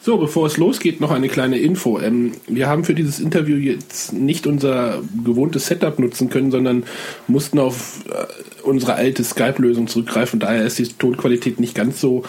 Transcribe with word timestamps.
So, 0.00 0.16
bevor 0.16 0.46
es 0.46 0.56
losgeht, 0.56 1.00
noch 1.00 1.10
eine 1.10 1.28
kleine 1.28 1.58
Info. 1.58 1.98
Ähm, 2.00 2.32
wir 2.46 2.68
haben 2.68 2.84
für 2.84 2.94
dieses 2.94 3.18
Interview 3.18 3.56
jetzt 3.56 4.12
nicht 4.12 4.46
unser 4.46 5.02
gewohntes 5.24 5.66
Setup 5.66 5.98
nutzen 5.98 6.30
können, 6.30 6.50
sondern 6.50 6.84
mussten 7.26 7.58
auf 7.58 8.04
äh, 8.08 8.62
unsere 8.62 8.94
alte 8.94 9.24
Skype-Lösung 9.24 9.88
zurückgreifen. 9.88 10.38
Daher 10.38 10.64
ist 10.64 10.78
die 10.78 10.86
Tonqualität 10.86 11.58
nicht 11.58 11.74
ganz 11.74 12.00
so, 12.00 12.22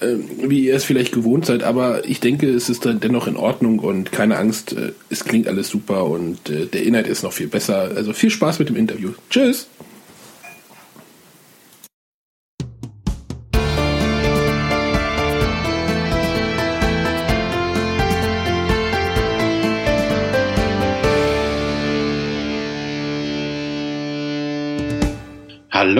äh, 0.00 0.14
wie 0.42 0.66
ihr 0.66 0.76
es 0.76 0.84
vielleicht 0.84 1.12
gewohnt 1.12 1.46
seid. 1.46 1.64
Aber 1.64 2.08
ich 2.08 2.20
denke, 2.20 2.48
es 2.48 2.68
ist 2.68 2.86
dann 2.86 3.00
dennoch 3.00 3.26
in 3.26 3.36
Ordnung 3.36 3.80
und 3.80 4.12
keine 4.12 4.36
Angst, 4.36 4.72
äh, 4.72 4.92
es 5.08 5.24
klingt 5.24 5.48
alles 5.48 5.68
super 5.68 6.06
und 6.06 6.48
äh, 6.48 6.66
der 6.66 6.84
Inhalt 6.84 7.08
ist 7.08 7.24
noch 7.24 7.32
viel 7.32 7.48
besser. 7.48 7.90
Also 7.96 8.12
viel 8.12 8.30
Spaß 8.30 8.60
mit 8.60 8.68
dem 8.68 8.76
Interview. 8.76 9.10
Tschüss! 9.30 9.66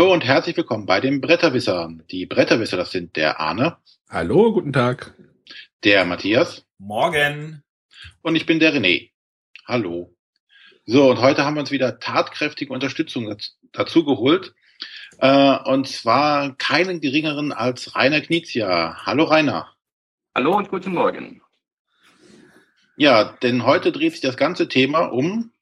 Hallo 0.00 0.14
und 0.14 0.24
herzlich 0.24 0.56
willkommen 0.56 0.86
bei 0.86 0.98
den 0.98 1.20
Bretterwissern. 1.20 2.04
Die 2.10 2.24
Bretterwisser, 2.24 2.78
das 2.78 2.90
sind 2.90 3.16
der 3.16 3.38
Arne. 3.38 3.76
Hallo, 4.08 4.50
guten 4.50 4.72
Tag. 4.72 5.12
Der 5.84 6.06
Matthias. 6.06 6.64
Morgen. 6.78 7.62
Und 8.22 8.34
ich 8.34 8.46
bin 8.46 8.60
der 8.60 8.72
René. 8.72 9.10
Hallo. 9.66 10.16
So, 10.86 11.10
und 11.10 11.20
heute 11.20 11.44
haben 11.44 11.56
wir 11.56 11.60
uns 11.60 11.70
wieder 11.70 12.00
tatkräftige 12.00 12.72
Unterstützung 12.72 13.36
dazu 13.72 14.02
geholt. 14.06 14.54
Äh, 15.18 15.58
und 15.66 15.86
zwar 15.86 16.56
keinen 16.56 17.02
geringeren 17.02 17.52
als 17.52 17.94
Rainer 17.94 18.22
Knizia. 18.22 19.04
Hallo 19.04 19.24
Rainer. 19.24 19.70
Hallo 20.34 20.56
und 20.56 20.70
guten 20.70 20.94
Morgen. 20.94 21.42
Ja, 22.96 23.36
denn 23.42 23.66
heute 23.66 23.92
dreht 23.92 24.12
sich 24.12 24.22
das 24.22 24.38
ganze 24.38 24.66
Thema 24.66 25.12
um, 25.12 25.52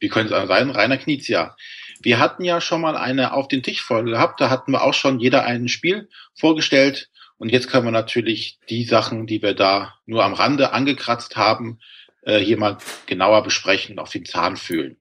wie 0.00 0.08
könnte 0.08 0.34
es 0.34 0.48
sein, 0.48 0.70
Rainer 0.70 0.98
Knizia. 0.98 1.54
Wir 2.00 2.18
hatten 2.18 2.44
ja 2.44 2.60
schon 2.60 2.80
mal 2.80 2.96
eine 2.96 3.32
auf 3.32 3.48
den 3.48 3.62
Tisch 3.62 3.82
Folge 3.82 4.12
gehabt, 4.12 4.40
da 4.40 4.50
hatten 4.50 4.72
wir 4.72 4.82
auch 4.82 4.94
schon 4.94 5.20
jeder 5.20 5.44
ein 5.44 5.68
Spiel 5.68 6.08
vorgestellt 6.34 7.10
und 7.38 7.50
jetzt 7.50 7.68
können 7.68 7.86
wir 7.86 7.92
natürlich 7.92 8.58
die 8.68 8.84
Sachen, 8.84 9.26
die 9.26 9.42
wir 9.42 9.54
da 9.54 9.94
nur 10.06 10.24
am 10.24 10.34
Rande 10.34 10.72
angekratzt 10.72 11.36
haben, 11.36 11.78
äh, 12.22 12.38
hier 12.38 12.58
mal 12.58 12.78
genauer 13.06 13.42
besprechen 13.42 13.94
und 13.94 13.98
auf 14.00 14.10
den 14.10 14.24
Zahn 14.24 14.56
fühlen. 14.56 14.96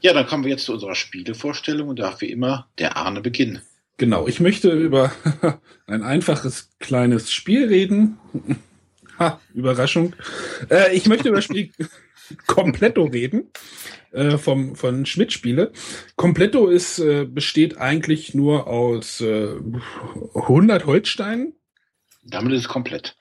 Ja, 0.00 0.12
dann 0.12 0.26
kommen 0.26 0.44
wir 0.44 0.50
jetzt 0.50 0.66
zu 0.66 0.72
unserer 0.72 0.94
Spielevorstellung 0.94 1.88
und 1.88 1.98
darf 1.98 2.20
wie 2.20 2.30
immer 2.30 2.68
der 2.78 2.96
Arne 2.96 3.20
beginnen. 3.20 3.62
Genau, 3.96 4.26
ich 4.26 4.40
möchte 4.40 4.70
über 4.70 5.12
ein 5.86 6.02
einfaches 6.02 6.70
kleines 6.78 7.32
Spiel 7.32 7.66
reden. 7.66 8.18
Ha, 9.16 9.40
Überraschung. 9.54 10.12
Äh, 10.68 10.96
ich 10.96 11.06
möchte 11.06 11.28
über 11.28 11.36
das 11.36 11.44
Spiel 11.44 11.70
Completto 12.46 13.04
reden 13.04 13.50
äh, 14.12 14.38
vom, 14.38 14.76
von 14.76 15.06
Schmidt 15.06 15.32
Spiele. 15.32 15.72
Completto 16.16 16.68
ist, 16.68 16.98
äh, 16.98 17.24
besteht 17.24 17.78
eigentlich 17.78 18.34
nur 18.34 18.66
aus 18.66 19.20
äh, 19.20 19.56
100 20.34 20.86
Holzsteinen. 20.86 21.54
Damit 22.22 22.52
ist 22.52 22.60
es 22.62 22.68
komplett. 22.68 23.16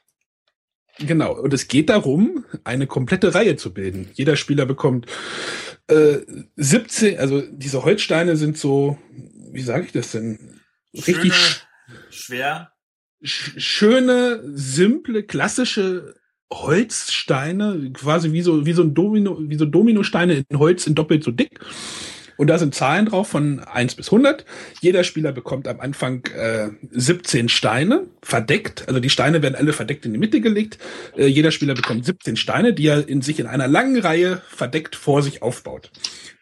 Genau, 0.99 1.33
und 1.33 1.53
es 1.53 1.67
geht 1.67 1.89
darum, 1.89 2.45
eine 2.63 2.85
komplette 2.85 3.33
Reihe 3.33 3.55
zu 3.55 3.73
bilden. 3.73 4.11
Jeder 4.13 4.35
Spieler 4.35 4.65
bekommt 4.65 5.07
äh, 5.87 6.19
17, 6.55 7.17
also 7.17 7.41
diese 7.41 7.83
Holzsteine 7.83 8.37
sind 8.37 8.57
so, 8.57 8.97
wie 9.51 9.63
sage 9.63 9.85
ich 9.85 9.91
das 9.91 10.11
denn? 10.11 10.61
Richtig 10.93 11.33
Schöne, 11.33 12.07
schwer. 12.11 12.73
Schöne, 13.23 14.41
simple, 14.53 15.23
klassische 15.23 16.15
Holzsteine, 16.53 17.91
quasi 17.93 18.31
wie 18.31 18.41
so, 18.41 18.65
wie 18.65 18.73
so 18.73 18.83
ein 18.83 18.93
Domino, 18.93 19.37
wie 19.39 19.55
so 19.55 19.65
Dominosteine 19.65 20.45
in 20.47 20.59
Holz 20.59 20.87
in 20.87 20.95
doppelt 20.95 21.23
so 21.23 21.31
dick. 21.31 21.59
Und 22.37 22.47
da 22.47 22.57
sind 22.57 22.73
Zahlen 22.73 23.05
drauf 23.05 23.27
von 23.27 23.59
1 23.59 23.95
bis 23.95 24.07
100. 24.07 24.45
Jeder 24.81 25.03
Spieler 25.03 25.31
bekommt 25.31 25.67
am 25.67 25.79
Anfang 25.79 26.25
äh, 26.35 26.69
17 26.91 27.47
Steine, 27.49 28.07
verdeckt. 28.21 28.87
Also 28.87 28.99
die 28.99 29.09
Steine 29.09 29.41
werden 29.41 29.55
alle 29.55 29.73
verdeckt 29.73 30.05
in 30.05 30.13
die 30.13 30.19
Mitte 30.19 30.41
gelegt. 30.41 30.79
Äh, 31.15 31.27
jeder 31.27 31.51
Spieler 31.51 31.75
bekommt 31.75 32.05
17 32.05 32.35
Steine, 32.35 32.73
die 32.73 32.87
er 32.87 33.07
in 33.07 33.21
sich 33.21 33.39
in 33.39 33.45
einer 33.45 33.67
langen 33.67 33.99
Reihe 33.99 34.41
verdeckt 34.47 34.95
vor 34.95 35.21
sich 35.21 35.41
aufbaut. 35.41 35.91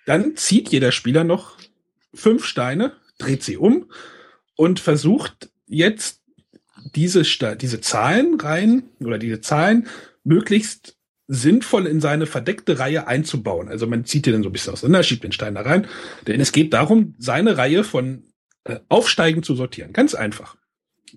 Dann 0.06 0.36
zieht 0.36 0.70
jeder 0.70 0.92
Spieler 0.92 1.24
noch 1.24 1.58
fünf 2.14 2.46
Steine, 2.46 2.94
dreht 3.18 3.44
sie 3.44 3.58
um 3.58 3.92
und 4.56 4.80
versucht 4.80 5.50
jetzt 5.68 6.21
diese, 6.96 7.24
diese 7.56 7.82
Zahlen 7.82 8.40
rein 8.40 8.84
oder 9.00 9.18
diese 9.18 9.42
Zahlen 9.42 9.88
möglichst 10.24 10.96
sinnvoll 11.28 11.88
in 11.88 12.00
seine 12.02 12.26
verdeckte 12.26 12.80
Reihe 12.80 13.08
einzubauen. 13.08 13.70
Also 13.70 13.88
man 13.88 14.06
zieht 14.06 14.26
die 14.26 14.34
dann 14.34 14.44
so 14.44 14.50
ein 14.50 14.52
bisschen 14.52 14.74
auseinander, 14.74 15.04
schiebt 15.04 15.24
den 15.24 15.32
Stein 15.32 15.56
da 15.56 15.62
rein. 15.62 15.88
Denn 16.28 16.42
es 16.42 16.52
geht 16.52 16.74
darum, 16.74 17.16
seine 17.20 17.58
Reihe 17.58 17.86
von 17.86 18.24
äh, 18.66 18.80
aufsteigend 18.90 19.46
zu 19.46 19.56
sortieren. 19.56 19.94
Ganz 19.94 20.14
einfach. 20.14 20.58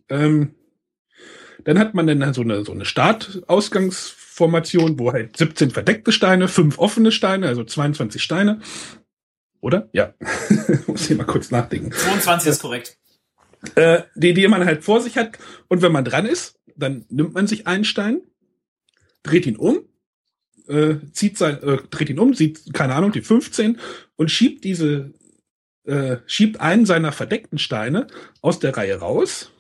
Ähm, 0.09 0.55
dann 1.65 1.81
hat 1.81 1.95
man 1.95 2.07
dann 2.07 2.33
so 2.33 2.43
eine, 2.43 2.65
so 2.65 2.71
eine 2.73 2.85
Startausgangsformation, 2.85 5.01
wo 5.01 5.13
halt 5.13 5.37
17 5.37 5.71
verdeckte 5.71 6.13
Steine, 6.13 6.47
5 6.47 6.79
offene 6.79 7.11
Steine, 7.11 7.49
also 7.49 7.65
22 7.65 8.23
Steine. 8.23 8.61
Oder? 9.61 9.89
Ja. 9.93 10.15
Muss 10.87 11.11
ich 11.11 11.17
mal 11.17 11.25
kurz 11.25 11.51
nachdenken. 11.51 11.91
22 11.91 12.51
ist 12.51 12.63
korrekt 12.63 12.99
äh, 13.77 14.03
die, 14.15 14.35
die 14.35 14.49
man 14.49 14.65
halt 14.65 14.85
vor 14.85 15.01
sich 15.01 15.17
hat. 15.17 15.39
Und 15.69 15.83
wenn 15.83 15.93
man 15.93 16.05
dran 16.05 16.27
ist, 16.27 16.59
dann 16.77 17.05
nimmt 17.09 17.35
man 17.35 17.47
sich 17.47 17.67
einen 17.67 17.85
Stein, 17.85 18.23
dreht 19.23 19.47
ihn 19.47 19.57
um, 19.57 19.81
äh, 20.69 20.97
zieht 21.13 21.39
sein, 21.39 21.63
äh, 21.63 21.79
dreht 21.91 22.11
ihn 22.11 22.19
um, 22.19 22.35
sieht, 22.35 22.73
keine 22.73 22.95
Ahnung, 22.95 23.13
die 23.13 23.21
15 23.21 23.79
und 24.17 24.31
schiebt 24.31 24.65
diese, 24.65 25.13
äh, 25.85 26.19
schiebt 26.27 26.61
einen 26.61 26.87
seiner 26.87 27.13
verdeckten 27.13 27.59
Steine 27.59 28.07
aus 28.41 28.59
der 28.59 28.77
Reihe 28.77 28.97
raus 28.97 29.51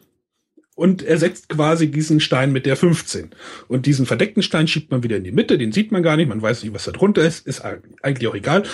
und 0.74 1.02
ersetzt 1.02 1.48
quasi 1.48 1.90
diesen 1.90 2.20
Stein 2.20 2.52
mit 2.52 2.66
der 2.66 2.76
15. 2.76 3.30
Und 3.68 3.86
diesen 3.86 4.06
verdeckten 4.06 4.42
Stein 4.42 4.66
schiebt 4.66 4.90
man 4.90 5.02
wieder 5.02 5.16
in 5.16 5.24
die 5.24 5.32
Mitte, 5.32 5.56
den 5.56 5.72
sieht 5.72 5.92
man 5.92 6.02
gar 6.02 6.16
nicht, 6.16 6.28
man 6.28 6.42
weiß 6.42 6.62
nicht, 6.62 6.74
was 6.74 6.84
da 6.84 6.90
drunter 6.90 7.22
ist, 7.22 7.46
ist 7.46 7.60
eigentlich 7.60 8.26
auch 8.26 8.34
egal. 8.34 8.64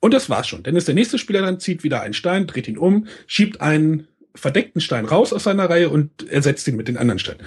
Und 0.00 0.14
das 0.14 0.30
war's 0.30 0.46
schon. 0.46 0.62
Denn 0.62 0.76
ist 0.76 0.86
der 0.86 0.94
nächste 0.94 1.18
Spieler 1.18 1.42
dann, 1.42 1.58
zieht 1.58 1.82
wieder 1.82 2.00
einen 2.00 2.14
Stein, 2.14 2.46
dreht 2.46 2.68
ihn 2.68 2.78
um, 2.78 3.06
schiebt 3.26 3.60
einen 3.60 4.06
verdeckten 4.38 4.80
Stein 4.80 5.04
raus 5.04 5.32
aus 5.32 5.44
seiner 5.44 5.68
Reihe 5.68 5.90
und 5.90 6.28
ersetzt 6.28 6.66
ihn 6.68 6.76
mit 6.76 6.88
den 6.88 6.96
anderen 6.96 7.18
Steinen. 7.18 7.42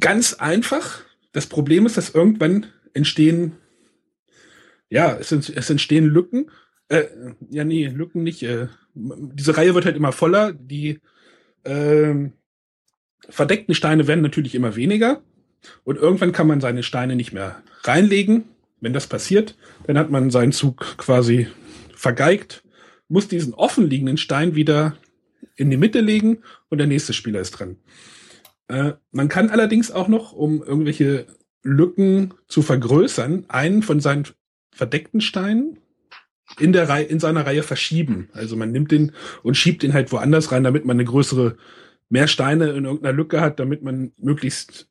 Ganz 0.00 0.34
einfach. 0.34 1.02
Das 1.32 1.46
Problem 1.46 1.86
ist, 1.86 1.96
dass 1.96 2.14
irgendwann 2.14 2.66
entstehen, 2.94 3.52
ja, 4.88 5.16
es, 5.16 5.32
es 5.32 5.70
entstehen 5.70 6.06
Lücken. 6.06 6.50
Äh, 6.88 7.04
ja, 7.50 7.64
nee, 7.64 7.86
Lücken 7.86 8.22
nicht. 8.22 8.42
Äh, 8.42 8.68
diese 8.94 9.56
Reihe 9.56 9.74
wird 9.74 9.84
halt 9.84 9.96
immer 9.96 10.12
voller. 10.12 10.52
Die 10.52 11.00
äh, 11.64 12.14
verdeckten 13.28 13.74
Steine 13.74 14.06
werden 14.06 14.22
natürlich 14.22 14.54
immer 14.54 14.76
weniger. 14.76 15.22
Und 15.82 15.96
irgendwann 15.96 16.32
kann 16.32 16.46
man 16.46 16.60
seine 16.60 16.82
Steine 16.82 17.16
nicht 17.16 17.32
mehr 17.32 17.62
reinlegen. 17.82 18.44
Wenn 18.80 18.92
das 18.92 19.06
passiert, 19.06 19.56
dann 19.86 19.98
hat 19.98 20.10
man 20.10 20.30
seinen 20.30 20.52
Zug 20.52 20.98
quasi 20.98 21.48
vergeigt, 21.94 22.62
muss 23.08 23.28
diesen 23.28 23.54
offen 23.54 23.88
liegenden 23.88 24.18
Stein 24.18 24.54
wieder 24.54 24.96
in 25.56 25.70
die 25.70 25.76
Mitte 25.76 26.00
legen 26.00 26.38
und 26.68 26.78
der 26.78 26.86
nächste 26.86 27.12
Spieler 27.12 27.40
ist 27.40 27.52
dran. 27.52 27.76
Äh, 28.68 28.92
man 29.12 29.28
kann 29.28 29.50
allerdings 29.50 29.90
auch 29.90 30.08
noch, 30.08 30.32
um 30.32 30.62
irgendwelche 30.62 31.26
Lücken 31.62 32.34
zu 32.48 32.62
vergrößern, 32.62 33.46
einen 33.48 33.82
von 33.82 34.00
seinen 34.00 34.26
verdeckten 34.72 35.20
Steinen 35.20 35.78
in 36.58 36.72
der 36.72 36.88
Reihe, 36.88 37.04
in 37.04 37.20
seiner 37.20 37.46
Reihe 37.46 37.62
verschieben. 37.62 38.28
Also 38.32 38.56
man 38.56 38.70
nimmt 38.70 38.90
den 38.90 39.12
und 39.42 39.56
schiebt 39.56 39.82
den 39.82 39.94
halt 39.94 40.12
woanders 40.12 40.52
rein, 40.52 40.64
damit 40.64 40.84
man 40.84 40.96
eine 40.96 41.04
größere, 41.04 41.56
mehr 42.10 42.28
Steine 42.28 42.70
in 42.70 42.84
irgendeiner 42.84 43.16
Lücke 43.16 43.40
hat, 43.40 43.58
damit 43.58 43.82
man 43.82 44.12
möglichst 44.18 44.88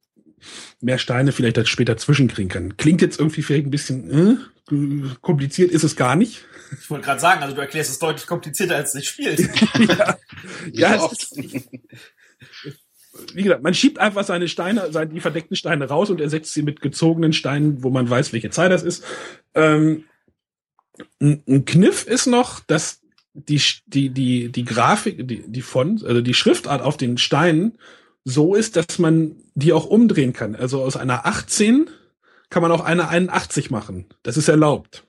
mehr 0.82 0.98
Steine 0.98 1.32
vielleicht 1.32 1.58
dann 1.58 1.66
später 1.66 1.96
zwischenkriegen 1.96 2.50
kann. 2.50 2.78
Klingt 2.78 3.02
jetzt 3.02 3.20
irgendwie 3.20 3.44
vielleicht 3.44 3.68
ein 3.68 3.72
bisschen 3.72 4.40
äh, 4.72 5.16
kompliziert, 5.22 5.72
ist 5.72 5.84
es 5.84 5.96
gar 5.96 6.16
nicht. 6.16 6.44
Ich 6.82 6.90
wollte 6.90 7.06
gerade 7.06 7.20
sagen, 7.20 7.44
also 7.44 7.56
du 7.56 7.62
erklärst 7.62 7.92
es 7.92 8.00
deutlich 8.00 8.28
komplizierter, 8.28 8.76
als 8.76 8.90
es 8.90 9.02
sich 9.02 9.10
spielt. 9.10 9.40
ja, 9.88 10.18
ja 10.72 11.06
ist, 11.06 11.36
wie 13.34 13.44
gesagt, 13.44 13.64
man 13.64 13.74
schiebt 13.74 14.00
einfach 14.00 14.24
seine 14.24 14.48
Steine, 14.48 14.92
seine, 14.92 15.14
die 15.14 15.20
verdeckten 15.20 15.56
Steine 15.56 15.88
raus 15.88 16.10
und 16.10 16.20
ersetzt 16.20 16.54
sie 16.54 16.64
mit 16.64 16.82
gezogenen 16.82 17.34
Steinen, 17.34 17.84
wo 17.84 17.90
man 17.90 18.10
weiß, 18.10 18.34
welche 18.34 18.50
Zahl 18.50 18.70
das 18.70 18.84
ist. 18.84 19.04
Ähm, 19.54 20.06
ein, 21.22 21.44
ein 21.48 21.66
Kniff 21.66 22.06
ist 22.06 22.28
noch, 22.28 22.60
dass 22.62 23.02
die, 23.34 23.62
die, 23.88 24.10
die, 24.10 24.52
die 24.52 24.66
Grafik, 24.66 25.28
die, 25.28 25.44
die 25.48 25.62
Font, 25.62 26.04
also 26.04 26.22
die 26.22 26.34
Schriftart 26.34 26.82
auf 26.82 26.98
den 26.98 27.18
Steinen 27.18 27.78
so 28.26 28.56
ist, 28.56 28.76
dass 28.76 29.00
man 29.00 29.36
die 29.54 29.74
auch 29.74 29.86
umdrehen 29.86 30.34
kann. 30.34 30.56
Also 30.56 30.82
aus 30.82 30.96
einer 30.96 31.26
18 31.26 31.90
kann 32.50 32.62
man 32.62 32.72
auch 32.72 32.82
eine 32.82 33.10
81 33.10 33.72
machen. 33.72 34.06
Das 34.22 34.38
ist 34.38 34.48
erlaubt. 34.48 35.04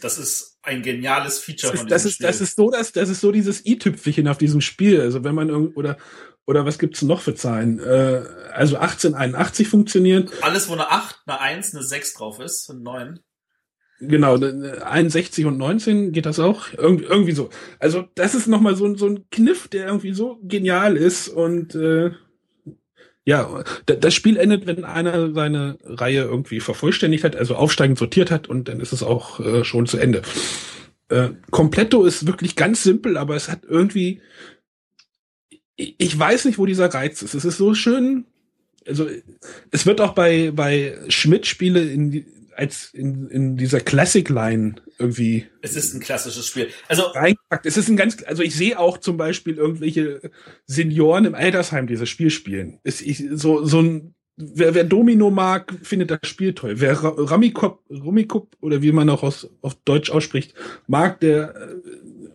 Das 0.00 0.18
ist 0.18 0.55
ein 0.66 0.82
geniales 0.82 1.38
Feature 1.38 1.72
das 1.72 1.74
ist, 1.74 1.78
von 1.80 1.86
diesem 1.86 1.88
das 1.88 2.04
ist, 2.04 2.14
Spiel. 2.14 2.26
Das 2.26 2.40
ist 2.40 2.56
so, 2.56 2.70
das, 2.70 2.92
das 2.92 3.08
ist 3.08 3.20
so 3.20 3.32
dieses 3.32 3.64
i-Tüpfelchen 3.64 4.28
auf 4.28 4.38
diesem 4.38 4.60
Spiel. 4.60 5.00
Also 5.00 5.24
wenn 5.24 5.34
man 5.34 5.48
irgend, 5.48 5.76
oder, 5.76 5.96
Oder 6.46 6.64
was 6.64 6.78
gibt's 6.78 7.02
noch 7.02 7.20
für 7.20 7.34
Zahlen? 7.34 7.80
Äh, 7.80 8.22
also 8.52 8.76
1881 8.76 9.66
funktioniert. 9.68 10.30
Alles, 10.42 10.68
wo 10.68 10.74
eine 10.74 10.90
8, 10.90 11.22
eine 11.26 11.40
1, 11.40 11.74
eine 11.74 11.82
6 11.82 12.14
drauf 12.14 12.38
ist, 12.38 12.70
eine 12.70 12.80
9. 12.80 13.20
Genau, 13.98 14.36
äh, 14.36 14.78
61 14.80 15.44
und 15.46 15.58
19 15.58 16.12
geht 16.12 16.26
das 16.26 16.38
auch. 16.38 16.66
Irgendwie, 16.76 17.04
irgendwie 17.04 17.32
so. 17.32 17.50
Also 17.80 18.04
das 18.14 18.34
ist 18.34 18.46
nochmal 18.46 18.76
so, 18.76 18.94
so 18.96 19.06
ein 19.08 19.28
Kniff, 19.30 19.66
der 19.68 19.86
irgendwie 19.86 20.12
so 20.12 20.38
genial 20.42 20.96
ist. 20.96 21.28
Und 21.28 21.74
äh, 21.74 22.12
ja, 23.26 23.64
da- 23.86 23.96
das 23.96 24.14
Spiel 24.14 24.36
endet, 24.36 24.66
wenn 24.66 24.84
einer 24.84 25.32
seine 25.34 25.78
Reihe 25.84 26.22
irgendwie 26.22 26.60
vervollständigt 26.60 27.24
hat, 27.24 27.36
also 27.36 27.56
aufsteigend 27.56 27.98
sortiert 27.98 28.30
hat 28.30 28.48
und 28.48 28.68
dann 28.68 28.80
ist 28.80 28.92
es 28.92 29.02
auch 29.02 29.40
äh, 29.40 29.64
schon 29.64 29.86
zu 29.86 29.98
Ende. 29.98 30.22
Äh, 31.08 31.30
ist 32.04 32.26
wirklich 32.26 32.56
ganz 32.56 32.82
simpel, 32.84 33.16
aber 33.16 33.34
es 33.36 33.48
hat 33.48 33.64
irgendwie, 33.68 34.20
ich 35.76 36.18
weiß 36.18 36.44
nicht, 36.46 36.58
wo 36.58 36.66
dieser 36.66 36.92
Reiz 36.94 37.20
ist. 37.22 37.34
Es 37.34 37.44
ist 37.44 37.58
so 37.58 37.74
schön, 37.74 38.24
also 38.86 39.08
es 39.72 39.86
wird 39.86 40.00
auch 40.00 40.14
bei, 40.14 40.52
bei 40.52 40.96
Schmidt-Spiele 41.08 41.82
in, 41.82 42.24
als 42.56 42.90
in, 42.92 43.28
in 43.28 43.56
dieser 43.56 43.80
Classic-Line 43.80 44.76
irgendwie 44.98 45.46
Es 45.62 45.76
ist 45.76 45.94
ein 45.94 46.00
klassisches 46.00 46.46
Spiel. 46.46 46.68
Also, 46.88 47.02
reingepackt. 47.02 47.66
Es 47.66 47.76
ist 47.76 47.88
ein 47.88 47.96
ganz, 47.96 48.22
also 48.26 48.42
ich 48.42 48.54
sehe 48.54 48.78
auch 48.78 48.98
zum 48.98 49.16
Beispiel 49.16 49.56
irgendwelche 49.56 50.30
Senioren 50.66 51.26
im 51.26 51.34
Altersheim 51.34 51.86
dieses 51.86 52.08
Spiel 52.08 52.30
spielen. 52.30 52.80
Ist 52.82 53.02
ich, 53.02 53.24
so, 53.32 53.64
so 53.64 53.82
ein, 53.82 54.14
wer, 54.36 54.74
wer 54.74 54.84
Domino 54.84 55.30
mag, 55.30 55.74
findet 55.82 56.10
das 56.10 56.20
Spiel 56.24 56.54
toll. 56.54 56.80
Wer 56.80 56.94
Ra- 57.02 57.08
Rummikop, 57.08 57.84
Rummikop 57.90 58.56
oder 58.60 58.82
wie 58.82 58.92
man 58.92 59.10
auch 59.10 59.22
aus, 59.22 59.48
auf 59.60 59.74
Deutsch 59.84 60.10
ausspricht, 60.10 60.54
mag, 60.86 61.20
der 61.20 61.54
äh, 61.54 61.74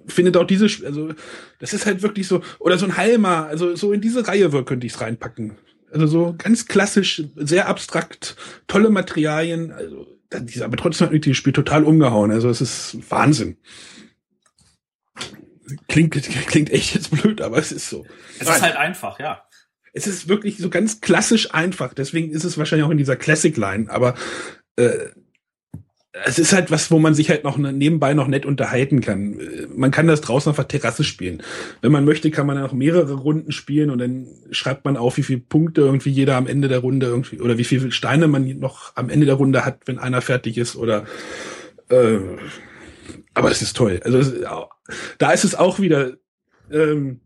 findet 0.07 0.37
auch 0.37 0.45
dieses 0.45 0.71
Spiel, 0.71 0.87
also 0.87 1.13
das 1.59 1.73
ist 1.73 1.85
halt 1.85 2.01
wirklich 2.01 2.27
so, 2.27 2.41
oder 2.59 2.77
so 2.77 2.85
ein 2.85 2.97
Halma, 2.97 3.45
also 3.45 3.75
so 3.75 3.93
in 3.93 4.01
diese 4.01 4.27
Reihe 4.27 4.49
könnte 4.65 4.85
ich 4.85 4.93
es 4.93 5.01
reinpacken. 5.01 5.57
Also 5.91 6.07
so 6.07 6.35
ganz 6.37 6.67
klassisch, 6.67 7.23
sehr 7.35 7.67
abstrakt, 7.67 8.35
tolle 8.67 8.89
Materialien, 8.89 9.71
also 9.71 10.07
dieser, 10.39 10.65
aber 10.65 10.77
trotzdem 10.77 11.05
hat 11.05 11.11
mich 11.11 11.21
dieses 11.21 11.37
Spiel 11.37 11.53
total 11.53 11.83
umgehauen. 11.83 12.31
Also 12.31 12.49
es 12.49 12.61
ist 12.61 12.97
Wahnsinn. 13.09 13.57
Klingt, 15.87 16.13
klingt 16.47 16.69
echt 16.69 16.95
jetzt 16.95 17.11
blöd, 17.11 17.41
aber 17.41 17.57
es 17.57 17.71
ist 17.71 17.89
so. 17.89 18.05
es 18.39 18.47
ist 18.47 18.61
halt 18.61 18.75
einfach, 18.75 19.19
ja. 19.19 19.43
Es 19.93 20.07
ist 20.07 20.29
wirklich 20.29 20.57
so 20.57 20.69
ganz 20.69 21.01
klassisch 21.01 21.53
einfach. 21.53 21.93
Deswegen 21.93 22.31
ist 22.31 22.45
es 22.45 22.57
wahrscheinlich 22.57 22.85
auch 22.85 22.91
in 22.91 22.97
dieser 22.97 23.17
Classic 23.17 23.55
Line. 23.57 23.89
Aber 23.89 24.15
äh, 24.77 25.09
es 26.13 26.39
ist 26.39 26.51
halt 26.51 26.71
was, 26.71 26.91
wo 26.91 26.99
man 26.99 27.13
sich 27.13 27.29
halt 27.29 27.43
noch 27.45 27.57
ne- 27.57 27.71
nebenbei 27.71 28.13
noch 28.13 28.27
nett 28.27 28.45
unterhalten 28.45 28.99
kann. 29.01 29.39
Äh, 29.39 29.67
Man 29.73 29.91
kann 29.91 30.07
das 30.07 30.21
draußen 30.21 30.49
auf 30.49 30.57
der 30.57 30.67
Terrasse 30.67 31.03
spielen. 31.03 31.41
Wenn 31.81 31.91
man 31.91 32.05
möchte, 32.05 32.31
kann 32.31 32.45
man 32.47 32.57
dann 32.57 32.65
auch 32.65 32.73
mehrere 32.73 33.13
Runden 33.13 33.51
spielen 33.51 33.89
und 33.89 33.99
dann 33.99 34.27
schreibt 34.51 34.83
man 34.83 34.97
auf, 34.97 35.17
wie 35.17 35.23
viele 35.23 35.39
Punkte 35.39 35.81
irgendwie 35.81 36.09
jeder 36.09 36.35
am 36.35 36.47
Ende 36.47 36.67
der 36.67 36.79
Runde 36.79 37.05
irgendwie 37.07 37.39
oder 37.39 37.57
wie 37.57 37.63
viele 37.63 37.91
Steine 37.91 38.27
man 38.27 38.59
noch 38.59 38.95
am 38.95 39.09
Ende 39.09 39.25
der 39.25 39.35
Runde 39.35 39.63
hat, 39.63 39.81
wenn 39.85 39.99
einer 39.99 40.21
fertig 40.21 40.57
ist 40.57 40.75
oder 40.75 41.05
äh, 41.89 42.17
aber 43.33 43.49
es 43.49 43.61
ist 43.61 43.77
toll. 43.77 44.01
Also 44.03 44.21
da 45.17 45.31
ist 45.31 45.45
es 45.45 45.55
auch 45.55 45.79
wieder 45.79 46.17
ähm, 46.69 47.21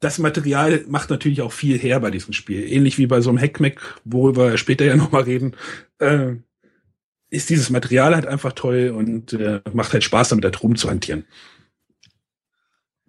das 0.00 0.18
Material 0.18 0.84
macht 0.88 1.10
natürlich 1.10 1.42
auch 1.42 1.52
viel 1.52 1.78
her 1.78 1.98
bei 2.00 2.10
diesem 2.10 2.32
Spiel. 2.32 2.72
Ähnlich 2.72 2.98
wie 2.98 3.06
bei 3.06 3.20
so 3.20 3.30
einem 3.30 3.38
Hackmack, 3.40 4.00
worüber 4.04 4.50
wir 4.52 4.58
später 4.58 4.84
ja 4.84 4.96
nochmal 4.96 5.22
reden, 5.22 5.54
äh, 5.98 6.36
ist 7.30 7.50
dieses 7.50 7.70
Material 7.70 8.14
halt 8.14 8.26
einfach 8.26 8.52
toll 8.52 8.92
und 8.96 9.32
äh, 9.34 9.60
macht 9.72 9.92
halt 9.92 10.04
Spaß, 10.04 10.30
damit 10.30 10.44
da 10.44 10.50
drum 10.50 10.76
zu 10.76 10.88
hantieren. 10.88 11.26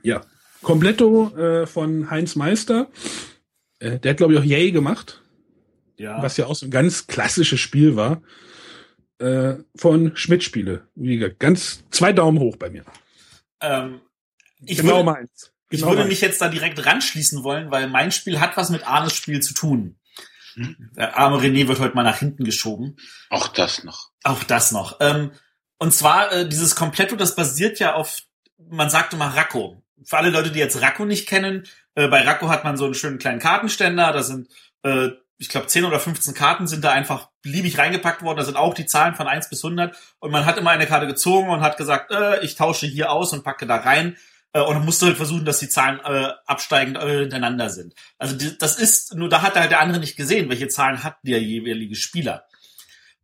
Ja. 0.03 0.21
Completto 0.61 1.35
äh, 1.37 1.67
von 1.67 2.09
Heinz 2.11 2.35
Meister. 2.35 2.89
Äh, 3.79 3.99
der 3.99 4.11
hat, 4.11 4.17
glaube 4.17 4.33
ich, 4.33 4.39
auch 4.39 4.43
Yay 4.43 4.71
gemacht, 4.71 5.21
Ja. 5.97 6.21
was 6.21 6.35
ja 6.37 6.47
auch 6.47 6.55
so 6.55 6.65
ein 6.65 6.71
ganz 6.71 7.07
klassisches 7.07 7.59
Spiel 7.59 7.95
war. 7.95 8.21
Äh, 9.19 9.55
von 9.75 10.15
Schmidt-Spiele. 10.15 10.87
Wie 10.95 11.17
gesagt, 11.17 11.39
ganz 11.39 11.83
zwei 11.91 12.13
Daumen 12.13 12.39
hoch 12.39 12.55
bei 12.55 12.69
mir. 12.69 12.83
Ähm, 13.61 13.99
ich 14.65 14.77
genau 14.77 14.97
würde, 14.97 15.03
meins. 15.05 15.51
ich 15.69 15.79
Genau 15.79 15.91
würde 15.91 16.01
meins. 16.03 16.09
mich 16.09 16.21
jetzt 16.21 16.41
da 16.41 16.47
direkt 16.47 16.85
ranschließen 16.85 17.43
wollen, 17.43 17.69
weil 17.69 17.89
mein 17.89 18.11
Spiel 18.13 18.39
hat 18.39 18.55
was 18.55 18.69
mit 18.69 18.87
Arnes 18.87 19.13
Spiel 19.13 19.41
zu 19.41 19.53
tun. 19.53 19.97
Der 20.55 21.17
arme 21.17 21.37
René 21.37 21.67
wird 21.67 21.79
heute 21.79 21.95
mal 21.95 22.03
nach 22.03 22.17
hinten 22.17 22.43
geschoben. 22.43 22.97
Auch 23.29 23.47
das 23.47 23.83
noch. 23.83 24.09
Auch 24.23 24.43
das 24.43 24.71
noch. 24.71 24.97
Ähm, 24.99 25.31
und 25.77 25.93
zwar 25.93 26.31
äh, 26.31 26.47
dieses 26.47 26.75
Kompletto, 26.75 27.15
das 27.15 27.35
basiert 27.35 27.79
ja 27.79 27.95
auf, 27.95 28.21
man 28.57 28.89
sagt 28.89 29.13
immer 29.13 29.35
Racco. 29.35 29.81
Für 30.03 30.17
alle 30.17 30.29
Leute, 30.29 30.51
die 30.51 30.59
jetzt 30.59 30.81
Racco 30.81 31.05
nicht 31.05 31.27
kennen, 31.27 31.65
äh, 31.95 32.07
bei 32.07 32.21
Racco 32.21 32.49
hat 32.49 32.63
man 32.63 32.77
so 32.77 32.85
einen 32.85 32.93
schönen 32.93 33.17
kleinen 33.17 33.39
Kartenständer, 33.39 34.11
da 34.11 34.23
sind, 34.23 34.49
äh, 34.83 35.09
ich 35.37 35.49
glaube, 35.49 35.67
10 35.67 35.85
oder 35.85 35.99
15 35.99 36.33
Karten 36.33 36.67
sind 36.67 36.83
da 36.83 36.91
einfach 36.91 37.29
beliebig 37.41 37.77
reingepackt 37.77 38.21
worden, 38.21 38.37
da 38.37 38.43
sind 38.43 38.57
auch 38.57 38.73
die 38.73 38.85
Zahlen 38.85 39.15
von 39.15 39.27
1 39.27 39.49
bis 39.49 39.63
100 39.63 39.95
und 40.19 40.31
man 40.31 40.45
hat 40.45 40.57
immer 40.57 40.71
eine 40.71 40.87
Karte 40.87 41.07
gezogen 41.07 41.49
und 41.49 41.61
hat 41.61 41.77
gesagt, 41.77 42.11
äh, 42.11 42.43
ich 42.43 42.55
tausche 42.55 42.85
hier 42.85 43.11
aus 43.11 43.31
und 43.31 43.43
packe 43.43 43.65
da 43.65 43.77
rein 43.77 44.17
äh, 44.53 44.61
und 44.61 44.75
dann 44.75 44.85
musst 44.85 45.01
du 45.01 45.05
halt 45.05 45.17
versuchen, 45.17 45.45
dass 45.45 45.59
die 45.59 45.69
Zahlen 45.69 45.99
äh, 45.99 46.33
absteigend 46.45 46.97
äh, 46.97 47.21
hintereinander 47.21 47.69
sind. 47.69 47.93
Also 48.17 48.35
die, 48.35 48.57
das 48.57 48.77
ist, 48.77 49.15
nur 49.15 49.29
da 49.29 49.41
hat 49.41 49.55
halt 49.55 49.71
der 49.71 49.79
andere 49.79 49.99
nicht 49.99 50.17
gesehen, 50.17 50.49
welche 50.49 50.67
Zahlen 50.67 51.03
hat 51.03 51.17
der 51.23 51.41
jeweilige 51.41 51.95
Spieler. 51.95 52.45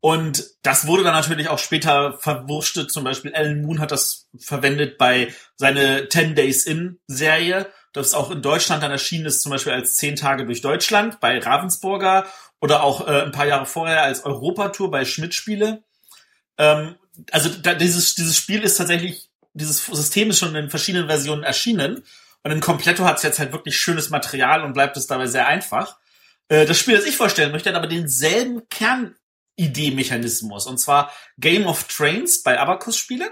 Und 0.06 0.44
das 0.62 0.86
wurde 0.86 1.04
dann 1.04 1.16
natürlich 1.16 1.50
auch 1.50 1.58
später 1.58 2.20
verwurstet. 2.20 2.92
Zum 2.92 3.04
Beispiel 3.04 3.34
Alan 3.34 3.64
Moon 3.64 3.80
hat 3.80 3.92
das 3.92 4.30
verwendet 4.38 5.00
bei 5.00 5.34
seine 5.56 6.08
10 6.10 6.36
Days 6.36 6.68
In 6.68 7.00
Serie, 7.08 7.72
das 7.92 8.14
auch 8.14 8.30
in 8.30 8.44
Deutschland 8.44 8.84
dann 8.84 8.92
erschienen 8.92 9.26
ist, 9.26 9.42
zum 9.42 9.52
Beispiel 9.52 9.74
als 9.74 9.96
10 9.96 10.16
Tage 10.18 10.46
durch 10.46 10.62
Deutschland 10.62 11.20
bei 11.22 11.40
Ravensburger 11.40 12.28
oder 12.62 12.84
auch 12.84 13.08
äh, 13.08 13.24
ein 13.24 13.32
paar 13.32 13.48
Jahre 13.48 13.66
vorher 13.66 14.04
als 14.04 14.24
Europatour 14.26 14.92
bei 14.92 15.06
Schmidt-Spiele. 15.06 15.84
Ähm, 16.60 16.96
also 17.32 17.50
da, 17.50 17.74
dieses, 17.74 18.14
dieses 18.14 18.38
Spiel 18.38 18.62
ist 18.62 18.78
tatsächlich, 18.78 19.30
dieses 19.56 19.86
System 19.86 20.30
ist 20.30 20.40
schon 20.40 20.56
in 20.56 20.70
verschiedenen 20.70 21.08
Versionen 21.08 21.44
erschienen. 21.44 22.04
Und 22.44 22.52
in 22.52 22.60
Completto 22.60 23.06
hat 23.06 23.18
es 23.18 23.24
jetzt 23.24 23.40
halt 23.40 23.54
wirklich 23.54 23.78
schönes 23.78 24.12
Material 24.12 24.64
und 24.64 24.74
bleibt 24.74 24.98
es 24.98 25.08
dabei 25.08 25.26
sehr 25.26 25.48
einfach. 25.48 25.98
Äh, 26.50 26.66
das 26.66 26.78
Spiel, 26.78 26.96
das 26.96 27.06
ich 27.06 27.18
vorstellen 27.18 27.52
möchte, 27.52 27.70
hat 27.70 27.76
aber 27.76 27.88
denselben 27.88 28.62
Kernidee-Mechanismus. 28.70 30.68
Und 30.68 30.78
zwar 30.78 31.12
Game 31.40 31.66
of 31.66 31.86
Trains 31.86 32.44
bei 32.44 32.60
Abacus-Spiele. 32.60 33.32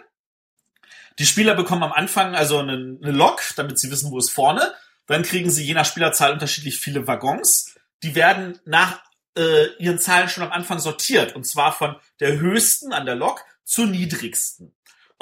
Die 1.19 1.25
Spieler 1.27 1.53
bekommen 1.53 1.83
am 1.83 1.91
Anfang 1.91 2.33
also 2.35 2.57
eine, 2.57 2.73
eine 2.73 3.11
Lok, 3.11 3.43
damit 3.55 3.77
sie 3.77 3.91
wissen, 3.91 4.09
wo 4.09 4.17
es 4.17 4.31
vorne. 4.31 4.73
Dann 5.05 5.23
kriegen 5.23 5.51
sie 5.51 5.63
je 5.63 5.73
nach 5.73 5.85
Spielerzahl 5.85 6.31
unterschiedlich 6.31 6.79
viele 6.79 7.05
Waggons. 7.05 7.75
Die 8.01 8.15
werden 8.15 8.59
nach 8.65 9.03
äh, 9.37 9.67
ihren 9.77 9.99
Zahlen 9.99 10.29
schon 10.29 10.43
am 10.43 10.51
Anfang 10.51 10.79
sortiert. 10.79 11.35
Und 11.35 11.45
zwar 11.45 11.73
von 11.73 11.97
der 12.19 12.39
höchsten 12.39 12.93
an 12.93 13.05
der 13.05 13.15
Lok 13.15 13.43
zur 13.63 13.85
niedrigsten. 13.85 14.73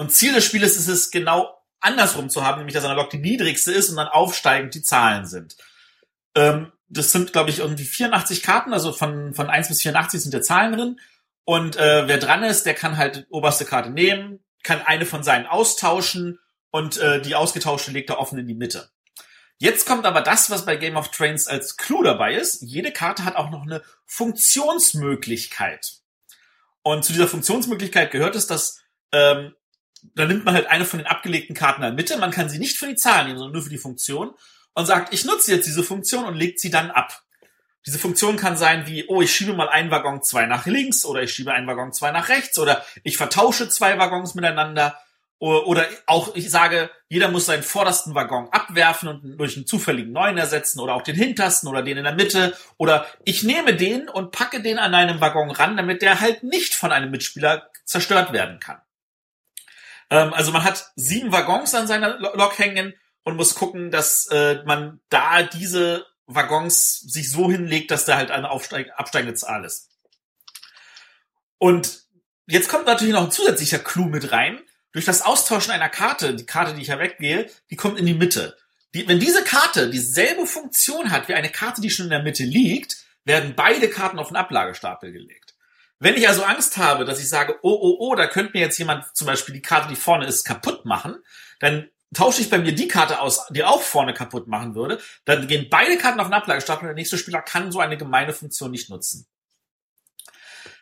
Und 0.02 0.12
Ziel 0.12 0.34
des 0.34 0.44
Spieles 0.44 0.78
ist 0.78 0.88
es 0.88 1.12
genau 1.12 1.56
andersrum 1.80 2.32
zu 2.32 2.44
haben, 2.44 2.58
nämlich 2.58 2.74
dass 2.74 2.84
an 2.84 2.90
der 2.90 2.98
Lok 2.98 3.12
die 3.12 3.20
niedrigste 3.20 3.72
ist 3.72 3.92
und 3.92 3.98
dann 3.98 4.08
aufsteigend 4.08 4.74
die 4.74 4.82
Zahlen 4.82 5.28
sind. 5.28 5.58
Ähm, 6.34 6.72
das 6.90 7.12
sind, 7.12 7.34
glaube 7.34 7.52
ich, 7.52 7.60
irgendwie 7.60 7.84
84 7.84 8.42
Karten, 8.42 8.74
also 8.74 8.94
von, 8.94 9.36
von 9.36 9.48
1 9.48 9.68
bis 9.68 9.84
84 9.84 10.20
sind 10.20 10.34
ja 10.34 10.42
Zahlen 10.42 10.74
drin. 10.74 11.00
Und 11.44 11.76
äh, 11.76 12.08
wer 12.08 12.18
dran 12.18 12.44
ist, 12.44 12.66
der 12.66 12.74
kann 12.74 12.98
halt 12.98 13.16
die 13.16 13.26
oberste 13.30 13.64
Karte 13.64 13.92
nehmen, 13.92 14.44
kann 14.64 14.82
eine 14.82 15.06
von 15.06 15.22
seinen 15.22 15.46
austauschen 15.46 16.40
und 16.72 16.98
äh, 16.98 17.22
die 17.22 17.36
ausgetauschte 17.36 17.92
legt 17.92 18.10
er 18.10 18.18
offen 18.18 18.40
in 18.40 18.48
die 18.48 18.56
Mitte. 18.56 18.90
Jetzt 19.60 19.86
kommt 19.86 20.08
aber 20.08 20.22
das, 20.22 20.50
was 20.50 20.66
bei 20.66 20.78
Game 20.78 20.98
of 20.98 21.12
Trains 21.12 21.46
als 21.46 21.78
Clou 21.78 22.02
dabei 22.02 22.34
ist. 22.34 22.64
Jede 22.64 22.92
Karte 22.92 23.24
hat 23.24 23.36
auch 23.36 23.52
noch 23.52 23.62
eine 23.62 23.84
Funktionsmöglichkeit. 24.08 25.98
Und 26.82 27.06
zu 27.06 27.14
dieser 27.14 27.28
Funktionsmöglichkeit 27.28 28.10
gehört 28.10 28.36
es, 28.36 28.48
dass 28.48 28.82
ähm, 29.12 29.54
da 30.16 30.26
nimmt 30.26 30.46
man 30.46 30.54
halt 30.54 30.68
eine 30.68 30.86
von 30.86 31.00
den 31.00 31.08
abgelegten 31.08 31.56
Karten 31.56 31.82
in 31.82 31.88
der 31.88 31.94
Mitte. 31.94 32.18
Man 32.18 32.32
kann 32.32 32.50
sie 32.50 32.60
nicht 32.60 32.78
für 32.78 32.88
die 32.88 32.96
Zahlen 32.96 33.28
nehmen, 33.28 33.40
sondern 33.40 33.54
nur 33.54 33.64
für 33.64 33.70
die 33.70 33.78
Funktion 33.78 34.34
und 34.74 34.86
sagt, 34.86 35.14
ich 35.14 35.26
nutze 35.26 35.52
jetzt 35.52 35.66
diese 35.68 35.84
Funktion 35.84 36.26
und 36.26 36.36
legt 36.36 36.60
sie 36.60 36.70
dann 36.70 36.92
ab. 36.92 37.24
Diese 37.86 37.98
Funktion 37.98 38.38
kann 38.38 38.58
sein 38.58 38.86
wie, 38.86 39.06
oh, 39.08 39.22
ich 39.22 39.36
schiebe 39.36 39.54
mal 39.54 39.70
einen 39.70 39.90
Waggon 39.90 40.22
zwei 40.22 40.46
nach 40.46 40.66
links 40.66 41.04
oder 41.04 41.24
ich 41.24 41.34
schiebe 41.34 41.52
einen 41.52 41.68
Waggon 41.68 41.94
zwei 41.94 42.12
nach 42.12 42.30
rechts 42.30 42.60
oder 42.60 42.86
ich 43.04 43.18
vertausche 43.18 43.70
zwei 43.70 43.98
Waggons 43.98 44.36
miteinander 44.36 45.00
oder 45.40 45.88
auch 46.06 46.36
ich 46.36 46.52
sage, 46.52 46.92
jeder 47.10 47.30
muss 47.30 47.48
seinen 47.48 47.64
vordersten 47.64 48.14
Waggon 48.14 48.50
abwerfen 48.52 49.10
und 49.10 49.40
durch 49.40 49.56
einen 49.56 49.66
zufälligen 49.66 50.12
neuen 50.12 50.38
ersetzen 50.38 50.80
oder 50.80 50.94
auch 50.94 51.02
den 51.02 51.16
hintersten 51.16 51.68
oder 51.68 51.82
den 51.82 51.98
in 51.98 52.04
der 52.04 52.14
Mitte 52.14 52.56
oder 52.78 53.08
ich 53.26 53.42
nehme 53.42 53.76
den 53.76 54.08
und 54.08 54.32
packe 54.32 54.62
den 54.62 54.78
an 54.78 54.94
einem 54.94 55.20
Waggon 55.20 55.50
ran, 55.50 55.78
damit 55.78 56.04
der 56.04 56.20
halt 56.20 56.44
nicht 56.44 56.76
von 56.76 56.92
einem 56.92 57.10
Mitspieler 57.10 57.72
zerstört 57.86 58.34
werden 58.34 58.60
kann. 58.60 58.78
Ähm, 60.12 60.34
also 60.34 60.52
man 60.52 60.64
hat 60.64 60.92
sieben 60.96 61.32
Waggons 61.32 61.74
an 61.74 61.88
seiner 61.88 62.20
Lo- 62.20 62.36
Lok 62.36 62.60
hängen 62.60 62.94
und 63.24 63.38
muss 63.38 63.56
gucken, 63.56 63.90
dass 63.90 64.28
äh, 64.28 64.62
man 64.66 65.00
da 65.10 65.42
diese 65.42 66.06
Waggons 66.28 67.00
sich 67.00 67.32
so 67.32 67.50
hinlegt, 67.50 67.90
dass 67.90 68.06
da 68.06 68.18
halt 68.18 68.30
eine 68.30 68.52
aufsteig 68.52 68.92
absteigende 68.96 69.34
Zahl 69.34 69.66
ist. 69.66 69.90
Und 71.58 72.04
jetzt 72.48 72.70
kommt 72.70 72.86
natürlich 72.86 73.14
noch 73.14 73.24
ein 73.24 73.32
zusätzlicher 73.32 73.80
Clou 73.80 74.06
mit 74.06 74.32
rein. 74.32 74.60
Durch 74.94 75.06
das 75.06 75.22
Austauschen 75.22 75.72
einer 75.72 75.90
Karte, 75.90 76.36
die 76.36 76.46
Karte, 76.46 76.74
die 76.74 76.82
ich 76.82 76.90
ja 76.90 77.00
weggehe, 77.00 77.50
die 77.70 77.76
kommt 77.76 77.98
in 77.98 78.06
die 78.06 78.14
Mitte. 78.14 78.58
Die, 78.94 79.08
wenn 79.08 79.20
diese 79.20 79.44
Karte 79.44 79.90
dieselbe 79.90 80.46
Funktion 80.46 81.12
hat 81.12 81.30
wie 81.30 81.34
eine 81.34 81.50
Karte, 81.50 81.80
die 81.80 81.90
schon 81.90 82.08
in 82.08 82.12
der 82.12 82.24
Mitte 82.24 82.44
liegt, 82.44 82.98
werden 83.24 83.54
beide 83.56 83.90
Karten 83.90 84.20
auf 84.20 84.28
den 84.28 84.36
Ablagestapel 84.36 85.14
gelegt. 85.14 85.41
Wenn 86.02 86.16
ich 86.16 86.28
also 86.28 86.44
Angst 86.44 86.78
habe, 86.78 87.06
dass 87.06 87.20
ich 87.20 87.30
sage, 87.30 87.60
oh, 87.62 87.78
oh, 87.80 87.96
oh, 88.00 88.16
da 88.16 88.26
könnte 88.26 88.54
mir 88.54 88.62
jetzt 88.62 88.80
jemand 88.80 89.16
zum 89.16 89.28
Beispiel 89.28 89.54
die 89.54 89.62
Karte, 89.62 89.88
die 89.88 89.96
vorne 89.96 90.26
ist, 90.26 90.44
kaputt 90.44 90.84
machen, 90.84 91.18
dann 91.60 91.92
tausche 92.12 92.42
ich 92.42 92.50
bei 92.50 92.58
mir 92.58 92.74
die 92.74 92.88
Karte 92.88 93.22
aus, 93.22 93.46
die 93.52 93.64
auch 93.64 93.84
vorne 93.84 94.16
kaputt 94.16 94.48
machen 94.48 94.74
würde, 94.74 95.00
dann 95.26 95.48
gehen 95.48 95.68
beide 95.70 96.00
Karten 96.00 96.20
auf 96.20 96.26
den 96.26 96.34
Ablagestapel 96.34 96.82
und 96.82 96.88
der 96.88 96.96
nächste 96.96 97.20
Spieler 97.20 97.44
kann 97.44 97.72
so 97.72 97.80
eine 97.80 97.98
gemeine 97.98 98.34
Funktion 98.34 98.72
nicht 98.72 98.90
nutzen. 98.90 99.28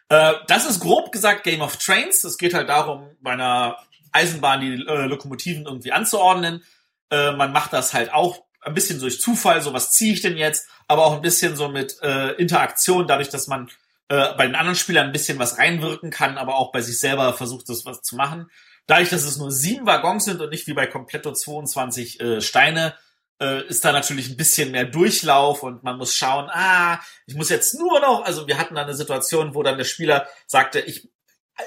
Äh, 0.07 0.35
das 0.47 0.65
ist 0.65 0.79
grob 0.79 1.11
gesagt 1.11 1.43
Game 1.43 1.61
of 1.61 1.75
Trains. 1.75 2.23
Es 2.23 2.38
geht 2.38 2.53
halt 2.53 2.69
darum, 2.69 3.09
bei 3.19 3.31
einer 3.31 3.75
Eisenbahn 4.13 4.61
die 4.61 4.85
äh, 4.88 5.05
Lokomotiven 5.05 5.65
irgendwie 5.65 5.91
anzuordnen. 5.91 6.63
Äh, 7.11 7.33
man 7.33 7.51
macht 7.51 7.73
das 7.73 7.93
halt 7.93 8.13
auch 8.13 8.45
ein 8.61 8.73
bisschen 8.73 9.01
durch 9.01 9.19
Zufall, 9.19 9.61
so 9.61 9.73
was 9.73 9.91
ziehe 9.91 10.13
ich 10.13 10.21
denn 10.21 10.38
jetzt, 10.38 10.69
aber 10.88 11.05
auch 11.05 11.13
ein 11.13 11.21
bisschen 11.21 11.57
so 11.57 11.67
mit 11.67 12.01
äh, 12.01 12.31
Interaktion, 12.35 13.05
dadurch, 13.05 13.29
dass 13.29 13.47
man 13.47 13.69
äh, 14.09 14.33
bei 14.35 14.45
den 14.45 14.55
anderen 14.55 14.75
Spielern 14.75 15.07
ein 15.07 15.11
bisschen 15.11 15.39
was 15.39 15.57
reinwirken 15.57 16.09
kann, 16.09 16.37
aber 16.37 16.55
auch 16.55 16.71
bei 16.71 16.81
sich 16.81 16.99
selber 16.99 17.33
versucht, 17.33 17.69
das 17.69 17.85
was 17.85 18.01
zu 18.01 18.15
machen. 18.15 18.49
Dadurch, 18.87 19.09
dass 19.09 19.23
es 19.23 19.37
nur 19.37 19.51
sieben 19.51 19.85
Waggons 19.85 20.25
sind 20.25 20.41
und 20.41 20.49
nicht 20.49 20.67
wie 20.67 20.73
bei 20.73 20.87
Completo 20.87 21.31
22 21.31 22.19
äh, 22.19 22.41
Steine, 22.41 22.95
äh, 23.39 23.65
ist 23.67 23.85
da 23.85 23.91
natürlich 23.91 24.29
ein 24.29 24.37
bisschen 24.37 24.71
mehr 24.71 24.85
Durchlauf 24.85 25.63
und 25.63 25.83
man 25.83 25.97
muss 25.97 26.15
schauen, 26.15 26.49
ah, 26.49 26.99
ich 27.27 27.35
muss 27.35 27.49
jetzt 27.49 27.77
nur 27.77 27.99
noch, 27.99 28.25
also 28.25 28.47
wir 28.47 28.57
hatten 28.57 28.75
da 28.75 28.81
eine 28.81 28.95
Situation, 28.95 29.53
wo 29.53 29.63
dann 29.63 29.77
der 29.77 29.85
Spieler 29.85 30.27
sagte, 30.47 30.79
ich, 30.79 31.09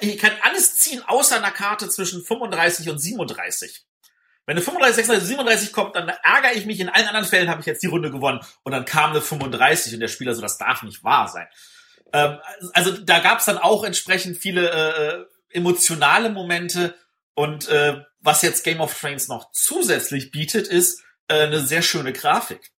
ich 0.01 0.19
kann 0.19 0.33
alles 0.43 0.77
ziehen 0.77 1.03
außer 1.07 1.37
einer 1.37 1.51
Karte 1.51 1.89
zwischen 1.89 2.25
35 2.25 2.91
und 2.91 2.99
37. 2.99 3.87
Wenn 4.45 4.57
eine 4.57 4.65
35, 4.65 4.97
36, 4.97 5.29
37 5.29 5.73
kommt, 5.73 5.95
dann 5.95 6.09
ärgere 6.09 6.55
ich 6.55 6.67
mich. 6.67 6.81
In 6.81 6.89
allen 6.89 7.07
anderen 7.07 7.27
Fällen 7.27 7.49
habe 7.49 7.61
ich 7.61 7.67
jetzt 7.67 7.83
die 7.83 7.87
Runde 7.87 8.11
gewonnen. 8.11 8.41
Und 8.65 8.73
dann 8.73 8.85
kam 8.85 9.11
eine 9.11 9.21
35 9.21 9.95
und 9.95 10.01
der 10.01 10.09
Spieler 10.09 10.35
so, 10.35 10.43
das 10.43 10.59
darf 10.59 10.83
nicht 10.83 11.05
wahr 11.05 11.29
sein. 11.29 11.47
Ähm, 12.13 12.39
also 12.73 12.93
da 12.93 13.21
gab 13.21 13.39
es 13.39 13.47
dann 13.47 13.59
auch 13.59 13.85
entsprechend 13.85 14.37
viele 14.37 14.71
äh, 14.71 15.57
emotionale 15.57 16.31
Momente. 16.31 16.95
Und 17.35 17.69
äh, 17.69 18.03
was 18.21 18.43
jetzt 18.43 18.65
Game 18.65 18.81
of 18.81 18.99
Thrones 18.99 19.29
noch 19.29 19.51
zusätzlich 19.53 20.31
bietet, 20.31 20.69
ist 20.69 21.03
äh, 21.29 21.45
eine 21.45 21.61
sehr 21.61 21.83
schöne 21.83 22.13
Grafik. 22.13 22.71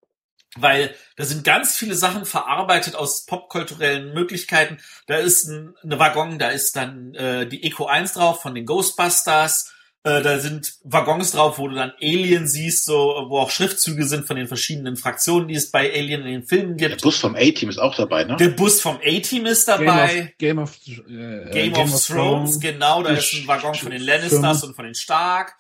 Weil 0.56 0.94
da 1.18 1.26
sind 1.26 1.44
ganz 1.44 1.76
viele 1.76 1.96
Sachen 1.96 2.26
verarbeitet 2.26 2.96
aus 2.96 3.26
popkulturellen 3.26 4.14
Möglichkeiten. 4.14 4.78
Da 5.08 5.18
ist 5.18 5.46
ein, 5.46 5.76
eine 5.82 5.98
Waggon, 5.98 6.38
da 6.38 6.50
ist 6.50 6.76
dann 6.76 7.16
äh, 7.16 7.48
die 7.48 7.64
Eco 7.64 7.88
1 7.88 8.14
drauf 8.14 8.42
von 8.42 8.54
den 8.54 8.68
Ghostbusters. 8.68 9.73
Äh, 10.06 10.22
da 10.22 10.38
sind 10.40 10.74
Waggons 10.84 11.32
drauf, 11.32 11.58
wo 11.58 11.68
du 11.70 11.76
dann 11.76 11.94
Alien 12.02 12.46
siehst, 12.46 12.84
so, 12.84 13.26
wo 13.30 13.40
auch 13.40 13.52
Schriftzüge 13.52 14.04
sind 14.04 14.28
von 14.28 14.36
den 14.36 14.48
verschiedenen 14.48 14.98
Fraktionen, 14.98 15.48
die 15.48 15.56
es 15.56 15.72
bei 15.72 15.94
Alien 15.94 16.22
in 16.24 16.28
den 16.28 16.44
Filmen 16.44 16.76
gibt. 16.76 16.92
Der 16.92 16.98
Bus 16.98 17.20
vom 17.20 17.36
A-Team 17.36 17.70
ist 17.70 17.78
auch 17.78 17.96
dabei, 17.96 18.26
ne? 18.26 18.36
Der 18.36 18.50
Bus 18.50 18.82
vom 18.82 18.98
A-Team 18.98 19.46
ist 19.46 19.66
dabei. 19.66 20.34
Game 20.38 20.60
of, 20.60 20.78
Game 20.84 21.00
of, 21.00 21.10
äh, 21.10 21.52
Game 21.52 21.74
of 21.74 22.06
Thrones, 22.06 22.60
genau, 22.60 23.02
da 23.02 23.12
ist 23.12 23.34
ein 23.34 23.48
Waggon 23.48 23.76
von 23.76 23.92
den 23.92 24.02
Lannisters 24.02 24.64
und 24.66 24.76
von 24.76 24.84
den 24.84 24.96
Stark. 24.96 25.56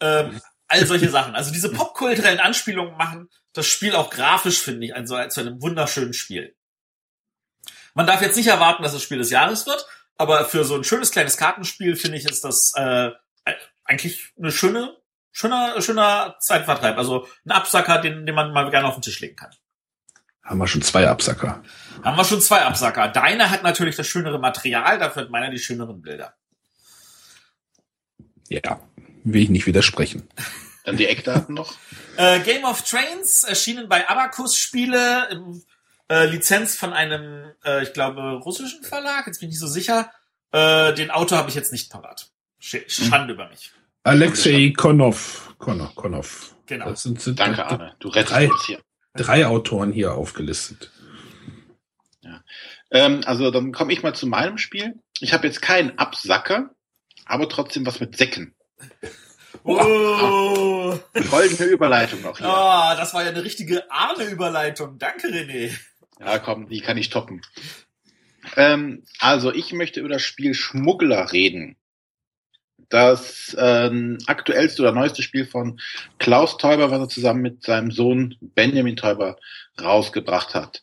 Ähm, 0.00 0.38
all 0.68 0.86
solche 0.86 1.08
Sachen. 1.08 1.34
Also 1.34 1.50
diese 1.50 1.70
popkulturellen 1.70 2.40
Anspielungen 2.40 2.96
machen 2.96 3.30
das 3.54 3.66
Spiel 3.66 3.94
auch 3.94 4.10
grafisch, 4.10 4.60
finde 4.60 4.86
ich, 4.86 4.94
also 4.94 5.16
zu 5.28 5.40
einem 5.40 5.62
wunderschönen 5.62 6.12
Spiel. 6.12 6.54
Man 7.94 8.06
darf 8.06 8.20
jetzt 8.20 8.36
nicht 8.36 8.46
erwarten, 8.46 8.82
dass 8.82 8.92
es 8.92 9.02
Spiel 9.02 9.18
des 9.18 9.30
Jahres 9.30 9.66
wird, 9.66 9.84
aber 10.16 10.44
für 10.44 10.64
so 10.64 10.76
ein 10.76 10.84
schönes 10.84 11.10
kleines 11.10 11.36
Kartenspiel 11.36 11.96
finde 11.96 12.18
ich, 12.18 12.26
ist 12.26 12.44
das 12.44 12.72
äh, 12.76 13.10
eigentlich 13.88 14.32
eine 14.38 14.52
schöne, 14.52 14.96
schöner, 15.32 15.80
schöner 15.80 16.36
Zeitvertreib. 16.40 16.96
Also 16.96 17.26
ein 17.44 17.50
Absacker, 17.50 18.00
den, 18.00 18.26
den 18.26 18.34
man 18.34 18.52
mal 18.52 18.70
gerne 18.70 18.86
auf 18.86 18.94
den 18.94 19.02
Tisch 19.02 19.20
legen 19.20 19.36
kann. 19.36 19.50
Haben 20.44 20.58
wir 20.58 20.68
schon 20.68 20.82
zwei 20.82 21.08
Absacker. 21.08 21.62
Haben 22.02 22.16
wir 22.16 22.24
schon 22.24 22.40
zwei 22.40 22.62
Absacker. 22.62 23.08
Deiner 23.08 23.50
hat 23.50 23.62
natürlich 23.62 23.96
das 23.96 24.06
schönere 24.06 24.38
Material, 24.38 24.98
dafür 24.98 25.22
hat 25.22 25.30
meiner 25.30 25.50
die 25.50 25.58
schöneren 25.58 26.00
Bilder. 26.00 26.34
Ja, 28.48 28.80
will 29.24 29.42
ich 29.42 29.50
nicht 29.50 29.66
widersprechen. 29.66 30.28
Dann 30.84 30.96
die 30.96 31.06
Eckdaten 31.06 31.54
noch. 31.54 31.74
Äh, 32.16 32.40
Game 32.40 32.64
of 32.64 32.82
Trains 32.82 33.44
erschienen 33.44 33.88
bei 33.88 34.08
Abacus 34.08 34.56
Spiele, 34.56 35.28
im, 35.30 35.62
äh, 36.10 36.26
Lizenz 36.26 36.74
von 36.74 36.92
einem, 36.92 37.52
äh, 37.64 37.84
ich 37.84 37.92
glaube, 37.92 38.20
russischen 38.42 38.82
Verlag, 38.82 39.28
jetzt 39.28 39.38
bin 39.38 39.50
ich 39.50 39.52
nicht 39.52 39.60
so 39.60 39.68
sicher. 39.68 40.10
Äh, 40.50 40.94
den 40.94 41.12
Autor 41.12 41.38
habe 41.38 41.48
ich 41.48 41.54
jetzt 41.54 41.70
nicht 41.70 41.92
parat. 41.92 42.32
Schande 42.58 43.34
über 43.34 43.48
mich. 43.48 43.70
Alexei 44.08 44.72
Konov. 44.76 45.54
Konov. 45.58 45.94
Konov. 45.94 46.54
Genau. 46.66 46.90
Das 46.90 47.02
sind, 47.02 47.20
sind 47.20 47.38
Danke, 47.38 47.66
Arne. 47.66 47.94
Du 47.98 48.08
rettest 48.08 48.32
drei, 48.32 48.50
uns 48.50 48.66
hier. 48.66 48.80
drei 49.14 49.46
Autoren 49.46 49.92
hier 49.92 50.14
aufgelistet. 50.14 50.90
Ähm, 52.90 53.20
also 53.26 53.50
dann 53.50 53.72
komme 53.72 53.92
ich 53.92 54.02
mal 54.02 54.14
zu 54.14 54.26
meinem 54.26 54.56
Spiel. 54.56 54.94
Ich 55.20 55.34
habe 55.34 55.46
jetzt 55.46 55.60
keinen 55.60 55.98
Absacker, 55.98 56.70
aber 57.26 57.48
trotzdem 57.48 57.84
was 57.84 58.00
mit 58.00 58.16
Säcken. 58.16 58.54
Oh, 59.62 60.98
Goldene 61.30 61.68
Überleitung 61.68 62.22
noch 62.22 62.38
hier. 62.38 62.48
oh, 62.48 62.96
das 62.96 63.12
war 63.12 63.24
ja 63.24 63.30
eine 63.30 63.44
richtige 63.44 63.90
Arne-Überleitung. 63.90 64.98
Danke, 64.98 65.28
René. 65.28 65.70
Ja, 66.18 66.38
komm, 66.38 66.68
die 66.68 66.80
kann 66.80 66.96
ich 66.96 67.10
toppen. 67.10 67.42
Ähm, 68.56 69.04
also 69.18 69.52
ich 69.52 69.72
möchte 69.72 70.00
über 70.00 70.08
das 70.08 70.22
Spiel 70.22 70.54
Schmuggler 70.54 71.32
reden. 71.32 71.76
Das 72.88 73.56
ähm, 73.58 74.18
aktuellste 74.26 74.82
oder 74.82 74.92
neueste 74.92 75.22
Spiel 75.22 75.46
von 75.46 75.80
Klaus 76.18 76.56
Teuber, 76.56 76.90
was 76.90 77.00
er 77.00 77.08
zusammen 77.08 77.42
mit 77.42 77.62
seinem 77.62 77.90
Sohn 77.90 78.36
Benjamin 78.40 78.96
Teuber 78.96 79.36
rausgebracht 79.80 80.54
hat. 80.54 80.82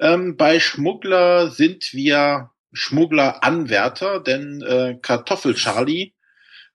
Ähm, 0.00 0.36
bei 0.36 0.60
Schmuggler 0.60 1.50
sind 1.50 1.92
wir 1.92 2.50
Schmuggler-Anwärter, 2.72 4.20
denn 4.20 4.60
äh, 4.62 4.98
Kartoffel 5.00 5.54
Charlie, 5.54 6.12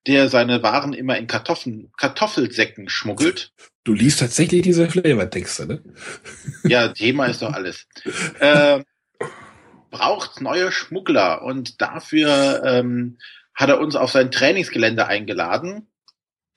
der 0.07 0.29
seine 0.29 0.63
Waren 0.63 0.93
immer 0.93 1.17
in 1.17 1.27
Kartoffeln, 1.27 1.91
Kartoffelsäcken 1.97 2.89
schmuggelt, 2.89 3.51
Du 3.83 3.93
liest 3.93 4.19
tatsächlich 4.19 4.61
diese 4.61 4.87
Flavortexte, 4.87 5.65
ne? 5.65 5.81
ja, 6.63 6.89
Thema 6.89 7.25
ist 7.27 7.41
doch 7.41 7.53
alles. 7.53 7.87
Äh, 8.39 8.83
braucht 9.89 10.39
neue 10.41 10.71
Schmuggler 10.71 11.41
und 11.43 11.81
dafür 11.81 12.63
ähm, 12.63 13.17
hat 13.61 13.69
er 13.69 13.79
uns 13.79 13.95
auf 13.95 14.11
sein 14.11 14.31
Trainingsgelände 14.31 15.07
eingeladen. 15.07 15.87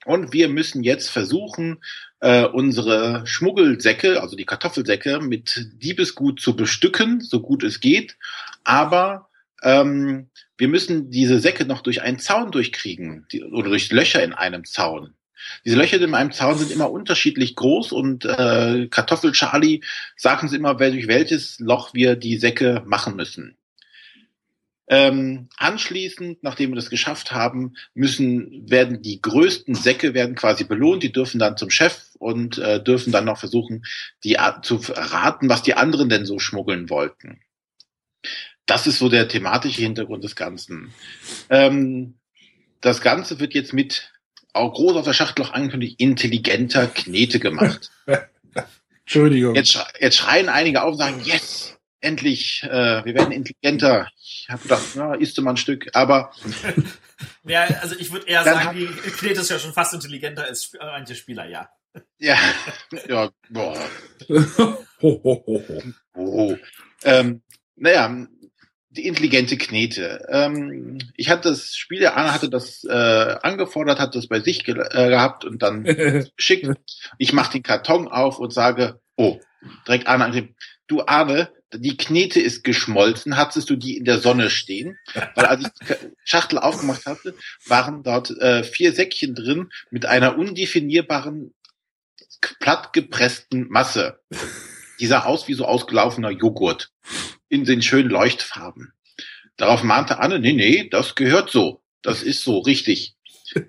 Und 0.05 0.33
wir 0.33 0.49
müssen 0.49 0.83
jetzt 0.83 1.09
versuchen, 1.09 1.83
äh, 2.19 2.45
unsere 2.45 3.25
Schmuggelsäcke, 3.25 4.21
also 4.21 4.35
die 4.35 4.45
Kartoffelsäcke, 4.45 5.19
mit 5.19 5.67
Diebesgut 5.81 6.39
zu 6.39 6.55
bestücken, 6.55 7.21
so 7.21 7.41
gut 7.41 7.63
es 7.63 7.79
geht. 7.79 8.17
Aber 8.63 9.29
ähm, 9.63 10.29
wir 10.57 10.67
müssen 10.67 11.09
diese 11.09 11.39
Säcke 11.39 11.65
noch 11.65 11.81
durch 11.81 12.01
einen 12.03 12.19
Zaun 12.19 12.51
durchkriegen 12.51 13.25
die, 13.31 13.43
oder 13.43 13.69
durch 13.69 13.91
Löcher 13.91 14.23
in 14.23 14.33
einem 14.33 14.63
Zaun. 14.65 15.15
Diese 15.65 15.75
Löcher 15.75 15.99
in 16.01 16.13
einem 16.13 16.31
Zaun 16.31 16.57
sind 16.57 16.71
immer 16.71 16.91
unterschiedlich 16.91 17.55
groß 17.55 17.91
und 17.91 18.25
äh, 18.25 18.87
Kartoffel 18.89 19.31
Charlie 19.31 19.81
sagt 20.15 20.43
uns 20.43 20.53
immer, 20.53 20.75
durch 20.75 21.07
welches 21.07 21.59
Loch 21.59 21.93
wir 21.93 22.15
die 22.15 22.37
Säcke 22.37 22.83
machen 22.85 23.15
müssen. 23.15 23.57
Ähm, 24.87 25.49
anschließend, 25.57 26.43
nachdem 26.43 26.71
wir 26.71 26.75
das 26.75 26.89
geschafft 26.91 27.31
haben, 27.31 27.73
müssen 27.95 28.69
werden 28.69 29.01
die 29.01 29.19
größten 29.21 29.73
Säcke 29.73 30.13
werden 30.13 30.35
quasi 30.35 30.63
belohnt. 30.63 31.01
Die 31.01 31.11
dürfen 31.11 31.39
dann 31.39 31.57
zum 31.57 31.71
Chef 31.71 32.01
und 32.19 32.57
äh, 32.59 32.81
dürfen 32.83 33.11
dann 33.11 33.25
noch 33.25 33.39
versuchen, 33.39 33.83
die 34.23 34.37
a- 34.37 34.61
zu 34.61 34.79
raten, 34.87 35.49
was 35.49 35.63
die 35.63 35.73
anderen 35.73 36.09
denn 36.09 36.25
so 36.25 36.37
schmuggeln 36.37 36.89
wollten. 36.89 37.41
Das 38.67 38.85
ist 38.87 38.99
so 38.99 39.09
der 39.09 39.27
thematische 39.27 39.81
Hintergrund 39.81 40.23
des 40.23 40.35
Ganzen. 40.35 40.93
Ähm, 41.49 42.15
das 42.81 43.01
Ganze 43.01 43.39
wird 43.39 43.53
jetzt 43.53 43.73
mit 43.73 44.11
auch 44.53 44.73
groß 44.73 44.95
auf 44.97 45.05
der 45.05 45.13
Schachtel 45.13 45.43
auch 45.45 45.53
angekündigt, 45.53 45.99
intelligenter 45.99 46.87
Knete 46.87 47.39
gemacht. 47.39 47.91
Entschuldigung. 49.05 49.53
Jetzt, 49.55 49.77
jetzt 49.99 50.17
schreien 50.17 50.49
einige 50.49 50.81
auf 50.83 50.93
und 50.93 50.97
sagen, 50.97 51.21
yes, 51.23 51.74
endlich, 52.05 52.63
äh, 52.63 53.03
wir 53.03 53.13
werden 53.13 53.31
intelligenter. 53.31 54.07
Ich 54.17 54.47
habe 54.49 54.61
gedacht, 54.63 54.83
na, 54.95 55.13
isst 55.15 55.37
du 55.37 55.41
mal 55.41 55.51
ein 55.51 55.57
Stück, 55.57 55.89
aber 55.93 56.31
Ja, 57.43 57.63
also 57.81 57.95
ich 57.97 58.11
würde 58.11 58.27
eher 58.27 58.43
sagen, 58.43 58.77
die 58.77 58.87
Knete 59.11 59.41
ist 59.41 59.49
ja 59.49 59.59
schon 59.59 59.73
fast 59.73 59.93
intelligenter 59.93 60.43
als 60.43 60.63
Sp- 60.67 60.79
äh, 60.81 60.85
manche 60.85 61.15
Spieler, 61.15 61.47
ja. 61.47 61.69
ja, 62.19 62.37
ja, 63.07 63.29
boah, 63.49 63.77
ho, 64.29 65.21
ho, 65.23 65.43
ho, 65.47 65.63
ho. 65.67 65.83
oh. 66.15 66.55
Ähm, 67.03 67.41
naja, 67.75 68.27
die 68.89 69.07
intelligente 69.07 69.57
Knete. 69.57 70.25
Ähm, 70.29 70.99
ich 71.15 71.29
hatte 71.29 71.49
das 71.49 71.75
Spiel, 71.75 71.99
der 71.99 72.17
Arne 72.17 72.33
hatte 72.33 72.49
das 72.49 72.83
äh, 72.83 73.35
angefordert, 73.43 73.99
hat 73.99 74.15
das 74.15 74.27
bei 74.27 74.39
sich 74.39 74.63
ge 74.63 74.75
äh, 74.75 75.09
gehabt 75.09 75.45
und 75.45 75.61
dann 75.61 75.83
geschickt. 76.37 76.69
Ich 77.17 77.33
mache 77.33 77.53
den 77.53 77.63
Karton 77.63 78.07
auf 78.07 78.39
und 78.39 78.53
sage, 78.53 78.99
oh, 79.15 79.39
direkt 79.87 80.07
Arne 80.07 80.25
angegeben, 80.25 80.55
du 80.87 81.05
Arne, 81.05 81.49
die 81.77 81.97
Knete 81.97 82.39
ist 82.39 82.63
geschmolzen, 82.63 83.37
hattest 83.37 83.69
du 83.69 83.75
die 83.75 83.97
in 83.97 84.05
der 84.05 84.19
Sonne 84.19 84.49
stehen? 84.49 84.97
Weil 85.35 85.45
als 85.45 85.61
ich 85.61 85.87
die 85.87 85.93
Schachtel 86.23 86.59
aufgemacht 86.59 87.05
hatte, 87.05 87.35
waren 87.65 88.03
dort 88.03 88.31
äh, 88.39 88.63
vier 88.63 88.93
Säckchen 88.93 89.35
drin 89.35 89.69
mit 89.91 90.05
einer 90.05 90.37
undefinierbaren 90.37 91.53
plattgepressten 92.59 93.67
Masse. 93.69 94.19
Die 94.99 95.07
sah 95.07 95.23
aus 95.23 95.47
wie 95.47 95.53
so 95.53 95.65
ausgelaufener 95.65 96.31
Joghurt 96.31 96.91
in 97.49 97.65
den 97.65 97.81
schönen 97.81 98.09
Leuchtfarben. 98.09 98.93
Darauf 99.57 99.83
mahnte 99.83 100.19
Anne, 100.19 100.39
nee, 100.39 100.53
nee, 100.53 100.89
das 100.89 101.15
gehört 101.15 101.49
so. 101.49 101.81
Das 102.01 102.23
ist 102.23 102.43
so, 102.43 102.59
richtig. 102.59 103.15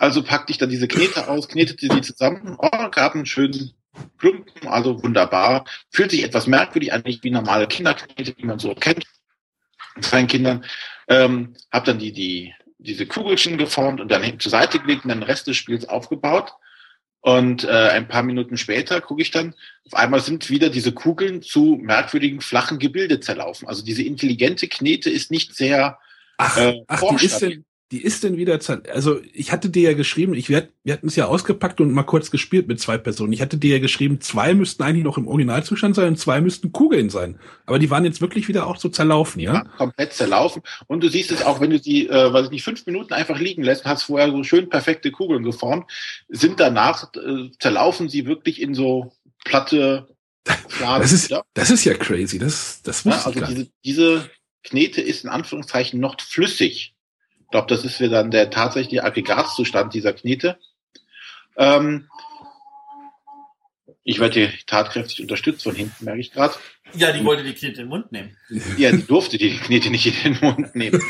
Also 0.00 0.22
packte 0.22 0.52
ich 0.52 0.58
dann 0.58 0.70
diese 0.70 0.86
Knete 0.86 1.26
aus, 1.26 1.48
knetete 1.48 1.88
die 1.88 2.00
zusammen, 2.02 2.56
oh, 2.56 2.90
gab 2.90 3.16
einen 3.16 3.26
schönen 3.26 3.72
Klumpen, 4.18 4.68
also 4.68 5.02
wunderbar. 5.02 5.64
Fühlt 5.90 6.10
sich 6.10 6.22
etwas 6.22 6.46
merkwürdig 6.46 6.92
an, 6.92 7.02
nicht 7.04 7.24
wie 7.24 7.30
normale 7.30 7.66
Kinderknete, 7.66 8.32
die 8.32 8.44
man 8.44 8.58
so 8.58 8.74
kennt. 8.74 9.04
Mit 9.96 10.04
kleinen 10.04 10.28
Kindern. 10.28 10.64
Ähm, 11.08 11.54
hab 11.70 11.84
dann 11.84 11.98
die, 11.98 12.12
die, 12.12 12.54
diese 12.78 13.06
Kugelchen 13.06 13.58
geformt 13.58 14.00
und 14.00 14.10
dann 14.10 14.38
zur 14.38 14.50
Seite 14.50 14.78
gelegt 14.78 15.04
und 15.04 15.10
dann 15.10 15.20
den 15.20 15.28
Rest 15.28 15.46
des 15.46 15.56
Spiels 15.56 15.88
aufgebaut. 15.88 16.52
Und 17.20 17.64
äh, 17.64 17.88
ein 17.90 18.06
paar 18.08 18.22
Minuten 18.22 18.56
später 18.56 19.00
gucke 19.00 19.22
ich 19.22 19.30
dann, 19.30 19.54
auf 19.86 19.94
einmal 19.94 20.20
sind 20.20 20.50
wieder 20.50 20.70
diese 20.70 20.92
Kugeln 20.92 21.42
zu 21.42 21.78
merkwürdigen 21.82 22.40
flachen 22.40 22.78
Gebilde 22.78 23.20
zerlaufen. 23.20 23.68
Also 23.68 23.84
diese 23.84 24.02
intelligente 24.02 24.68
Knete 24.68 25.10
ist 25.10 25.30
nicht 25.30 25.54
sehr 25.54 25.98
Ach, 26.38 26.56
äh, 26.56 26.84
ach 26.86 27.02
die 27.16 27.26
ist 27.26 27.40
denn, 27.40 27.64
die 27.90 28.02
ist 28.02 28.22
denn 28.22 28.36
wieder, 28.36 28.58
also 28.92 29.20
ich 29.32 29.50
hatte 29.50 29.70
dir 29.70 29.90
ja 29.90 29.92
geschrieben, 29.94 30.34
ich, 30.34 30.50
wir, 30.50 30.68
wir 30.84 30.92
hatten 30.92 31.06
es 31.06 31.16
ja 31.16 31.26
ausgepackt 31.26 31.80
und 31.80 31.90
mal 31.90 32.02
kurz 32.02 32.30
gespielt 32.30 32.68
mit 32.68 32.80
zwei 32.80 32.98
Personen. 32.98 33.32
Ich 33.32 33.40
hatte 33.40 33.56
dir 33.56 33.76
ja 33.76 33.78
geschrieben, 33.78 34.20
zwei 34.20 34.52
müssten 34.52 34.82
eigentlich 34.82 35.04
noch 35.04 35.16
im 35.16 35.26
Originalzustand 35.26 35.94
sein 35.94 36.08
und 36.08 36.18
zwei 36.18 36.42
müssten 36.42 36.70
Kugeln 36.70 37.08
sein. 37.08 37.38
Aber 37.64 37.78
die 37.78 37.88
waren 37.88 38.04
jetzt 38.04 38.20
wirklich 38.20 38.46
wieder 38.46 38.66
auch 38.66 38.76
so 38.76 38.90
zerlaufen, 38.90 39.40
ja? 39.40 39.54
ja, 39.54 39.64
komplett 39.78 40.12
zerlaufen. 40.12 40.62
Und 40.86 41.02
du 41.02 41.08
siehst 41.08 41.32
es 41.32 41.42
auch, 41.42 41.60
wenn 41.60 41.70
du 41.70 41.78
sie, 41.78 42.08
äh, 42.08 42.32
weiß 42.32 42.46
ich 42.46 42.50
nicht, 42.50 42.64
fünf 42.64 42.84
Minuten 42.84 43.14
einfach 43.14 43.38
liegen 43.38 43.62
lässt, 43.62 43.86
hast 43.86 44.02
vorher 44.02 44.30
so 44.30 44.42
schön 44.44 44.68
perfekte 44.68 45.10
Kugeln 45.10 45.42
geformt, 45.42 45.90
sind 46.28 46.60
danach, 46.60 47.10
äh, 47.14 47.50
zerlaufen 47.58 48.10
sie 48.10 48.26
wirklich 48.26 48.60
in 48.60 48.74
so 48.74 49.12
platte 49.46 50.08
Fladen. 50.68 51.02
Das 51.02 51.12
ist, 51.12 51.30
ja? 51.30 51.42
das 51.54 51.70
ist 51.70 51.84
ja 51.84 51.94
crazy. 51.94 52.38
Das, 52.38 52.82
das 52.82 53.04
Ja, 53.04 53.12
wusste 53.12 53.26
also 53.26 53.38
ich 53.38 53.40
gar 53.40 53.48
diese, 53.48 53.70
diese 53.82 54.30
Knete 54.62 55.00
ist 55.00 55.24
in 55.24 55.30
Anführungszeichen 55.30 56.00
noch 56.00 56.20
flüssig. 56.20 56.94
Ich 57.48 57.52
glaube, 57.52 57.66
das 57.68 57.82
ist 57.82 57.98
wieder 57.98 58.10
dann 58.10 58.30
der 58.30 58.50
tatsächliche 58.50 59.04
Aggregatzustand 59.04 59.94
dieser 59.94 60.12
Knete. 60.12 60.58
Ähm, 61.56 62.10
ich 64.04 64.20
werde 64.20 64.34
hier 64.34 64.52
tatkräftig 64.66 65.22
unterstützt 65.22 65.62
von 65.62 65.74
hinten, 65.74 66.04
merke 66.04 66.20
ich 66.20 66.30
gerade. 66.30 66.52
Ja, 66.92 67.10
die 67.10 67.24
wollte 67.24 67.44
die 67.44 67.54
Knete 67.54 67.80
in 67.80 67.86
den 67.86 67.88
Mund 67.88 68.12
nehmen. 68.12 68.36
Ja, 68.76 68.90
die 68.92 69.06
durfte 69.06 69.38
die 69.38 69.56
Knete 69.56 69.88
nicht 69.88 70.04
in 70.04 70.34
den 70.34 70.38
Mund 70.42 70.74
nehmen. 70.74 71.02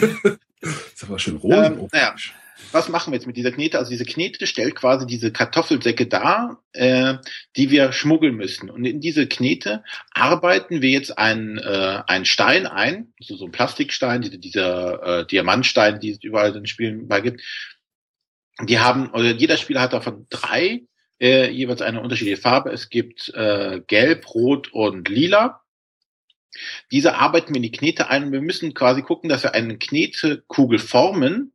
Das 0.60 0.72
ist 0.94 1.02
aber 1.02 1.18
schön 1.18 1.38
roh. 1.38 1.50
Ähm, 1.50 1.88
naja. 1.90 2.14
Was 2.72 2.88
machen 2.88 3.12
wir 3.12 3.16
jetzt 3.16 3.26
mit 3.26 3.36
dieser 3.36 3.52
Knete? 3.52 3.78
Also 3.78 3.90
diese 3.90 4.04
Knete 4.04 4.46
stellt 4.46 4.74
quasi 4.74 5.06
diese 5.06 5.32
Kartoffelsäcke 5.32 6.06
dar, 6.06 6.62
äh, 6.72 7.14
die 7.56 7.70
wir 7.70 7.92
schmuggeln 7.92 8.34
müssen. 8.34 8.68
Und 8.68 8.84
in 8.84 9.00
diese 9.00 9.26
Knete 9.26 9.82
arbeiten 10.12 10.82
wir 10.82 10.90
jetzt 10.90 11.16
einen, 11.16 11.58
äh, 11.58 12.02
einen 12.06 12.24
Stein 12.24 12.66
ein, 12.66 13.14
also 13.20 13.36
so 13.36 13.46
ein 13.46 13.52
Plastikstein, 13.52 14.22
diese, 14.22 14.38
dieser 14.38 15.20
äh, 15.20 15.26
Diamantstein, 15.26 16.00
die 16.00 16.10
es 16.10 16.22
überall 16.22 16.48
in 16.48 16.54
den 16.54 16.66
Spielen 16.66 17.08
bei 17.08 17.20
gibt. 17.20 17.42
Die 18.62 18.78
haben, 18.78 19.10
oder 19.10 19.30
jeder 19.30 19.56
Spieler 19.56 19.80
hat 19.80 19.92
davon 19.92 20.26
drei, 20.28 20.82
äh, 21.20 21.50
jeweils 21.50 21.80
eine 21.80 22.00
unterschiedliche 22.00 22.40
Farbe. 22.40 22.70
Es 22.70 22.90
gibt 22.90 23.32
äh, 23.34 23.80
Gelb, 23.86 24.34
Rot 24.34 24.72
und 24.72 25.08
Lila. 25.08 25.62
Diese 26.90 27.16
arbeiten 27.16 27.50
wir 27.50 27.56
in 27.56 27.62
die 27.62 27.70
Knete 27.70 28.08
ein 28.08 28.32
wir 28.32 28.40
müssen 28.40 28.74
quasi 28.74 29.02
gucken, 29.02 29.28
dass 29.28 29.42
wir 29.42 29.54
eine 29.54 29.78
Knetekugel 29.78 30.78
formen, 30.78 31.52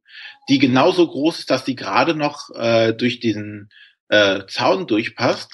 die 0.49 0.59
genauso 0.59 1.07
groß 1.07 1.39
ist, 1.39 1.49
dass 1.49 1.63
die 1.63 1.75
gerade 1.75 2.15
noch 2.15 2.49
äh, 2.55 2.93
durch 2.93 3.19
diesen 3.19 3.69
äh, 4.09 4.41
Zaun 4.47 4.87
durchpasst. 4.87 5.51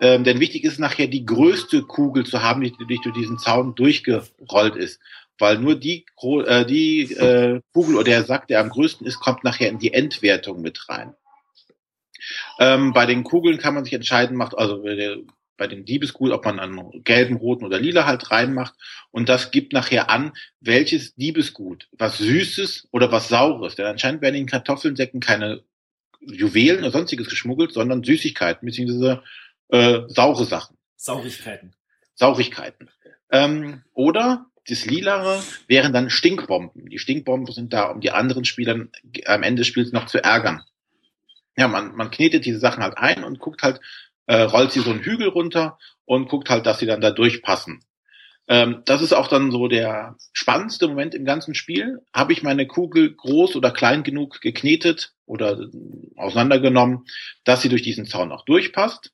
Ähm, 0.00 0.24
denn 0.24 0.40
wichtig 0.40 0.64
ist 0.64 0.80
nachher 0.80 1.06
die 1.06 1.24
größte 1.24 1.82
Kugel 1.82 2.24
zu 2.24 2.42
haben, 2.42 2.62
die, 2.62 2.72
die 2.72 2.98
durch 3.02 3.14
diesen 3.14 3.38
Zaun 3.38 3.74
durchgerollt 3.74 4.76
ist. 4.76 5.00
Weil 5.38 5.58
nur 5.58 5.76
die, 5.76 6.06
äh, 6.22 6.64
die 6.64 7.12
äh, 7.12 7.60
Kugel 7.72 7.96
oder 7.96 8.04
der 8.04 8.24
Sack, 8.24 8.48
der 8.48 8.60
am 8.60 8.70
größten 8.70 9.06
ist, 9.06 9.20
kommt 9.20 9.44
nachher 9.44 9.68
in 9.68 9.78
die 9.78 9.92
Endwertung 9.92 10.60
mit 10.60 10.88
rein. 10.88 11.14
Ähm, 12.58 12.92
bei 12.92 13.06
den 13.06 13.24
Kugeln 13.24 13.58
kann 13.58 13.74
man 13.74 13.84
sich 13.84 13.92
entscheiden, 13.92 14.36
macht 14.36 14.56
also 14.56 14.82
bei 15.56 15.66
den 15.66 15.84
Diebeskugeln, 15.84 16.34
ob 16.34 16.44
man 16.44 16.58
einen 16.58 17.04
gelben, 17.04 17.36
roten 17.36 17.64
oder 17.64 17.78
lila 17.78 18.06
halt 18.06 18.30
reinmacht. 18.30 18.74
Und 19.10 19.28
das 19.28 19.50
gibt 19.50 19.72
nachher 19.72 20.10
an, 20.10 20.32
welches 20.60 21.14
Diebesgut, 21.14 21.88
was 21.92 22.18
Süßes 22.18 22.88
oder 22.90 23.12
was 23.12 23.28
Saures. 23.28 23.74
Denn 23.76 23.86
anscheinend 23.86 24.22
werden 24.22 24.34
in 24.34 24.42
den 24.44 24.50
Kartoffelsäcken 24.50 25.20
keine 25.20 25.62
Juwelen 26.20 26.80
oder 26.80 26.90
sonstiges 26.90 27.28
geschmuggelt, 27.28 27.72
sondern 27.72 28.04
Süßigkeiten, 28.04 28.66
beziehungsweise 28.66 29.22
äh, 29.68 30.00
saure 30.08 30.44
Sachen. 30.44 30.76
Saurigkeiten. 30.96 31.74
Saurigkeiten. 32.14 32.90
Ähm, 33.30 33.82
oder 33.92 34.46
das 34.68 34.86
Lilare 34.86 35.42
wären 35.66 35.92
dann 35.92 36.10
Stinkbomben. 36.10 36.88
Die 36.88 36.98
Stinkbomben 36.98 37.52
sind 37.52 37.72
da, 37.72 37.86
um 37.90 38.00
die 38.00 38.12
anderen 38.12 38.44
Spieler 38.44 38.86
am 39.26 39.42
Ende 39.42 39.60
des 39.60 39.66
Spiels 39.66 39.92
noch 39.92 40.06
zu 40.06 40.22
ärgern. 40.22 40.62
Ja, 41.56 41.68
man, 41.68 41.96
man 41.96 42.10
knetet 42.10 42.44
diese 42.46 42.60
Sachen 42.60 42.82
halt 42.82 42.96
ein 42.96 43.24
und 43.24 43.40
guckt 43.40 43.62
halt, 43.62 43.80
äh, 44.32 44.44
rollt 44.44 44.72
sie 44.72 44.80
so 44.80 44.90
einen 44.90 45.02
Hügel 45.02 45.28
runter 45.28 45.78
und 46.06 46.30
guckt 46.30 46.48
halt, 46.48 46.64
dass 46.64 46.78
sie 46.78 46.86
dann 46.86 47.02
da 47.02 47.10
durchpassen. 47.10 47.84
Ähm, 48.48 48.80
das 48.86 49.02
ist 49.02 49.12
auch 49.12 49.28
dann 49.28 49.50
so 49.50 49.68
der 49.68 50.16
spannendste 50.32 50.88
Moment 50.88 51.14
im 51.14 51.26
ganzen 51.26 51.54
Spiel. 51.54 51.98
Habe 52.14 52.32
ich 52.32 52.42
meine 52.42 52.66
Kugel 52.66 53.14
groß 53.14 53.56
oder 53.56 53.70
klein 53.72 54.04
genug 54.04 54.40
geknetet 54.40 55.12
oder 55.26 55.68
auseinandergenommen, 56.16 57.04
dass 57.44 57.60
sie 57.60 57.68
durch 57.68 57.82
diesen 57.82 58.06
Zaun 58.06 58.32
auch 58.32 58.46
durchpasst. 58.46 59.12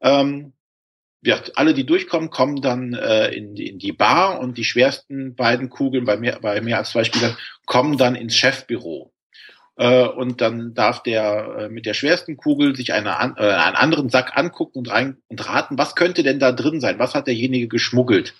Ähm, 0.00 0.54
ja, 1.22 1.40
alle, 1.54 1.72
die 1.72 1.86
durchkommen, 1.86 2.30
kommen 2.30 2.60
dann 2.60 2.94
äh, 2.94 3.28
in, 3.28 3.54
die, 3.54 3.68
in 3.68 3.78
die 3.78 3.92
Bar 3.92 4.40
und 4.40 4.58
die 4.58 4.64
schwersten 4.64 5.36
beiden 5.36 5.68
Kugeln 5.68 6.04
bei 6.04 6.16
mehr, 6.16 6.40
bei 6.40 6.60
mehr 6.60 6.78
als 6.78 6.90
zwei 6.90 7.04
Spielern 7.04 7.36
kommen 7.64 7.96
dann 7.96 8.16
ins 8.16 8.34
Chefbüro. 8.34 9.12
Äh, 9.78 10.08
und 10.08 10.40
dann 10.40 10.74
darf 10.74 11.04
der 11.04 11.56
äh, 11.58 11.68
mit 11.68 11.86
der 11.86 11.94
schwersten 11.94 12.36
Kugel 12.36 12.74
sich 12.74 12.92
eine, 12.92 13.10
äh, 13.10 13.52
einen 13.52 13.76
anderen 13.76 14.08
Sack 14.08 14.36
angucken 14.36 14.78
und 14.78 14.90
rein 14.90 15.18
und 15.28 15.48
raten, 15.48 15.78
was 15.78 15.94
könnte 15.94 16.24
denn 16.24 16.40
da 16.40 16.50
drin 16.50 16.80
sein? 16.80 16.98
Was 16.98 17.14
hat 17.14 17.28
derjenige 17.28 17.68
geschmuggelt? 17.68 18.34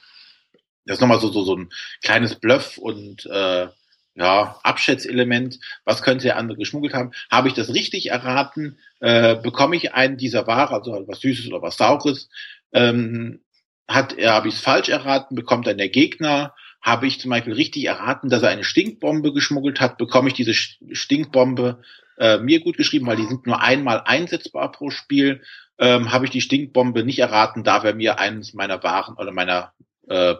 Das 0.84 0.96
ist 0.96 1.00
nochmal 1.00 1.20
so, 1.20 1.30
so, 1.30 1.44
so 1.44 1.54
ein 1.54 1.70
kleines 2.02 2.34
Bluff 2.34 2.76
und 2.76 3.24
äh, 3.26 3.68
ja, 4.16 4.58
Abschätzelement. 4.64 5.60
Was 5.84 6.02
könnte 6.02 6.24
der 6.24 6.38
andere 6.38 6.58
geschmuggelt 6.58 6.92
haben? 6.92 7.12
Habe 7.30 7.46
ich 7.46 7.54
das 7.54 7.72
richtig 7.72 8.10
erraten? 8.10 8.78
Äh, 8.98 9.36
bekomme 9.36 9.76
ich 9.76 9.94
einen 9.94 10.16
dieser 10.16 10.48
Ware, 10.48 10.74
also 10.74 11.04
was 11.06 11.20
Süßes 11.20 11.46
oder 11.52 11.62
was 11.62 11.76
Saures? 11.76 12.28
Ähm, 12.72 13.42
hat 13.86 14.16
habe 14.20 14.48
ich 14.48 14.54
es 14.54 14.60
falsch 14.60 14.88
erraten, 14.88 15.36
bekommt 15.36 15.68
dann 15.68 15.78
der 15.78 15.88
Gegner. 15.88 16.52
Habe 16.80 17.06
ich 17.06 17.20
zum 17.20 17.30
Beispiel 17.30 17.54
richtig 17.54 17.84
erraten, 17.84 18.28
dass 18.28 18.42
er 18.42 18.50
eine 18.50 18.64
Stinkbombe 18.64 19.32
geschmuggelt 19.32 19.80
hat, 19.80 19.98
bekomme 19.98 20.28
ich 20.28 20.34
diese 20.34 20.54
Stinkbombe 20.54 21.82
äh, 22.18 22.38
mir 22.38 22.60
gut 22.60 22.76
geschrieben, 22.76 23.06
weil 23.06 23.16
die 23.16 23.26
sind 23.26 23.46
nur 23.46 23.60
einmal 23.60 24.02
einsetzbar 24.04 24.70
pro 24.72 24.90
Spiel. 24.90 25.42
Ähm, 25.78 26.12
habe 26.12 26.24
ich 26.24 26.30
die 26.30 26.40
Stinkbombe 26.40 27.04
nicht 27.04 27.18
erraten, 27.20 27.62
darf 27.62 27.84
er 27.84 27.94
mir 27.94 28.18
eines 28.18 28.54
meiner 28.54 28.82
Waren 28.82 29.16
oder 29.16 29.30
meiner 29.32 29.72
äh, 30.08 30.34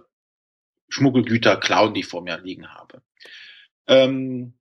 Schmuggelgüter 0.88 1.56
klauen, 1.56 1.94
die 1.94 2.00
ich 2.00 2.06
vor 2.06 2.22
mir 2.22 2.40
liegen 2.40 2.68
habe. 2.68 3.02
Ähm, 3.86 4.57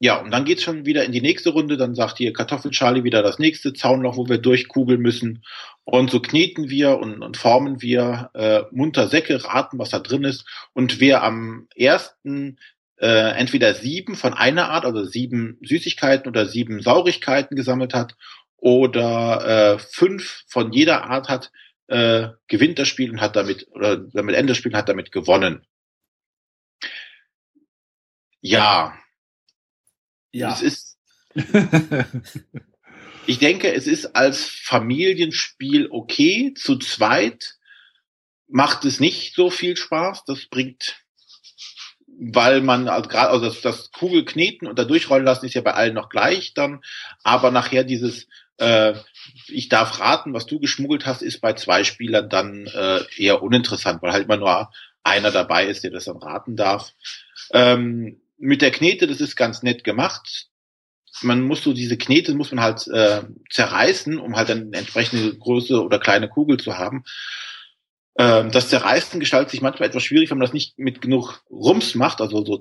ja, 0.00 0.20
und 0.20 0.30
dann 0.30 0.44
geht's 0.44 0.62
schon 0.62 0.86
wieder 0.86 1.04
in 1.04 1.12
die 1.12 1.20
nächste 1.20 1.50
Runde. 1.50 1.76
Dann 1.76 1.94
sagt 1.94 2.18
hier 2.18 2.32
Kartoffelcharlie 2.32 3.02
wieder 3.02 3.22
das 3.22 3.38
nächste 3.40 3.72
Zaunloch, 3.72 4.16
wo 4.16 4.28
wir 4.28 4.38
durchkugeln 4.38 5.00
müssen. 5.00 5.44
Und 5.84 6.10
so 6.10 6.20
kneten 6.20 6.70
wir 6.70 6.98
und, 6.98 7.22
und 7.22 7.36
formen 7.36 7.82
wir 7.82 8.30
äh, 8.34 8.62
munter 8.70 9.08
Säcke, 9.08 9.44
raten, 9.44 9.78
was 9.78 9.90
da 9.90 9.98
drin 9.98 10.24
ist. 10.24 10.46
Und 10.72 11.00
wer 11.00 11.24
am 11.24 11.66
ersten 11.74 12.58
äh, 13.00 13.36
entweder 13.36 13.74
sieben 13.74 14.14
von 14.14 14.34
einer 14.34 14.68
Art, 14.70 14.84
also 14.84 15.04
sieben 15.04 15.58
Süßigkeiten 15.62 16.28
oder 16.28 16.46
sieben 16.46 16.80
Saurigkeiten 16.80 17.56
gesammelt 17.56 17.94
hat, 17.94 18.14
oder 18.56 19.74
äh, 19.74 19.78
fünf 19.78 20.44
von 20.48 20.72
jeder 20.72 21.04
Art 21.04 21.28
hat, 21.28 21.50
äh, 21.88 22.28
gewinnt 22.48 22.78
das 22.78 22.88
Spiel 22.88 23.10
und 23.10 23.20
hat 23.20 23.36
damit, 23.36 23.68
oder 23.70 23.96
damit 23.96 24.34
Ende 24.34 24.52
des 24.52 24.58
Spiels 24.58 24.74
hat 24.74 24.88
damit 24.88 25.10
gewonnen. 25.12 25.64
Ja, 28.40 28.96
es 30.46 30.62
ist, 30.62 30.98
ich 33.26 33.38
denke, 33.38 33.72
es 33.72 33.86
ist 33.86 34.16
als 34.16 34.44
Familienspiel 34.44 35.88
okay. 35.90 36.54
Zu 36.54 36.78
zweit 36.78 37.56
macht 38.48 38.84
es 38.84 39.00
nicht 39.00 39.34
so 39.34 39.50
viel 39.50 39.76
Spaß. 39.76 40.24
Das 40.24 40.46
bringt, 40.46 41.04
weil 42.06 42.60
man 42.60 42.88
also 42.88 43.08
gerade 43.08 43.30
also 43.30 43.46
das, 43.46 43.60
das 43.60 43.92
Kugelkneten 43.92 44.66
und 44.66 44.78
da 44.78 44.84
durchrollen 44.84 45.24
lassen 45.24 45.46
ist 45.46 45.54
ja 45.54 45.60
bei 45.60 45.74
allen 45.74 45.94
noch 45.94 46.08
gleich 46.08 46.54
dann, 46.54 46.80
aber 47.22 47.50
nachher 47.50 47.84
dieses 47.84 48.26
äh, 48.58 48.94
ich 49.46 49.68
darf 49.68 50.00
raten, 50.00 50.34
was 50.34 50.46
du 50.46 50.58
geschmuggelt 50.58 51.06
hast, 51.06 51.22
ist 51.22 51.40
bei 51.40 51.52
zwei 51.52 51.84
Spielern 51.84 52.28
dann 52.28 52.66
äh, 52.66 53.00
eher 53.16 53.42
uninteressant, 53.42 54.02
weil 54.02 54.12
halt 54.12 54.24
immer 54.24 54.36
nur 54.36 54.70
einer 55.04 55.30
dabei 55.30 55.66
ist, 55.66 55.84
der 55.84 55.90
das 55.90 56.04
dann 56.04 56.16
raten 56.16 56.56
darf. 56.56 56.92
Ähm, 57.52 58.20
mit 58.38 58.62
der 58.62 58.70
Knete, 58.70 59.06
das 59.06 59.20
ist 59.20 59.36
ganz 59.36 59.62
nett 59.62 59.84
gemacht. 59.84 60.46
man 61.22 61.42
muss 61.42 61.62
so 61.62 61.72
diese 61.72 61.96
Knete 61.96 62.34
muss 62.34 62.52
man 62.52 62.62
halt 62.62 62.86
äh, 62.88 63.22
zerreißen, 63.50 64.18
um 64.18 64.36
halt 64.36 64.50
eine 64.50 64.70
entsprechende 64.72 65.36
Größe 65.36 65.82
oder 65.82 65.98
kleine 65.98 66.28
Kugel 66.28 66.58
zu 66.58 66.78
haben. 66.78 67.04
Ähm, 68.18 68.50
das 68.50 68.68
Zerreißen 68.68 69.20
gestaltet 69.20 69.50
sich 69.50 69.62
manchmal 69.62 69.88
etwas 69.88 70.02
schwierig, 70.02 70.30
wenn 70.30 70.38
man 70.38 70.46
das 70.46 70.54
nicht 70.54 70.78
mit 70.78 71.00
genug 71.00 71.42
Rums 71.50 71.94
macht, 71.94 72.20
also 72.20 72.44
so 72.44 72.60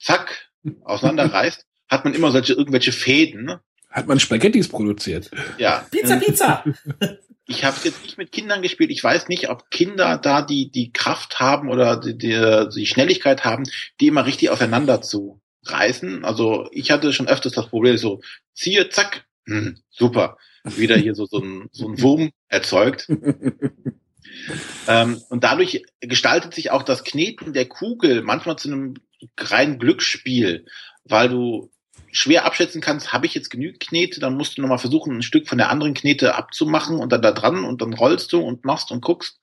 zack 0.00 0.48
auseinanderreißt, 0.82 1.64
hat 1.88 2.04
man 2.04 2.14
immer 2.14 2.30
solche 2.30 2.54
irgendwelche 2.54 2.92
Fäden. 2.92 3.44
Ne? 3.44 3.60
Hat 3.90 4.06
man 4.06 4.20
Spaghettis 4.20 4.68
produziert? 4.68 5.30
Ja. 5.56 5.86
Pizza, 5.90 6.16
Pizza! 6.16 6.64
Ich 7.50 7.64
habe 7.64 7.78
jetzt 7.82 8.02
nicht 8.02 8.18
mit 8.18 8.30
Kindern 8.30 8.60
gespielt. 8.60 8.90
Ich 8.90 9.02
weiß 9.02 9.28
nicht, 9.28 9.48
ob 9.48 9.70
Kinder 9.70 10.18
da 10.18 10.42
die 10.42 10.70
die 10.70 10.92
Kraft 10.92 11.40
haben 11.40 11.70
oder 11.70 11.96
die, 11.98 12.16
die, 12.16 12.68
die 12.76 12.86
Schnelligkeit 12.86 13.42
haben, 13.44 13.64
die 14.00 14.08
immer 14.08 14.26
richtig 14.26 14.50
auseinander 14.50 15.00
zu 15.00 15.40
reißen. 15.64 16.26
Also 16.26 16.68
ich 16.72 16.90
hatte 16.90 17.10
schon 17.14 17.26
öfters 17.26 17.54
das 17.54 17.68
Problem, 17.68 17.96
so 17.96 18.20
ziehe, 18.52 18.90
zack, 18.90 19.24
hm, 19.46 19.78
super, 19.88 20.36
wieder 20.64 20.96
hier 20.98 21.14
so 21.14 21.24
so 21.24 21.38
ein, 21.38 21.68
so 21.72 21.88
ein 21.88 22.02
Wurm 22.02 22.30
erzeugt. 22.48 23.08
ähm, 24.86 25.22
und 25.30 25.42
dadurch 25.42 25.84
gestaltet 26.00 26.52
sich 26.52 26.70
auch 26.70 26.82
das 26.82 27.02
Kneten 27.02 27.54
der 27.54 27.64
Kugel 27.66 28.20
manchmal 28.20 28.56
zu 28.56 28.68
einem 28.68 28.94
reinen 29.38 29.78
Glücksspiel, 29.78 30.66
weil 31.04 31.30
du 31.30 31.70
schwer 32.12 32.44
abschätzen 32.44 32.80
kannst, 32.80 33.12
habe 33.12 33.26
ich 33.26 33.34
jetzt 33.34 33.50
genügend 33.50 33.80
Knete, 33.80 34.20
dann 34.20 34.36
musst 34.36 34.56
du 34.56 34.62
nochmal 34.62 34.78
versuchen, 34.78 35.16
ein 35.16 35.22
Stück 35.22 35.48
von 35.48 35.58
der 35.58 35.70
anderen 35.70 35.94
Knete 35.94 36.34
abzumachen 36.34 36.98
und 36.98 37.12
dann 37.12 37.22
da 37.22 37.32
dran 37.32 37.64
und 37.64 37.82
dann 37.82 37.94
rollst 37.94 38.32
du 38.32 38.40
und 38.40 38.64
machst 38.64 38.90
und 38.90 39.00
guckst. 39.00 39.40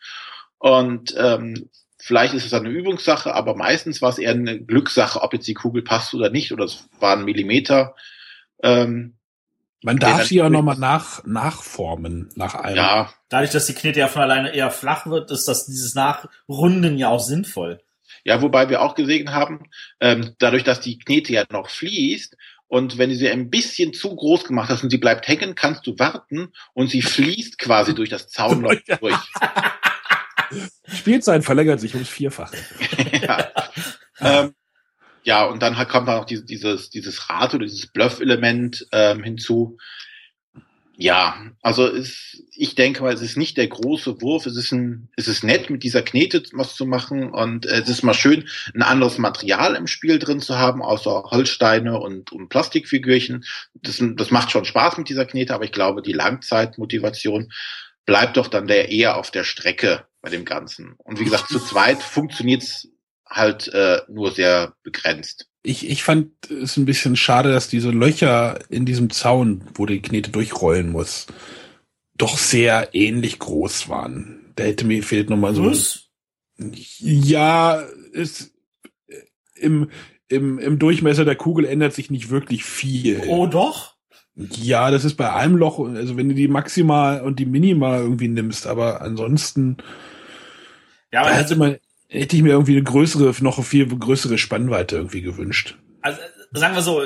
Und 0.57 1.13
ähm, 1.17 1.69
vielleicht 1.97 2.33
ist 2.33 2.45
es 2.45 2.53
eine 2.53 2.69
Übungssache, 2.69 3.33
aber 3.33 3.55
meistens 3.55 4.01
war 4.01 4.09
es 4.09 4.17
eher 4.17 4.31
eine 4.31 4.59
Glückssache, 4.59 5.21
ob 5.21 5.33
jetzt 5.33 5.47
die 5.47 5.53
Kugel 5.53 5.81
passt 5.81 6.13
oder 6.13 6.29
nicht, 6.29 6.51
oder 6.51 6.65
es 6.65 6.87
war 6.99 7.15
ein 7.15 7.25
Millimeter. 7.25 7.95
Ähm, 8.63 9.15
Man 9.83 9.97
darf 9.97 10.25
sie 10.25 10.37
ja 10.37 10.49
nochmal 10.49 10.77
nach, 10.77 11.23
nachformen, 11.25 12.29
nach 12.35 12.55
einem. 12.55 12.77
ja, 12.77 13.13
Dadurch, 13.29 13.51
dass 13.51 13.65
die 13.65 13.73
Knete 13.73 13.99
ja 13.99 14.07
von 14.07 14.21
alleine 14.21 14.53
eher 14.53 14.71
flach 14.71 15.07
wird, 15.07 15.29
ist 15.31 15.47
das 15.47 15.65
dieses 15.65 15.95
Nachrunden 15.95 16.97
ja 16.97 17.09
auch 17.09 17.19
sinnvoll. 17.19 17.81
Ja, 18.23 18.41
wobei 18.41 18.69
wir 18.69 18.81
auch 18.81 18.95
gesehen 18.95 19.33
haben, 19.33 19.69
ähm, 19.99 20.35
dadurch, 20.39 20.63
dass 20.63 20.79
die 20.79 20.97
Knete 20.97 21.33
ja 21.33 21.43
noch 21.49 21.69
fließt 21.69 22.37
und 22.67 22.97
wenn 22.97 23.09
du 23.09 23.15
sie 23.15 23.29
ein 23.29 23.49
bisschen 23.49 23.93
zu 23.93 24.15
groß 24.15 24.45
gemacht 24.45 24.69
hast 24.69 24.83
und 24.83 24.89
sie 24.89 24.97
bleibt 24.97 25.27
hängen, 25.27 25.55
kannst 25.55 25.85
du 25.85 25.97
warten 25.99 26.51
und 26.73 26.89
sie 26.89 27.01
fließt 27.01 27.57
quasi 27.57 27.93
durch 27.93 28.09
das 28.09 28.27
Zaunloch 28.27 28.75
durch. 28.99 29.15
Spielzeit 30.87 31.43
verlängert 31.43 31.79
sich 31.79 31.93
ums 31.93 32.09
Vierfache. 32.09 32.57
ja. 33.21 33.51
Ähm, 34.19 34.53
ja, 35.23 35.45
und 35.45 35.61
dann 35.61 35.75
kommt 35.87 36.07
da 36.07 36.17
noch 36.17 36.25
dieses, 36.25 36.45
dieses, 36.45 36.89
dieses 36.89 37.29
Rat 37.29 37.53
oder 37.53 37.65
dieses 37.65 37.87
Bluff-Element 37.87 38.87
ähm, 38.91 39.23
hinzu. 39.23 39.77
Ja, 40.97 41.51
also 41.61 41.87
es, 41.87 42.41
ich 42.51 42.75
denke 42.75 43.03
mal, 43.03 43.13
es 43.13 43.21
ist 43.21 43.37
nicht 43.37 43.57
der 43.57 43.67
große 43.67 44.21
Wurf. 44.21 44.45
Es 44.45 44.55
ist 44.55 44.71
ein, 44.71 45.09
es 45.17 45.27
ist 45.27 45.43
nett, 45.43 45.69
mit 45.69 45.83
dieser 45.83 46.01
Knete 46.01 46.43
was 46.53 46.75
zu 46.75 46.85
machen 46.85 47.31
und 47.31 47.65
es 47.65 47.89
ist 47.89 48.03
mal 48.03 48.13
schön, 48.13 48.47
ein 48.73 48.81
anderes 48.81 49.17
Material 49.17 49.75
im 49.75 49.87
Spiel 49.87 50.19
drin 50.19 50.39
zu 50.39 50.57
haben, 50.57 50.81
außer 50.81 51.23
Holzsteine 51.31 51.99
und, 51.99 52.31
und 52.31 52.47
Plastikfigürchen. 52.49 53.43
Das, 53.73 54.01
das 54.01 54.31
macht 54.31 54.51
schon 54.51 54.65
Spaß 54.65 54.97
mit 54.97 55.09
dieser 55.09 55.25
Knete, 55.25 55.53
aber 55.53 55.65
ich 55.65 55.73
glaube, 55.73 56.01
die 56.01 56.13
Langzeitmotivation 56.13 57.51
bleibt 58.05 58.37
doch 58.37 58.47
dann 58.47 58.67
der 58.67 58.89
eher 58.89 59.17
auf 59.17 59.31
der 59.31 59.43
Strecke 59.43 60.05
bei 60.21 60.29
dem 60.29 60.45
Ganzen. 60.45 60.93
Und 60.97 61.19
wie 61.19 61.25
gesagt, 61.25 61.49
zu 61.49 61.59
zweit 61.59 62.01
funktioniert's 62.01 62.87
halt 63.27 63.67
äh, 63.73 64.01
nur 64.07 64.31
sehr 64.31 64.75
begrenzt. 64.83 65.49
Ich, 65.65 65.89
ich 65.89 66.03
fand 66.03 66.29
es 66.51 66.77
ein 66.77 66.85
bisschen 66.85 67.15
schade, 67.15 67.51
dass 67.51 67.67
diese 67.67 67.89
Löcher 67.89 68.59
in 68.69 68.85
diesem 68.85 69.09
Zaun, 69.09 69.63
wo 69.73 69.87
die 69.87 70.01
Knete 70.01 70.29
durchrollen 70.29 70.91
muss, 70.91 71.25
doch 72.15 72.37
sehr 72.37 72.93
ähnlich 72.93 73.39
groß 73.39 73.89
waren. 73.89 74.53
Da 74.55 74.63
hätte 74.63 74.85
mir 74.85 75.01
fehlt 75.01 75.29
noch 75.29 75.37
mal 75.37 75.55
so. 75.55 75.65
Was? 75.65 76.03
Ja, 76.99 77.83
es 78.13 78.53
im, 79.55 79.89
im, 80.27 80.59
im 80.59 80.77
Durchmesser 80.77 81.25
der 81.25 81.35
Kugel 81.35 81.65
ändert 81.65 81.93
sich 81.93 82.11
nicht 82.11 82.29
wirklich 82.29 82.63
viel. 82.63 83.23
Oh 83.27 83.47
doch. 83.47 83.95
Ja, 84.35 84.91
das 84.91 85.03
ist 85.03 85.15
bei 85.15 85.33
einem 85.33 85.55
Loch, 85.55 85.79
also 85.79 86.17
wenn 86.17 86.29
du 86.29 86.35
die 86.35 86.47
Maximal 86.47 87.21
und 87.21 87.39
die 87.39 87.45
Minimal 87.45 88.01
irgendwie 88.01 88.27
nimmst, 88.27 88.67
aber 88.67 89.01
ansonsten 89.01 89.77
Ja, 91.11 91.21
aber 91.21 91.33
hätte, 91.33 91.55
man, 91.55 91.77
hätte 92.15 92.35
ich 92.35 92.41
mir 92.41 92.51
irgendwie 92.51 92.73
eine 92.73 92.83
größere, 92.83 93.33
noch 93.41 93.57
eine 93.57 93.65
viel 93.65 93.87
größere 93.87 94.37
Spannweite 94.37 94.95
irgendwie 94.95 95.21
gewünscht. 95.21 95.75
also, 96.01 96.19
sagen 96.51 96.75
wir 96.75 96.81
so, 96.81 97.01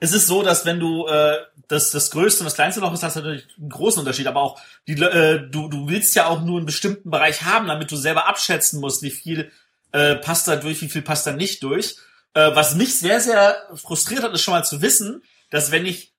es 0.00 0.12
ist 0.12 0.26
so, 0.26 0.42
dass 0.42 0.64
wenn 0.64 0.80
du 0.80 1.06
äh, 1.06 1.38
das, 1.66 1.90
das 1.90 2.10
größte 2.10 2.40
und 2.40 2.46
das 2.46 2.54
kleinste 2.54 2.80
Loch 2.80 2.92
ist, 2.92 3.02
hast 3.02 3.16
du 3.16 3.20
natürlich 3.20 3.46
einen 3.58 3.68
großen 3.68 4.00
Unterschied, 4.00 4.26
aber 4.26 4.40
auch 4.40 4.60
die, 4.86 4.94
äh, 4.94 5.48
du, 5.50 5.68
du 5.68 5.88
willst 5.88 6.14
ja 6.14 6.26
auch 6.26 6.42
nur 6.42 6.58
einen 6.58 6.66
bestimmten 6.66 7.10
Bereich 7.10 7.42
haben, 7.42 7.66
damit 7.66 7.90
du 7.90 7.96
selber 7.96 8.28
abschätzen 8.28 8.80
musst, 8.80 9.02
wie 9.02 9.10
viel 9.10 9.50
äh, 9.92 10.16
passt 10.16 10.48
da 10.48 10.56
durch, 10.56 10.80
wie 10.82 10.88
viel 10.88 11.02
passt 11.02 11.26
da 11.26 11.32
nicht 11.32 11.62
durch. 11.62 11.96
Äh, 12.34 12.54
was 12.54 12.74
mich 12.74 12.98
sehr, 12.98 13.20
sehr 13.20 13.56
frustriert 13.74 14.22
hat, 14.22 14.32
ist 14.32 14.42
schon 14.42 14.54
mal 14.54 14.64
zu 14.64 14.82
wissen, 14.82 15.22
dass 15.50 15.72
wenn 15.72 15.86
ich 15.86 16.14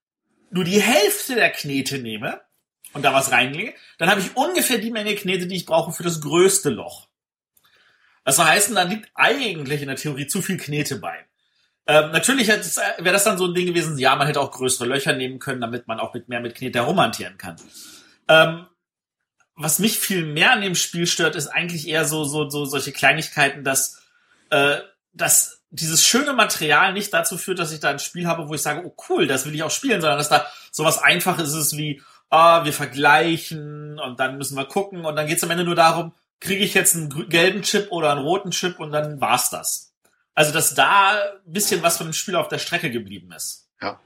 nur 0.51 0.63
die 0.63 0.81
Hälfte 0.81 1.35
der 1.35 1.51
Knete 1.51 1.99
nehme 1.99 2.41
und 2.93 3.03
da 3.03 3.13
was 3.13 3.31
reinlege, 3.31 3.73
dann 3.97 4.09
habe 4.09 4.19
ich 4.19 4.35
ungefähr 4.35 4.79
die 4.79 4.91
Menge 4.91 5.15
Knete, 5.15 5.47
die 5.47 5.55
ich 5.55 5.65
brauche 5.65 5.93
für 5.93 6.03
das 6.03 6.21
größte 6.21 6.69
Loch. 6.69 7.08
Das 8.29 8.37
heißen, 8.37 8.75
da 8.75 8.83
liegt 8.83 9.09
eigentlich 9.15 9.81
in 9.81 9.87
der 9.87 9.97
Theorie 9.97 10.27
zu 10.27 10.43
viel 10.43 10.57
Knete 10.57 10.97
bei. 10.97 11.25
Ähm, 11.87 12.11
natürlich 12.11 12.47
es- 12.47 12.77
äh, 12.77 12.81
wäre 12.99 13.13
das 13.13 13.23
dann 13.23 13.39
so 13.39 13.45
ein 13.47 13.55
Ding 13.55 13.65
gewesen, 13.65 13.97
ja, 13.97 14.15
man 14.15 14.27
hätte 14.27 14.39
auch 14.39 14.51
größere 14.51 14.87
Löcher 14.87 15.13
nehmen 15.13 15.39
können, 15.39 15.61
damit 15.61 15.87
man 15.87 15.99
auch 15.99 16.13
mit 16.13 16.29
mehr 16.29 16.39
mit 16.39 16.53
Knete 16.53 16.77
herumhantieren 16.77 17.39
kann. 17.39 17.55
Ähm, 18.27 18.67
was 19.55 19.79
mich 19.79 19.97
viel 19.97 20.25
mehr 20.27 20.51
an 20.51 20.61
dem 20.61 20.75
Spiel 20.75 21.07
stört, 21.07 21.35
ist 21.35 21.47
eigentlich 21.47 21.87
eher 21.87 22.05
so, 22.05 22.23
so, 22.23 22.47
so 22.51 22.65
solche 22.65 22.91
Kleinigkeiten, 22.91 23.63
dass, 23.63 23.99
äh, 24.51 24.77
dass 25.11 25.63
dieses 25.71 26.05
schöne 26.05 26.33
Material 26.33 26.93
nicht 26.93 27.11
dazu 27.11 27.35
führt, 27.35 27.57
dass 27.57 27.71
ich 27.71 27.79
da 27.79 27.89
ein 27.89 27.97
Spiel 27.97 28.27
habe, 28.27 28.47
wo 28.47 28.53
ich 28.53 28.61
sage, 28.61 28.83
oh 28.85 28.95
cool, 29.09 29.25
das 29.25 29.47
will 29.47 29.55
ich 29.55 29.63
auch 29.63 29.71
spielen, 29.71 30.01
sondern 30.01 30.19
dass 30.19 30.29
da 30.29 30.45
sowas 30.71 30.99
Einfaches 30.99 31.55
ist 31.55 31.77
wie, 31.77 31.99
ah, 32.29 32.63
wir 32.63 32.73
vergleichen 32.73 33.97
und 33.99 34.19
dann 34.19 34.37
müssen 34.37 34.55
wir 34.55 34.65
gucken 34.65 35.03
und 35.03 35.15
dann 35.15 35.25
geht's 35.25 35.43
am 35.43 35.49
Ende 35.49 35.63
nur 35.63 35.73
darum, 35.73 36.13
kriege 36.39 36.63
ich 36.63 36.73
jetzt 36.73 36.95
einen 36.95 37.29
gelben 37.29 37.61
Chip 37.61 37.91
oder 37.91 38.11
einen 38.11 38.21
roten 38.21 38.51
Chip 38.51 38.79
und 38.79 38.91
dann 38.91 39.19
war's 39.19 39.49
das. 39.49 39.93
Also, 40.33 40.53
dass 40.53 40.73
da 40.73 41.19
ein 41.45 41.53
bisschen 41.53 41.83
was 41.83 41.97
von 41.97 42.07
dem 42.07 42.13
Spiel 42.13 42.35
auf 42.35 42.47
der 42.47 42.59
Strecke 42.59 42.91
geblieben 42.91 43.31
ist. 43.35 43.67
Ja. 43.81 43.99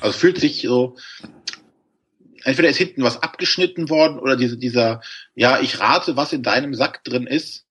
Also 0.00 0.18
fühlt 0.18 0.38
sich 0.38 0.62
so, 0.62 0.96
entweder 2.44 2.68
ist 2.68 2.76
hinten 2.76 3.02
was 3.02 3.22
abgeschnitten 3.22 3.90
worden 3.90 4.18
oder 4.18 4.36
diese, 4.36 4.56
dieser, 4.56 5.02
ja, 5.34 5.60
ich 5.60 5.80
rate, 5.80 6.16
was 6.16 6.32
in 6.32 6.42
deinem 6.42 6.74
Sack 6.74 7.04
drin 7.04 7.26
ist, 7.26 7.66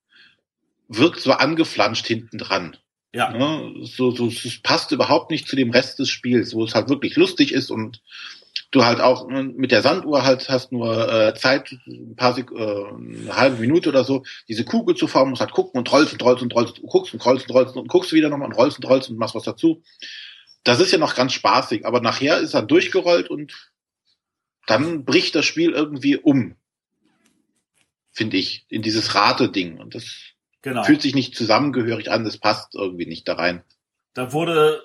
wirkt 0.87 1.21
so 1.21 1.31
angeflanscht 1.31 2.07
hinten 2.07 2.37
dran. 2.37 2.77
Ja. 3.13 3.31
Ne? 3.31 3.85
So, 3.85 4.11
so, 4.11 4.27
es 4.27 4.61
passt 4.61 4.91
überhaupt 4.91 5.31
nicht 5.31 5.47
zu 5.47 5.55
dem 5.55 5.71
Rest 5.71 5.99
des 5.99 6.09
Spiels, 6.09 6.53
wo 6.53 6.63
es 6.63 6.75
halt 6.75 6.89
wirklich 6.89 7.15
lustig 7.15 7.53
ist 7.53 7.71
und 7.71 8.01
du 8.71 8.85
halt 8.85 9.01
auch 9.01 9.27
mit 9.27 9.71
der 9.71 9.81
Sanduhr 9.81 10.23
halt 10.23 10.47
hast 10.49 10.71
nur 10.71 11.11
äh, 11.11 11.33
Zeit, 11.33 11.71
ein 11.87 12.15
paar 12.15 12.33
Sek 12.33 12.51
äh, 12.51 12.55
eine 12.55 13.35
halbe 13.35 13.57
Minute 13.57 13.89
oder 13.89 14.03
so, 14.03 14.23
diese 14.47 14.65
Kugel 14.65 14.95
zu 14.95 15.07
formen, 15.07 15.31
musst 15.31 15.41
halt 15.41 15.51
gucken 15.51 15.79
und 15.79 15.91
rollst 15.91 16.13
und 16.13 16.23
rollst 16.23 16.43
und 16.43 16.53
rollst, 16.55 16.79
und 16.79 16.89
guckst 16.89 17.13
und 17.13 17.25
rollst 17.25 17.49
und 17.49 17.55
rollst 17.55 17.75
und 17.75 17.87
guckst 17.87 18.13
wieder 18.13 18.29
nochmal 18.29 18.47
und 18.47 18.55
rollst 18.55 18.77
und 18.77 18.85
rollst 18.85 19.09
und 19.09 19.17
machst 19.17 19.35
was 19.35 19.43
dazu. 19.43 19.81
Das 20.63 20.79
ist 20.79 20.91
ja 20.91 20.97
noch 20.97 21.15
ganz 21.15 21.33
spaßig, 21.33 21.85
aber 21.85 22.01
nachher 22.01 22.39
ist 22.39 22.53
er 22.53 22.61
durchgerollt 22.61 23.29
und 23.29 23.71
dann 24.67 25.03
bricht 25.03 25.33
das 25.35 25.45
Spiel 25.45 25.71
irgendwie 25.71 26.17
um. 26.17 26.55
Finde 28.11 28.37
ich, 28.37 28.65
in 28.69 28.81
dieses 28.81 29.15
Rate-Ding. 29.15 29.79
Und 29.79 29.95
das 29.95 30.05
Genau. 30.61 30.83
fühlt 30.83 31.01
sich 31.01 31.15
nicht 31.15 31.35
zusammengehörig 31.35 32.11
an, 32.11 32.25
das 32.25 32.37
passt 32.37 32.75
irgendwie 32.75 33.05
nicht 33.05 33.27
da 33.27 33.35
rein. 33.35 33.63
Da 34.13 34.33
wurde, 34.33 34.83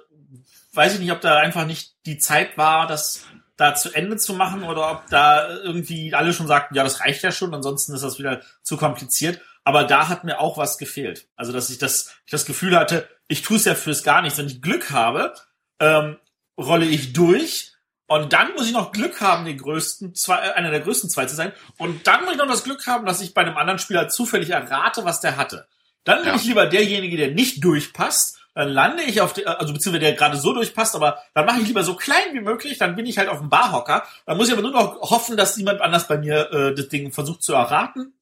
weiß 0.72 0.94
ich 0.94 1.00
nicht, 1.00 1.10
ob 1.10 1.20
da 1.20 1.38
einfach 1.38 1.66
nicht 1.66 1.94
die 2.06 2.18
Zeit 2.18 2.56
war, 2.56 2.86
das 2.86 3.26
da 3.56 3.74
zu 3.74 3.92
Ende 3.92 4.16
zu 4.16 4.34
machen 4.34 4.64
oder 4.64 4.90
ob 4.90 5.06
da 5.10 5.48
irgendwie 5.48 6.12
alle 6.14 6.32
schon 6.32 6.46
sagten, 6.46 6.74
ja, 6.74 6.82
das 6.82 7.00
reicht 7.00 7.22
ja 7.22 7.30
schon, 7.32 7.54
ansonsten 7.54 7.94
ist 7.94 8.02
das 8.02 8.18
wieder 8.18 8.40
zu 8.62 8.76
kompliziert. 8.76 9.40
Aber 9.62 9.84
da 9.84 10.08
hat 10.08 10.24
mir 10.24 10.40
auch 10.40 10.58
was 10.58 10.76
gefehlt. 10.76 11.26
Also, 11.36 11.52
dass 11.52 11.70
ich 11.70 11.78
das, 11.78 12.14
ich 12.26 12.30
das 12.32 12.44
Gefühl 12.44 12.76
hatte, 12.76 13.08
ich 13.28 13.42
tue 13.42 13.56
es 13.56 13.64
ja 13.64 13.74
fürs 13.74 14.02
gar 14.02 14.20
nichts. 14.22 14.38
Wenn 14.38 14.46
ich 14.46 14.60
Glück 14.60 14.90
habe, 14.90 15.32
ähm, 15.80 16.18
rolle 16.58 16.84
ich 16.84 17.12
durch 17.14 17.72
und 18.06 18.32
dann 18.34 18.52
muss 18.54 18.66
ich 18.66 18.72
noch 18.72 18.92
Glück 18.92 19.20
haben, 19.22 19.46
den 19.46 19.56
größten, 19.56 20.14
zwei, 20.14 20.36
äh, 20.46 20.52
einer 20.52 20.70
der 20.70 20.80
größten 20.80 21.08
zwei 21.08 21.24
zu 21.24 21.34
sein. 21.34 21.52
Und 21.78 22.06
dann 22.06 22.24
muss 22.24 22.32
ich 22.32 22.38
noch 22.38 22.46
das 22.46 22.64
Glück 22.64 22.86
haben, 22.86 23.06
dass 23.06 23.22
ich 23.22 23.32
bei 23.32 23.40
einem 23.40 23.56
anderen 23.56 23.78
Spieler 23.78 24.08
zufällig 24.08 24.50
errate, 24.50 25.04
was 25.06 25.20
der 25.20 25.36
hatte. 25.38 25.66
Dann 26.04 26.18
bin 26.18 26.28
Ja. 26.28 26.34
ich 26.36 26.44
lieber 26.44 26.66
derjenige, 26.66 27.16
der 27.16 27.30
nicht 27.30 27.64
durchpasst. 27.64 28.40
Dann 28.54 28.68
lande 28.68 29.02
ich 29.02 29.20
auf, 29.20 29.32
der, 29.32 29.60
also 29.60 29.72
beziehungsweise 29.72 30.04
der 30.04 30.12
gerade 30.14 30.36
so 30.36 30.52
durchpasst, 30.52 30.94
aber 30.94 31.18
dann 31.34 31.44
mache 31.44 31.60
ich 31.60 31.66
lieber 31.66 31.82
so 31.82 31.96
klein 31.96 32.32
wie 32.32 32.40
möglich. 32.40 32.78
Dann 32.78 32.94
bin 32.94 33.06
ich 33.06 33.18
halt 33.18 33.28
auf 33.28 33.38
dem 33.38 33.48
Barhocker. 33.48 34.06
Dann 34.26 34.36
muss 34.36 34.46
ich 34.46 34.52
aber 34.52 34.62
nur 34.62 34.70
noch 34.70 35.00
hoffen, 35.10 35.36
dass 35.36 35.56
jemand 35.56 35.80
anders 35.80 36.06
bei 36.06 36.18
mir 36.18 36.50
äh, 36.52 36.74
das 36.74 36.88
Ding 36.88 37.12
versucht 37.12 37.42
zu 37.42 37.54
erraten. 37.54 38.14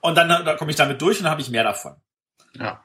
Und 0.00 0.16
dann, 0.16 0.28
dann 0.28 0.56
komme 0.56 0.70
ich 0.70 0.76
damit 0.76 1.00
durch 1.00 1.18
und 1.18 1.24
dann 1.24 1.32
habe 1.32 1.42
ich 1.42 1.50
mehr 1.50 1.64
davon. 1.64 1.96
Ja. 2.58 2.82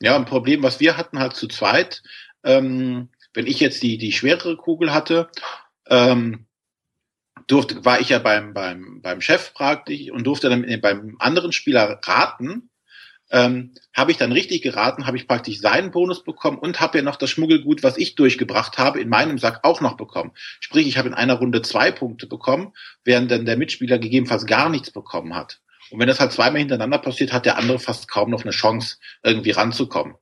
Ja, 0.00 0.16
ein 0.16 0.26
Problem, 0.26 0.62
was 0.62 0.80
wir 0.80 0.96
hatten 0.96 1.18
halt 1.18 1.34
zu 1.34 1.48
zweit, 1.48 2.02
ähm, 2.44 3.08
wenn 3.34 3.46
ich 3.46 3.60
jetzt 3.60 3.82
die, 3.82 3.98
die 3.98 4.12
schwerere 4.12 4.56
Kugel 4.56 4.92
hatte, 4.92 5.28
ähm, 5.86 6.46
durfte, 7.46 7.84
war 7.84 8.00
ich 8.00 8.10
ja 8.10 8.18
beim, 8.18 8.52
beim, 8.54 9.00
beim 9.02 9.20
Chef 9.20 9.54
praktisch 9.54 10.10
und 10.10 10.24
durfte 10.24 10.48
dann 10.48 10.80
beim 10.80 11.16
anderen 11.18 11.52
Spieler 11.52 12.00
raten, 12.02 12.70
ähm, 13.32 13.72
habe 13.94 14.12
ich 14.12 14.18
dann 14.18 14.30
richtig 14.30 14.62
geraten, 14.62 15.06
habe 15.06 15.16
ich 15.16 15.26
praktisch 15.26 15.58
seinen 15.58 15.90
Bonus 15.90 16.22
bekommen 16.22 16.58
und 16.58 16.80
habe 16.80 16.98
ja 16.98 17.04
noch 17.04 17.16
das 17.16 17.30
Schmuggelgut, 17.30 17.82
was 17.82 17.96
ich 17.96 18.14
durchgebracht 18.14 18.78
habe, 18.78 19.00
in 19.00 19.08
meinem 19.08 19.38
Sack 19.38 19.60
auch 19.62 19.80
noch 19.80 19.96
bekommen. 19.96 20.32
Sprich, 20.60 20.86
ich 20.86 20.98
habe 20.98 21.08
in 21.08 21.14
einer 21.14 21.34
Runde 21.34 21.62
zwei 21.62 21.90
Punkte 21.90 22.26
bekommen, 22.26 22.72
während 23.04 23.30
dann 23.30 23.46
der 23.46 23.56
Mitspieler 23.56 23.98
gegebenenfalls 23.98 24.46
gar 24.46 24.68
nichts 24.68 24.90
bekommen 24.90 25.34
hat. 25.34 25.60
Und 25.90 25.98
wenn 25.98 26.08
das 26.08 26.20
halt 26.20 26.32
zweimal 26.32 26.60
hintereinander 26.60 26.98
passiert, 26.98 27.32
hat 27.32 27.46
der 27.46 27.58
andere 27.58 27.78
fast 27.78 28.08
kaum 28.08 28.30
noch 28.30 28.42
eine 28.42 28.52
Chance, 28.52 28.96
irgendwie 29.22 29.50
ranzukommen. 29.50 30.14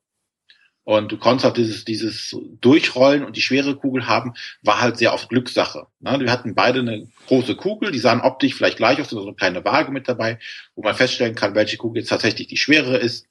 Und 0.90 1.12
du 1.12 1.18
konntest 1.18 1.44
halt 1.44 1.57
dieses, 1.57 1.85
dieses 1.85 2.37
Durchrollen 2.61 3.22
und 3.22 3.37
die 3.37 3.42
schwere 3.42 3.76
Kugel 3.76 4.09
haben, 4.09 4.35
war 4.62 4.81
halt 4.81 4.98
sehr 4.98 5.14
oft 5.14 5.29
Glückssache. 5.29 5.87
Ne? 6.00 6.18
Wir 6.18 6.33
hatten 6.33 6.57
beide 6.57 6.81
eine 6.81 7.07
große 7.29 7.55
Kugel, 7.55 7.92
die 7.92 8.00
sahen 8.00 8.20
optisch 8.20 8.57
vielleicht 8.57 8.79
gleich 8.79 9.00
aus, 9.00 9.11
so 9.11 9.22
eine 9.22 9.37
kleine 9.37 9.64
Waage 9.64 9.92
mit 9.92 10.09
dabei, 10.09 10.40
wo 10.74 10.83
man 10.83 10.96
feststellen 10.96 11.37
kann, 11.37 11.55
welche 11.55 11.76
Kugel 11.76 12.00
jetzt 12.00 12.09
tatsächlich 12.09 12.48
die 12.48 12.57
schwere 12.57 12.96
ist. 12.96 13.29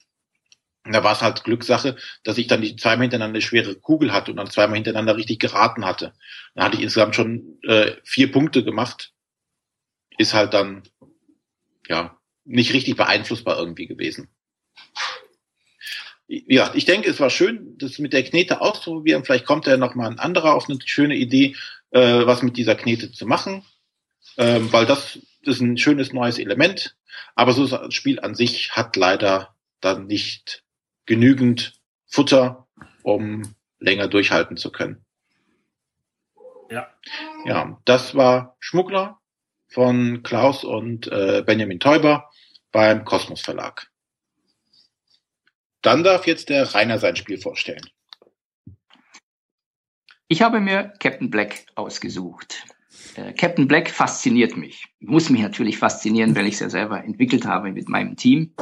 Und 0.86 0.94
da 0.94 1.04
war 1.04 1.12
es 1.12 1.22
halt 1.22 1.44
Glückssache, 1.44 1.98
dass 2.24 2.38
ich 2.38 2.48
dann 2.48 2.62
die 2.62 2.78
zweimal 2.78 3.02
hintereinander 3.02 3.36
eine 3.36 3.42
schwere 3.42 3.76
Kugel 3.76 4.14
hatte 4.14 4.32
und 4.32 4.38
dann 4.38 4.50
zweimal 4.50 4.76
hintereinander 4.76 5.18
richtig 5.18 5.40
geraten 5.40 5.84
hatte. 5.84 6.14
Dann 6.56 6.64
hatte 6.64 6.78
ich 6.78 6.84
insgesamt 6.84 7.16
schon 7.16 7.60
äh, 7.64 7.92
vier 8.06 8.32
Punkte 8.32 8.64
gemacht. 8.64 9.12
Ist 10.18 10.34
halt 10.34 10.54
dann, 10.54 10.84
ja, 11.90 12.18
nicht 12.46 12.72
richtig 12.72 12.96
beeinflussbar 12.96 13.60
irgendwie 13.60 13.88
gewesen 13.88 14.30
ja, 16.30 16.72
ich 16.76 16.86
denke, 16.86 17.10
es 17.10 17.20
war 17.20 17.32
schön, 17.32 17.76
das 17.80 17.98
mit 17.98 18.14
der 18.14 18.24
Knete 18.24 18.62
auszuprobieren. 18.62 19.26
Vielleicht 19.26 19.46
kommt 19.46 19.66
ja 19.66 19.78
noch 19.78 19.96
mal 19.96 20.08
ein 20.08 20.20
anderer 20.20 20.54
auf 20.54 20.70
eine 20.70 20.78
schöne 20.86 21.16
Idee, 21.16 21.56
äh, 21.90 22.26
was 22.26 22.44
mit 22.44 22.56
dieser 22.56 22.76
Knete 22.76 23.12
zu 23.12 23.26
machen, 23.26 23.66
ähm, 24.38 24.72
weil 24.72 24.86
das, 24.86 25.18
das 25.44 25.56
ist 25.56 25.62
ein 25.62 25.78
schönes 25.78 26.14
neues 26.14 26.38
Element. 26.38 26.96
Aber 27.34 27.54
so 27.54 27.66
das 27.66 27.94
Spiel 27.96 28.20
an 28.20 28.36
sich 28.36 28.74
hat 28.74 28.96
leider 28.96 29.56
dann 29.82 30.06
nicht 30.06 30.64
genügend 31.08 31.74
Futter, 32.06 32.68
um 33.02 33.56
länger 33.80 34.08
durchhalten 34.08 34.56
zu 34.56 34.72
können. 34.72 35.04
Ja. 36.70 36.88
Ja, 37.46 37.82
das 37.86 38.14
war 38.14 38.56
Schmuggler 38.60 39.20
von 39.68 40.22
Klaus 40.22 40.64
und 40.64 41.08
äh, 41.08 41.42
Benjamin 41.44 41.80
Teuber 41.80 42.30
beim 42.72 43.04
Kosmos 43.04 43.42
Verlag. 43.42 43.90
Dann 45.82 46.04
darf 46.04 46.28
jetzt 46.28 46.50
der 46.50 46.74
Rainer 46.74 47.00
sein 47.00 47.16
Spiel 47.16 47.38
vorstellen. 47.38 47.90
Ich 50.28 50.42
habe 50.42 50.60
mir 50.60 50.94
Captain 51.00 51.30
Black 51.30 51.66
ausgesucht. 51.76 52.64
Äh, 53.16 53.34
Captain 53.34 53.68
Black 53.68 53.90
fasziniert 53.90 54.58
mich. 54.58 54.88
Muss 55.00 55.30
mich 55.30 55.42
natürlich 55.42 55.78
faszinieren, 55.78 56.36
weil 56.36 56.48
ich 56.48 56.56
es 56.56 56.60
ja 56.60 56.70
selber 56.70 57.04
entwickelt 57.04 57.46
habe 57.46 57.72
mit 57.72 57.90
meinem 57.90 58.16
Team. 58.16 58.54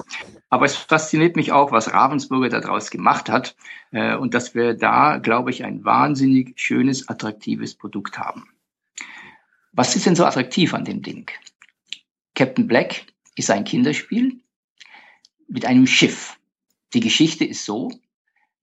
Aber 0.50 0.66
es 0.66 0.76
fasziniert 0.76 1.36
mich 1.36 1.52
auch, 1.52 1.72
was 1.72 1.92
Ravensburger 1.92 2.50
daraus 2.50 2.90
gemacht 2.90 3.30
hat 3.30 3.56
äh, 3.92 4.16
und 4.16 4.34
dass 4.34 4.56
wir 4.56 4.76
da, 4.76 5.18
glaube 5.18 5.50
ich, 5.50 5.66
ein 5.66 5.84
wahnsinnig 5.84 6.58
schönes, 6.60 7.10
attraktives 7.10 7.76
Produkt 7.76 8.18
haben. 8.18 8.48
Was 9.74 9.96
ist 9.96 10.06
denn 10.06 10.16
so 10.16 10.26
attraktiv 10.26 10.74
an 10.74 10.86
dem 10.86 11.02
Ding? 11.02 11.30
Captain 12.34 12.68
Black 12.68 13.06
ist 13.36 13.52
ein 13.52 13.64
Kinderspiel 13.64 14.40
mit 15.48 15.66
einem 15.66 15.88
Schiff. 15.88 16.37
Die 16.94 17.00
Geschichte 17.00 17.46
ist 17.46 17.66
so, 17.66 17.92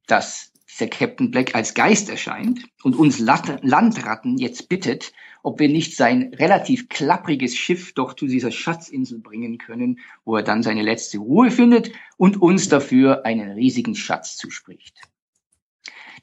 dass 0.07 0.53
der 0.81 0.89
Captain 0.89 1.31
Black 1.31 1.55
als 1.55 1.75
Geist 1.75 2.09
erscheint 2.09 2.65
und 2.83 2.97
uns 2.97 3.19
Landratten 3.19 4.39
jetzt 4.39 4.69
bittet, 4.69 5.13
ob 5.43 5.61
wir 5.61 5.69
nicht 5.69 5.97
sein 5.97 6.35
relativ 6.35 6.89
klappriges 6.89 7.57
Schiff 7.57 7.93
doch 7.93 8.15
zu 8.15 8.27
dieser 8.27 8.51
Schatzinsel 8.51 9.21
bringen 9.21 9.59
können, 9.59 10.01
wo 10.25 10.37
er 10.37 10.43
dann 10.43 10.63
seine 10.63 10.83
letzte 10.83 11.19
Ruhe 11.19 11.51
findet 11.51 11.93
und 12.17 12.41
uns 12.41 12.69
dafür 12.69 13.25
einen 13.25 13.53
riesigen 13.53 13.95
Schatz 13.95 14.37
zuspricht. 14.37 15.01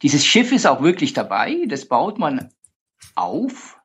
Dieses 0.01 0.25
Schiff 0.25 0.51
ist 0.51 0.65
auch 0.65 0.81
wirklich 0.81 1.13
dabei, 1.13 1.65
das 1.67 1.87
baut 1.87 2.17
man 2.17 2.49
auf 3.15 3.77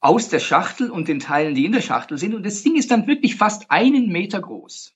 aus 0.00 0.28
der 0.28 0.40
Schachtel 0.40 0.90
und 0.90 1.08
den 1.08 1.20
Teilen, 1.20 1.54
die 1.54 1.64
in 1.64 1.72
der 1.72 1.80
Schachtel 1.80 2.18
sind 2.18 2.34
und 2.34 2.44
das 2.44 2.62
Ding 2.62 2.76
ist 2.76 2.90
dann 2.90 3.06
wirklich 3.06 3.36
fast 3.36 3.70
einen 3.70 4.08
Meter 4.08 4.40
groß. 4.40 4.94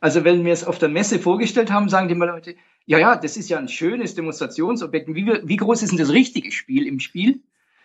Also 0.00 0.24
wenn 0.24 0.44
wir 0.44 0.52
es 0.52 0.64
auf 0.64 0.78
der 0.78 0.88
Messe 0.88 1.18
vorgestellt 1.18 1.70
haben, 1.70 1.88
sagen 1.88 2.08
die 2.08 2.14
Leute, 2.14 2.56
ja, 2.86 2.98
ja, 2.98 3.16
das 3.16 3.36
ist 3.36 3.48
ja 3.48 3.58
ein 3.58 3.68
schönes 3.68 4.14
Demonstrationsobjekt. 4.14 5.08
Wie, 5.08 5.26
wie 5.42 5.56
groß 5.56 5.82
ist 5.82 5.90
denn 5.90 5.98
das 5.98 6.10
richtige 6.10 6.52
Spiel 6.52 6.86
im 6.86 7.00
Spiel? 7.00 7.40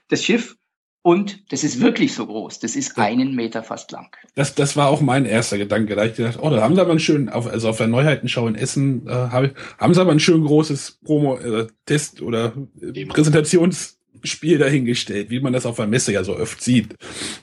Das 0.09 0.23
Schiff. 0.23 0.57
Und 1.01 1.51
das 1.53 1.63
ist 1.63 1.79
wirklich 1.79 2.13
so 2.13 2.25
groß. 2.25 2.59
Das 2.59 2.75
ist 2.75 2.97
einen 2.97 3.33
Meter 3.33 3.63
fast 3.63 3.91
lang. 3.91 4.17
Das, 4.35 4.53
das 4.53 4.75
war 4.75 4.89
auch 4.89 4.99
mein 4.99 5.25
erster 5.25 5.57
Gedanke. 5.57 5.95
Da 5.95 6.03
ich 6.03 6.15
gedacht, 6.15 6.37
oh, 6.41 6.49
da 6.49 6.61
haben 6.61 6.75
sie 6.75 6.81
aber 6.81 6.91
einen 6.91 6.99
schönen, 6.99 7.29
auf, 7.29 7.47
also 7.47 7.69
auf 7.69 7.77
der 7.77 7.87
Neuheitenschau 7.87 8.47
in 8.47 8.55
Essen, 8.55 9.07
äh, 9.07 9.11
haben, 9.11 9.51
haben 9.77 9.93
sie 9.93 10.01
aber 10.01 10.11
ein 10.11 10.19
schön 10.19 10.43
großes 10.43 10.99
Promo-Test 11.05 12.19
äh, 12.19 12.23
oder 12.23 12.53
äh, 12.81 13.05
Präsentations- 13.05 13.98
Spiel 14.23 14.57
dahingestellt, 14.57 15.29
wie 15.29 15.39
man 15.39 15.53
das 15.53 15.65
auf 15.65 15.77
der 15.77 15.87
Messe 15.87 16.13
ja 16.13 16.23
so 16.23 16.37
oft 16.37 16.61
sieht. 16.61 16.95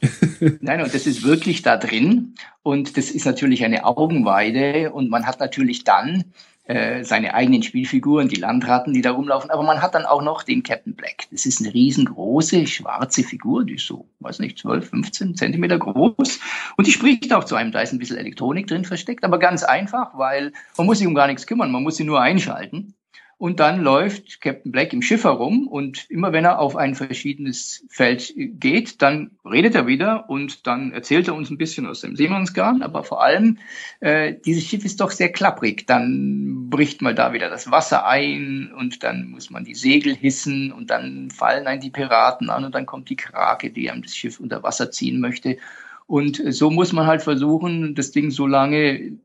Nein, 0.61 0.83
und 0.83 0.95
das 0.95 1.07
ist 1.07 1.25
wirklich 1.25 1.63
da 1.63 1.77
drin 1.77 2.35
und 2.63 2.97
das 2.97 3.11
ist 3.11 3.27
natürlich 3.27 3.65
eine 3.65 3.85
Augenweide 3.85 4.93
und 4.93 5.11
man 5.11 5.27
hat 5.27 5.41
natürlich 5.41 5.85
dann 5.85 6.25
äh, 6.69 7.05
seine 7.05 7.35
eigenen 7.35 7.63
Spielfiguren, 7.63 8.27
die 8.27 8.41
Landratten, 8.41 8.93
die 8.93 9.01
da 9.01 9.13
rumlaufen, 9.13 9.51
aber 9.51 9.63
man 9.63 9.83
hat 9.83 9.95
dann 9.95 10.05
auch 10.05 10.21
noch 10.21 10.43
den 10.43 10.65
Captain 10.65 10.97
Black. 10.97 11.29
Das 11.31 11.47
ist 11.47 11.61
eine 11.61 11.73
riesengroße 11.73 12.67
schwarze 12.67 13.23
Figur, 13.23 13.65
die 13.65 13.75
ist 13.75 13.87
so, 13.87 14.09
weiß 14.19 14.41
nicht, 14.41 14.59
12, 14.59 14.91
15 14.91 15.37
Zentimeter 15.37 15.79
groß 15.79 16.41
und 16.77 16.87
die 16.87 16.91
spricht 16.91 17.33
auch 17.33 17.45
zu 17.45 17.55
einem, 17.55 17.71
da 17.71 17.83
ist 17.83 17.93
ein 17.93 18.01
bisschen 18.01 18.17
Elektronik 18.17 18.67
drin 18.67 18.85
versteckt, 18.85 19.23
aber 19.23 19.39
ganz 19.39 19.63
einfach, 19.63 20.19
weil 20.19 20.53
man 20.77 20.87
muss 20.89 20.99
sich 20.99 21.07
um 21.07 21.15
gar 21.15 21.29
nichts 21.29 21.47
kümmern, 21.47 21.71
man 21.71 21.85
muss 21.85 21.99
sie 21.99 22.05
nur 22.05 22.21
einschalten 22.21 22.96
und 23.39 23.61
dann 23.61 23.83
läuft 23.83 24.41
Captain 24.41 24.73
Black 24.73 24.95
im 24.95 25.03
Schiff 25.03 25.25
herum 25.25 25.69
und 25.69 26.09
immer 26.09 26.33
wenn 26.33 26.47
er 26.47 26.59
auf 26.59 26.75
ein 26.75 26.95
verschiedenes 26.95 27.85
Feld 27.91 28.33
geht, 28.35 29.03
dann 29.03 29.33
redet 29.45 29.75
er 29.75 29.87
wieder 29.87 30.31
und 30.31 30.67
dann 30.67 30.93
erzählt 30.93 31.29
er 31.29 31.35
uns 31.35 31.51
ein 31.51 31.59
bisschen 31.59 31.87
aus 31.87 32.01
dem 32.01 32.17
Seemannsgarn. 32.17 32.81
Aber 32.81 33.05
vor 33.05 33.23
allem, 33.23 33.59
äh, 34.01 34.35
dieses 34.47 34.65
Schiff 34.65 34.87
ist 34.87 35.03
doch 35.03 35.11
sehr 35.11 35.31
klapprig. 35.31 35.87
Dann 35.87 36.71
bricht 36.71 37.03
mal 37.03 37.15
da 37.15 37.35
wieder 37.35 37.51
das 37.51 37.71
Wasser 37.71 38.07
ein 38.07 38.73
und 38.75 39.03
dann 39.03 39.29
muss 39.29 39.51
man 39.51 39.65
die 39.65 39.75
Segel 39.75 40.15
hissen 40.15 40.73
und 40.73 40.89
dann 40.89 41.31
fallen 41.31 41.67
ein 41.67 41.81
die 41.81 41.91
Piraten 41.91 42.49
an 42.49 42.65
und 42.65 42.75
dann 42.75 42.87
kommt 42.87 43.11
die 43.11 43.17
Krake, 43.17 43.71
die 43.71 43.91
einem 43.91 44.03
das 44.03 44.17
Schiff 44.17 44.41
unter 44.41 44.63
Wasser 44.63 44.91
ziehen 44.91 45.21
möchte. 45.21 45.59
Und 46.07 46.43
so 46.55 46.71
muss 46.71 46.95
man 46.95 47.07
halt 47.07 47.23
versuchen, 47.23 47.95
das 47.95 48.13
Ding 48.13 48.31
so 48.31 48.47
lange 48.47 49.19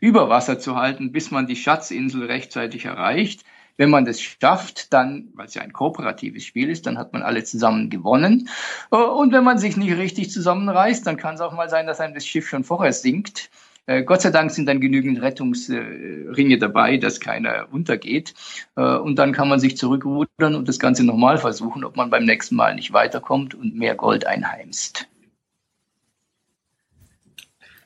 über 0.00 0.28
Wasser 0.28 0.58
zu 0.58 0.76
halten, 0.76 1.12
bis 1.12 1.30
man 1.30 1.46
die 1.46 1.56
Schatzinsel 1.56 2.26
rechtzeitig 2.26 2.84
erreicht. 2.84 3.44
Wenn 3.76 3.90
man 3.90 4.04
das 4.04 4.20
schafft, 4.20 4.92
dann, 4.92 5.28
weil 5.34 5.46
es 5.46 5.54
ja 5.54 5.62
ein 5.62 5.72
kooperatives 5.72 6.44
Spiel 6.44 6.68
ist, 6.68 6.86
dann 6.86 6.98
hat 6.98 7.12
man 7.12 7.22
alle 7.22 7.44
zusammen 7.44 7.90
gewonnen. 7.90 8.48
Äh, 8.90 8.96
und 8.96 9.32
wenn 9.32 9.44
man 9.44 9.58
sich 9.58 9.76
nicht 9.76 9.96
richtig 9.96 10.30
zusammenreißt, 10.30 11.06
dann 11.06 11.16
kann 11.16 11.36
es 11.36 11.40
auch 11.40 11.52
mal 11.52 11.70
sein, 11.70 11.86
dass 11.86 12.00
einem 12.00 12.14
das 12.14 12.26
Schiff 12.26 12.48
schon 12.48 12.64
vorher 12.64 12.92
sinkt. 12.92 13.50
Äh, 13.86 14.02
Gott 14.02 14.20
sei 14.20 14.30
Dank 14.30 14.50
sind 14.50 14.66
dann 14.66 14.80
genügend 14.80 15.22
Rettungsringe 15.22 16.58
dabei, 16.58 16.96
dass 16.98 17.20
keiner 17.20 17.68
untergeht. 17.70 18.34
Äh, 18.76 18.82
und 18.82 19.16
dann 19.16 19.32
kann 19.32 19.48
man 19.48 19.60
sich 19.60 19.76
zurückrudern 19.76 20.56
und 20.56 20.68
das 20.68 20.80
Ganze 20.80 21.04
nochmal 21.04 21.38
versuchen, 21.38 21.84
ob 21.84 21.96
man 21.96 22.10
beim 22.10 22.24
nächsten 22.24 22.56
Mal 22.56 22.74
nicht 22.74 22.92
weiterkommt 22.92 23.54
und 23.54 23.76
mehr 23.76 23.94
Gold 23.94 24.26
einheimst. 24.26 25.08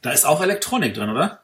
Da 0.01 0.11
ist 0.11 0.25
auch 0.25 0.43
Elektronik 0.43 0.95
drin, 0.95 1.11
oder? 1.11 1.42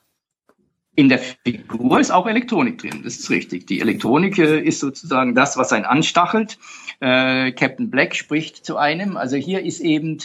In 0.98 1.08
der 1.08 1.20
Figur 1.20 2.00
ist 2.00 2.10
auch 2.10 2.26
Elektronik 2.26 2.78
drin, 2.78 3.02
das 3.04 3.20
ist 3.20 3.30
richtig. 3.30 3.68
Die 3.68 3.80
Elektronik 3.80 4.36
äh, 4.36 4.58
ist 4.58 4.80
sozusagen 4.80 5.36
das, 5.36 5.56
was 5.56 5.72
einen 5.72 5.84
anstachelt. 5.84 6.58
Äh, 7.00 7.52
Captain 7.52 7.90
Black 7.90 8.16
spricht 8.16 8.66
zu 8.66 8.76
einem. 8.76 9.16
Also 9.16 9.36
hier 9.36 9.62
ist 9.64 9.78
eben, 9.78 10.18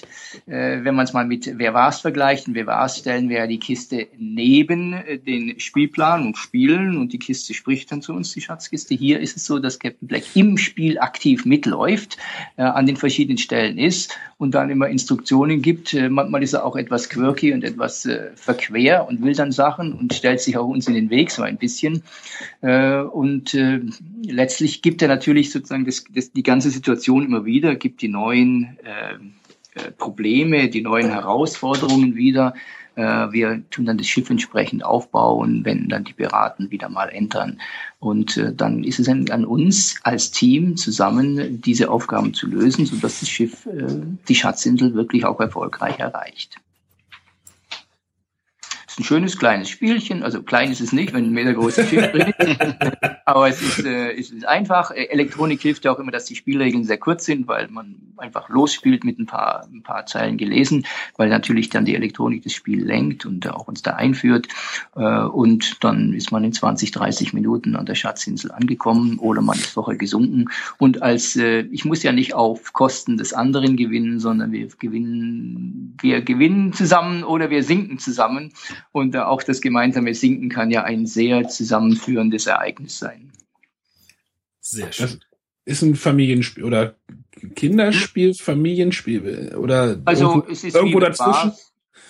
äh, 0.47 0.83
wenn 0.83 0.95
man 0.95 1.05
es 1.05 1.13
mal 1.13 1.25
mit 1.25 1.59
Wer 1.59 1.75
war's 1.75 2.01
vergleicht, 2.01 2.47
Wer 2.47 2.65
war's 2.65 2.97
stellen 2.97 3.29
wir 3.29 3.37
ja 3.37 3.47
die 3.47 3.59
Kiste 3.59 4.07
neben 4.17 4.93
äh, 4.93 5.19
den 5.19 5.59
Spielplan 5.59 6.25
und 6.25 6.37
spielen 6.37 6.97
und 6.97 7.13
die 7.13 7.19
Kiste 7.19 7.53
spricht 7.53 7.91
dann 7.91 8.01
zu 8.01 8.13
uns, 8.13 8.33
die 8.33 8.41
Schatzkiste. 8.41 8.95
Hier 8.95 9.19
ist 9.19 9.37
es 9.37 9.45
so, 9.45 9.59
dass 9.59 9.77
Captain 9.77 10.07
Black 10.07 10.23
im 10.35 10.57
Spiel 10.57 10.97
aktiv 10.97 11.45
mitläuft, 11.45 12.17
äh, 12.57 12.63
an 12.63 12.87
den 12.87 12.97
verschiedenen 12.97 13.37
Stellen 13.37 13.77
ist 13.77 14.17
und 14.37 14.55
dann 14.55 14.71
immer 14.71 14.87
Instruktionen 14.87 15.61
gibt. 15.61 15.93
Äh, 15.93 16.09
manchmal 16.09 16.41
ist 16.41 16.53
er 16.53 16.65
auch 16.65 16.75
etwas 16.75 17.07
quirky 17.07 17.53
und 17.53 17.63
etwas 17.63 18.07
äh, 18.07 18.31
verquer 18.35 19.07
und 19.07 19.21
will 19.21 19.35
dann 19.35 19.51
Sachen 19.51 19.93
und 19.93 20.11
stellt 20.11 20.41
sich 20.41 20.57
auch 20.57 20.67
uns 20.67 20.87
in 20.87 20.95
den 20.95 21.11
Weg 21.11 21.29
so 21.29 21.43
ein 21.43 21.57
bisschen. 21.57 22.03
Und 22.61 23.55
letztlich 24.25 24.81
gibt 24.81 25.01
er 25.01 25.07
natürlich 25.07 25.51
sozusagen 25.51 25.85
das, 25.85 26.05
das, 26.13 26.31
die 26.31 26.43
ganze 26.43 26.62
ganze 26.63 26.73
Situation 26.73 27.25
immer 27.25 27.43
wieder, 27.43 27.75
gibt 27.75 28.01
die 28.01 28.07
neuen 28.07 28.77
äh, 28.85 29.15
äh, 29.79 29.91
Probleme, 29.91 30.69
die 30.69 30.81
neuen 30.81 31.09
Herausforderungen 31.09 32.15
wieder. 32.15 32.53
Äh, 32.95 33.03
wir 33.03 33.63
tun 33.69 33.85
dann 33.85 33.97
das 33.97 34.07
Schiff 34.07 34.29
entsprechend 34.29 34.85
aufbauen, 34.85 35.65
wenn 35.65 35.89
dann 35.89 36.05
die 36.05 36.13
Piraten 36.13 36.71
wieder 36.71 36.87
mal 36.87 37.09
entern. 37.09 37.59
Und 37.99 38.37
äh, 38.37 38.53
dann 38.55 38.85
ist 38.85 38.99
es 38.99 39.09
an, 39.09 39.43
uns 39.43 39.99
als 40.03 40.31
Team 40.31 40.77
zusammen, 40.77 41.59
diese 41.59 41.91
Aufgaben 41.91 42.33
zu 42.33 42.47
lösen, 42.47 42.85
sodass 42.85 43.19
das 43.19 43.27
Schiff 43.27 43.65
äh, 43.65 44.01
die 44.29 44.35
Schatzinsel 44.35 44.93
wirklich 44.93 45.25
auch 45.25 45.41
erfolgreich 45.41 45.99
erreicht 45.99 46.62
ist 48.93 48.99
ein 48.99 49.03
schönes 49.05 49.39
kleines 49.39 49.69
Spielchen. 49.69 50.21
Also 50.21 50.43
klein 50.43 50.71
ist 50.71 50.79
es 50.79 50.93
nicht, 50.93 51.13
wenn 51.13 51.25
ein 51.25 51.31
Meter 51.31 51.53
großes 51.53 51.89
Schiff 51.89 52.11
drin 52.11 52.33
ist. 52.37 52.77
Aber 53.25 53.49
es 53.49 53.59
ist, 53.61 53.83
äh, 53.83 54.11
es 54.11 54.29
ist 54.29 54.45
einfach. 54.45 54.91
Äh, 54.91 55.05
Elektronik 55.05 55.61
hilft 55.61 55.85
ja 55.85 55.91
auch 55.91 55.99
immer, 55.99 56.11
dass 56.11 56.25
die 56.25 56.35
Spielregeln 56.35 56.83
sehr 56.83 56.99
kurz 56.99 57.25
sind, 57.25 57.47
weil 57.47 57.69
man 57.69 57.95
einfach 58.17 58.49
losspielt 58.49 59.03
mit 59.03 59.17
ein 59.17 59.25
paar, 59.25 59.65
ein 59.71 59.81
paar 59.81 60.05
Zeilen 60.05 60.37
gelesen, 60.37 60.85
weil 61.17 61.29
natürlich 61.29 61.69
dann 61.69 61.85
die 61.85 61.95
Elektronik 61.95 62.43
das 62.43 62.53
Spiel 62.53 62.85
lenkt 62.85 63.25
und 63.25 63.47
auch 63.49 63.67
uns 63.67 63.81
da 63.81 63.91
einführt. 63.91 64.47
Äh, 64.95 65.23
und 65.23 65.83
dann 65.83 66.13
ist 66.13 66.31
man 66.31 66.43
in 66.43 66.53
20, 66.53 66.91
30 66.91 67.33
Minuten 67.33 67.75
an 67.75 67.87
der 67.87 67.95
Schatzinsel 67.95 68.51
angekommen 68.51 69.17
oder 69.17 69.41
man 69.41 69.57
ist 69.57 69.71
vorher 69.71 69.97
gesunken. 69.97 70.49
Und 70.77 71.01
als, 71.01 71.35
äh, 71.35 71.61
ich 71.71 71.83
muss 71.83 72.03
ja 72.03 72.11
nicht 72.11 72.35
auf 72.35 72.73
Kosten 72.73 73.17
des 73.17 73.33
anderen 73.33 73.75
gewinnen, 73.75 74.19
sondern 74.19 74.51
wir 74.51 74.67
gewinnen, 74.67 75.97
wir 75.99 76.21
gewinnen 76.21 76.73
zusammen 76.73 77.23
oder 77.23 77.49
wir 77.49 77.63
sinken 77.63 77.97
zusammen. 77.97 78.53
Und 78.93 79.17
auch 79.17 79.41
das 79.41 79.59
gemeinsame 79.59 80.13
Sinken 80.13 80.49
kann 80.49 80.69
ja 80.69 80.83
ein 80.83 81.07
sehr 81.07 81.47
zusammenführendes 81.49 82.45
Ereignis 82.45 82.99
sein. 82.99 83.31
Sehr 84.61 84.93
schön. 84.93 85.07
Das 85.07 85.17
ist 85.65 85.81
ein 85.81 85.95
Familienspiel 85.95 86.63
oder 86.63 86.95
Kinderspiel, 87.55 88.35
Familienspiel 88.35 89.55
oder 89.57 89.99
also 90.05 90.25
irgendwo, 90.25 90.51
es 90.51 90.63
ist 90.63 90.75
irgendwo 90.75 90.99
dazwischen? 90.99 91.49
War, 91.49 91.57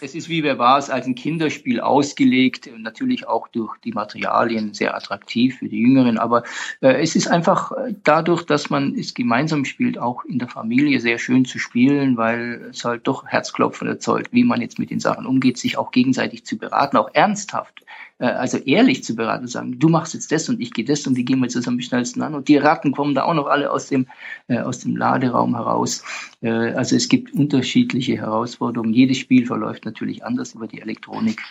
es 0.01 0.15
ist 0.15 0.29
wie 0.29 0.43
wer 0.43 0.59
war 0.59 0.77
es 0.77 0.89
als 0.89 1.05
ein 1.05 1.15
Kinderspiel 1.15 1.79
ausgelegt, 1.79 2.69
natürlich 2.77 3.27
auch 3.27 3.47
durch 3.47 3.77
die 3.77 3.91
Materialien 3.91 4.73
sehr 4.73 4.95
attraktiv 4.95 5.59
für 5.59 5.69
die 5.69 5.79
Jüngeren, 5.79 6.17
aber 6.17 6.43
äh, 6.81 7.01
es 7.01 7.15
ist 7.15 7.27
einfach 7.27 7.71
äh, 7.71 7.93
dadurch, 8.03 8.43
dass 8.43 8.69
man 8.69 8.95
es 8.97 9.13
gemeinsam 9.13 9.65
spielt, 9.65 9.97
auch 9.97 10.25
in 10.25 10.39
der 10.39 10.49
Familie 10.49 10.99
sehr 10.99 11.17
schön 11.17 11.45
zu 11.45 11.59
spielen, 11.59 12.17
weil 12.17 12.69
es 12.71 12.83
halt 12.83 13.07
doch 13.07 13.25
Herzklopfen 13.25 13.87
erzeugt, 13.87 14.33
wie 14.33 14.43
man 14.43 14.61
jetzt 14.61 14.79
mit 14.79 14.89
den 14.89 14.99
Sachen 14.99 15.25
umgeht, 15.25 15.57
sich 15.57 15.77
auch 15.77 15.91
gegenseitig 15.91 16.45
zu 16.45 16.57
beraten, 16.57 16.97
auch 16.97 17.09
ernsthaft 17.13 17.83
also 18.25 18.57
ehrlich 18.57 19.03
zu 19.03 19.15
beraten, 19.15 19.47
sagen, 19.47 19.79
du 19.79 19.89
machst 19.89 20.13
jetzt 20.13 20.31
das 20.31 20.47
und 20.49 20.61
ich 20.61 20.73
gehe 20.73 20.85
das 20.85 21.05
und 21.07 21.17
wie 21.17 21.25
gehen 21.25 21.39
wir 21.39 21.49
zusammen 21.49 21.77
am 21.77 21.81
schnellsten 21.81 22.21
an? 22.21 22.35
Und 22.35 22.47
die 22.47 22.57
Ratten 22.57 22.91
kommen 22.91 23.15
da 23.15 23.23
auch 23.23 23.33
noch 23.33 23.47
alle 23.47 23.71
aus 23.71 23.87
dem, 23.87 24.07
äh, 24.47 24.59
aus 24.59 24.79
dem 24.79 24.95
Laderaum 24.95 25.55
heraus. 25.55 26.03
Äh, 26.41 26.49
also 26.49 26.95
es 26.95 27.09
gibt 27.09 27.33
unterschiedliche 27.33 28.17
Herausforderungen. 28.17 28.93
Jedes 28.93 29.17
Spiel 29.17 29.45
verläuft 29.45 29.85
natürlich 29.85 30.23
anders 30.23 30.53
über 30.53 30.67
die 30.67 30.81
Elektronik. 30.81 31.41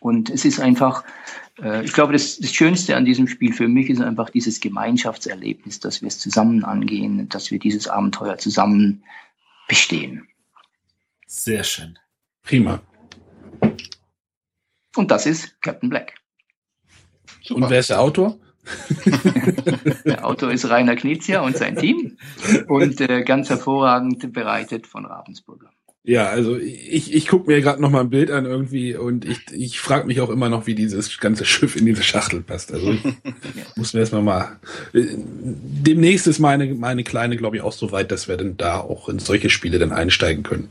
Und 0.00 0.30
es 0.30 0.44
ist 0.44 0.60
einfach, 0.60 1.04
äh, 1.62 1.84
ich 1.84 1.92
glaube, 1.92 2.14
das, 2.14 2.38
das 2.38 2.54
Schönste 2.54 2.96
an 2.96 3.04
diesem 3.04 3.28
Spiel 3.28 3.52
für 3.52 3.68
mich 3.68 3.90
ist 3.90 4.00
einfach 4.00 4.30
dieses 4.30 4.60
Gemeinschaftserlebnis, 4.60 5.80
dass 5.80 6.00
wir 6.00 6.08
es 6.08 6.18
zusammen 6.18 6.64
angehen, 6.64 7.28
dass 7.28 7.50
wir 7.50 7.58
dieses 7.58 7.88
Abenteuer 7.88 8.38
zusammen 8.38 9.04
bestehen. 9.68 10.26
Sehr 11.26 11.64
schön. 11.64 11.98
Prima. 12.42 12.80
Und 14.96 15.10
das 15.10 15.26
ist 15.26 15.60
Captain 15.60 15.88
Black. 15.88 16.14
Super. 17.42 17.64
Und 17.64 17.70
wer 17.70 17.80
ist 17.80 17.90
der 17.90 18.00
Autor? 18.00 18.38
der 20.06 20.26
Autor 20.26 20.50
ist 20.50 20.68
Rainer 20.68 20.96
Knizia 20.96 21.42
und 21.42 21.56
sein 21.56 21.76
Team 21.76 22.16
und 22.68 23.00
äh, 23.00 23.22
ganz 23.22 23.50
hervorragend 23.50 24.32
bereitet 24.32 24.86
von 24.86 25.04
Ravensburger. 25.04 25.70
Ja, 26.06 26.26
also 26.26 26.58
ich, 26.58 27.14
ich 27.14 27.28
gucke 27.28 27.50
mir 27.50 27.62
gerade 27.62 27.80
noch 27.80 27.90
mal 27.90 28.00
ein 28.00 28.10
Bild 28.10 28.30
an 28.30 28.44
irgendwie 28.44 28.94
und 28.94 29.24
ich, 29.24 29.40
ich 29.52 29.80
frage 29.80 30.06
mich 30.06 30.20
auch 30.20 30.28
immer 30.28 30.50
noch, 30.50 30.66
wie 30.66 30.74
dieses 30.74 31.18
ganze 31.18 31.46
Schiff 31.46 31.76
in 31.76 31.86
diese 31.86 32.02
Schachtel 32.02 32.42
passt. 32.42 32.74
Also 32.74 32.92
ich 32.92 33.76
muss 33.76 33.94
mir 33.94 34.00
erstmal 34.00 34.22
mal. 34.22 34.60
Äh, 34.92 35.06
demnächst 35.16 36.26
ist 36.26 36.40
meine, 36.40 36.66
meine 36.74 37.04
Kleine, 37.04 37.38
glaube 37.38 37.56
ich, 37.56 37.62
auch 37.62 37.72
so 37.72 37.90
weit, 37.90 38.12
dass 38.12 38.28
wir 38.28 38.36
dann 38.36 38.58
da 38.58 38.80
auch 38.80 39.08
in 39.08 39.18
solche 39.18 39.48
Spiele 39.48 39.78
dann 39.78 39.92
einsteigen 39.92 40.42
können. 40.42 40.68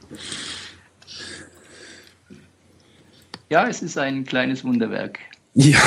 Ja, 3.53 3.67
es 3.67 3.83
ist 3.83 3.99
ein 3.99 4.23
kleines 4.23 4.63
Wunderwerk. 4.63 5.19
Ja. 5.53 5.77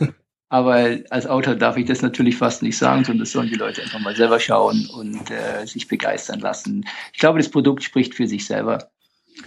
Aber 0.48 0.98
als 1.10 1.24
Autor 1.28 1.54
darf 1.54 1.76
ich 1.76 1.86
das 1.86 2.02
natürlich 2.02 2.36
fast 2.36 2.64
nicht 2.64 2.76
sagen, 2.76 3.04
sondern 3.04 3.20
das 3.20 3.30
sollen 3.30 3.48
die 3.48 3.54
Leute 3.54 3.80
einfach 3.80 4.00
mal 4.00 4.16
selber 4.16 4.40
schauen 4.40 4.88
und 4.92 5.30
äh, 5.30 5.64
sich 5.64 5.86
begeistern 5.86 6.40
lassen. 6.40 6.84
Ich 7.12 7.20
glaube, 7.20 7.38
das 7.38 7.48
Produkt 7.48 7.84
spricht 7.84 8.16
für 8.16 8.26
sich 8.26 8.44
selber. 8.44 8.90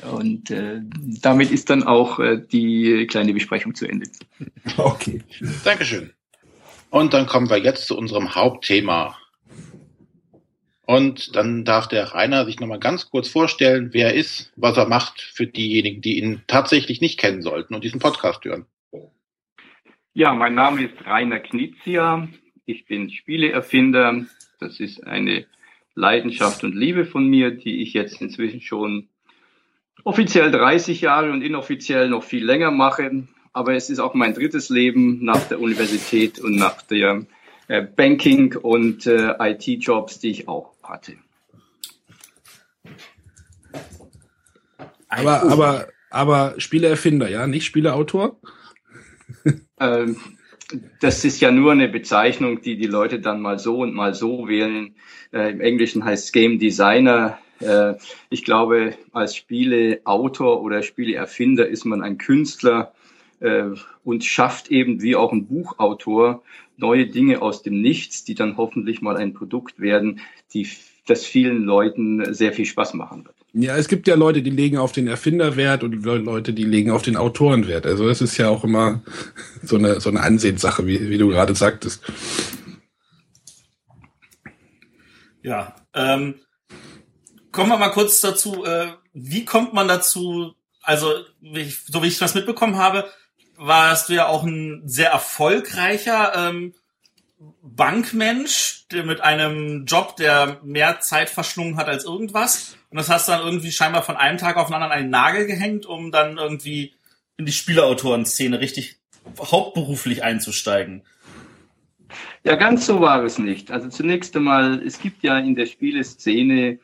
Und 0.10 0.52
äh, 0.52 0.80
damit 1.22 1.52
ist 1.52 1.70
dann 1.70 1.84
auch 1.84 2.18
äh, 2.20 2.38
die 2.38 3.08
kleine 3.08 3.34
Besprechung 3.34 3.76
zu 3.76 3.86
Ende. 3.86 4.10
Okay. 4.78 5.22
Dankeschön. 5.66 6.14
Und 6.92 7.14
dann 7.14 7.26
kommen 7.26 7.50
wir 7.50 7.58
jetzt 7.58 7.88
zu 7.88 7.98
unserem 7.98 8.36
Hauptthema. 8.36 9.18
Und 10.86 11.36
dann 11.36 11.66
darf 11.66 11.88
der 11.88 12.14
Rainer 12.14 12.46
sich 12.46 12.60
nochmal 12.60 12.80
ganz 12.80 13.10
kurz 13.10 13.28
vorstellen, 13.28 13.90
wer 13.94 14.08
er 14.08 14.14
ist, 14.14 14.54
was 14.56 14.78
er 14.78 14.88
macht 14.88 15.22
für 15.22 15.48
diejenigen, 15.48 16.02
die 16.02 16.20
ihn 16.20 16.44
tatsächlich 16.48 17.02
nicht 17.02 17.20
kennen 17.20 17.42
sollten 17.42 17.74
und 17.74 17.84
diesen 17.84 18.00
Podcast 18.00 18.46
hören. 18.46 18.66
Ja, 20.14 20.34
mein 20.34 20.54
Name 20.54 20.84
ist 20.86 21.06
Rainer 21.06 21.40
Knizia. 21.40 22.28
Ich 22.66 22.86
bin 22.86 23.10
Spieleerfinder. 23.10 24.26
Das 24.60 24.80
ist 24.80 25.06
eine 25.06 25.46
Leidenschaft 25.96 26.64
und 26.64 26.76
Liebe 26.76 27.06
von 27.06 27.28
mir, 27.28 27.52
die 27.52 27.82
ich 27.82 27.94
jetzt 27.94 28.22
inzwischen 28.22 28.62
schon 28.62 29.10
offiziell 30.04 30.52
30 30.52 31.02
Jahre 31.02 31.32
und 31.32 31.42
inoffiziell 31.42 32.10
noch 32.10 32.24
viel 32.24 32.46
länger 32.46 32.72
mache. 32.72 33.28
Aber 33.54 33.74
es 33.74 33.90
ist 33.90 34.00
auch 34.00 34.14
mein 34.14 34.34
drittes 34.34 34.70
Leben 34.70 35.24
nach 35.26 35.48
der 35.48 35.60
Universität 35.60 36.40
und 36.40 36.56
nach 36.56 36.82
der 36.84 37.26
äh, 37.68 37.82
Banking 37.82 38.56
und 38.56 39.08
äh, 39.08 39.34
IT-Jobs, 39.40 40.20
die 40.20 40.30
ich 40.30 40.48
auch 40.48 40.75
hatte. 40.90 41.14
Aber, 45.08 45.44
aber, 45.44 45.88
aber 46.10 46.56
Spieleerfinder, 46.58 47.30
ja, 47.30 47.48
nicht 47.48 47.66
Spieleautor? 47.66 48.38
ähm, 49.80 50.18
das 51.00 51.24
ist 51.24 51.42
ja 51.42 51.52
nur 51.52 51.72
eine 51.72 51.88
Bezeichnung, 51.88 52.62
die 52.62 52.78
die 52.78 52.88
Leute 52.88 53.20
dann 53.20 53.42
mal 53.42 53.60
so 53.60 53.80
und 53.80 53.94
mal 53.94 54.14
so 54.14 54.48
wählen. 54.48 54.96
Äh, 55.32 55.52
Im 55.52 55.62
Englischen 55.62 56.04
heißt 56.04 56.26
es 56.26 56.32
Game 56.32 56.60
Designer. 56.60 57.38
Äh, 57.60 57.94
ich 58.30 58.44
glaube, 58.44 58.96
als 59.12 59.36
Spieleautor 59.36 60.62
oder 60.62 60.82
Spieleerfinder 60.82 61.68
ist 61.68 61.86
man 61.86 62.02
ein 62.02 62.18
Künstler 62.18 62.94
äh, 63.40 63.66
und 64.04 64.26
schafft 64.26 64.70
eben 64.70 65.02
wie 65.02 65.16
auch 65.16 65.32
ein 65.32 65.46
Buchautor 65.46 66.42
neue 66.78 67.08
Dinge 67.08 67.42
aus 67.42 67.62
dem 67.62 67.82
Nichts, 67.82 68.24
die 68.24 68.36
dann 68.36 68.58
hoffentlich 68.58 69.02
mal 69.02 69.18
ein 69.18 69.34
Produkt 69.34 69.80
werden, 69.80 70.22
die 70.54 70.68
das 71.08 71.26
vielen 71.26 71.64
Leuten 71.64 72.34
sehr 72.34 72.54
viel 72.54 72.66
Spaß 72.66 72.94
machen 72.96 73.26
wird. 73.26 73.36
Ja, 73.54 73.78
es 73.78 73.88
gibt 73.88 74.08
ja 74.08 74.16
Leute, 74.16 74.42
die 74.42 74.50
legen 74.50 74.78
auf 74.78 74.92
den 74.92 75.08
Erfinder 75.08 75.56
Wert 75.56 75.84
und 75.84 76.04
Leute, 76.04 76.52
die 76.52 76.66
legen 76.66 76.92
auf 76.92 77.04
den 77.04 77.16
Autoren 77.16 77.68
Wert. 77.68 77.86
Also 77.86 78.08
das 78.08 78.22
ist 78.22 78.38
ja 78.38 78.50
auch 78.50 78.64
immer 78.66 79.02
so 79.64 79.78
eine, 79.78 80.02
so 80.02 80.10
eine 80.10 80.22
Ansehenssache, 80.22 80.86
wie, 80.88 81.10
wie 81.10 81.18
du 81.18 81.30
gerade 81.30 81.56
sagtest. 81.56 82.04
Ja, 85.42 85.76
ähm, 85.94 86.36
kommen 87.52 87.70
wir 87.70 87.78
mal 87.78 87.92
kurz 87.92 88.20
dazu, 88.20 88.66
äh, 88.66 88.88
wie 89.14 89.46
kommt 89.46 89.74
man 89.74 89.88
dazu, 89.88 90.56
also 90.82 91.14
wie 91.40 91.62
ich, 91.62 91.86
so 91.86 92.04
wie 92.04 92.08
ich 92.08 92.18
das 92.18 92.36
mitbekommen 92.36 92.78
habe, 92.78 93.06
warst 93.58 94.10
du 94.10 94.14
ja 94.14 94.28
auch 94.28 94.44
ein 94.44 94.84
sehr 94.86 95.12
erfolgreicher 95.12 96.34
ähm, 96.36 96.74
Bankmensch, 97.62 98.88
der 98.92 99.04
mit 99.04 99.22
einem 99.22 99.86
Job, 99.86 100.16
der 100.18 100.60
mehr 100.64 101.00
Zeit 101.00 101.30
verschlungen 101.30 101.78
hat 101.78 101.88
als 101.88 102.06
irgendwas. 102.06 102.78
Und 102.90 102.98
das 102.98 103.10
hast 103.10 103.28
du 103.28 103.34
dann 103.34 103.46
irgendwie 103.46 103.72
scheinbar 103.72 104.04
von 104.04 104.16
einem 104.16 104.38
Tag 104.38 104.58
auf 104.58 104.68
den 104.68 104.76
anderen 104.76 104.94
einen 104.94 105.10
Nagel 105.10 105.46
gehängt, 105.46 105.86
um 105.86 106.12
dann 106.12 106.38
irgendwie 106.38 106.94
in 107.38 107.46
die 107.46 107.52
Spieleautorenszene 107.52 108.60
richtig 108.60 109.00
hauptberuflich 109.40 110.24
einzusteigen. 110.24 111.04
Ja, 112.44 112.56
ganz 112.56 112.86
so 112.86 113.02
war 113.02 113.24
es 113.24 113.40
nicht. 113.40 113.72
Also 113.72 113.90
zunächst 113.90 114.36
einmal, 114.36 114.82
es 114.86 115.00
gibt 115.00 115.24
ja 115.24 115.38
in 115.40 115.56
der 115.56 115.66
Spieleszene 115.66 116.80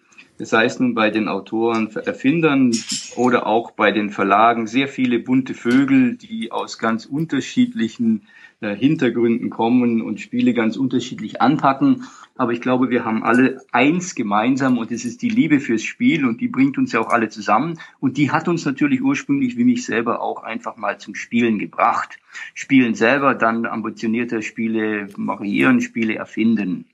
sei 0.45 0.65
es 0.65 0.79
nun 0.79 0.93
bei 0.93 1.09
den 1.09 1.27
Autoren, 1.27 1.89
Erfindern 1.95 2.71
oder 3.15 3.47
auch 3.47 3.71
bei 3.71 3.91
den 3.91 4.09
Verlagen, 4.09 4.67
sehr 4.67 4.87
viele 4.87 5.19
bunte 5.19 5.53
Vögel, 5.53 6.15
die 6.15 6.51
aus 6.51 6.77
ganz 6.77 7.05
unterschiedlichen 7.05 8.23
äh, 8.61 8.75
Hintergründen 8.75 9.49
kommen 9.49 10.01
und 10.01 10.19
Spiele 10.19 10.53
ganz 10.53 10.77
unterschiedlich 10.77 11.41
anpacken. 11.41 12.05
Aber 12.37 12.53
ich 12.53 12.61
glaube, 12.61 12.89
wir 12.89 13.05
haben 13.05 13.23
alle 13.23 13.61
eins 13.71 14.15
gemeinsam 14.15 14.77
und 14.77 14.91
das 14.91 15.05
ist 15.05 15.21
die 15.21 15.29
Liebe 15.29 15.59
fürs 15.59 15.83
Spiel 15.83 16.25
und 16.25 16.41
die 16.41 16.47
bringt 16.47 16.77
uns 16.77 16.91
ja 16.91 16.99
auch 16.99 17.09
alle 17.09 17.29
zusammen. 17.29 17.79
Und 17.99 18.17
die 18.17 18.31
hat 18.31 18.47
uns 18.47 18.65
natürlich 18.65 19.01
ursprünglich, 19.01 19.57
wie 19.57 19.63
mich 19.63 19.85
selber, 19.85 20.21
auch 20.21 20.43
einfach 20.43 20.77
mal 20.77 20.99
zum 20.99 21.15
Spielen 21.15 21.59
gebracht. 21.59 22.19
Spielen 22.53 22.95
selber, 22.95 23.35
dann 23.35 23.65
ambitionierter 23.65 24.41
Spiele 24.41 25.07
variieren, 25.17 25.81
Spiele 25.81 26.15
erfinden. 26.15 26.85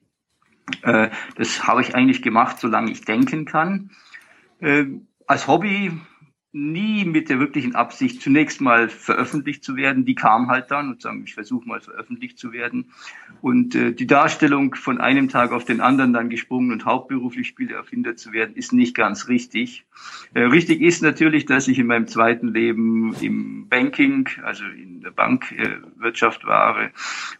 Äh, 0.83 1.09
das 1.35 1.67
habe 1.67 1.81
ich 1.81 1.95
eigentlich 1.95 2.21
gemacht, 2.21 2.59
solange 2.59 2.91
ich 2.91 3.01
denken 3.01 3.45
kann. 3.45 3.91
Äh, 4.59 4.85
als 5.25 5.47
Hobby 5.47 5.91
nie 6.57 7.05
mit 7.05 7.29
der 7.29 7.39
wirklichen 7.39 7.75
Absicht, 7.75 8.21
zunächst 8.21 8.61
mal 8.61 8.89
veröffentlicht 8.89 9.63
zu 9.63 9.75
werden. 9.75 10.05
Die 10.05 10.15
kam 10.15 10.49
halt 10.49 10.71
dann 10.71 10.89
und 10.89 11.01
sagen, 11.01 11.23
ich 11.25 11.35
versuche 11.35 11.67
mal 11.67 11.81
veröffentlicht 11.81 12.39
zu 12.39 12.51
werden. 12.51 12.91
Und 13.41 13.75
äh, 13.75 13.93
die 13.93 14.07
Darstellung 14.07 14.73
von 14.73 14.99
einem 14.99 15.29
Tag 15.29 15.51
auf 15.51 15.65
den 15.65 15.81
anderen 15.81 16.13
dann 16.13 16.29
gesprungen 16.29 16.71
und 16.71 16.85
hauptberuflich 16.85 17.47
Spieleerfinder 17.47 18.15
zu 18.15 18.31
werden, 18.31 18.55
ist 18.55 18.73
nicht 18.73 18.95
ganz 18.95 19.27
richtig. 19.27 19.85
Äh, 20.33 20.43
richtig 20.43 20.81
ist 20.81 21.03
natürlich, 21.03 21.45
dass 21.45 21.67
ich 21.67 21.77
in 21.79 21.87
meinem 21.87 22.07
zweiten 22.07 22.47
Leben 22.47 23.13
im 23.21 23.67
Banking, 23.69 24.27
also 24.43 24.63
in 24.65 25.01
der 25.01 25.11
Bankwirtschaft 25.11 25.61
äh, 25.61 25.96
war 26.45 26.91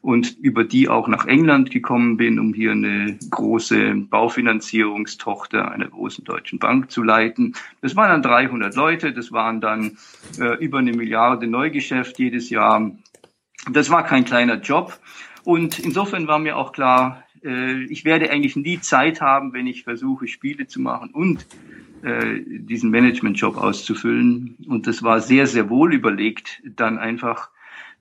und 0.01 0.37
über 0.39 0.63
die 0.63 0.89
auch 0.89 1.07
nach 1.07 1.25
England 1.25 1.71
gekommen 1.71 2.17
bin, 2.17 2.39
um 2.39 2.53
hier 2.53 2.71
eine 2.71 3.17
große 3.29 3.95
Baufinanzierungstochter 4.09 5.71
einer 5.71 5.87
großen 5.87 6.23
deutschen 6.23 6.59
Bank 6.59 6.91
zu 6.91 7.03
leiten. 7.03 7.55
Das 7.81 7.95
waren 7.95 8.09
dann 8.09 8.21
300 8.21 8.75
Leute, 8.75 9.13
das 9.13 9.31
waren 9.31 9.61
dann 9.61 9.97
äh, 10.39 10.63
über 10.63 10.79
eine 10.79 10.93
Milliarde 10.93 11.47
Neugeschäft 11.47 12.19
jedes 12.19 12.49
Jahr. 12.49 12.91
Das 13.71 13.89
war 13.89 14.03
kein 14.03 14.25
kleiner 14.25 14.59
Job. 14.59 14.99
Und 15.43 15.79
insofern 15.79 16.27
war 16.27 16.39
mir 16.39 16.57
auch 16.57 16.71
klar, 16.71 17.23
äh, 17.43 17.83
ich 17.85 18.05
werde 18.05 18.29
eigentlich 18.29 18.55
nie 18.55 18.79
Zeit 18.79 19.21
haben, 19.21 19.53
wenn 19.53 19.67
ich 19.67 19.83
versuche, 19.83 20.27
Spiele 20.27 20.67
zu 20.67 20.81
machen 20.81 21.11
und 21.11 21.45
äh, 22.03 22.41
diesen 22.45 22.91
Managementjob 22.91 23.57
auszufüllen. 23.57 24.57
Und 24.67 24.87
das 24.87 25.03
war 25.03 25.21
sehr, 25.21 25.47
sehr 25.47 25.69
wohl 25.69 25.93
überlegt, 25.93 26.61
dann 26.63 26.97
einfach 26.97 27.49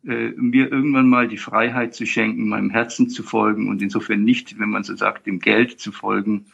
äh, 0.07 0.33
mir 0.37 0.71
irgendwann 0.71 1.09
mal 1.09 1.29
die 1.29 1.37
Freiheit 1.37 1.95
zu 1.95 2.07
schenken, 2.07 2.49
meinem 2.49 2.71
Herzen 2.71 3.09
zu 3.09 3.23
folgen 3.23 3.69
und 3.69 3.83
insofern 3.83 4.23
nicht, 4.23 4.59
wenn 4.59 4.71
man 4.71 4.85
so 4.85 4.95
sagt, 4.95 5.27
dem 5.27 5.41
Geld 5.41 5.81
zu 5.81 5.93
folgen. 5.93 6.47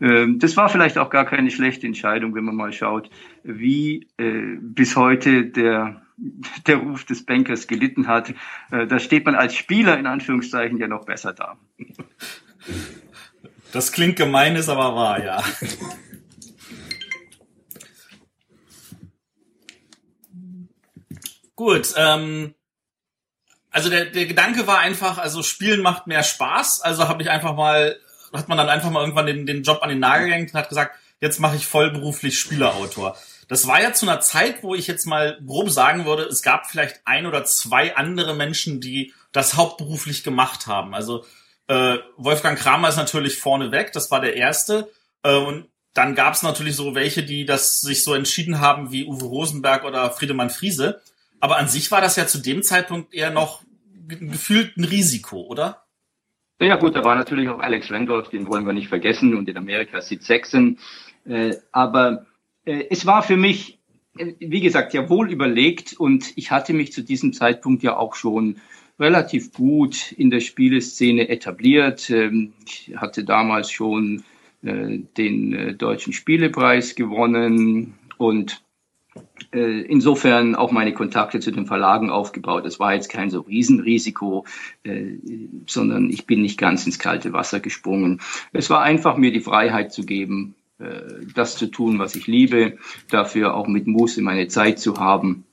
Ähm, 0.00 0.38
das 0.38 0.56
war 0.56 0.68
vielleicht 0.68 0.98
auch 0.98 1.10
gar 1.10 1.24
keine 1.24 1.50
schlechte 1.50 1.86
Entscheidung, 1.86 2.34
wenn 2.34 2.44
man 2.44 2.56
mal 2.56 2.72
schaut, 2.72 3.10
wie 3.44 4.08
äh, 4.16 4.56
bis 4.60 4.96
heute 4.96 5.46
der 5.46 6.02
der 6.66 6.76
Ruf 6.76 7.04
des 7.04 7.24
Bankers 7.24 7.66
gelitten 7.66 8.06
hat. 8.06 8.34
Äh, 8.70 8.86
da 8.86 8.98
steht 8.98 9.24
man 9.24 9.34
als 9.34 9.54
Spieler 9.54 9.98
in 9.98 10.06
Anführungszeichen 10.06 10.78
ja 10.78 10.88
noch 10.88 11.04
besser 11.04 11.32
da. 11.32 11.56
Das 13.72 13.92
klingt 13.92 14.16
gemein, 14.16 14.56
ist 14.56 14.68
aber 14.68 14.94
wahr, 14.94 15.24
ja. 15.24 15.42
Gut, 21.54 21.94
ähm, 21.96 22.54
also 23.76 23.90
der, 23.90 24.06
der 24.06 24.24
Gedanke 24.24 24.66
war 24.66 24.78
einfach, 24.78 25.18
also 25.18 25.42
Spielen 25.42 25.82
macht 25.82 26.06
mehr 26.06 26.22
Spaß, 26.22 26.80
also 26.80 27.08
habe 27.08 27.22
ich 27.22 27.28
einfach 27.28 27.54
mal, 27.54 28.00
hat 28.32 28.48
man 28.48 28.56
dann 28.56 28.70
einfach 28.70 28.88
mal 28.88 29.00
irgendwann 29.00 29.26
den, 29.26 29.44
den 29.44 29.64
Job 29.64 29.80
an 29.82 29.90
den 29.90 29.98
Nagel 29.98 30.28
gehängt 30.28 30.54
und 30.54 30.58
hat 30.58 30.70
gesagt, 30.70 30.96
jetzt 31.20 31.40
mache 31.40 31.56
ich 31.56 31.66
vollberuflich 31.66 32.40
Spielerautor. 32.40 33.18
Das 33.48 33.66
war 33.66 33.82
ja 33.82 33.92
zu 33.92 34.08
einer 34.08 34.20
Zeit, 34.20 34.62
wo 34.62 34.74
ich 34.74 34.86
jetzt 34.86 35.04
mal 35.04 35.38
grob 35.46 35.68
sagen 35.68 36.06
würde, 36.06 36.22
es 36.22 36.40
gab 36.40 36.70
vielleicht 36.70 37.02
ein 37.04 37.26
oder 37.26 37.44
zwei 37.44 37.94
andere 37.96 38.34
Menschen, 38.34 38.80
die 38.80 39.12
das 39.30 39.56
hauptberuflich 39.56 40.24
gemacht 40.24 40.66
haben. 40.66 40.94
Also 40.94 41.26
äh, 41.68 41.98
Wolfgang 42.16 42.58
Kramer 42.58 42.88
ist 42.88 42.96
natürlich 42.96 43.38
vorneweg, 43.38 43.92
das 43.92 44.10
war 44.10 44.22
der 44.22 44.36
erste. 44.36 44.90
Äh, 45.22 45.36
und 45.36 45.68
dann 45.92 46.14
gab 46.14 46.32
es 46.32 46.42
natürlich 46.42 46.76
so 46.76 46.94
welche, 46.94 47.24
die 47.24 47.44
das 47.44 47.82
sich 47.82 48.04
so 48.04 48.14
entschieden 48.14 48.58
haben 48.62 48.90
wie 48.90 49.04
Uwe 49.04 49.26
Rosenberg 49.26 49.84
oder 49.84 50.10
Friedemann 50.12 50.48
Friese. 50.48 51.02
Aber 51.40 51.58
an 51.58 51.68
sich 51.68 51.90
war 51.90 52.00
das 52.00 52.16
ja 52.16 52.26
zu 52.26 52.38
dem 52.38 52.62
Zeitpunkt 52.62 53.12
eher 53.14 53.30
noch 53.30 53.62
gefühlt 54.08 54.76
ein 54.76 54.84
Risiko, 54.84 55.42
oder? 55.42 55.86
Ja 56.60 56.76
gut, 56.76 56.96
da 56.96 57.04
war 57.04 57.16
natürlich 57.16 57.48
auch 57.48 57.58
Alex 57.58 57.90
Randolph, 57.90 58.30
den 58.30 58.46
wollen 58.46 58.66
wir 58.66 58.72
nicht 58.72 58.88
vergessen, 58.88 59.34
und 59.34 59.48
in 59.48 59.56
Amerika 59.56 60.00
Sid 60.00 60.22
Saxon. 60.22 60.78
Äh, 61.26 61.56
aber 61.70 62.26
äh, 62.64 62.84
es 62.88 63.04
war 63.04 63.22
für 63.22 63.36
mich, 63.36 63.78
äh, 64.16 64.34
wie 64.38 64.60
gesagt, 64.60 64.94
ja 64.94 65.10
wohl 65.10 65.30
überlegt 65.30 65.94
und 65.94 66.32
ich 66.36 66.50
hatte 66.50 66.72
mich 66.72 66.92
zu 66.92 67.02
diesem 67.02 67.32
Zeitpunkt 67.32 67.82
ja 67.82 67.96
auch 67.96 68.14
schon 68.14 68.56
relativ 68.98 69.52
gut 69.52 70.12
in 70.12 70.30
der 70.30 70.40
Spieleszene 70.40 71.28
etabliert. 71.28 72.08
Ähm, 72.08 72.54
ich 72.64 72.92
hatte 72.96 73.24
damals 73.24 73.70
schon 73.70 74.24
äh, 74.62 75.00
den 75.18 75.76
Deutschen 75.76 76.14
Spielepreis 76.14 76.94
gewonnen 76.94 77.94
und 78.16 78.62
insofern 79.52 80.54
auch 80.54 80.72
meine 80.72 80.92
Kontakte 80.92 81.40
zu 81.40 81.50
den 81.50 81.66
Verlagen 81.66 82.10
aufgebaut. 82.10 82.66
Das 82.66 82.78
war 82.78 82.94
jetzt 82.94 83.08
kein 83.08 83.30
so 83.30 83.40
Riesenrisiko, 83.40 84.44
sondern 85.66 86.10
ich 86.10 86.26
bin 86.26 86.42
nicht 86.42 86.58
ganz 86.58 86.84
ins 86.86 86.98
kalte 86.98 87.32
Wasser 87.32 87.60
gesprungen. 87.60 88.20
Es 88.52 88.70
war 88.70 88.82
einfach 88.82 89.16
mir 89.16 89.32
die 89.32 89.40
Freiheit 89.40 89.92
zu 89.92 90.04
geben, 90.04 90.54
äh, 90.78 91.24
das 91.34 91.56
zu 91.56 91.66
tun, 91.66 91.98
was 91.98 92.14
ich 92.16 92.26
liebe, 92.26 92.78
dafür 93.10 93.54
auch 93.54 93.66
mit 93.66 93.86
Muße 93.86 94.20
meine 94.22 94.48
Zeit 94.48 94.78
zu 94.78 94.98
haben. 94.98 95.44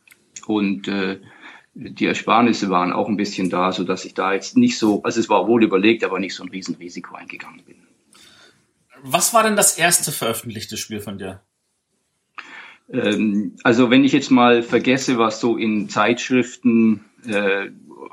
Und 0.45 0.87
äh, 0.87 1.19
die 1.73 2.05
Ersparnisse 2.05 2.69
waren 2.69 2.91
auch 2.91 3.07
ein 3.07 3.17
bisschen 3.17 3.49
da, 3.49 3.71
so 3.71 3.83
dass 3.83 4.05
ich 4.05 4.13
da 4.13 4.33
jetzt 4.33 4.57
nicht 4.57 4.77
so, 4.77 5.01
also 5.03 5.19
es 5.19 5.29
war 5.29 5.47
wohl 5.47 5.63
überlegt, 5.63 6.03
aber 6.03 6.19
nicht 6.19 6.35
so 6.35 6.43
ein 6.43 6.49
Riesenrisiko 6.49 7.15
eingegangen 7.15 7.63
bin. 7.65 7.77
Was 9.01 9.33
war 9.33 9.43
denn 9.43 9.55
das 9.55 9.77
erste 9.77 10.11
veröffentlichte 10.11 10.77
Spiel 10.77 10.99
von 10.99 11.17
dir? 11.17 11.41
Ähm, 12.91 13.53
also 13.63 13.89
wenn 13.89 14.03
ich 14.03 14.11
jetzt 14.11 14.31
mal 14.31 14.63
vergesse, 14.63 15.17
was 15.17 15.39
so 15.39 15.57
in 15.57 15.89
Zeitschriften 15.89 17.05
äh, 17.25 17.69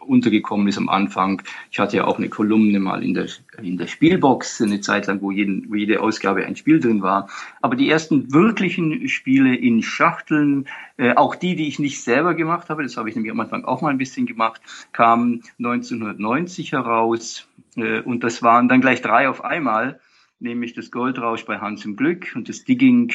untergekommen 0.06 0.68
ist 0.68 0.78
am 0.78 0.88
Anfang. 0.88 1.42
Ich 1.70 1.78
hatte 1.78 1.98
ja 1.98 2.04
auch 2.04 2.18
eine 2.18 2.28
Kolumne 2.28 2.80
mal 2.80 3.02
in 3.02 3.14
der, 3.14 3.26
in 3.62 3.78
der 3.78 3.86
Spielbox, 3.86 4.60
eine 4.60 4.80
Zeit 4.80 5.06
lang, 5.06 5.22
wo, 5.22 5.30
jeden, 5.30 5.70
wo 5.70 5.74
jede 5.74 6.00
Ausgabe 6.00 6.44
ein 6.44 6.56
Spiel 6.56 6.80
drin 6.80 7.02
war. 7.02 7.28
Aber 7.60 7.76
die 7.76 7.88
ersten 7.88 8.32
wirklichen 8.32 9.08
Spiele 9.08 9.54
in 9.54 9.82
Schachteln, 9.82 10.66
äh, 10.96 11.14
auch 11.14 11.34
die, 11.34 11.54
die 11.54 11.68
ich 11.68 11.78
nicht 11.78 12.02
selber 12.02 12.34
gemacht 12.34 12.68
habe, 12.70 12.82
das 12.82 12.96
habe 12.96 13.08
ich 13.08 13.14
nämlich 13.14 13.32
am 13.32 13.40
Anfang 13.40 13.64
auch 13.64 13.82
mal 13.82 13.90
ein 13.90 13.98
bisschen 13.98 14.26
gemacht, 14.26 14.60
kamen 14.92 15.42
1990 15.58 16.72
heraus. 16.72 17.46
Äh, 17.76 18.00
und 18.00 18.24
das 18.24 18.42
waren 18.42 18.68
dann 18.68 18.80
gleich 18.80 19.02
drei 19.02 19.28
auf 19.28 19.44
einmal, 19.44 20.00
nämlich 20.40 20.74
das 20.74 20.90
Goldrausch 20.90 21.44
bei 21.44 21.58
Hans 21.58 21.84
im 21.84 21.96
Glück 21.96 22.32
und 22.34 22.48
das 22.48 22.64
Digging 22.64 23.12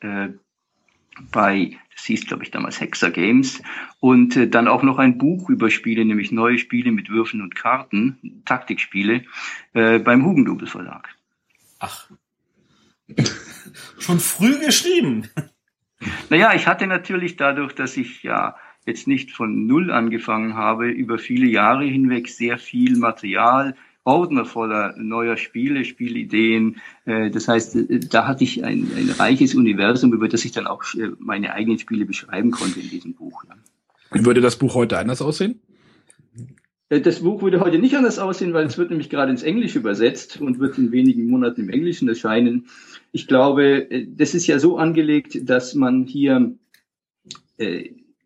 äh, 0.00 0.28
bei, 1.32 1.76
das 1.94 2.04
hieß 2.04 2.26
glaube 2.26 2.44
ich 2.44 2.50
damals 2.50 2.80
Hexer 2.80 3.10
Games 3.10 3.62
und 4.00 4.36
äh, 4.36 4.48
dann 4.48 4.68
auch 4.68 4.82
noch 4.82 4.98
ein 4.98 5.18
Buch 5.18 5.50
über 5.50 5.70
Spiele, 5.70 6.04
nämlich 6.04 6.32
neue 6.32 6.58
Spiele 6.58 6.92
mit 6.92 7.10
Würfeln 7.10 7.42
und 7.42 7.54
Karten, 7.54 8.42
Taktikspiele, 8.44 9.24
äh, 9.74 9.98
beim 9.98 10.24
Hugendubel 10.24 10.66
Verlag. 10.66 11.08
Ach, 11.78 12.10
schon 13.98 14.20
früh 14.20 14.58
geschrieben. 14.64 15.28
Naja, 16.30 16.54
ich 16.54 16.66
hatte 16.66 16.86
natürlich 16.86 17.36
dadurch, 17.36 17.74
dass 17.74 17.96
ich 17.96 18.22
ja 18.22 18.56
jetzt 18.86 19.06
nicht 19.06 19.32
von 19.32 19.66
Null 19.66 19.90
angefangen 19.90 20.54
habe, 20.54 20.88
über 20.88 21.18
viele 21.18 21.46
Jahre 21.46 21.84
hinweg 21.84 22.28
sehr 22.28 22.58
viel 22.58 22.96
Material, 22.96 23.76
Ordner 24.08 24.46
voller 24.46 24.94
neuer 24.96 25.36
Spiele, 25.36 25.84
Spielideen. 25.84 26.80
Äh, 27.04 27.30
das 27.30 27.46
heißt, 27.46 27.76
äh, 27.76 28.00
da 28.00 28.26
hatte 28.26 28.42
ich 28.42 28.64
ein, 28.64 28.90
ein 28.96 29.10
reiches 29.10 29.54
Universum, 29.54 30.14
über 30.14 30.28
das 30.28 30.46
ich 30.46 30.52
dann 30.52 30.66
auch 30.66 30.82
äh, 30.94 31.10
meine 31.18 31.52
eigenen 31.52 31.78
Spiele 31.78 32.06
beschreiben 32.06 32.50
konnte 32.50 32.80
in 32.80 32.88
diesem 32.88 33.14
Buch. 33.14 33.44
Würde 34.10 34.40
das 34.40 34.56
Buch 34.56 34.74
heute 34.74 34.98
anders 34.98 35.20
aussehen? 35.20 35.60
Das 36.88 37.20
Buch 37.20 37.42
würde 37.42 37.60
heute 37.60 37.78
nicht 37.78 37.94
anders 37.96 38.18
aussehen, 38.18 38.54
weil 38.54 38.64
es 38.64 38.78
wird 38.78 38.88
nämlich 38.88 39.10
gerade 39.10 39.30
ins 39.30 39.42
Englische 39.42 39.78
übersetzt 39.78 40.40
und 40.40 40.58
wird 40.58 40.78
in 40.78 40.90
wenigen 40.90 41.28
Monaten 41.28 41.60
im 41.60 41.68
Englischen 41.68 42.08
erscheinen. 42.08 42.68
Ich 43.12 43.26
glaube, 43.26 43.86
das 44.16 44.32
ist 44.32 44.46
ja 44.46 44.58
so 44.58 44.78
angelegt, 44.78 45.50
dass 45.50 45.74
man 45.74 46.06
hier 46.06 46.54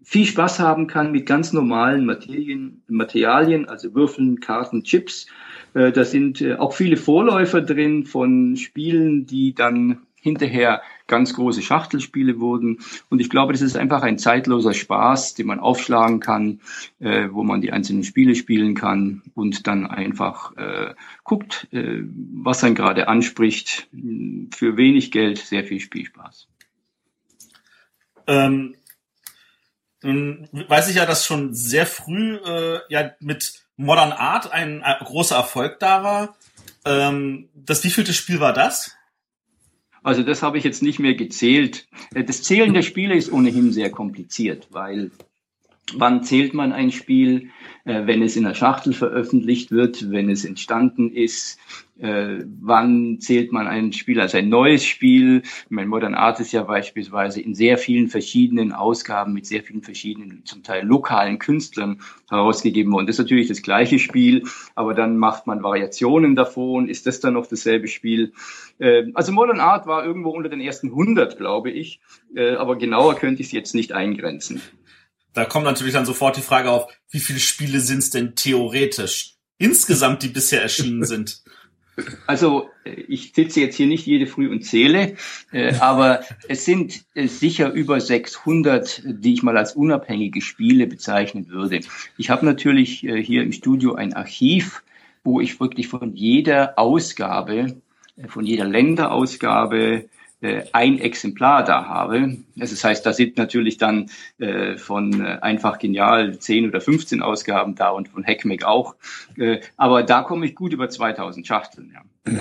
viel 0.04 0.26
Spaß 0.26 0.60
haben 0.60 0.86
kann 0.86 1.10
mit 1.10 1.26
ganz 1.26 1.52
normalen 1.52 2.04
Materialien, 2.04 2.84
Materialien 2.86 3.68
also 3.68 3.96
Würfeln, 3.96 4.38
Karten, 4.38 4.84
Chips 4.84 5.26
äh, 5.74 5.92
da 5.92 6.04
sind 6.04 6.40
äh, 6.40 6.54
auch 6.54 6.74
viele 6.74 6.96
Vorläufer 6.96 7.60
drin 7.60 8.04
von 8.04 8.56
Spielen, 8.56 9.26
die 9.26 9.54
dann 9.54 10.02
hinterher 10.22 10.82
ganz 11.08 11.34
große 11.34 11.62
Schachtelspiele 11.62 12.38
wurden. 12.38 12.78
Und 13.10 13.20
ich 13.20 13.28
glaube, 13.28 13.52
das 13.52 13.60
ist 13.60 13.76
einfach 13.76 14.02
ein 14.02 14.18
zeitloser 14.18 14.72
Spaß, 14.72 15.34
den 15.34 15.48
man 15.48 15.58
aufschlagen 15.58 16.20
kann, 16.20 16.60
äh, 17.00 17.28
wo 17.32 17.42
man 17.42 17.60
die 17.60 17.72
einzelnen 17.72 18.04
Spiele 18.04 18.36
spielen 18.36 18.74
kann 18.74 19.22
und 19.34 19.66
dann 19.66 19.84
einfach 19.84 20.56
äh, 20.56 20.94
guckt, 21.24 21.66
äh, 21.72 22.02
was 22.34 22.62
einen 22.62 22.76
gerade 22.76 23.08
anspricht. 23.08 23.88
Für 24.54 24.76
wenig 24.76 25.10
Geld 25.10 25.38
sehr 25.38 25.64
viel 25.64 25.80
Spielspaß. 25.80 26.46
Ähm, 28.28 28.76
weiß 30.02 30.88
ich 30.88 30.96
ja, 30.96 31.04
dass 31.04 31.26
schon 31.26 31.52
sehr 31.52 31.86
früh 31.86 32.36
äh, 32.36 32.78
ja 32.88 33.10
mit 33.18 33.61
Modern 33.76 34.12
Art 34.12 34.52
ein, 34.52 34.82
ein 34.82 35.04
großer 35.04 35.36
Erfolg 35.36 35.78
da 35.78 36.02
war. 36.02 36.36
Ähm, 36.84 37.48
das 37.54 37.84
wievielte 37.84 38.12
Spiel 38.12 38.40
war 38.40 38.52
das? 38.52 38.96
Also 40.02 40.22
das 40.22 40.42
habe 40.42 40.58
ich 40.58 40.64
jetzt 40.64 40.82
nicht 40.82 40.98
mehr 40.98 41.14
gezählt. 41.14 41.86
Äh, 42.14 42.24
das 42.24 42.42
Zählen 42.42 42.74
der 42.74 42.82
Spiele 42.82 43.14
ist 43.14 43.32
ohnehin 43.32 43.72
sehr 43.72 43.90
kompliziert, 43.90 44.68
weil 44.70 45.10
Wann 45.94 46.22
zählt 46.22 46.54
man 46.54 46.72
ein 46.72 46.92
Spiel, 46.92 47.50
äh, 47.84 48.06
wenn 48.06 48.22
es 48.22 48.36
in 48.36 48.44
der 48.44 48.54
Schachtel 48.54 48.92
veröffentlicht 48.92 49.72
wird, 49.72 50.10
wenn 50.10 50.30
es 50.30 50.44
entstanden 50.44 51.10
ist? 51.10 51.58
Äh, 51.98 52.44
wann 52.60 53.18
zählt 53.20 53.52
man 53.52 53.66
ein 53.66 53.92
Spiel 53.92 54.20
als 54.20 54.34
ein 54.34 54.48
neues 54.48 54.84
Spiel? 54.84 55.42
Mein 55.68 55.88
Modern 55.88 56.14
Art 56.14 56.38
ist 56.40 56.52
ja 56.52 56.62
beispielsweise 56.62 57.40
in 57.40 57.54
sehr 57.54 57.78
vielen 57.78 58.08
verschiedenen 58.08 58.72
Ausgaben 58.72 59.32
mit 59.32 59.44
sehr 59.44 59.64
vielen 59.64 59.82
verschiedenen, 59.82 60.46
zum 60.46 60.62
Teil 60.62 60.86
lokalen 60.86 61.38
Künstlern 61.38 62.00
herausgegeben 62.30 62.92
worden. 62.92 63.06
Das 63.06 63.16
ist 63.16 63.24
natürlich 63.24 63.48
das 63.48 63.62
gleiche 63.62 63.98
Spiel, 63.98 64.44
aber 64.76 64.94
dann 64.94 65.16
macht 65.16 65.46
man 65.48 65.64
Variationen 65.64 66.36
davon. 66.36 66.88
Ist 66.88 67.06
das 67.06 67.20
dann 67.20 67.34
noch 67.34 67.46
dasselbe 67.46 67.88
Spiel? 67.88 68.32
Äh, 68.78 69.10
also 69.14 69.32
Modern 69.32 69.60
Art 69.60 69.86
war 69.86 70.04
irgendwo 70.04 70.30
unter 70.30 70.48
den 70.48 70.60
ersten 70.60 70.88
100, 70.88 71.36
glaube 71.36 71.70
ich, 71.70 72.00
äh, 72.34 72.54
aber 72.54 72.76
genauer 72.76 73.16
könnte 73.16 73.42
ich 73.42 73.48
es 73.48 73.52
jetzt 73.52 73.74
nicht 73.74 73.92
eingrenzen. 73.92 74.62
Da 75.34 75.44
kommt 75.44 75.64
natürlich 75.64 75.94
dann 75.94 76.06
sofort 76.06 76.36
die 76.36 76.42
Frage 76.42 76.70
auf, 76.70 76.92
wie 77.10 77.20
viele 77.20 77.40
Spiele 77.40 77.80
sind 77.80 77.98
es 77.98 78.10
denn 78.10 78.34
theoretisch 78.34 79.36
insgesamt, 79.58 80.22
die 80.22 80.28
bisher 80.28 80.62
erschienen 80.62 81.04
sind? 81.04 81.42
Also 82.26 82.70
ich 82.84 83.32
sitze 83.34 83.60
jetzt 83.60 83.76
hier 83.76 83.86
nicht 83.86 84.06
jede 84.06 84.26
Früh 84.26 84.50
und 84.50 84.62
zähle, 84.62 85.16
äh, 85.52 85.74
aber 85.74 86.22
es 86.48 86.64
sind 86.64 87.04
äh, 87.14 87.26
sicher 87.26 87.70
über 87.70 88.00
600, 88.00 89.02
die 89.04 89.34
ich 89.34 89.42
mal 89.42 89.58
als 89.58 89.74
unabhängige 89.74 90.40
Spiele 90.40 90.86
bezeichnen 90.86 91.48
würde. 91.48 91.80
Ich 92.16 92.30
habe 92.30 92.46
natürlich 92.46 93.04
äh, 93.04 93.22
hier 93.22 93.42
im 93.42 93.52
Studio 93.52 93.94
ein 93.94 94.14
Archiv, 94.14 94.82
wo 95.22 95.40
ich 95.40 95.60
wirklich 95.60 95.88
von 95.88 96.16
jeder 96.16 96.78
Ausgabe, 96.78 97.76
äh, 98.16 98.26
von 98.26 98.46
jeder 98.46 98.64
Länderausgabe, 98.64 99.78
äh, 99.84 100.08
ein 100.72 100.98
Exemplar 100.98 101.64
da 101.64 101.86
habe. 101.86 102.38
Also 102.58 102.74
das 102.74 102.84
heißt, 102.84 103.06
da 103.06 103.12
sind 103.12 103.36
natürlich 103.36 103.78
dann 103.78 104.10
äh, 104.38 104.76
von 104.76 105.24
äh, 105.24 105.38
einfach 105.40 105.78
genial 105.78 106.38
10 106.38 106.68
oder 106.68 106.80
15 106.80 107.22
Ausgaben 107.22 107.74
da 107.74 107.90
und 107.90 108.08
von 108.08 108.24
Hackmack 108.24 108.64
auch. 108.64 108.96
Äh, 109.36 109.60
aber 109.76 110.02
da 110.02 110.22
komme 110.22 110.46
ich 110.46 110.54
gut 110.54 110.72
über 110.72 110.88
2000 110.88 111.46
Schachteln. 111.46 111.94
Ja. 111.94 112.32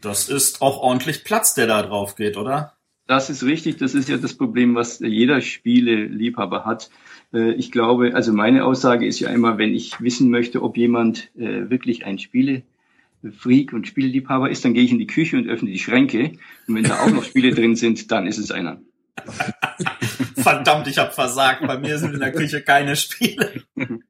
Das 0.00 0.28
ist 0.28 0.62
auch 0.62 0.78
ordentlich 0.80 1.24
Platz, 1.24 1.54
der 1.54 1.66
da 1.66 1.82
drauf 1.82 2.14
geht, 2.14 2.36
oder? 2.36 2.74
Das 3.06 3.30
ist 3.30 3.44
richtig. 3.44 3.76
Das 3.78 3.94
ist 3.94 4.08
ja 4.08 4.16
das 4.16 4.34
Problem, 4.34 4.74
was 4.74 5.00
jeder 5.00 5.40
Spieleliebhaber 5.40 6.64
hat. 6.64 6.90
Äh, 7.32 7.52
ich 7.52 7.72
glaube, 7.72 8.14
also 8.14 8.32
meine 8.32 8.64
Aussage 8.64 9.06
ist 9.06 9.20
ja 9.20 9.30
immer, 9.30 9.58
wenn 9.58 9.74
ich 9.74 10.00
wissen 10.00 10.30
möchte, 10.30 10.62
ob 10.62 10.76
jemand 10.76 11.30
äh, 11.36 11.70
wirklich 11.70 12.04
ein 12.04 12.18
Spiele 12.18 12.62
Freak 13.32 13.72
und 13.72 13.86
Spieleliebhaber 13.86 14.50
ist, 14.50 14.64
dann 14.64 14.74
gehe 14.74 14.84
ich 14.84 14.90
in 14.90 14.98
die 14.98 15.06
Küche 15.06 15.36
und 15.36 15.48
öffne 15.48 15.70
die 15.70 15.78
Schränke. 15.78 16.32
Und 16.66 16.74
wenn 16.74 16.84
da 16.84 17.00
auch 17.00 17.10
noch 17.10 17.24
Spiele 17.24 17.54
drin 17.54 17.76
sind, 17.76 18.10
dann 18.10 18.26
ist 18.26 18.38
es 18.38 18.50
einer. 18.50 18.80
Verdammt, 20.36 20.88
ich 20.88 20.98
habe 20.98 21.12
versagt. 21.12 21.66
Bei 21.66 21.78
mir 21.78 21.98
sind 21.98 22.14
in 22.14 22.20
der 22.20 22.32
Küche 22.32 22.62
keine 22.62 22.96
Spiele. 22.96 23.62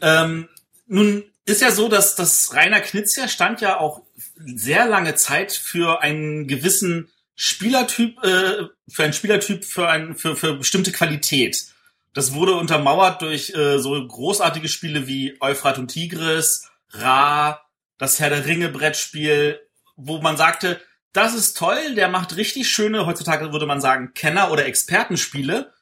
ähm, 0.00 0.48
nun 0.86 1.24
ist 1.46 1.62
ja 1.62 1.70
so, 1.70 1.88
dass 1.88 2.14
das 2.14 2.54
Rainer 2.54 2.80
Knizia 2.80 3.28
stand 3.28 3.60
ja 3.60 3.78
auch 3.78 4.02
sehr 4.36 4.86
lange 4.86 5.14
Zeit 5.14 5.52
für 5.52 6.02
einen 6.02 6.46
gewissen 6.46 7.08
Spielertyp, 7.36 8.22
äh, 8.22 8.68
für 8.88 9.04
einen 9.04 9.12
Spielertyp, 9.12 9.64
für 9.64 9.88
ein, 9.88 10.14
für, 10.14 10.36
für 10.36 10.54
bestimmte 10.54 10.92
Qualität. 10.92 11.73
Das 12.14 12.32
wurde 12.32 12.54
untermauert 12.54 13.20
durch 13.22 13.50
äh, 13.54 13.78
so 13.78 14.06
großartige 14.06 14.68
Spiele 14.68 15.06
wie 15.06 15.36
Euphrat 15.40 15.78
und 15.78 15.88
Tigris, 15.88 16.70
Ra, 16.90 17.60
das 17.98 18.20
Herr 18.20 18.30
der 18.30 18.46
Ringe 18.46 18.68
Brettspiel, 18.68 19.60
wo 19.96 20.20
man 20.20 20.36
sagte, 20.36 20.80
das 21.12 21.34
ist 21.34 21.56
toll, 21.56 21.94
der 21.94 22.08
macht 22.08 22.36
richtig 22.36 22.68
schöne, 22.68 23.06
heutzutage 23.06 23.52
würde 23.52 23.66
man 23.66 23.80
sagen, 23.80 24.14
Kenner- 24.14 24.50
oder 24.50 24.66
Expertenspiele. 24.66 25.72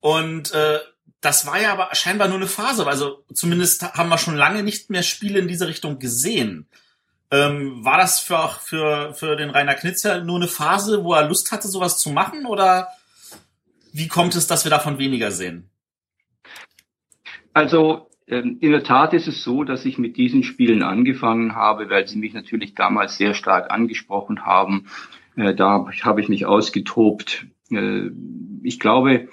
Und 0.00 0.52
äh, 0.52 0.78
das 1.20 1.46
war 1.46 1.60
ja 1.60 1.72
aber 1.72 1.94
scheinbar 1.94 2.28
nur 2.28 2.38
eine 2.38 2.46
Phase. 2.46 2.86
Also 2.86 3.24
zumindest 3.32 3.82
haben 3.82 4.08
wir 4.08 4.18
schon 4.18 4.36
lange 4.36 4.62
nicht 4.62 4.90
mehr 4.90 5.02
Spiele 5.02 5.38
in 5.38 5.48
diese 5.48 5.68
Richtung 5.68 5.98
gesehen. 5.98 6.68
Ähm, 7.30 7.84
war 7.84 7.98
das 7.98 8.18
für, 8.18 8.50
für, 8.64 9.14
für 9.14 9.36
den 9.36 9.50
Rainer 9.50 9.74
Knitzer 9.74 10.22
nur 10.22 10.36
eine 10.36 10.48
Phase, 10.48 11.04
wo 11.04 11.14
er 11.14 11.28
Lust 11.28 11.52
hatte, 11.52 11.68
sowas 11.68 11.98
zu 11.98 12.10
machen? 12.10 12.46
Oder 12.46 12.88
wie 13.92 14.08
kommt 14.08 14.34
es, 14.34 14.46
dass 14.48 14.64
wir 14.64 14.70
davon 14.70 14.98
weniger 14.98 15.30
sehen? 15.30 15.69
Also 17.52 18.08
ähm, 18.26 18.58
in 18.60 18.70
der 18.70 18.84
Tat 18.84 19.12
ist 19.12 19.28
es 19.28 19.42
so, 19.42 19.64
dass 19.64 19.84
ich 19.84 19.98
mit 19.98 20.16
diesen 20.16 20.42
Spielen 20.42 20.82
angefangen 20.82 21.54
habe, 21.54 21.90
weil 21.90 22.06
sie 22.06 22.18
mich 22.18 22.32
natürlich 22.32 22.74
damals 22.74 23.16
sehr 23.16 23.34
stark 23.34 23.70
angesprochen 23.70 24.46
haben. 24.46 24.86
Äh, 25.36 25.54
da 25.54 25.86
habe 26.02 26.20
ich 26.20 26.28
mich 26.28 26.46
ausgetobt. 26.46 27.46
Äh, 27.70 28.10
ich 28.62 28.78
glaube, 28.78 29.28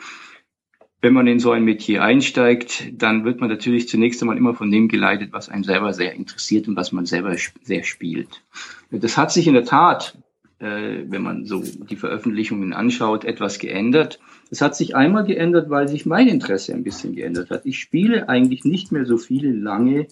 wenn 0.99 1.13
man 1.13 1.27
in 1.27 1.39
so 1.39 1.51
ein 1.51 1.63
Metier 1.63 2.03
einsteigt, 2.03 2.91
dann 2.91 3.23
wird 3.23 3.39
man 3.39 3.49
natürlich 3.49 3.87
zunächst 3.87 4.21
einmal 4.21 4.37
immer 4.37 4.55
von 4.55 4.71
dem 4.71 4.87
geleitet, 4.87 5.31
was 5.31 5.47
einen 5.47 5.63
selber 5.63 5.93
sehr 5.93 6.13
interessiert 6.13 6.67
und 6.67 6.75
was 6.75 6.91
man 6.91 7.05
selber 7.05 7.35
sehr 7.61 7.83
spielt. 7.83 8.43
Das 8.89 9.15
hat 9.15 9.31
sich 9.31 9.47
in 9.47 9.53
der 9.53 9.65
Tat, 9.65 10.17
äh, 10.59 11.03
wenn 11.07 11.21
man 11.21 11.45
so 11.45 11.61
die 11.61 11.95
Veröffentlichungen 11.95 12.73
anschaut, 12.73 13.25
etwas 13.25 13.59
geändert. 13.59 14.19
Es 14.49 14.61
hat 14.61 14.75
sich 14.75 14.95
einmal 14.95 15.25
geändert, 15.25 15.69
weil 15.69 15.87
sich 15.87 16.05
mein 16.05 16.27
Interesse 16.27 16.73
ein 16.73 16.83
bisschen 16.83 17.15
geändert 17.15 17.49
hat. 17.49 17.65
Ich 17.65 17.79
spiele 17.79 18.29
eigentlich 18.29 18.65
nicht 18.65 18.91
mehr 18.91 19.05
so 19.05 19.17
viele 19.17 19.51
lange, 19.51 20.07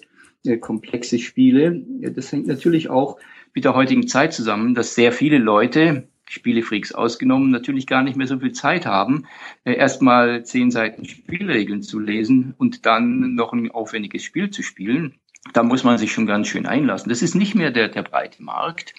äh, 0.45 0.57
komplexe 0.57 1.19
Spiele. 1.19 1.81
Das 2.01 2.31
hängt 2.31 2.47
natürlich 2.47 2.89
auch 2.89 3.17
mit 3.53 3.63
der 3.63 3.75
heutigen 3.75 4.07
Zeit 4.07 4.33
zusammen, 4.33 4.75
dass 4.75 4.95
sehr 4.95 5.11
viele 5.11 5.37
Leute, 5.37 6.07
Spielefreaks 6.27 6.91
ausgenommen, 6.91 7.51
natürlich 7.51 7.87
gar 7.87 8.03
nicht 8.03 8.17
mehr 8.17 8.27
so 8.27 8.39
viel 8.39 8.51
Zeit 8.51 8.85
haben, 8.85 9.25
äh, 9.63 9.73
erstmal 9.73 10.43
zehn 10.43 10.71
Seiten 10.71 11.05
Spielregeln 11.05 11.81
zu 11.81 11.99
lesen 11.99 12.53
und 12.57 12.85
dann 12.85 13.35
noch 13.35 13.53
ein 13.53 13.71
aufwendiges 13.71 14.23
Spiel 14.23 14.49
zu 14.49 14.63
spielen. 14.63 15.15
Da 15.53 15.61
muss 15.63 15.83
man 15.83 15.99
sich 15.99 16.11
schon 16.11 16.25
ganz 16.25 16.47
schön 16.47 16.65
einlassen. 16.65 17.09
Das 17.09 17.21
ist 17.21 17.35
nicht 17.35 17.53
mehr 17.53 17.71
der, 17.71 17.87
der 17.87 18.01
breite 18.01 18.41
Markt. 18.43 18.95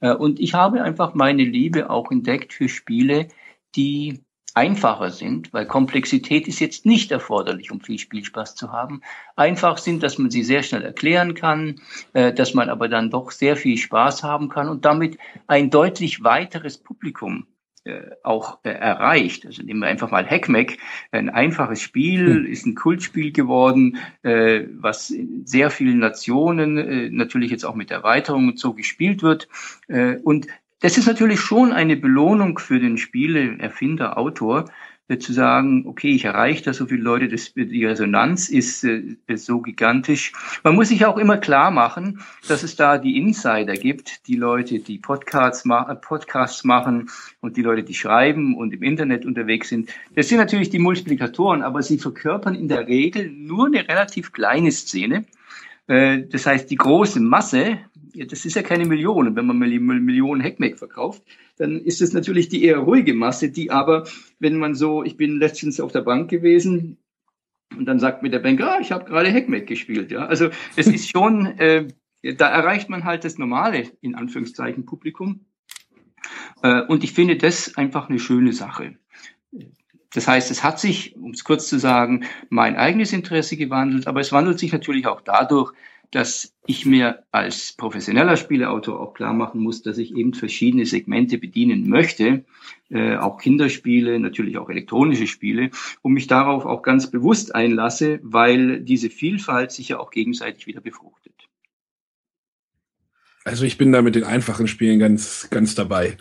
Äh, 0.00 0.14
und 0.14 0.40
ich 0.40 0.54
habe 0.54 0.82
einfach 0.82 1.14
meine 1.14 1.44
Liebe 1.44 1.90
auch 1.90 2.10
entdeckt 2.10 2.52
für 2.52 2.68
Spiele, 2.68 3.28
die 3.74 4.22
einfacher 4.54 5.10
sind, 5.10 5.52
weil 5.52 5.66
Komplexität 5.66 6.48
ist 6.48 6.60
jetzt 6.60 6.86
nicht 6.86 7.12
erforderlich, 7.12 7.70
um 7.70 7.82
viel 7.82 7.98
Spielspaß 7.98 8.54
zu 8.54 8.72
haben. 8.72 9.02
Einfach 9.36 9.76
sind, 9.76 10.02
dass 10.02 10.16
man 10.16 10.30
sie 10.30 10.42
sehr 10.42 10.62
schnell 10.62 10.82
erklären 10.82 11.34
kann, 11.34 11.80
äh, 12.14 12.32
dass 12.32 12.54
man 12.54 12.70
aber 12.70 12.88
dann 12.88 13.10
doch 13.10 13.30
sehr 13.32 13.56
viel 13.56 13.76
Spaß 13.76 14.22
haben 14.22 14.48
kann 14.48 14.68
und 14.70 14.86
damit 14.86 15.18
ein 15.46 15.68
deutlich 15.68 16.24
weiteres 16.24 16.78
Publikum 16.78 17.46
auch 18.22 18.58
äh, 18.64 18.70
erreicht. 18.70 19.46
Also 19.46 19.62
nehmen 19.62 19.80
wir 19.80 19.88
einfach 19.88 20.10
mal 20.10 20.26
Hackmack, 20.26 20.78
ein 21.12 21.28
einfaches 21.28 21.80
Spiel, 21.80 22.26
hm. 22.26 22.46
ist 22.46 22.66
ein 22.66 22.74
Kultspiel 22.74 23.32
geworden, 23.32 23.98
äh, 24.22 24.64
was 24.72 25.10
in 25.10 25.46
sehr 25.46 25.70
vielen 25.70 25.98
Nationen 25.98 26.78
äh, 26.78 27.10
natürlich 27.10 27.50
jetzt 27.50 27.64
auch 27.64 27.74
mit 27.74 27.90
Erweiterung 27.90 28.48
und 28.48 28.58
so 28.58 28.74
gespielt 28.74 29.22
wird. 29.22 29.48
Äh, 29.88 30.16
und 30.16 30.46
das 30.80 30.98
ist 30.98 31.06
natürlich 31.06 31.40
schon 31.40 31.72
eine 31.72 31.96
Belohnung 31.96 32.58
für 32.58 32.78
den 32.78 32.98
Spieleerfinder, 32.98 34.18
Autor, 34.18 34.66
äh, 34.66 34.72
zu 35.18 35.32
sagen, 35.32 35.84
okay, 35.86 36.10
ich 36.10 36.24
erreiche 36.24 36.64
da 36.64 36.72
so 36.72 36.86
viele 36.86 37.02
Leute, 37.02 37.28
das, 37.28 37.52
die 37.54 37.84
Resonanz 37.84 38.48
ist, 38.48 38.82
äh, 38.84 39.16
so 39.36 39.60
gigantisch. 39.60 40.32
Man 40.64 40.74
muss 40.74 40.88
sich 40.88 41.06
auch 41.06 41.16
immer 41.16 41.38
klar 41.38 41.70
machen, 41.70 42.20
dass 42.48 42.64
es 42.64 42.74
da 42.74 42.98
die 42.98 43.16
Insider 43.16 43.74
gibt, 43.74 44.26
die 44.26 44.34
Leute, 44.34 44.80
die 44.80 44.98
Podcasts, 44.98 45.64
ma 45.64 45.94
Podcasts 45.94 46.64
machen 46.64 47.08
und 47.40 47.56
die 47.56 47.62
Leute, 47.62 47.84
die 47.84 47.94
schreiben 47.94 48.56
und 48.56 48.74
im 48.74 48.82
Internet 48.82 49.24
unterwegs 49.24 49.68
sind. 49.68 49.90
Das 50.16 50.28
sind 50.28 50.38
natürlich 50.38 50.70
die 50.70 50.80
Multiplikatoren, 50.80 51.62
aber 51.62 51.82
sie 51.82 51.98
verkörpern 51.98 52.56
in 52.56 52.66
der 52.66 52.88
Regel 52.88 53.30
nur 53.30 53.66
eine 53.66 53.88
relativ 53.88 54.32
kleine 54.32 54.72
Szene. 54.72 55.24
Äh, 55.86 56.22
das 56.22 56.46
heißt, 56.46 56.68
die 56.70 56.76
große 56.76 57.20
Masse 57.20 57.78
das 58.24 58.44
ist 58.44 58.56
ja 58.56 58.62
keine 58.62 58.86
Million. 58.86 59.36
wenn 59.36 59.46
man 59.46 59.58
Millionen 59.58 60.42
Hackmack 60.42 60.78
verkauft, 60.78 61.22
dann 61.56 61.80
ist 61.80 62.00
es 62.00 62.12
natürlich 62.12 62.48
die 62.48 62.64
eher 62.64 62.78
ruhige 62.78 63.14
Masse, 63.14 63.50
die 63.50 63.70
aber, 63.70 64.04
wenn 64.38 64.56
man 64.56 64.74
so, 64.74 65.02
ich 65.02 65.16
bin 65.16 65.38
letztens 65.38 65.80
auf 65.80 65.92
der 65.92 66.02
Bank 66.02 66.30
gewesen 66.30 66.98
und 67.76 67.86
dann 67.86 67.98
sagt 67.98 68.22
mir 68.22 68.30
der 68.30 68.38
Banker, 68.38 68.76
ah, 68.76 68.80
ich 68.80 68.92
habe 68.92 69.04
gerade 69.04 69.32
Hackmack 69.32 69.66
gespielt. 69.66 70.10
Ja, 70.10 70.26
also 70.26 70.50
es 70.76 70.86
ist 70.86 71.10
schon, 71.10 71.46
äh, 71.58 71.88
da 72.22 72.48
erreicht 72.48 72.88
man 72.88 73.04
halt 73.04 73.24
das 73.24 73.38
normale 73.38 73.90
in 74.00 74.14
Anführungszeichen 74.14 74.86
Publikum. 74.86 75.46
Äh, 76.62 76.82
und 76.82 77.04
ich 77.04 77.12
finde 77.12 77.36
das 77.36 77.76
einfach 77.76 78.08
eine 78.08 78.18
schöne 78.18 78.52
Sache. 78.52 78.96
Das 80.12 80.26
heißt, 80.26 80.50
es 80.50 80.64
hat 80.64 80.80
sich, 80.80 81.14
um 81.16 81.32
es 81.32 81.44
kurz 81.44 81.68
zu 81.68 81.78
sagen, 81.78 82.24
mein 82.48 82.76
eigenes 82.76 83.12
Interesse 83.12 83.56
gewandelt, 83.56 84.06
aber 84.06 84.20
es 84.20 84.32
wandelt 84.32 84.58
sich 84.58 84.72
natürlich 84.72 85.06
auch 85.06 85.20
dadurch, 85.20 85.72
dass 86.10 86.54
ich 86.66 86.86
mir 86.86 87.24
als 87.30 87.72
professioneller 87.72 88.36
Spieleautor 88.36 89.00
auch 89.00 89.14
klar 89.14 89.32
machen 89.32 89.60
muss, 89.60 89.82
dass 89.82 89.98
ich 89.98 90.14
eben 90.14 90.34
verschiedene 90.34 90.86
Segmente 90.86 91.38
bedienen 91.38 91.88
möchte, 91.88 92.44
äh, 92.90 93.16
auch 93.16 93.38
Kinderspiele, 93.38 94.18
natürlich 94.18 94.58
auch 94.58 94.68
elektronische 94.68 95.26
Spiele, 95.26 95.70
und 96.02 96.12
mich 96.12 96.26
darauf 96.26 96.66
auch 96.66 96.82
ganz 96.82 97.10
bewusst 97.10 97.54
einlasse, 97.54 98.20
weil 98.22 98.80
diese 98.80 99.10
Vielfalt 99.10 99.72
sich 99.72 99.88
ja 99.90 99.98
auch 99.98 100.10
gegenseitig 100.10 100.66
wieder 100.66 100.80
befruchtet. 100.80 101.34
Also 103.46 103.64
ich 103.64 103.78
bin 103.78 103.92
da 103.92 104.02
mit 104.02 104.16
den 104.16 104.24
einfachen 104.24 104.66
Spielen 104.66 104.98
ganz, 104.98 105.46
ganz 105.50 105.76
dabei. 105.76 106.16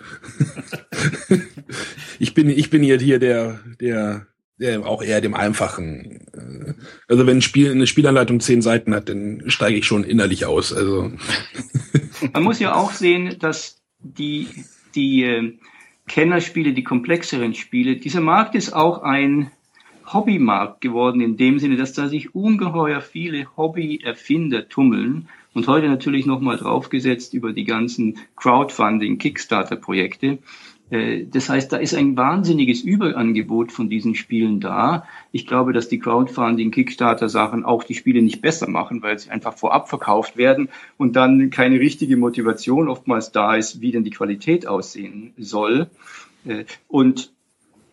ich 2.19 2.35
bin, 2.35 2.49
ich 2.49 2.69
bin 2.69 2.83
hier, 2.83 2.99
hier 2.99 3.17
der, 3.17 3.61
der, 3.81 4.27
der 4.57 4.85
auch 4.85 5.03
eher 5.03 5.21
dem 5.21 5.33
einfachen. 5.33 6.27
äh, 6.33 6.73
Also 7.07 7.27
wenn 7.27 7.37
ein 7.37 7.41
Spiel 7.41 7.71
eine 7.71 7.87
Spielanleitung 7.87 8.39
zehn 8.39 8.61
Seiten 8.61 8.93
hat, 8.93 9.09
dann 9.09 9.43
steige 9.47 9.77
ich 9.77 9.85
schon 9.85 10.03
innerlich 10.03 10.45
aus. 10.45 10.73
Also 10.73 11.11
Man 12.33 12.43
muss 12.43 12.59
ja 12.59 12.75
auch 12.75 12.91
sehen, 12.91 13.37
dass 13.39 13.81
die, 13.99 14.47
die 14.95 15.23
äh, 15.23 15.57
Kennerspiele, 16.07 16.73
die 16.73 16.83
komplexeren 16.83 17.53
Spiele, 17.53 17.97
dieser 17.97 18.21
Markt 18.21 18.55
ist 18.55 18.73
auch 18.73 19.01
ein 19.01 19.51
Hobbymarkt 20.05 20.81
geworden, 20.81 21.19
in 21.19 21.35
dem 21.35 21.57
Sinne, 21.59 21.77
dass 21.77 21.93
da 21.93 22.07
sich 22.07 22.35
ungeheuer 22.35 23.01
viele 23.01 23.47
Hobby-Erfinder 23.57 24.69
tummeln 24.69 25.27
und 25.53 25.67
heute 25.67 25.87
natürlich 25.87 26.25
nochmal 26.25 26.57
draufgesetzt 26.57 27.33
über 27.33 27.53
die 27.53 27.63
ganzen 27.63 28.19
Crowdfunding, 28.35 29.17
Kickstarter-Projekte. 29.17 30.37
Äh, 30.89 31.25
Das 31.25 31.49
heißt, 31.49 31.71
da 31.71 31.77
ist 31.77 31.93
ein 31.95 32.15
wahnsinniges 32.17 32.81
Überangebot 32.81 33.71
von 33.71 33.89
diesen 33.89 34.15
Spielen 34.15 34.59
da. 34.59 35.05
Ich 35.31 35.47
glaube, 35.47 35.73
dass 35.73 35.89
die 35.89 35.99
Crowdfunding, 35.99 36.71
Kickstarter-Sachen 36.71 37.65
auch 37.65 37.83
die 37.83 37.95
Spiele 37.95 38.21
nicht 38.21 38.41
besser 38.41 38.69
machen, 38.69 39.01
weil 39.01 39.17
sie 39.17 39.29
einfach 39.29 39.57
vorab 39.57 39.89
verkauft 39.89 40.37
werden 40.37 40.69
und 40.97 41.15
dann 41.15 41.49
keine 41.49 41.79
richtige 41.79 42.17
Motivation 42.17 42.87
oftmals 42.87 43.31
da 43.31 43.55
ist, 43.55 43.81
wie 43.81 43.91
denn 43.91 44.03
die 44.03 44.11
Qualität 44.11 44.67
aussehen 44.67 45.33
soll. 45.37 45.87
Äh, 46.45 46.65
Und 46.87 47.33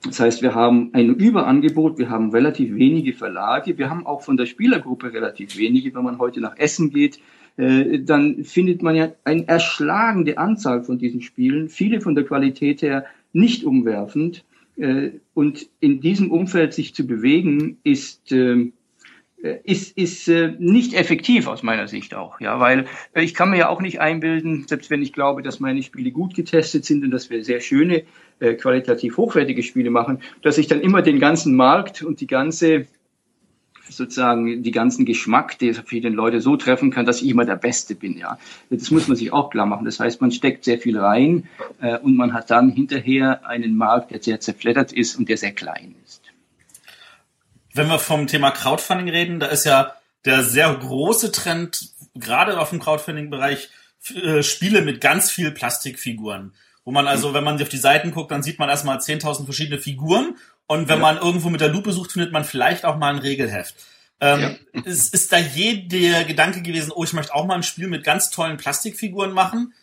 das 0.04 0.18
heißt, 0.18 0.42
wir 0.42 0.54
haben 0.54 0.90
ein 0.94 1.14
Überangebot, 1.14 1.96
wir 1.96 2.10
haben 2.10 2.30
relativ 2.32 2.74
wenige 2.74 3.12
Verlage, 3.12 3.78
wir 3.78 3.88
haben 3.88 4.04
auch 4.04 4.22
von 4.22 4.36
der 4.36 4.46
Spielergruppe 4.46 5.12
relativ 5.12 5.56
wenige. 5.56 5.94
Wenn 5.94 6.02
man 6.02 6.18
heute 6.18 6.40
nach 6.40 6.56
Essen 6.56 6.90
geht, 6.90 7.20
äh, 7.56 8.00
dann 8.00 8.44
findet 8.44 8.82
man 8.82 8.94
ja 8.94 9.12
eine 9.24 9.46
erschlagende 9.46 10.38
Anzahl 10.38 10.82
von 10.82 10.98
diesen 10.98 11.20
Spielen, 11.20 11.68
viele 11.68 12.00
von 12.00 12.14
der 12.14 12.24
Qualität 12.24 12.82
her 12.82 13.04
nicht 13.32 13.64
umwerfend. 13.64 14.44
Äh, 14.76 15.10
Und 15.34 15.68
in 15.80 16.00
diesem 16.00 16.30
Umfeld 16.30 16.72
sich 16.72 16.94
zu 16.94 17.06
bewegen, 17.06 17.78
ist, 17.84 18.32
äh, 18.32 18.70
ist, 19.64 19.98
ist 19.98 20.30
nicht 20.60 20.94
effektiv 20.94 21.48
aus 21.48 21.64
meiner 21.64 21.88
Sicht 21.88 22.14
auch, 22.14 22.40
ja, 22.40 22.60
weil 22.60 22.86
ich 23.14 23.34
kann 23.34 23.50
mir 23.50 23.58
ja 23.58 23.68
auch 23.68 23.80
nicht 23.80 24.00
einbilden, 24.00 24.66
selbst 24.68 24.88
wenn 24.88 25.02
ich 25.02 25.12
glaube, 25.12 25.42
dass 25.42 25.58
meine 25.58 25.82
Spiele 25.82 26.12
gut 26.12 26.36
getestet 26.36 26.84
sind 26.84 27.02
und 27.02 27.10
dass 27.10 27.28
wir 27.28 27.42
sehr 27.42 27.60
schöne, 27.60 28.04
qualitativ 28.38 29.16
hochwertige 29.16 29.64
Spiele 29.64 29.90
machen, 29.90 30.20
dass 30.42 30.58
ich 30.58 30.68
dann 30.68 30.80
immer 30.80 31.02
den 31.02 31.18
ganzen 31.18 31.56
Markt 31.56 32.02
und 32.04 32.20
die 32.20 32.28
ganze 32.28 32.86
sozusagen 33.96 34.62
die 34.62 34.70
ganzen 34.70 35.04
Geschmack, 35.04 35.58
der 35.58 35.74
viele 35.74 36.08
Leute 36.08 36.40
so 36.40 36.56
treffen 36.56 36.90
kann, 36.90 37.06
dass 37.06 37.22
ich 37.22 37.28
immer 37.28 37.44
der 37.44 37.56
Beste 37.56 37.94
bin. 37.94 38.16
Ja, 38.16 38.38
das 38.70 38.90
muss 38.90 39.08
man 39.08 39.16
sich 39.16 39.32
auch 39.32 39.50
klar 39.50 39.66
machen. 39.66 39.84
Das 39.84 40.00
heißt, 40.00 40.20
man 40.20 40.32
steckt 40.32 40.64
sehr 40.64 40.78
viel 40.78 40.98
rein 40.98 41.48
äh, 41.80 41.98
und 41.98 42.16
man 42.16 42.32
hat 42.32 42.50
dann 42.50 42.70
hinterher 42.70 43.46
einen 43.46 43.76
Markt, 43.76 44.10
der 44.10 44.22
sehr 44.22 44.40
zerfleddert 44.40 44.92
ist 44.92 45.16
und 45.16 45.28
der 45.28 45.36
sehr 45.36 45.52
klein 45.52 45.94
ist. 46.04 46.22
Wenn 47.74 47.88
wir 47.88 47.98
vom 47.98 48.26
Thema 48.26 48.50
Crowdfunding 48.50 49.08
reden, 49.08 49.40
da 49.40 49.46
ist 49.46 49.64
ja 49.64 49.92
der 50.24 50.42
sehr 50.42 50.72
große 50.74 51.32
Trend, 51.32 51.90
gerade 52.14 52.58
auf 52.60 52.70
dem 52.70 52.80
Crowdfunding-Bereich, 52.80 53.70
äh, 54.14 54.42
Spiele 54.42 54.82
mit 54.82 55.00
ganz 55.00 55.30
viel 55.30 55.50
Plastikfiguren. 55.52 56.52
Wo 56.84 56.90
man 56.90 57.06
also, 57.06 57.32
wenn 57.32 57.44
man 57.44 57.62
auf 57.62 57.68
die 57.68 57.76
Seiten 57.76 58.10
guckt, 58.10 58.32
dann 58.32 58.42
sieht 58.42 58.58
man 58.58 58.68
erstmal 58.68 58.98
10.000 58.98 59.44
verschiedene 59.44 59.78
Figuren. 59.78 60.36
Und 60.66 60.88
wenn 60.88 61.00
man 61.00 61.18
irgendwo 61.18 61.50
mit 61.50 61.60
der 61.60 61.68
Lupe 61.68 61.92
sucht, 61.92 62.12
findet 62.12 62.32
man 62.32 62.44
vielleicht 62.44 62.84
auch 62.84 62.96
mal 62.96 63.12
ein 63.12 63.18
Regelheft. 63.18 63.74
Ähm, 64.20 64.56
ist, 64.84 65.12
ist 65.12 65.32
da 65.32 65.38
je 65.38 65.88
der 65.88 66.24
Gedanke 66.24 66.62
gewesen, 66.62 66.92
oh, 66.94 67.04
ich 67.04 67.12
möchte 67.12 67.34
auch 67.34 67.44
mal 67.44 67.56
ein 67.56 67.62
Spiel 67.62 67.88
mit 67.88 68.04
ganz 68.04 68.30
tollen 68.30 68.56
Plastikfiguren 68.56 69.32
machen? 69.32 69.74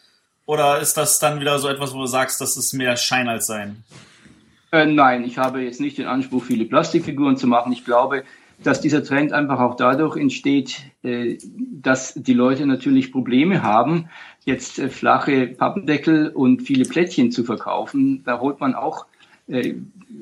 Oder 0.45 0.80
ist 0.80 0.97
das 0.97 1.19
dann 1.19 1.39
wieder 1.39 1.59
so 1.59 1.67
etwas, 1.67 1.93
wo 1.93 1.99
du 1.99 2.07
sagst, 2.07 2.41
das 2.41 2.57
ist 2.57 2.73
mehr 2.73 2.95
Schein 2.97 3.27
als 3.27 3.47
Sein? 3.47 3.84
Äh, 4.71 4.86
nein, 4.86 5.23
ich 5.23 5.38
habe 5.38 5.61
jetzt 5.61 5.82
nicht 5.82 5.97
den 5.97 6.07
Anspruch, 6.07 6.43
viele 6.43 6.65
Plastikfiguren 6.65 7.38
zu 7.38 7.47
machen. 7.47 7.71
Ich 7.73 7.86
glaube, 7.86 8.23
dass 8.63 8.82
dieser 8.82 9.03
Trend 9.03 9.34
einfach 9.34 9.59
auch 9.59 9.75
dadurch 9.75 10.17
entsteht, 10.17 10.82
äh, 11.03 11.38
dass 11.82 12.13
die 12.13 12.34
Leute 12.34 12.65
natürlich 12.65 13.11
Probleme 13.11 13.63
haben, 13.63 14.09
jetzt 14.45 14.80
äh, 14.80 14.89
flache 14.89 15.47
Pappendeckel 15.47 16.30
und 16.30 16.61
viele 16.61 16.86
Plättchen 16.86 17.32
zu 17.32 17.43
verkaufen. 17.43 18.23
Da 18.25 18.39
holt 18.39 18.59
man 18.59 18.75
auch 18.75 19.05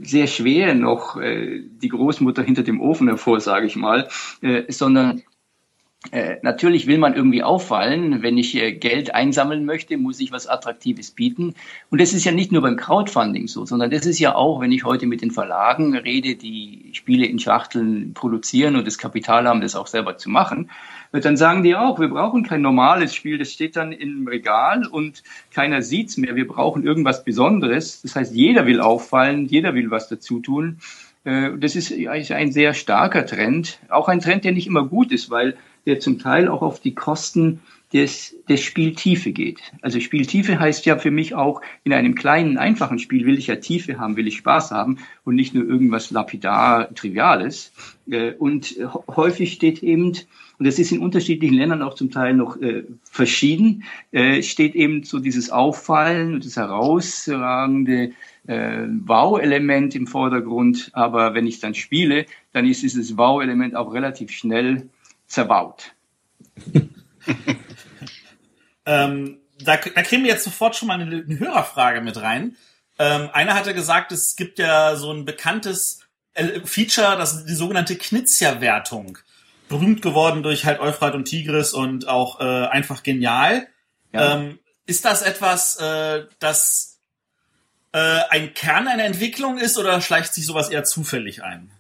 sehr 0.02 0.28
schwer 0.28 0.74
noch 0.76 1.18
äh, 1.18 1.64
die 1.82 1.90
Großmutter 1.90 2.44
hinter 2.44 2.64
dem 2.64 2.82
Ofen 2.82 3.08
hervor, 3.08 3.40
sage 3.40 3.68
ich 3.68 3.76
mal, 3.76 4.08
äh, 4.42 4.72
sondern 4.72 5.24
äh, 6.12 6.38
natürlich 6.42 6.88
will 6.88 7.00
man 7.00 7.16
irgendwie 7.16 7.44
auffallen. 7.44 8.22
Wenn 8.22 8.38
ich 8.38 8.56
äh, 8.56 8.72
Geld 8.72 9.14
einsammeln 9.14 9.66
möchte, 9.66 9.98
muss 9.98 10.20
ich 10.20 10.32
was 10.32 10.48
Attraktives 10.48 11.12
bieten. 11.12 11.56
Und 11.90 12.00
das 12.00 12.14
ist 12.14 12.24
ja 12.24 12.32
nicht 12.32 12.52
nur 12.52 12.62
beim 12.62 12.78
Crowdfunding 12.78 13.48
so, 13.48 13.66
sondern 13.66 13.92
das 13.92 14.06
ist 14.06 14.20
ja 14.20 14.36
auch, 14.36 14.62
wenn 14.62 14.72
ich 14.72 14.86
heute 14.86 15.08
mit 15.08 15.22
den 15.22 15.32
Verlagen 15.32 15.96
rede, 15.98 16.36
die 16.36 16.92
Spiele 16.94 17.26
in 17.26 17.40
Schachteln 17.40 18.14
produzieren 18.14 18.76
und 18.76 18.86
das 18.86 18.98
Kapital 18.98 19.48
haben, 19.48 19.62
das 19.62 19.76
auch 19.76 19.88
selber 19.88 20.18
zu 20.18 20.30
machen, 20.30 20.70
äh, 20.70 20.74
dann 21.12 21.38
sagen 21.38 21.64
die 21.64 21.76
auch, 21.76 22.00
wir 22.00 22.10
brauchen 22.10 22.44
kein 22.44 22.62
normales 22.62 23.16
Spiel, 23.16 23.38
das 23.38 23.52
steht 23.52 23.76
dann 23.76 23.92
im 23.92 24.28
Regal 24.28 24.86
und 24.86 25.24
keiner 25.52 25.82
sieht's 25.82 26.18
mehr. 26.18 26.36
Wir 26.36 26.48
brauchen 26.48 26.84
irgendwas 26.84 27.24
Besonderes. 27.24 28.02
Das 28.02 28.16
heißt, 28.16 28.34
jeder 28.36 28.66
will 28.66 28.82
auffallen, 28.82 29.46
jeder 29.46 29.74
will 29.74 29.90
was 29.92 30.10
dazu 30.10 30.40
tun. 30.40 30.80
Äh, 31.24 31.52
Das 31.58 31.76
ist 31.76 31.92
eigentlich 31.92 32.34
ein 32.34 32.52
sehr 32.52 32.74
starker 32.74 33.26
Trend, 33.26 33.80
auch 33.90 34.08
ein 34.08 34.20
Trend, 34.20 34.44
der 34.44 34.52
nicht 34.52 34.68
immer 34.68 34.86
gut 34.86 35.12
ist, 35.12 35.30
weil 35.30 35.58
der 35.86 36.00
zum 36.00 36.20
Teil 36.20 36.50
auch 36.50 36.62
auf 36.62 36.80
die 36.82 36.94
Kosten 36.94 37.62
des, 37.94 38.36
des 38.50 38.62
Spieltiefe 38.62 39.32
geht. 39.32 39.62
Also 39.82 40.02
Spieltiefe 40.02 40.60
heißt 40.60 40.86
ja 40.86 40.98
für 40.98 41.12
mich 41.12 41.36
auch, 41.36 41.62
in 41.86 41.94
einem 41.94 42.16
kleinen, 42.16 42.58
einfachen 42.58 43.00
Spiel 43.00 43.26
will 43.26 43.38
ich 43.38 43.48
ja 43.48 43.56
Tiefe 43.56 43.98
haben, 43.98 44.18
will 44.18 44.28
ich 44.28 44.38
Spaß 44.38 44.72
haben 44.72 44.98
und 45.24 45.36
nicht 45.36 45.54
nur 45.54 45.66
irgendwas 45.66 46.12
lapidar, 46.12 46.94
triviales. 46.94 47.72
Äh, 48.10 48.34
Und 48.34 48.76
häufig 49.08 49.54
steht 49.54 49.84
eben, 49.84 50.14
und 50.60 50.66
das 50.66 50.80
ist 50.80 50.92
in 50.92 51.00
unterschiedlichen 51.00 51.56
Ländern 51.56 51.84
auch 51.84 51.94
zum 51.94 52.10
Teil 52.10 52.34
noch 52.34 52.60
äh, 52.62 52.84
verschieden, 53.10 53.84
äh, 54.12 54.42
steht 54.42 54.76
eben 54.76 55.04
so 55.04 55.20
dieses 55.20 55.52
Auffallen 55.52 56.34
und 56.34 56.46
das 56.46 56.56
herausragende 56.56 58.14
äh, 58.48 58.88
Wow-Element 59.06 59.94
im 59.96 60.08
Vordergrund. 60.08 60.90
Aber 60.94 61.36
wenn 61.36 61.46
ich 61.46 61.60
dann 61.60 61.76
spiele, 61.76 62.26
dann 62.54 62.66
ist 62.66 62.82
dieses 62.82 63.18
Wow-Element 63.18 63.76
auch 63.76 63.94
relativ 63.94 64.32
schnell 64.32 64.90
zerbaut. 65.28 65.94
Ähm, 68.88 69.40
da, 69.60 69.76
da 69.76 70.02
käme 70.02 70.28
jetzt 70.28 70.46
sofort 70.46 70.76
schon 70.76 70.88
mal 70.88 71.00
eine, 71.00 71.24
eine 71.24 71.40
Hörerfrage 71.40 72.00
mit 72.02 72.20
rein. 72.22 72.56
Ähm, 72.98 73.30
einer 73.34 73.54
hatte 73.54 73.74
gesagt, 73.74 74.14
es 74.14 74.36
gibt 74.38 74.60
ja 74.60 74.96
so 74.96 75.12
ein 75.12 75.26
bekanntes 75.26 76.00
äh, 76.34 76.62
Feature, 76.64 77.18
das 77.18 77.46
die 77.46 77.54
sogenannte 77.54 77.98
Knizia-Wertung. 77.98 79.18
Berühmt 79.70 80.02
geworden 80.02 80.44
durch 80.44 80.66
halt 80.66 80.80
Euphrat 80.80 81.16
und 81.16 81.26
Tigris 81.26 81.74
und 81.74 82.08
auch 82.08 82.40
äh, 82.40 82.44
einfach 82.44 83.04
genial. 83.04 83.68
Ja. 84.14 84.36
Ähm, 84.36 84.60
ist 84.86 85.06
das 85.06 85.22
etwas, 85.22 85.78
äh, 85.78 86.26
das 86.40 87.00
äh, 87.92 88.20
ein 88.30 88.54
Kern 88.54 88.88
einer 88.88 89.04
Entwicklung 89.04 89.58
ist 89.58 89.78
oder 89.78 90.00
schleicht 90.02 90.34
sich 90.34 90.46
sowas 90.46 90.70
eher 90.70 90.84
zufällig 90.84 91.44
ein? 91.44 91.72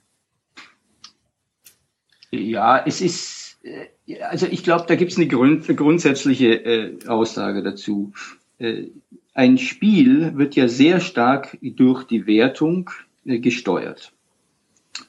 Ja, 2.31 2.83
es 2.85 3.01
ist, 3.01 3.57
äh, 3.63 4.21
also 4.21 4.47
ich 4.47 4.63
glaube, 4.63 4.85
da 4.87 4.95
gibt 4.95 5.11
es 5.11 5.17
eine, 5.17 5.27
Grund, 5.27 5.67
grundsätzliche 5.75 6.53
äh, 6.53 7.07
Aussage 7.07 7.63
dazu. 7.63 8.13
Äh, 8.59 8.87
ein 9.33 9.57
Spiel 9.57 10.35
wird 10.35 10.55
ja 10.55 10.67
sehr 10.67 10.99
stark 10.99 11.57
durch 11.61 12.03
die 12.03 12.25
Wertung 12.25 12.89
äh, 13.25 13.39
gesteuert. 13.39 14.11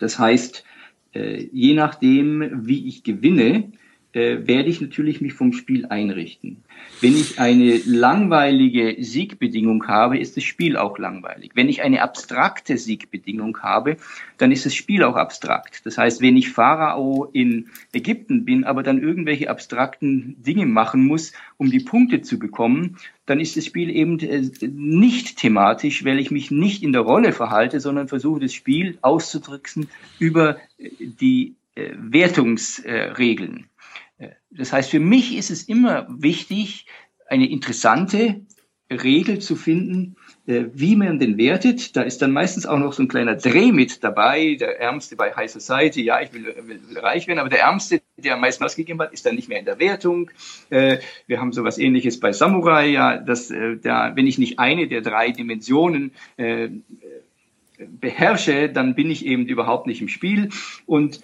Das 0.01 0.18
heißt, 0.18 0.64
je 1.52 1.74
nachdem, 1.74 2.64
wie 2.66 2.86
ich 2.88 3.02
gewinne, 3.02 3.70
äh, 4.18 4.46
werde 4.46 4.68
ich 4.68 4.80
natürlich 4.80 5.20
mich 5.20 5.32
vom 5.32 5.52
Spiel 5.52 5.86
einrichten. 5.86 6.64
Wenn 7.00 7.14
ich 7.14 7.38
eine 7.38 7.78
langweilige 7.86 8.96
Siegbedingung 8.98 9.86
habe, 9.86 10.18
ist 10.18 10.36
das 10.36 10.42
Spiel 10.42 10.76
auch 10.76 10.98
langweilig. 10.98 11.52
Wenn 11.54 11.68
ich 11.68 11.82
eine 11.82 12.02
abstrakte 12.02 12.76
Siegbedingung 12.76 13.62
habe, 13.62 13.96
dann 14.36 14.50
ist 14.50 14.66
das 14.66 14.74
Spiel 14.74 15.04
auch 15.04 15.14
abstrakt. 15.14 15.86
Das 15.86 15.96
heißt, 15.96 16.20
wenn 16.20 16.36
ich 16.36 16.50
Pharao 16.50 17.28
in 17.32 17.68
Ägypten 17.92 18.44
bin, 18.44 18.64
aber 18.64 18.82
dann 18.82 19.00
irgendwelche 19.00 19.48
abstrakten 19.48 20.42
Dinge 20.42 20.66
machen 20.66 21.04
muss, 21.04 21.32
um 21.56 21.70
die 21.70 21.80
Punkte 21.80 22.20
zu 22.20 22.38
bekommen, 22.38 22.96
dann 23.26 23.38
ist 23.38 23.56
das 23.56 23.66
Spiel 23.66 23.90
eben 23.90 24.18
äh, 24.18 24.50
nicht 24.66 25.36
thematisch, 25.36 26.04
weil 26.04 26.18
ich 26.18 26.32
mich 26.32 26.50
nicht 26.50 26.82
in 26.82 26.92
der 26.92 27.02
Rolle 27.02 27.32
verhalte, 27.32 27.78
sondern 27.78 28.08
versuche, 28.08 28.40
das 28.40 28.54
Spiel 28.54 28.98
auszudrücken 29.02 29.88
über 30.18 30.56
äh, 30.78 30.90
die 30.98 31.54
äh, 31.78 31.94
Wertungsregeln. 31.96 33.66
Das 34.50 34.72
heißt, 34.72 34.90
für 34.90 35.00
mich 35.00 35.36
ist 35.36 35.50
es 35.50 35.62
immer 35.62 36.06
wichtig, 36.08 36.86
eine 37.28 37.48
interessante 37.48 38.40
Regel 38.90 39.38
zu 39.38 39.54
finden, 39.54 40.16
äh, 40.46 40.64
wie 40.72 40.96
man 40.96 41.18
den 41.18 41.36
wertet. 41.36 41.94
Da 41.94 42.02
ist 42.02 42.22
dann 42.22 42.32
meistens 42.32 42.64
auch 42.64 42.78
noch 42.78 42.94
so 42.94 43.02
ein 43.02 43.08
kleiner 43.08 43.36
Dreh 43.36 43.70
mit 43.70 44.02
dabei. 44.02 44.56
Der 44.58 44.80
Ärmste 44.80 45.14
bei 45.14 45.34
High 45.34 45.50
Society, 45.50 46.02
ja, 46.02 46.22
ich 46.22 46.32
will, 46.32 46.46
will, 46.46 46.80
will 46.88 46.98
reich 46.98 47.26
werden, 47.26 47.38
aber 47.38 47.50
der 47.50 47.60
Ärmste 47.60 48.00
der 48.16 48.34
am 48.34 48.40
meisten 48.40 48.64
ausgegeben 48.64 49.00
hat, 49.00 49.12
ist 49.12 49.26
dann 49.26 49.36
nicht 49.36 49.48
mehr 49.48 49.58
in 49.58 49.64
der 49.64 49.78
Wertung. 49.78 50.30
Äh, 50.70 50.98
wir 51.26 51.40
haben 51.40 51.52
sowas 51.52 51.78
ähnliches 51.78 52.18
bei 52.18 52.32
Samurai, 52.32 52.88
ja, 52.88 53.18
dass 53.18 53.50
äh, 53.50 53.76
da, 53.76 54.16
wenn 54.16 54.26
ich 54.26 54.38
nicht 54.38 54.58
eine 54.58 54.88
der 54.88 55.02
drei 55.02 55.30
Dimensionen 55.30 56.12
beherrsche, 57.78 58.68
dann 58.68 58.94
bin 58.94 59.10
ich 59.10 59.24
eben 59.24 59.46
überhaupt 59.46 59.86
nicht 59.86 60.00
im 60.00 60.08
Spiel. 60.08 60.48
Und 60.86 61.20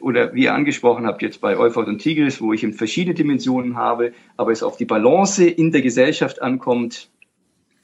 oder 0.00 0.34
wie 0.34 0.44
ihr 0.44 0.54
angesprochen 0.54 1.06
habt, 1.06 1.22
jetzt 1.22 1.40
bei 1.40 1.56
Euphort 1.56 1.88
und 1.88 1.98
Tigris, 1.98 2.40
wo 2.40 2.52
ich 2.52 2.62
eben 2.62 2.74
verschiedene 2.74 3.14
Dimensionen 3.14 3.76
habe, 3.76 4.12
aber 4.36 4.52
es 4.52 4.62
auf 4.62 4.76
die 4.76 4.84
Balance 4.84 5.46
in 5.46 5.72
der 5.72 5.82
Gesellschaft 5.82 6.42
ankommt 6.42 7.10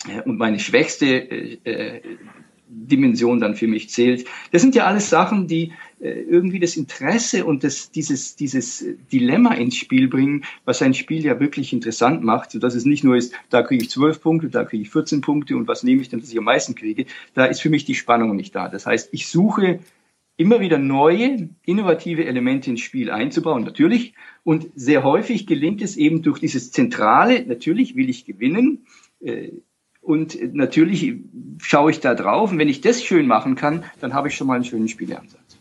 äh, 0.06 0.22
und 0.22 0.38
meine 0.38 0.58
schwächste 0.58 1.06
äh, 1.06 1.58
äh 1.64 2.00
Dimension 2.70 3.40
dann 3.40 3.54
für 3.54 3.66
mich 3.66 3.88
zählt. 3.88 4.26
Das 4.52 4.60
sind 4.60 4.74
ja 4.74 4.84
alles 4.84 5.08
Sachen, 5.08 5.46
die 5.46 5.72
äh, 6.00 6.10
irgendwie 6.10 6.60
das 6.60 6.76
Interesse 6.76 7.46
und 7.46 7.64
das, 7.64 7.90
dieses, 7.90 8.36
dieses 8.36 8.84
Dilemma 9.10 9.54
ins 9.54 9.76
Spiel 9.76 10.06
bringen, 10.08 10.44
was 10.66 10.82
ein 10.82 10.92
Spiel 10.92 11.24
ja 11.24 11.40
wirklich 11.40 11.72
interessant 11.72 12.22
macht, 12.22 12.50
sodass 12.50 12.74
es 12.74 12.84
nicht 12.84 13.04
nur 13.04 13.16
ist, 13.16 13.32
da 13.48 13.62
kriege 13.62 13.82
ich 13.82 13.90
zwölf 13.90 14.20
Punkte, 14.20 14.50
da 14.50 14.64
kriege 14.64 14.82
ich 14.82 14.90
14 14.90 15.22
Punkte 15.22 15.56
und 15.56 15.66
was 15.66 15.82
nehme 15.82 16.02
ich 16.02 16.10
denn, 16.10 16.20
dass 16.20 16.30
ich 16.30 16.36
am 16.36 16.44
meisten 16.44 16.74
kriege. 16.74 17.06
Da 17.32 17.46
ist 17.46 17.62
für 17.62 17.70
mich 17.70 17.86
die 17.86 17.94
Spannung 17.94 18.36
nicht 18.36 18.54
da. 18.54 18.68
Das 18.68 18.84
heißt, 18.84 19.08
ich 19.12 19.28
suche 19.28 19.80
immer 20.38 20.60
wieder 20.60 20.78
neue, 20.78 21.50
innovative 21.66 22.24
Elemente 22.24 22.70
ins 22.70 22.80
Spiel 22.80 23.10
einzubauen, 23.10 23.64
natürlich. 23.64 24.14
Und 24.44 24.68
sehr 24.74 25.02
häufig 25.02 25.46
gelingt 25.46 25.82
es 25.82 25.96
eben 25.96 26.22
durch 26.22 26.38
dieses 26.38 26.70
Zentrale, 26.70 27.44
natürlich 27.44 27.96
will 27.96 28.08
ich 28.08 28.24
gewinnen, 28.24 28.86
äh, 29.20 29.50
und 30.00 30.54
natürlich 30.54 31.16
schaue 31.58 31.90
ich 31.90 32.00
da 32.00 32.14
drauf. 32.14 32.50
Und 32.50 32.58
wenn 32.58 32.70
ich 32.70 32.80
das 32.80 33.04
schön 33.04 33.26
machen 33.26 33.56
kann, 33.56 33.84
dann 34.00 34.14
habe 34.14 34.28
ich 34.28 34.36
schon 34.36 34.46
mal 34.46 34.54
einen 34.54 34.64
schönen 34.64 34.88
Spieleansatz. 34.88 35.58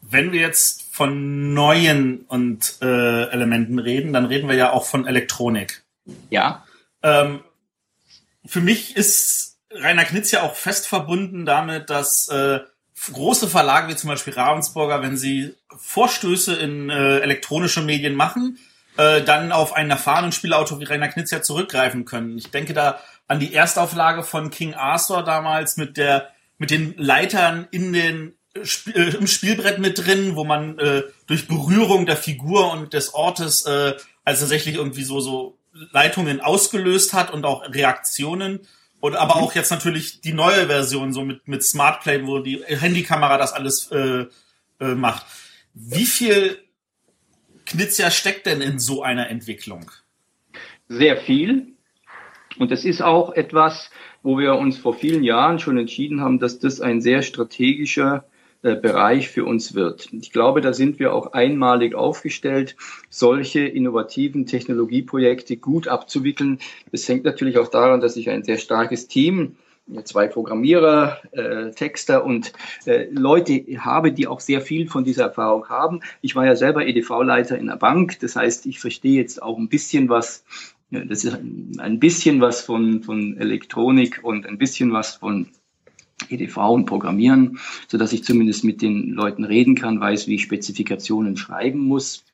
Wenn 0.00 0.32
wir 0.32 0.40
jetzt 0.40 0.82
von 0.92 1.54
neuen 1.54 2.22
und 2.22 2.78
äh, 2.82 3.28
Elementen 3.30 3.78
reden, 3.78 4.12
dann 4.12 4.24
reden 4.24 4.48
wir 4.48 4.56
ja 4.56 4.72
auch 4.72 4.84
von 4.84 5.06
Elektronik. 5.06 5.84
Ja. 6.28 6.64
Ähm, 7.04 7.40
für 8.44 8.60
mich 8.60 8.96
ist 8.96 9.53
Rainer 9.74 10.04
Knitz 10.04 10.30
ja 10.30 10.42
auch 10.42 10.54
fest 10.54 10.86
verbunden 10.86 11.46
damit, 11.46 11.90
dass 11.90 12.28
äh, 12.28 12.60
große 13.12 13.48
Verlage 13.48 13.88
wie 13.88 13.96
zum 13.96 14.08
Beispiel 14.08 14.32
Ravensburger, 14.32 15.02
wenn 15.02 15.16
sie 15.16 15.54
Vorstöße 15.76 16.54
in 16.54 16.90
äh, 16.90 17.18
elektronische 17.18 17.82
Medien 17.82 18.14
machen, 18.14 18.58
äh, 18.96 19.22
dann 19.22 19.52
auf 19.52 19.72
einen 19.72 19.90
erfahrenen 19.90 20.32
Spielautor 20.32 20.80
wie 20.80 20.84
Rainer 20.84 21.08
Knitz 21.08 21.30
ja 21.30 21.42
zurückgreifen 21.42 22.04
können. 22.04 22.38
Ich 22.38 22.50
denke 22.50 22.74
da 22.74 23.00
an 23.26 23.40
die 23.40 23.54
Erstauflage 23.54 24.22
von 24.22 24.50
King 24.50 24.74
Arthur 24.74 25.22
damals 25.22 25.76
mit 25.76 25.96
der 25.96 26.30
mit 26.56 26.70
den 26.70 26.94
Leitern 26.96 27.66
in 27.72 27.92
den 27.92 28.34
Sp 28.54 28.94
äh, 28.94 29.16
im 29.16 29.26
Spielbrett 29.26 29.80
mit 29.80 29.98
drin, 29.98 30.36
wo 30.36 30.44
man 30.44 30.78
äh, 30.78 31.02
durch 31.26 31.48
Berührung 31.48 32.06
der 32.06 32.16
Figur 32.16 32.70
und 32.70 32.92
des 32.92 33.12
Ortes 33.12 33.66
äh, 33.66 33.94
also 34.24 34.40
tatsächlich 34.42 34.76
irgendwie 34.76 35.02
so 35.02 35.20
so 35.20 35.58
Leitungen 35.90 36.40
ausgelöst 36.40 37.12
hat 37.12 37.32
und 37.32 37.44
auch 37.44 37.68
Reaktionen 37.68 38.60
und 39.04 39.16
aber 39.16 39.36
auch 39.36 39.54
jetzt 39.54 39.70
natürlich 39.70 40.22
die 40.22 40.32
neue 40.32 40.66
Version 40.66 41.12
so 41.12 41.26
mit 41.26 41.46
mit 41.46 41.62
Smartplay, 41.62 42.26
wo 42.26 42.38
die 42.38 42.64
Handykamera 42.66 43.36
das 43.36 43.52
alles 43.52 43.90
äh, 43.90 44.24
äh, 44.80 44.94
macht. 44.94 45.26
Wie 45.74 46.06
viel 46.06 46.58
Knizia 47.66 48.10
steckt 48.10 48.46
denn 48.46 48.62
in 48.62 48.78
so 48.78 49.02
einer 49.02 49.28
Entwicklung? 49.28 49.90
Sehr 50.88 51.18
viel. 51.18 51.74
Und 52.56 52.72
es 52.72 52.86
ist 52.86 53.02
auch 53.02 53.34
etwas, 53.34 53.90
wo 54.22 54.38
wir 54.38 54.54
uns 54.54 54.78
vor 54.78 54.94
vielen 54.94 55.22
Jahren 55.22 55.58
schon 55.58 55.76
entschieden 55.76 56.22
haben, 56.22 56.38
dass 56.38 56.58
das 56.58 56.80
ein 56.80 57.02
sehr 57.02 57.20
strategischer 57.20 58.24
Bereich 58.64 59.28
für 59.28 59.44
uns 59.44 59.74
wird. 59.74 60.08
Ich 60.12 60.32
glaube, 60.32 60.62
da 60.62 60.72
sind 60.72 60.98
wir 60.98 61.12
auch 61.12 61.34
einmalig 61.34 61.94
aufgestellt, 61.94 62.76
solche 63.10 63.60
innovativen 63.60 64.46
Technologieprojekte 64.46 65.58
gut 65.58 65.86
abzuwickeln. 65.86 66.58
Das 66.90 67.06
hängt 67.06 67.24
natürlich 67.24 67.58
auch 67.58 67.68
daran, 67.68 68.00
dass 68.00 68.16
ich 68.16 68.30
ein 68.30 68.42
sehr 68.42 68.56
starkes 68.56 69.06
Team 69.06 69.56
zwei 70.04 70.28
Programmierer, 70.28 71.18
äh, 71.32 71.70
Texter 71.72 72.24
und 72.24 72.52
äh, 72.86 73.06
Leute 73.10 73.62
habe, 73.78 74.12
die 74.12 74.26
auch 74.26 74.40
sehr 74.40 74.60
viel 74.60 74.88
von 74.88 75.04
dieser 75.04 75.24
Erfahrung 75.24 75.68
haben. 75.68 76.00
Ich 76.22 76.34
war 76.34 76.46
ja 76.46 76.56
selber 76.56 76.86
EDV-Leiter 76.86 77.58
in 77.58 77.66
der 77.66 77.76
Bank, 77.76 78.18
das 78.20 78.36
heißt, 78.36 78.66
ich 78.66 78.80
verstehe 78.80 79.20
jetzt 79.20 79.42
auch 79.42 79.58
ein 79.58 79.68
bisschen 79.68 80.08
was, 80.08 80.44
das 80.90 81.24
ist 81.24 81.34
ein 81.34 81.98
bisschen 81.98 82.40
was 82.40 82.62
von, 82.62 83.02
von 83.02 83.36
Elektronik 83.36 84.20
und 84.22 84.46
ein 84.46 84.58
bisschen 84.58 84.92
was 84.92 85.16
von 85.16 85.48
EDV 86.28 86.56
und 86.70 86.86
Programmieren, 86.86 87.58
so 87.88 87.98
dass 87.98 88.12
ich 88.12 88.24
zumindest 88.24 88.64
mit 88.64 88.82
den 88.82 89.10
Leuten 89.10 89.44
reden 89.44 89.74
kann, 89.74 90.00
weiß, 90.00 90.26
wie 90.26 90.36
ich 90.36 90.42
Spezifikationen 90.42 91.36
schreiben 91.36 91.80
muss. 91.80 92.24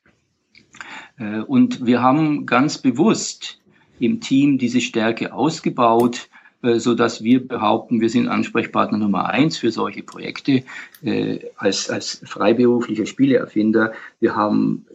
Äh, 1.17 1.39
und 1.39 1.85
wir 1.85 2.01
haben 2.01 2.45
ganz 2.45 2.77
bewusst 2.77 3.59
im 3.99 4.19
Team 4.19 4.57
diese 4.57 4.81
Stärke 4.81 5.33
ausgebaut, 5.33 6.29
äh, 6.63 6.79
so 6.79 6.95
dass 6.95 7.23
wir 7.23 7.47
behaupten, 7.47 8.01
wir 8.01 8.09
sind 8.09 8.27
Ansprechpartner 8.27 8.97
Nummer 8.97 9.29
eins 9.29 9.57
für 9.57 9.71
solche 9.71 10.03
Projekte 10.03 10.63
äh, 11.03 11.39
als, 11.57 11.89
als 11.89 12.21
freiberuflicher 12.25 13.05
Spieleerfinder. 13.05 13.93
Wir 14.19 14.35
haben 14.35 14.85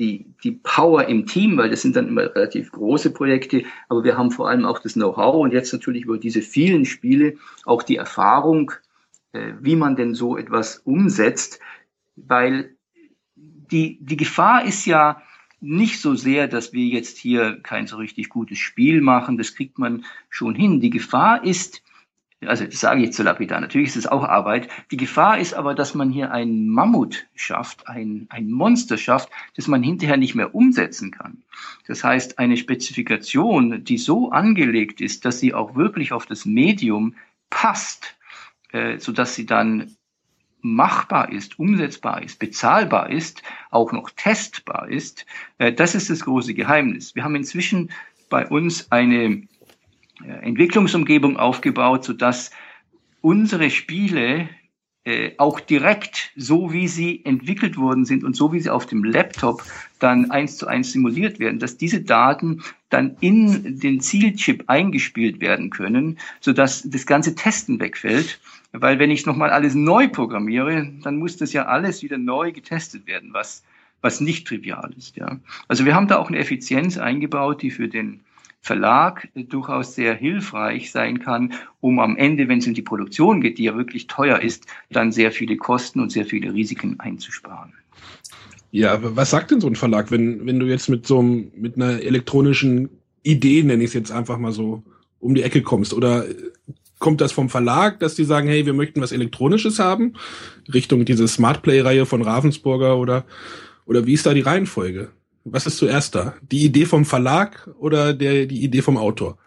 die, 0.00 0.26
die 0.42 0.52
Power 0.52 1.06
im 1.06 1.26
Team, 1.26 1.58
weil 1.58 1.70
das 1.70 1.82
sind 1.82 1.94
dann 1.94 2.08
immer 2.08 2.34
relativ 2.34 2.72
große 2.72 3.12
Projekte, 3.12 3.62
aber 3.88 4.02
wir 4.02 4.16
haben 4.16 4.30
vor 4.30 4.48
allem 4.48 4.64
auch 4.64 4.80
das 4.80 4.94
Know-how 4.94 5.36
und 5.36 5.52
jetzt 5.52 5.72
natürlich 5.72 6.04
über 6.04 6.18
diese 6.18 6.42
vielen 6.42 6.86
Spiele 6.86 7.36
auch 7.66 7.82
die 7.82 7.96
Erfahrung, 7.96 8.72
äh, 9.32 9.52
wie 9.60 9.76
man 9.76 9.96
denn 9.96 10.14
so 10.14 10.38
etwas 10.38 10.78
umsetzt, 10.78 11.60
weil 12.16 12.74
die, 13.36 13.98
die 14.00 14.16
Gefahr 14.16 14.64
ist 14.64 14.86
ja, 14.86 15.22
nicht 15.60 16.00
so 16.00 16.14
sehr, 16.14 16.48
dass 16.48 16.72
wir 16.72 16.86
jetzt 16.86 17.18
hier 17.18 17.60
kein 17.62 17.86
so 17.86 17.98
richtig 17.98 18.30
gutes 18.30 18.58
Spiel 18.58 19.02
machen. 19.02 19.36
Das 19.36 19.54
kriegt 19.54 19.78
man 19.78 20.06
schon 20.30 20.54
hin. 20.54 20.80
Die 20.80 20.88
Gefahr 20.88 21.44
ist, 21.44 21.82
also 22.46 22.64
das 22.64 22.80
sage 22.80 23.02
ich 23.02 23.12
zu 23.12 23.22
lapidar, 23.22 23.60
natürlich 23.60 23.88
ist 23.88 23.96
es 23.96 24.06
auch 24.06 24.24
Arbeit. 24.24 24.68
Die 24.90 24.96
Gefahr 24.96 25.38
ist 25.38 25.52
aber, 25.52 25.74
dass 25.74 25.94
man 25.94 26.10
hier 26.10 26.32
ein 26.32 26.68
Mammut 26.68 27.26
schafft, 27.34 27.86
ein, 27.86 28.26
ein 28.30 28.50
Monster 28.50 28.96
schafft, 28.96 29.28
das 29.56 29.66
man 29.68 29.82
hinterher 29.82 30.16
nicht 30.16 30.34
mehr 30.34 30.54
umsetzen 30.54 31.10
kann. 31.10 31.42
Das 31.86 32.02
heißt, 32.02 32.38
eine 32.38 32.56
Spezifikation, 32.56 33.84
die 33.84 33.98
so 33.98 34.30
angelegt 34.30 35.00
ist, 35.00 35.24
dass 35.24 35.38
sie 35.38 35.52
auch 35.52 35.74
wirklich 35.74 36.12
auf 36.12 36.24
das 36.26 36.46
Medium 36.46 37.14
passt, 37.50 38.16
äh, 38.72 38.98
so 38.98 39.12
dass 39.12 39.34
sie 39.34 39.44
dann 39.44 39.96
machbar 40.62 41.32
ist, 41.32 41.58
umsetzbar 41.58 42.22
ist, 42.22 42.38
bezahlbar 42.38 43.10
ist, 43.10 43.42
auch 43.70 43.92
noch 43.92 44.10
testbar 44.10 44.88
ist, 44.88 45.26
äh, 45.58 45.72
das 45.72 45.94
ist 45.94 46.10
das 46.10 46.20
große 46.20 46.54
Geheimnis. 46.54 47.14
Wir 47.14 47.24
haben 47.24 47.34
inzwischen 47.34 47.90
bei 48.28 48.46
uns 48.46 48.90
eine 48.92 49.42
Entwicklungsumgebung 50.42 51.36
aufgebaut, 51.36 52.04
sodass 52.04 52.50
unsere 53.20 53.70
Spiele 53.70 54.48
äh, 55.04 55.32
auch 55.38 55.60
direkt 55.60 56.32
so 56.36 56.72
wie 56.72 56.88
sie 56.88 57.24
entwickelt 57.24 57.76
worden 57.76 58.04
sind 58.04 58.24
und 58.24 58.36
so 58.36 58.52
wie 58.52 58.60
sie 58.60 58.70
auf 58.70 58.86
dem 58.86 59.04
Laptop 59.04 59.62
dann 59.98 60.30
eins 60.30 60.58
zu 60.58 60.66
eins 60.66 60.92
simuliert 60.92 61.38
werden, 61.38 61.58
dass 61.58 61.76
diese 61.76 62.02
Daten 62.02 62.62
dann 62.90 63.16
in 63.20 63.78
den 63.80 64.00
Zielchip 64.00 64.64
eingespielt 64.66 65.40
werden 65.40 65.70
können, 65.70 66.18
sodass 66.40 66.82
das 66.82 67.06
ganze 67.06 67.34
Testen 67.34 67.80
wegfällt 67.80 68.40
weil 68.72 68.98
wenn 68.98 69.10
ich 69.10 69.26
nochmal 69.26 69.50
alles 69.50 69.74
neu 69.74 70.08
programmiere, 70.08 70.88
dann 71.02 71.16
muss 71.18 71.36
das 71.36 71.52
ja 71.52 71.66
alles 71.66 72.02
wieder 72.02 72.18
neu 72.18 72.52
getestet 72.52 73.06
werden, 73.06 73.30
was, 73.32 73.64
was 74.00 74.20
nicht 74.20 74.46
trivial 74.46 74.92
ist. 74.96 75.16
Ja. 75.16 75.38
Also 75.68 75.84
wir 75.84 75.94
haben 75.94 76.08
da 76.08 76.18
auch 76.18 76.28
eine 76.28 76.38
Effizienz 76.38 76.96
eingebaut, 76.96 77.62
die 77.62 77.70
für 77.70 77.88
den 77.88 78.20
Verlag 78.62 79.28
durchaus 79.34 79.94
sehr 79.94 80.14
hilfreich 80.14 80.92
sein 80.92 81.20
kann, 81.20 81.54
um 81.80 81.98
am 81.98 82.16
Ende, 82.16 82.46
wenn 82.48 82.58
es 82.58 82.66
um 82.66 82.74
die 82.74 82.82
Produktion 82.82 83.40
geht, 83.40 83.58
die 83.58 83.64
ja 83.64 83.76
wirklich 83.76 84.06
teuer 84.06 84.40
ist, 84.40 84.66
dann 84.90 85.12
sehr 85.12 85.32
viele 85.32 85.56
Kosten 85.56 86.00
und 86.00 86.12
sehr 86.12 86.26
viele 86.26 86.52
Risiken 86.52 87.00
einzusparen. 87.00 87.72
Ja, 88.70 88.98
was 89.00 89.30
sagt 89.30 89.50
denn 89.50 89.60
so 89.60 89.66
ein 89.66 89.76
Verlag, 89.76 90.10
wenn, 90.10 90.46
wenn 90.46 90.60
du 90.60 90.66
jetzt 90.66 90.88
mit 90.88 91.06
so 91.06 91.18
einem, 91.18 91.50
mit 91.56 91.76
einer 91.76 92.02
elektronischen 92.02 92.90
Idee, 93.22 93.62
nenne 93.62 93.82
ich 93.82 93.88
es 93.88 93.94
jetzt 93.94 94.12
einfach 94.12 94.38
mal 94.38 94.52
so, 94.52 94.82
um 95.18 95.34
die 95.34 95.42
Ecke 95.42 95.62
kommst? 95.62 95.92
Oder 95.92 96.26
kommt 96.98 97.20
das 97.20 97.32
vom 97.32 97.48
Verlag, 97.48 97.98
dass 97.98 98.14
die 98.14 98.24
sagen, 98.24 98.46
hey, 98.46 98.66
wir 98.66 98.74
möchten 98.74 99.00
was 99.00 99.10
Elektronisches 99.10 99.78
haben, 99.78 100.14
Richtung 100.72 101.04
diese 101.04 101.26
Smart 101.26 101.62
Play-Reihe 101.62 102.06
von 102.06 102.22
Ravensburger 102.22 102.98
oder, 102.98 103.24
oder 103.86 104.06
wie 104.06 104.12
ist 104.12 104.26
da 104.26 104.34
die 104.34 104.42
Reihenfolge? 104.42 105.10
Was 105.44 105.66
ist 105.66 105.78
zuerst 105.78 106.14
da? 106.14 106.34
Die 106.42 106.64
Idee 106.64 106.84
vom 106.84 107.04
Verlag 107.04 107.70
oder 107.78 108.12
der, 108.12 108.46
die 108.46 108.62
Idee 108.62 108.82
vom 108.82 108.96
Autor? 108.96 109.38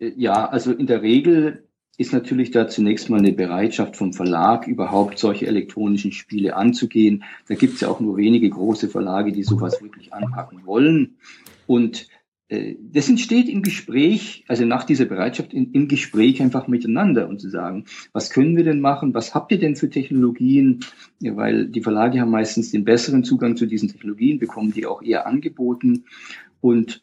Ja, 0.00 0.48
also 0.48 0.72
in 0.72 0.86
der 0.86 1.02
Regel 1.02 1.64
ist 1.96 2.12
natürlich 2.12 2.52
da 2.52 2.68
zunächst 2.68 3.10
mal 3.10 3.18
eine 3.18 3.32
Bereitschaft 3.32 3.96
vom 3.96 4.12
Verlag, 4.12 4.68
überhaupt 4.68 5.18
solche 5.18 5.46
elektronischen 5.48 6.12
Spiele 6.12 6.54
anzugehen. 6.54 7.24
Da 7.48 7.56
gibt 7.56 7.74
es 7.74 7.80
ja 7.80 7.88
auch 7.88 7.98
nur 7.98 8.16
wenige 8.16 8.48
große 8.48 8.88
Verlage, 8.88 9.32
die 9.32 9.42
sowas 9.42 9.82
wirklich 9.82 10.12
anpacken 10.12 10.64
wollen. 10.64 11.16
Und 11.66 12.02
äh, 12.02 12.17
das 12.48 13.08
entsteht 13.10 13.48
im 13.48 13.62
Gespräch, 13.62 14.44
also 14.48 14.64
nach 14.64 14.84
dieser 14.84 15.04
Bereitschaft 15.04 15.52
in, 15.52 15.72
im 15.72 15.86
Gespräch 15.86 16.40
einfach 16.40 16.66
miteinander 16.66 17.28
und 17.28 17.40
zu 17.40 17.50
sagen, 17.50 17.84
was 18.12 18.30
können 18.30 18.56
wir 18.56 18.64
denn 18.64 18.80
machen, 18.80 19.12
was 19.12 19.34
habt 19.34 19.52
ihr 19.52 19.58
denn 19.58 19.76
für 19.76 19.90
Technologien, 19.90 20.80
ja, 21.20 21.36
weil 21.36 21.66
die 21.66 21.82
Verlage 21.82 22.20
haben 22.20 22.30
meistens 22.30 22.70
den 22.70 22.84
besseren 22.84 23.22
Zugang 23.22 23.56
zu 23.56 23.66
diesen 23.66 23.90
Technologien, 23.90 24.38
bekommen 24.38 24.72
die 24.72 24.86
auch 24.86 25.02
eher 25.02 25.26
angeboten. 25.26 26.04
Und 26.60 27.02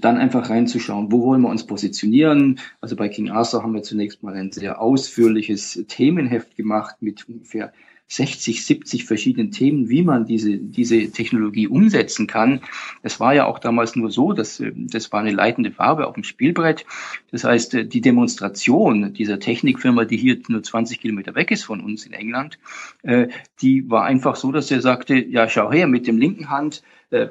dann 0.00 0.16
einfach 0.16 0.48
reinzuschauen, 0.48 1.12
wo 1.12 1.22
wollen 1.24 1.42
wir 1.42 1.50
uns 1.50 1.66
positionieren. 1.66 2.58
Also 2.80 2.96
bei 2.96 3.08
King 3.08 3.30
Arthur 3.30 3.62
haben 3.62 3.74
wir 3.74 3.82
zunächst 3.82 4.22
mal 4.22 4.34
ein 4.34 4.50
sehr 4.50 4.80
ausführliches 4.80 5.84
Themenheft 5.88 6.56
gemacht 6.56 6.96
mit 7.00 7.28
ungefähr 7.28 7.72
60, 8.06 8.64
70 8.64 9.04
verschiedenen 9.06 9.50
Themen, 9.50 9.88
wie 9.88 10.02
man 10.02 10.26
diese, 10.26 10.58
diese 10.58 11.10
Technologie 11.10 11.66
umsetzen 11.66 12.26
kann. 12.26 12.60
Es 13.02 13.18
war 13.18 13.34
ja 13.34 13.46
auch 13.46 13.58
damals 13.58 13.96
nur 13.96 14.10
so, 14.10 14.32
dass 14.32 14.60
äh, 14.60 14.72
das 14.74 15.10
war 15.12 15.20
eine 15.20 15.32
leitende 15.32 15.70
Farbe 15.70 16.06
auf 16.06 16.14
dem 16.14 16.22
Spielbrett. 16.22 16.84
Das 17.30 17.44
heißt, 17.44 17.74
äh, 17.74 17.86
die 17.86 18.02
Demonstration 18.02 19.14
dieser 19.14 19.38
Technikfirma, 19.38 20.04
die 20.04 20.18
hier 20.18 20.38
nur 20.48 20.62
20 20.62 21.00
Kilometer 21.00 21.34
weg 21.34 21.50
ist 21.50 21.64
von 21.64 21.80
uns 21.80 22.04
in 22.04 22.12
England, 22.12 22.58
äh, 23.02 23.28
die 23.62 23.88
war 23.90 24.04
einfach 24.04 24.36
so, 24.36 24.52
dass 24.52 24.70
er 24.70 24.82
sagte, 24.82 25.14
ja, 25.14 25.48
schau 25.48 25.72
her, 25.72 25.86
mit 25.86 26.06
dem 26.06 26.18
linken 26.18 26.50
Hand 26.50 26.82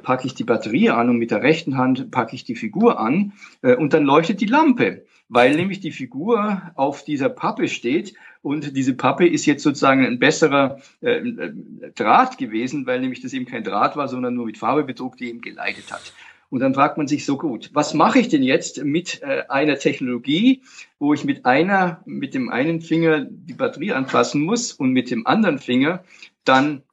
packe 0.04 0.28
ich 0.28 0.34
die 0.34 0.46
Batterie 0.46 0.92
an 0.92 1.10
und 1.10 1.18
mit 1.18 1.32
der 1.32 1.42
rechten 1.42 1.78
Hand 1.78 2.10
packe 2.10 2.36
ich 2.36 2.46
die 2.46 2.56
Figur 2.56 3.02
an 3.02 3.34
und 3.62 3.94
dann 3.94 4.06
leuchtet 4.06 4.40
die 4.40 4.46
Lampe 4.46 5.04
weil 5.30 5.56
nämlich 5.56 5.80
die 5.80 5.92
Figur 5.92 6.62
auf 6.76 7.04
dieser 7.04 7.28
Pappe 7.28 7.68
steht 7.68 8.14
und 8.44 8.76
diese 8.76 8.94
Pappe 8.94 9.26
ist 9.26 9.46
jetzt 9.46 9.64
sozusagen 9.64 10.06
ein 10.06 10.20
besserer 10.20 10.80
äh, 11.00 11.22
Draht 11.96 12.38
gewesen, 12.38 12.86
weil 12.86 13.00
nämlich 13.00 13.22
das 13.22 13.34
eben 13.34 13.46
kein 13.46 13.64
Draht 13.64 13.96
war, 13.96 14.10
sondern 14.10 14.36
nur 14.36 14.46
mit 14.46 14.58
Farbe 14.58 14.84
bedruckt, 14.84 15.22
die 15.22 15.30
eben 15.30 15.42
geleitet 15.42 15.92
hat. 15.92 16.14
Und 16.50 16.60
dann 16.60 16.76
fragt 16.76 16.98
man 16.98 17.08
sich 17.08 17.26
so 17.26 17.38
gut, 17.38 17.72
was 17.74 17.94
mache 17.94 18.20
ich 18.20 18.28
denn 18.28 18.44
jetzt 18.44 18.84
mit 18.84 19.22
äh, 19.24 19.44
einer 19.48 19.80
Technologie, 19.80 20.62
wo 21.00 21.14
ich 21.14 21.24
mit 21.24 21.46
einer, 21.46 22.02
mit 22.06 22.34
dem 22.36 22.50
einen 22.50 22.82
Finger 22.82 23.26
die 23.26 23.54
Batterie 23.54 23.94
anfassen 23.94 24.42
muss 24.42 24.74
und 24.74 24.92
mit 24.92 25.10
dem 25.10 25.26
anderen 25.26 25.58
Finger 25.58 26.04
dann 26.44 26.84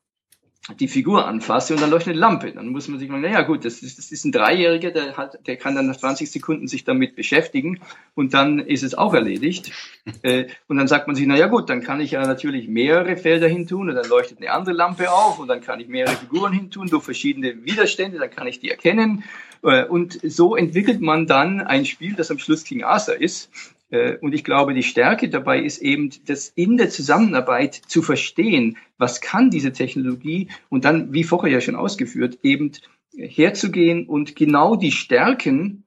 die 0.78 0.88
Figur 0.88 1.26
anfasse 1.26 1.74
und 1.74 1.80
dann 1.80 1.90
leuchtet 1.90 2.12
eine 2.12 2.20
Lampe. 2.20 2.52
Dann 2.52 2.68
muss 2.68 2.86
man 2.86 2.98
sich 2.98 3.08
mal, 3.08 3.20
naja 3.20 3.42
gut, 3.42 3.64
das 3.64 3.82
ist, 3.82 3.98
das 3.98 4.12
ist 4.12 4.24
ein 4.24 4.32
Dreijähriger, 4.32 4.90
der, 4.90 5.16
hat, 5.16 5.46
der 5.46 5.56
kann 5.56 5.74
dann 5.74 5.86
nach 5.86 5.96
20 5.96 6.30
Sekunden 6.30 6.68
sich 6.68 6.84
damit 6.84 7.16
beschäftigen 7.16 7.80
und 8.14 8.34
dann 8.34 8.58
ist 8.58 8.82
es 8.82 8.94
auch 8.94 9.14
erledigt. 9.14 9.72
Äh, 10.22 10.48
und 10.66 10.76
dann 10.76 10.88
sagt 10.88 11.06
man 11.06 11.16
sich, 11.16 11.26
naja 11.26 11.46
gut, 11.46 11.70
dann 11.70 11.82
kann 11.82 12.00
ich 12.00 12.10
ja 12.10 12.26
natürlich 12.26 12.68
mehrere 12.68 13.16
Felder 13.16 13.46
hin 13.46 13.66
tun 13.66 13.88
und 13.88 13.94
dann 13.94 14.08
leuchtet 14.08 14.38
eine 14.38 14.50
andere 14.50 14.74
Lampe 14.74 15.10
auf 15.10 15.38
und 15.38 15.48
dann 15.48 15.60
kann 15.60 15.78
ich 15.78 15.88
mehrere 15.88 16.16
Figuren 16.16 16.52
hin 16.52 16.70
tun 16.70 16.88
durch 16.88 17.04
verschiedene 17.04 17.64
Widerstände, 17.64 18.18
dann 18.18 18.30
kann 18.30 18.46
ich 18.46 18.58
die 18.58 18.70
erkennen. 18.70 19.24
Äh, 19.62 19.84
und 19.84 20.18
so 20.22 20.56
entwickelt 20.56 21.00
man 21.00 21.26
dann 21.26 21.60
ein 21.60 21.86
Spiel, 21.86 22.14
das 22.14 22.30
am 22.30 22.38
Schluss 22.38 22.64
King 22.64 22.82
Arthur 22.82 23.20
ist, 23.20 23.50
und 23.90 24.34
ich 24.34 24.44
glaube, 24.44 24.72
die 24.72 24.84
Stärke 24.84 25.28
dabei 25.28 25.60
ist 25.60 25.82
eben, 25.82 26.10
das 26.26 26.48
in 26.48 26.76
der 26.76 26.90
Zusammenarbeit 26.90 27.74
zu 27.74 28.02
verstehen, 28.02 28.76
was 28.98 29.20
kann 29.20 29.50
diese 29.50 29.72
Technologie 29.72 30.48
und 30.68 30.84
dann, 30.84 31.12
wie 31.12 31.24
vorher 31.24 31.50
ja 31.50 31.60
schon 31.60 31.74
ausgeführt, 31.74 32.38
eben 32.42 32.72
herzugehen 33.16 34.06
und 34.06 34.36
genau 34.36 34.76
die 34.76 34.92
Stärken 34.92 35.84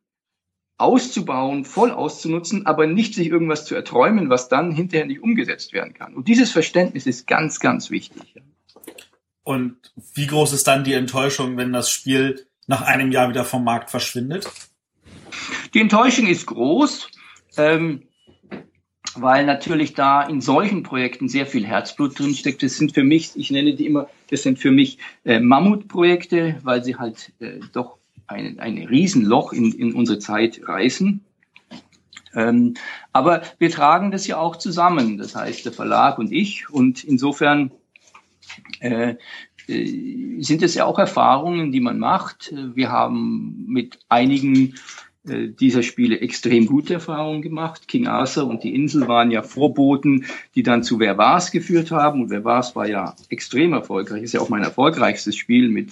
auszubauen, 0.78 1.64
voll 1.64 1.92
auszunutzen, 1.92 2.66
aber 2.66 2.88
nicht 2.88 3.14
sich 3.14 3.28
irgendwas 3.28 3.66
zu 3.66 3.76
erträumen, 3.76 4.30
was 4.30 4.50
dann 4.50 4.72
hinterher 4.72 5.06
nicht 5.06 5.22
umgesetzt 5.22 5.72
werden 5.72 5.94
kann. 5.94 6.14
Und 6.14 6.28
dieses 6.28 6.52
Verständnis 6.52 7.06
ist 7.06 7.26
ganz, 7.26 7.60
ganz 7.60 7.90
wichtig. 7.90 8.36
Und 9.44 9.78
wie 10.14 10.28
groß 10.28 10.54
ist 10.54 10.68
dann 10.68 10.84
die 10.84 10.94
Enttäuschung, 10.94 11.58
wenn 11.58 11.72
das 11.72 11.90
Spiel 11.90 12.46
nach 12.68 12.82
einem 12.82 13.12
Jahr 13.12 13.30
wieder 13.30 13.46
vom 13.46 13.64
Markt 13.64 13.92
verschwindet? 13.92 14.50
Die 15.74 15.80
Enttäuschung 15.80 16.28
ist 16.28 16.46
groß 16.46 17.10
ähm, 17.58 18.04
weil 19.16 19.46
natürlich 19.46 19.94
da 19.94 20.24
in 20.24 20.42
solchen 20.42 20.84
Projekten 20.84 21.30
sehr 21.30 21.46
viel 21.46 21.66
Herzblut 21.66 22.18
drinsteckt. 22.18 22.64
Das 22.64 22.78
sind 22.78 22.94
für 22.94 23.04
mich, 23.04 23.32
ich 23.36 23.52
nenne 23.52 23.76
die 23.76 23.86
immer, 23.86 24.08
das 24.30 24.44
sind 24.44 24.60
für 24.60 24.72
mich 24.72 24.98
äh, 25.24 25.40
Mammutprojekte, 25.40 26.60
weil 26.64 26.84
sie 26.84 26.96
halt 26.96 27.32
äh, 27.40 27.60
doch 27.74 27.98
ein, 28.28 28.60
ein 28.60 28.78
Riesenloch 28.78 29.54
in, 29.54 29.72
in 29.72 29.94
unsere 29.94 30.20
Zeit 30.20 30.62
reißen. 30.66 31.24
Ähm, 32.36 32.74
aber 33.12 33.44
wir 33.60 33.70
tragen 33.70 34.12
das 34.12 34.26
ja 34.26 34.38
auch 34.38 34.56
zusammen, 34.56 35.18
das 35.18 35.36
heißt 35.36 35.66
der 35.66 35.74
Verlag 35.74 36.18
und 36.18 36.32
ich. 36.32 36.70
Und 36.70 37.04
insofern 37.04 37.72
äh, 38.80 39.16
äh 39.68 40.42
sind 40.42 40.64
es 40.64 40.74
ja 40.76 40.86
auch 40.86 41.00
Erfahrungen, 41.00 41.72
die 41.72 41.80
man 41.80 42.00
macht. 42.00 42.54
Wir 42.74 42.92
haben 42.92 43.66
mit 43.68 44.00
einigen 44.10 44.76
dieser 45.26 45.84
Spiele 45.84 46.20
extrem 46.20 46.66
gute 46.66 46.96
Erfahrungen 46.96 47.42
gemacht. 47.42 47.88
King 47.88 48.08
Arthur 48.08 48.46
und 48.46 48.64
die 48.64 48.76
Insel 48.76 49.08
waren 49.08 49.32
ja 49.32 49.42
Vorboten, 49.42 50.26
die 50.56 50.64
dann 50.64 50.84
zu 50.84 51.00
Wer 51.00 51.18
war's 51.18 51.52
geführt 51.52 51.92
haben. 51.92 52.24
Und 52.24 52.30
Wer 52.30 52.44
war's 52.44 52.76
war 52.76 52.88
ja 52.88 53.16
extrem 53.30 53.72
erfolgreich. 53.72 54.24
Ist 54.24 54.34
ja 54.34 54.42
auch 54.42 54.50
mein 54.50 54.64
erfolgreichstes 54.64 55.38
Spiel 55.38 55.70
mit 55.70 55.92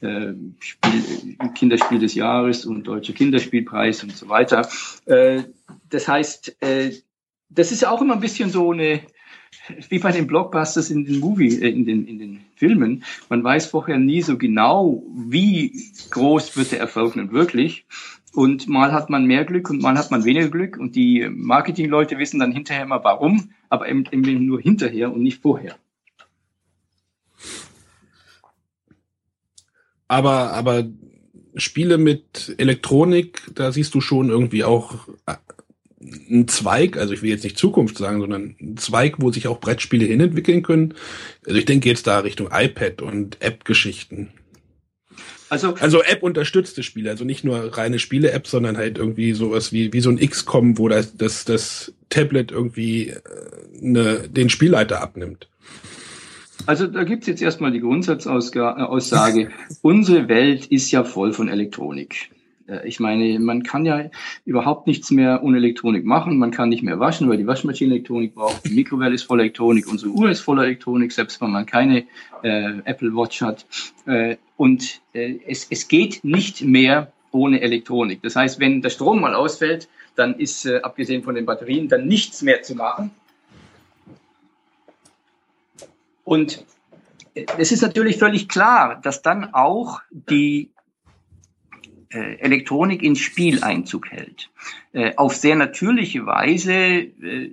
äh, 0.00 0.32
Spiel, 0.60 1.36
Kinderspiel 1.54 1.98
des 1.98 2.14
Jahres 2.14 2.64
und 2.64 2.84
Deutscher 2.84 3.12
Kinderspielpreis 3.12 4.02
und 4.02 4.16
so 4.16 4.30
weiter. 4.30 4.66
Äh, 5.04 5.42
das 5.90 6.08
heißt, 6.08 6.62
äh, 6.62 6.92
das 7.50 7.72
ist 7.72 7.82
ja 7.82 7.90
auch 7.90 8.00
immer 8.00 8.14
ein 8.14 8.20
bisschen 8.20 8.50
so 8.50 8.72
eine 8.72 9.02
wie 9.88 9.98
bei 9.98 10.12
den 10.12 10.26
Blockbusters 10.26 10.90
in 10.90 11.04
den 11.04 11.20
Movie, 11.20 11.60
äh, 11.60 11.68
in 11.68 11.84
den, 11.84 12.06
in 12.06 12.18
den 12.18 12.40
Filmen. 12.56 13.04
Man 13.28 13.42
weiß 13.42 13.66
vorher 13.66 13.98
nie 13.98 14.22
so 14.22 14.38
genau, 14.38 15.02
wie 15.14 15.92
groß 16.10 16.56
wird 16.56 16.72
der 16.72 16.80
Erfolg 16.80 17.16
nun 17.16 17.32
wirklich. 17.32 17.84
Und 18.32 18.68
mal 18.68 18.92
hat 18.92 19.10
man 19.10 19.26
mehr 19.26 19.44
Glück 19.44 19.70
und 19.70 19.82
mal 19.82 19.98
hat 19.98 20.10
man 20.10 20.24
weniger 20.24 20.48
Glück. 20.48 20.76
Und 20.76 20.94
die 20.94 21.28
Marketingleute 21.30 22.18
wissen 22.18 22.38
dann 22.38 22.52
hinterher 22.52 22.84
immer 22.84 23.02
warum, 23.02 23.50
aber 23.68 23.88
eben, 23.88 24.04
nur 24.46 24.60
hinterher 24.60 25.12
und 25.12 25.22
nicht 25.22 25.42
vorher. 25.42 25.76
Aber, 30.06 30.52
aber 30.52 30.86
Spiele 31.56 31.98
mit 31.98 32.54
Elektronik, 32.58 33.42
da 33.54 33.72
siehst 33.72 33.94
du 33.94 34.00
schon 34.00 34.28
irgendwie 34.28 34.64
auch 34.64 35.08
äh, 35.26 35.34
einen 36.00 36.48
Zweig, 36.48 36.96
also 36.96 37.12
ich 37.12 37.22
will 37.22 37.30
jetzt 37.30 37.44
nicht 37.44 37.58
Zukunft 37.58 37.98
sagen, 37.98 38.20
sondern 38.20 38.56
einen 38.60 38.76
Zweig, 38.76 39.16
wo 39.18 39.30
sich 39.30 39.48
auch 39.48 39.60
Brettspiele 39.60 40.06
hinentwickeln 40.06 40.62
können. 40.62 40.94
Also 41.46 41.58
ich 41.58 41.64
denke 41.64 41.88
jetzt 41.88 42.06
da 42.06 42.20
Richtung 42.20 42.48
iPad 42.52 43.02
und 43.02 43.40
App-Geschichten. 43.42 44.30
Also, 45.50 45.74
also 45.74 46.00
App-unterstützte 46.02 46.84
Spiele, 46.84 47.10
also 47.10 47.24
nicht 47.24 47.42
nur 47.42 47.76
reine 47.76 47.98
Spiele-App, 47.98 48.46
sondern 48.46 48.76
halt 48.76 48.98
irgendwie 48.98 49.32
sowas 49.32 49.72
wie, 49.72 49.92
wie 49.92 50.00
so 50.00 50.08
ein 50.08 50.18
XCOM, 50.18 50.78
wo 50.78 50.88
das, 50.88 51.16
das, 51.16 51.44
das 51.44 51.92
Tablet 52.08 52.52
irgendwie 52.52 53.08
äh, 53.08 53.20
ne, 53.80 54.28
den 54.28 54.48
Spielleiter 54.48 55.02
abnimmt. 55.02 55.48
Also 56.66 56.86
da 56.86 57.02
gibt's 57.02 57.26
jetzt 57.26 57.42
erstmal 57.42 57.72
die 57.72 57.80
Grundsatzaussage, 57.80 59.50
unsere 59.82 60.28
Welt 60.28 60.66
ist 60.66 60.90
ja 60.92 61.02
voll 61.02 61.32
von 61.32 61.48
Elektronik. 61.48 62.30
Äh, 62.70 62.86
ich 62.86 63.00
meine, 63.00 63.38
man 63.38 63.62
kann 63.62 63.84
ja 63.84 64.10
überhaupt 64.44 64.86
nichts 64.86 65.10
mehr 65.10 65.42
ohne 65.42 65.58
Elektronik 65.58 66.04
machen. 66.04 66.38
Man 66.38 66.50
kann 66.50 66.68
nicht 66.68 66.82
mehr 66.82 67.00
waschen, 67.00 67.28
weil 67.28 67.36
die 67.36 67.46
Waschmaschine 67.46 67.94
Elektronik 67.94 68.34
braucht. 68.34 68.64
Die 68.66 68.74
Mikrowelle 68.74 69.14
ist 69.14 69.24
voller 69.24 69.42
Elektronik. 69.42 69.86
Unsere 69.88 70.12
Uhr 70.12 70.30
ist 70.30 70.40
voller 70.40 70.64
Elektronik, 70.64 71.12
selbst 71.12 71.40
wenn 71.40 71.50
man 71.50 71.66
keine 71.66 72.04
äh, 72.42 72.78
Apple 72.84 73.14
Watch 73.14 73.42
hat. 73.42 73.66
Äh, 74.06 74.36
und 74.56 75.00
äh, 75.12 75.38
es, 75.46 75.66
es 75.70 75.88
geht 75.88 76.22
nicht 76.22 76.62
mehr 76.62 77.12
ohne 77.32 77.60
Elektronik. 77.60 78.22
Das 78.22 78.36
heißt, 78.36 78.60
wenn 78.60 78.82
der 78.82 78.90
Strom 78.90 79.20
mal 79.20 79.34
ausfällt, 79.34 79.88
dann 80.16 80.34
ist, 80.34 80.66
äh, 80.66 80.80
abgesehen 80.80 81.22
von 81.22 81.34
den 81.34 81.46
Batterien, 81.46 81.88
dann 81.88 82.06
nichts 82.06 82.42
mehr 82.42 82.62
zu 82.62 82.74
machen. 82.74 83.10
Und 86.24 86.64
äh, 87.34 87.46
es 87.58 87.72
ist 87.72 87.82
natürlich 87.82 88.18
völlig 88.18 88.48
klar, 88.48 89.00
dass 89.02 89.22
dann 89.22 89.54
auch 89.54 90.00
die 90.10 90.70
Elektronik 92.18 93.02
ins 93.02 93.20
Spiel 93.20 93.62
Einzug 93.62 94.10
hält. 94.10 94.50
Äh, 94.92 95.14
auf 95.16 95.36
sehr 95.36 95.56
natürliche 95.56 96.26
Weise 96.26 96.74
äh, 96.74 97.52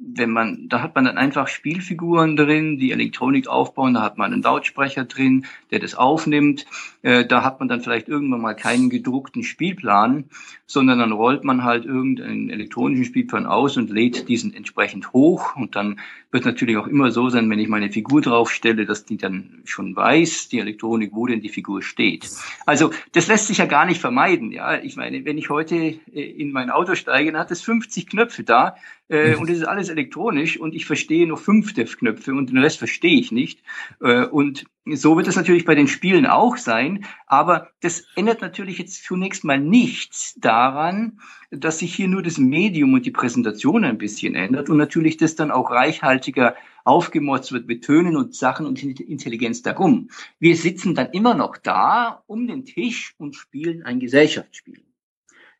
wenn 0.00 0.30
man, 0.30 0.68
da 0.68 0.80
hat 0.80 0.94
man 0.94 1.04
dann 1.04 1.18
einfach 1.18 1.48
Spielfiguren 1.48 2.36
drin, 2.36 2.78
die 2.78 2.92
Elektronik 2.92 3.48
aufbauen, 3.48 3.94
da 3.94 4.02
hat 4.02 4.16
man 4.16 4.32
einen 4.32 4.42
Lautsprecher 4.42 5.04
drin, 5.04 5.46
der 5.70 5.80
das 5.80 5.94
aufnimmt, 5.96 6.66
äh, 7.02 7.24
da 7.26 7.42
hat 7.42 7.58
man 7.58 7.68
dann 7.68 7.80
vielleicht 7.80 8.08
irgendwann 8.08 8.40
mal 8.40 8.54
keinen 8.54 8.90
gedruckten 8.90 9.42
Spielplan, 9.42 10.24
sondern 10.66 11.00
dann 11.00 11.12
rollt 11.12 11.42
man 11.42 11.64
halt 11.64 11.84
irgendeinen 11.84 12.48
elektronischen 12.48 13.04
Spielplan 13.04 13.46
aus 13.46 13.76
und 13.76 13.90
lädt 13.90 14.28
diesen 14.28 14.54
entsprechend 14.54 15.12
hoch 15.12 15.56
und 15.56 15.74
dann 15.74 15.98
wird 16.30 16.44
natürlich 16.44 16.76
auch 16.76 16.86
immer 16.86 17.10
so 17.10 17.30
sein, 17.30 17.48
wenn 17.50 17.58
ich 17.58 17.68
meine 17.68 17.90
Figur 17.90 18.20
draufstelle, 18.20 18.84
dass 18.84 19.04
die 19.04 19.16
dann 19.16 19.62
schon 19.64 19.96
weiß, 19.96 20.48
die 20.48 20.58
Elektronik, 20.58 21.12
wo 21.14 21.26
denn 21.26 21.40
die 21.40 21.48
Figur 21.48 21.82
steht. 21.82 22.28
Also 22.66 22.90
das 23.12 23.28
lässt 23.28 23.46
sich 23.46 23.58
ja 23.58 23.66
gar 23.66 23.86
nicht 23.86 24.00
vermeiden, 24.00 24.52
ja. 24.52 24.78
Ich 24.82 24.96
meine, 24.96 25.24
wenn 25.24 25.38
ich 25.38 25.48
heute 25.48 25.76
äh, 25.76 26.00
in 26.12 26.52
mein 26.52 26.70
Auto 26.70 26.94
steige, 26.94 27.32
dann 27.32 27.40
hat 27.40 27.50
es 27.50 27.62
50 27.62 28.08
Knöpfe 28.08 28.44
da, 28.44 28.76
Äh, 29.08 29.36
und 29.36 29.48
es 29.48 29.58
ist 29.58 29.64
alles 29.64 29.88
elektronisch 29.88 30.58
und 30.58 30.74
ich 30.74 30.84
verstehe 30.84 31.26
nur 31.26 31.38
fünf 31.38 31.72
der 31.72 31.86
Knöpfe 31.86 32.32
und 32.32 32.50
den 32.50 32.58
Rest 32.58 32.78
verstehe 32.78 33.18
ich 33.18 33.32
nicht. 33.32 33.62
Äh, 34.00 34.26
und 34.26 34.66
so 34.84 35.16
wird 35.16 35.28
es 35.28 35.36
natürlich 35.36 35.64
bei 35.64 35.74
den 35.74 35.88
Spielen 35.88 36.26
auch 36.26 36.56
sein. 36.56 37.06
Aber 37.26 37.70
das 37.80 38.04
ändert 38.16 38.42
natürlich 38.42 38.78
jetzt 38.78 39.04
zunächst 39.04 39.44
mal 39.44 39.58
nichts 39.58 40.34
daran, 40.38 41.20
dass 41.50 41.78
sich 41.78 41.94
hier 41.94 42.08
nur 42.08 42.22
das 42.22 42.38
Medium 42.38 42.92
und 42.92 43.06
die 43.06 43.10
Präsentation 43.10 43.84
ein 43.84 43.98
bisschen 43.98 44.34
ändert 44.34 44.68
und 44.68 44.76
natürlich 44.76 45.16
das 45.16 45.34
dann 45.34 45.50
auch 45.50 45.70
reichhaltiger 45.70 46.56
aufgemotzt 46.84 47.52
wird 47.52 47.66
mit 47.66 47.84
Tönen 47.84 48.16
und 48.16 48.34
Sachen 48.34 48.66
und 48.66 48.82
Intelligenz 48.82 49.62
darum. 49.62 50.10
Wir 50.38 50.56
sitzen 50.56 50.94
dann 50.94 51.10
immer 51.12 51.34
noch 51.34 51.56
da 51.56 52.22
um 52.26 52.46
den 52.46 52.64
Tisch 52.64 53.14
und 53.18 53.34
spielen 53.34 53.82
ein 53.82 54.00
Gesellschaftsspiel. 54.00 54.82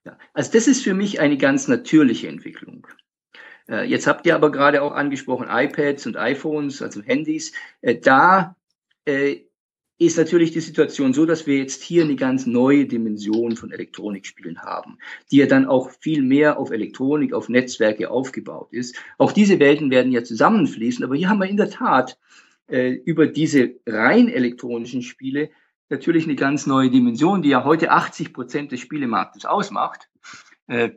Ja, 0.05 0.19
also 0.33 0.53
das 0.53 0.69
ist 0.69 0.83
für 0.83 0.95
mich 0.95 1.21
eine 1.21 1.37
ganz 1.37 1.69
natürliche 1.69 2.29
Entwicklung. 2.29 2.87
Äh, 3.69 3.85
jetzt 3.89 4.07
habt 4.07 4.27
ihr 4.27 4.35
aber 4.35 4.51
gerade 4.51 4.83
auch 4.83 4.93
angesprochen 4.93 5.49
iPads 5.51 6.07
und 6.07 6.17
iPhones, 6.17 6.83
also 6.83 7.03
Handys. 7.03 7.53
Äh, 7.81 7.97
da 7.97 8.57
äh, 9.05 9.48
ist 9.99 10.17
natürlich 10.17 10.53
die 10.53 10.61
Situation 10.61 11.13
so, 11.13 11.27
dass 11.27 11.47
wir 11.47 11.59
jetzt 11.59 11.83
hier 11.83 12.05
eine 12.05 12.15
ganz 12.15 12.47
neue 12.47 12.87
Dimension 12.87 13.57
von 13.57 13.73
Elektronikspielen 13.73 14.63
haben, 14.63 14.99
die 15.31 15.39
ja 15.39 15.47
dann 15.47 15.67
auch 15.67 15.91
viel 15.91 16.23
mehr 16.23 16.59
auf 16.59 16.71
Elektronik, 16.71 17.33
auf 17.33 17.49
Netzwerke 17.49 18.11
aufgebaut 18.11 18.69
ist. 18.73 18.97
Auch 19.19 19.33
diese 19.33 19.59
Welten 19.59 19.91
werden 19.91 20.13
ja 20.13 20.23
zusammenfließen, 20.23 21.05
aber 21.05 21.17
hier 21.17 21.29
haben 21.29 21.41
wir 21.41 21.49
in 21.49 21.57
der 21.57 21.71
Tat 21.71 22.17
äh, 22.69 22.91
über 22.93 23.27
diese 23.27 23.75
rein 23.87 24.29
elektronischen 24.29 25.03
Spiele 25.03 25.51
natürlich 25.89 26.25
eine 26.25 26.37
ganz 26.37 26.67
neue 26.67 26.91
Dimension, 26.91 27.43
die 27.43 27.49
ja 27.49 27.65
heute 27.65 27.91
80 27.91 28.33
Prozent 28.33 28.73
des 28.73 28.81
Spielemarktes 28.81 29.47
ausmacht. 29.47 30.09
Äh, 30.69 30.91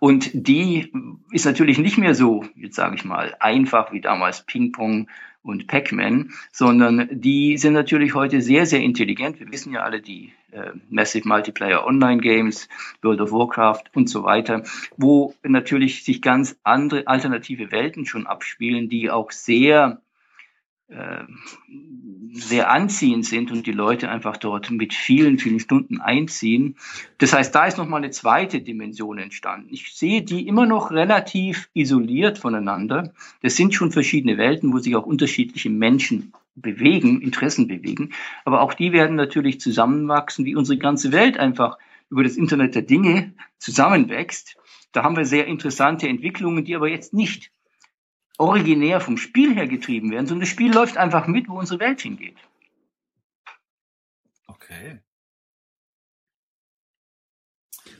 und 0.00 0.30
die 0.32 0.92
ist 1.32 1.46
natürlich 1.46 1.78
nicht 1.78 1.98
mehr 1.98 2.14
so, 2.14 2.44
jetzt 2.54 2.76
sage 2.76 2.94
ich 2.94 3.04
mal, 3.04 3.34
einfach 3.40 3.92
wie 3.92 4.00
damals 4.00 4.44
Ping-Pong 4.44 5.08
und 5.46 5.66
Pac-Man, 5.66 6.32
sondern 6.52 7.08
die 7.10 7.56
sind 7.56 7.72
natürlich 7.72 8.14
heute 8.14 8.40
sehr, 8.40 8.66
sehr 8.66 8.80
intelligent. 8.80 9.40
Wir 9.40 9.50
wissen 9.50 9.72
ja 9.72 9.82
alle 9.82 10.00
die 10.00 10.32
äh, 10.52 10.70
Massive 10.90 11.28
Multiplayer 11.28 11.86
Online 11.86 12.20
Games, 12.20 12.68
World 13.02 13.20
of 13.20 13.32
Warcraft 13.32 13.84
und 13.94 14.08
so 14.08 14.24
weiter, 14.24 14.64
wo 14.96 15.34
natürlich 15.42 16.04
sich 16.04 16.22
ganz 16.22 16.56
andere 16.64 17.06
alternative 17.06 17.70
Welten 17.70 18.06
schon 18.06 18.26
abspielen, 18.26 18.88
die 18.88 19.10
auch 19.10 19.30
sehr 19.30 20.00
sehr 20.88 22.70
anziehend 22.70 23.24
sind 23.26 23.50
und 23.50 23.66
die 23.66 23.72
Leute 23.72 24.08
einfach 24.08 24.36
dort 24.36 24.70
mit 24.70 24.94
vielen, 24.94 25.38
vielen 25.38 25.58
Stunden 25.58 26.00
einziehen. 26.00 26.76
Das 27.18 27.32
heißt, 27.32 27.52
da 27.54 27.66
ist 27.66 27.76
nochmal 27.76 28.02
eine 28.02 28.10
zweite 28.10 28.60
Dimension 28.60 29.18
entstanden. 29.18 29.68
Ich 29.70 29.92
sehe 29.94 30.22
die 30.22 30.46
immer 30.46 30.64
noch 30.64 30.92
relativ 30.92 31.68
isoliert 31.74 32.38
voneinander. 32.38 33.12
Das 33.42 33.56
sind 33.56 33.74
schon 33.74 33.90
verschiedene 33.90 34.38
Welten, 34.38 34.72
wo 34.72 34.78
sich 34.78 34.94
auch 34.94 35.06
unterschiedliche 35.06 35.70
Menschen 35.70 36.32
bewegen, 36.54 37.20
Interessen 37.20 37.66
bewegen. 37.66 38.12
Aber 38.44 38.60
auch 38.60 38.74
die 38.74 38.92
werden 38.92 39.16
natürlich 39.16 39.60
zusammenwachsen, 39.60 40.44
wie 40.44 40.54
unsere 40.54 40.78
ganze 40.78 41.10
Welt 41.10 41.36
einfach 41.38 41.78
über 42.10 42.22
das 42.22 42.36
Internet 42.36 42.76
der 42.76 42.82
Dinge 42.82 43.34
zusammenwächst. 43.58 44.56
Da 44.92 45.02
haben 45.02 45.16
wir 45.16 45.24
sehr 45.24 45.46
interessante 45.46 46.08
Entwicklungen, 46.08 46.64
die 46.64 46.76
aber 46.76 46.88
jetzt 46.88 47.12
nicht 47.12 47.50
originär 48.38 49.00
vom 49.00 49.16
Spiel 49.16 49.54
her 49.54 49.66
getrieben 49.66 50.10
werden, 50.10 50.26
sondern 50.26 50.42
das 50.42 50.50
Spiel 50.50 50.72
läuft 50.72 50.96
einfach 50.96 51.26
mit, 51.26 51.48
wo 51.48 51.58
unsere 51.58 51.80
Welt 51.80 52.00
hingeht. 52.00 52.36
Okay. 54.46 55.00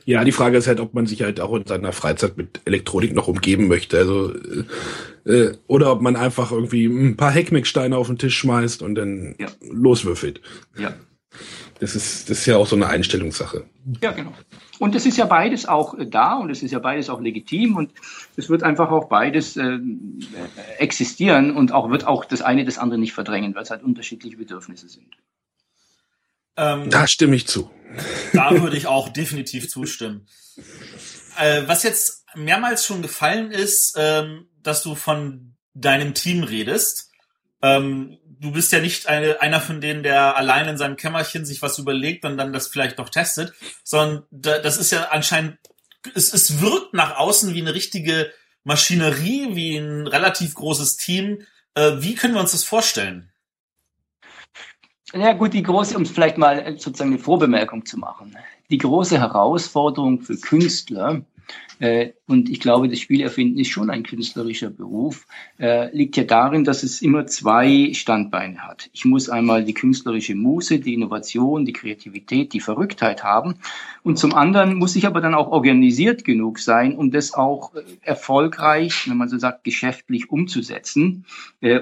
Ja, 0.05 0.23
die 0.23 0.31
Frage 0.31 0.57
ist 0.57 0.67
halt, 0.67 0.79
ob 0.79 0.93
man 0.93 1.05
sich 1.05 1.21
halt 1.21 1.41
auch 1.41 1.53
in 1.53 1.65
seiner 1.65 1.91
Freizeit 1.91 2.37
mit 2.37 2.61
Elektronik 2.63 3.13
noch 3.13 3.27
umgeben 3.27 3.67
möchte. 3.67 3.97
Also 3.97 4.33
äh, 5.25 5.29
äh 5.29 5.57
oder 5.67 5.91
ob 5.91 6.01
man 6.01 6.15
einfach 6.15 6.51
irgendwie 6.53 6.85
ein 6.85 7.17
paar 7.17 7.31
Heckmecksteine 7.31 7.97
auf 7.97 8.07
den 8.07 8.17
Tisch 8.17 8.37
schmeißt 8.37 8.81
und 8.81 8.95
dann 8.95 9.35
ja. 9.37 9.47
loswürfelt. 9.69 10.41
Ja. 10.77 10.93
Das 11.79 11.95
ist, 11.95 12.29
das 12.29 12.39
ist 12.39 12.45
ja 12.45 12.57
auch 12.57 12.67
so 12.67 12.75
eine 12.75 12.87
Einstellungssache. 12.87 13.65
Ja, 14.01 14.11
genau. 14.11 14.33
Und 14.79 14.95
es 14.95 15.05
ist 15.05 15.17
ja 15.17 15.25
beides 15.25 15.67
auch 15.67 15.97
äh, 15.97 16.05
da 16.05 16.35
und 16.35 16.49
es 16.49 16.63
ist 16.63 16.71
ja 16.71 16.79
beides 16.79 17.09
auch 17.09 17.21
legitim 17.21 17.75
und 17.75 17.91
es 18.35 18.49
wird 18.49 18.63
einfach 18.63 18.91
auch 18.91 19.09
beides 19.09 19.57
äh, 19.57 19.79
existieren 20.77 21.55
und 21.55 21.71
auch 21.71 21.89
wird 21.89 22.05
auch 22.05 22.25
das 22.25 22.41
eine 22.41 22.65
das 22.65 22.77
andere 22.77 22.99
nicht 22.99 23.13
verdrängen, 23.13 23.55
weil 23.55 23.63
es 23.63 23.69
halt 23.69 23.83
unterschiedliche 23.83 24.37
Bedürfnisse 24.37 24.89
sind. 24.89 25.07
Ähm, 26.55 26.89
da 26.89 27.07
stimme 27.07 27.35
ich 27.35 27.47
zu. 27.47 27.69
Da 28.33 28.51
würde 28.61 28.77
ich 28.77 28.87
auch 28.87 29.09
definitiv 29.09 29.69
zustimmen. 29.69 30.27
Äh, 31.37 31.63
was 31.67 31.83
jetzt 31.83 32.25
mehrmals 32.35 32.85
schon 32.85 33.01
gefallen 33.01 33.51
ist, 33.51 33.95
ähm, 33.97 34.47
dass 34.63 34.83
du 34.83 34.95
von 34.95 35.55
deinem 35.73 36.13
Team 36.13 36.43
redest. 36.43 37.11
Ähm, 37.61 38.17
du 38.39 38.51
bist 38.51 38.71
ja 38.71 38.79
nicht 38.79 39.07
eine, 39.07 39.41
einer 39.41 39.61
von 39.61 39.81
denen, 39.81 40.03
der 40.03 40.35
allein 40.35 40.67
in 40.67 40.77
seinem 40.77 40.95
Kämmerchen 40.95 41.45
sich 41.45 41.61
was 41.61 41.79
überlegt 41.79 42.25
und 42.25 42.37
dann 42.37 42.53
das 42.53 42.67
vielleicht 42.67 42.97
noch 42.97 43.09
testet, 43.09 43.53
sondern 43.83 44.23
da, 44.31 44.59
das 44.59 44.77
ist 44.77 44.91
ja 44.91 45.09
anscheinend, 45.09 45.57
es, 46.15 46.33
es 46.33 46.61
wirkt 46.61 46.93
nach 46.93 47.17
außen 47.17 47.53
wie 47.53 47.61
eine 47.61 47.73
richtige 47.73 48.31
Maschinerie, 48.63 49.55
wie 49.55 49.77
ein 49.77 50.07
relativ 50.07 50.55
großes 50.55 50.97
Team. 50.97 51.39
Äh, 51.73 51.93
wie 51.99 52.15
können 52.15 52.33
wir 52.33 52.41
uns 52.41 52.51
das 52.51 52.63
vorstellen? 52.63 53.31
Ja 55.13 55.33
gut, 55.33 55.53
die 55.53 55.63
große, 55.63 55.95
um 55.95 56.05
vielleicht 56.05 56.37
mal 56.37 56.77
sozusagen 56.77 57.11
eine 57.11 57.19
Vorbemerkung 57.19 57.85
zu 57.85 57.97
machen. 57.97 58.37
Die 58.69 58.77
große 58.77 59.19
Herausforderung 59.19 60.21
für 60.21 60.37
Künstler 60.37 61.21
und 62.25 62.49
ich 62.49 62.59
glaube, 62.59 62.89
das 62.89 62.99
Spielerfinden 62.99 63.59
ist 63.59 63.69
schon 63.69 63.89
ein 63.89 64.03
künstlerischer 64.03 64.69
Beruf, 64.71 65.27
äh, 65.59 65.95
liegt 65.95 66.17
ja 66.17 66.23
darin, 66.23 66.63
dass 66.63 66.81
es 66.81 67.01
immer 67.01 67.27
zwei 67.27 67.93
Standbeine 67.93 68.59
hat. 68.67 68.89
Ich 68.93 69.05
muss 69.05 69.29
einmal 69.29 69.63
die 69.63 69.75
künstlerische 69.75 70.33
Muße, 70.33 70.79
die 70.79 70.95
Innovation, 70.95 71.65
die 71.65 71.73
Kreativität, 71.73 72.53
die 72.53 72.61
Verrücktheit 72.61 73.23
haben. 73.23 73.55
Und 74.01 74.17
zum 74.17 74.33
anderen 74.33 74.75
muss 74.75 74.95
ich 74.95 75.05
aber 75.05 75.21
dann 75.21 75.35
auch 75.35 75.51
organisiert 75.51 76.23
genug 76.23 76.57
sein, 76.59 76.95
um 76.95 77.11
das 77.11 77.33
auch 77.33 77.75
äh, 77.75 77.81
erfolgreich, 78.01 79.07
wenn 79.07 79.17
man 79.17 79.29
so 79.29 79.37
sagt, 79.37 79.63
geschäftlich 79.63 80.31
umzusetzen 80.31 81.25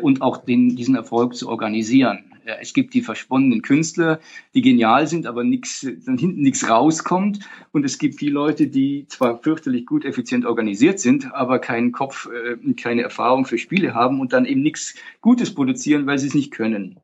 und 0.02 0.22
auch 0.22 0.38
den, 0.38 0.76
diesen 0.76 0.96
Erfolg 0.96 1.36
zu 1.36 1.50
organisieren 1.50 2.35
es 2.46 2.74
gibt 2.74 2.94
die 2.94 3.02
verschwundenen 3.02 3.62
Künstler, 3.62 4.20
die 4.54 4.62
genial 4.62 5.08
sind, 5.08 5.26
aber 5.26 5.44
nix, 5.44 5.88
dann 6.06 6.18
hinten 6.18 6.42
nichts 6.42 6.70
rauskommt. 6.70 7.40
Und 7.72 7.86
es 7.86 7.98
gibt 7.98 8.22
die 8.22 8.30
Leute, 8.30 8.68
die 8.68 9.08
zwar 9.08 9.42
fürchterlich 9.42 9.86
gut, 9.86 10.06
effizient 10.06 10.46
organisiert 10.46 11.00
sind, 11.00 11.34
aber 11.34 11.60
keinen 11.60 11.92
Kopf, 11.92 12.28
äh, 12.28 12.74
keine 12.74 13.02
Erfahrung 13.02 13.46
für 13.46 13.58
Spiele 13.58 13.94
haben 13.94 14.20
und 14.20 14.34
dann 14.34 14.46
eben 14.46 14.62
nichts 14.62 14.96
Gutes 15.22 15.54
produzieren, 15.54 16.06
weil 16.06 16.20
sie 16.20 16.28
es 16.28 16.36
nicht 16.36 16.52
können. 16.52 17.00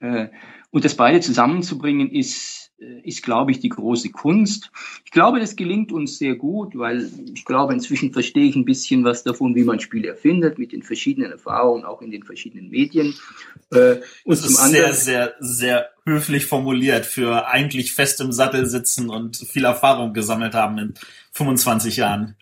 Äh, 0.00 0.28
und 0.70 0.84
das 0.84 0.96
beide 0.96 1.20
zusammenzubringen 1.20 2.10
ist 2.10 2.63
ist, 2.78 3.22
glaube 3.22 3.50
ich, 3.50 3.60
die 3.60 3.68
große 3.68 4.10
Kunst. 4.10 4.70
Ich 5.04 5.10
glaube, 5.10 5.40
das 5.40 5.56
gelingt 5.56 5.92
uns 5.92 6.18
sehr 6.18 6.34
gut, 6.34 6.76
weil 6.76 7.08
ich 7.32 7.44
glaube, 7.44 7.72
inzwischen 7.72 8.12
verstehe 8.12 8.46
ich 8.46 8.56
ein 8.56 8.64
bisschen 8.64 9.04
was 9.04 9.22
davon, 9.22 9.54
wie 9.54 9.64
man 9.64 9.80
Spiele 9.80 10.08
erfindet, 10.08 10.58
mit 10.58 10.72
den 10.72 10.82
verschiedenen 10.82 11.32
Erfahrungen, 11.32 11.84
auch 11.84 12.02
in 12.02 12.10
den 12.10 12.24
verschiedenen 12.24 12.70
Medien. 12.70 13.14
Äh, 13.70 13.96
und 14.24 14.38
das 14.38 14.44
ist 14.44 14.58
anderen, 14.58 14.92
sehr, 14.92 14.94
sehr, 14.94 15.34
sehr 15.40 15.90
höflich 16.04 16.46
formuliert 16.46 17.06
für 17.06 17.46
eigentlich 17.46 17.92
fest 17.92 18.20
im 18.20 18.32
Sattel 18.32 18.66
sitzen 18.66 19.08
und 19.08 19.36
viel 19.36 19.64
Erfahrung 19.64 20.12
gesammelt 20.12 20.54
haben 20.54 20.78
in 20.78 20.94
25 21.32 21.96
Jahren. 21.96 22.36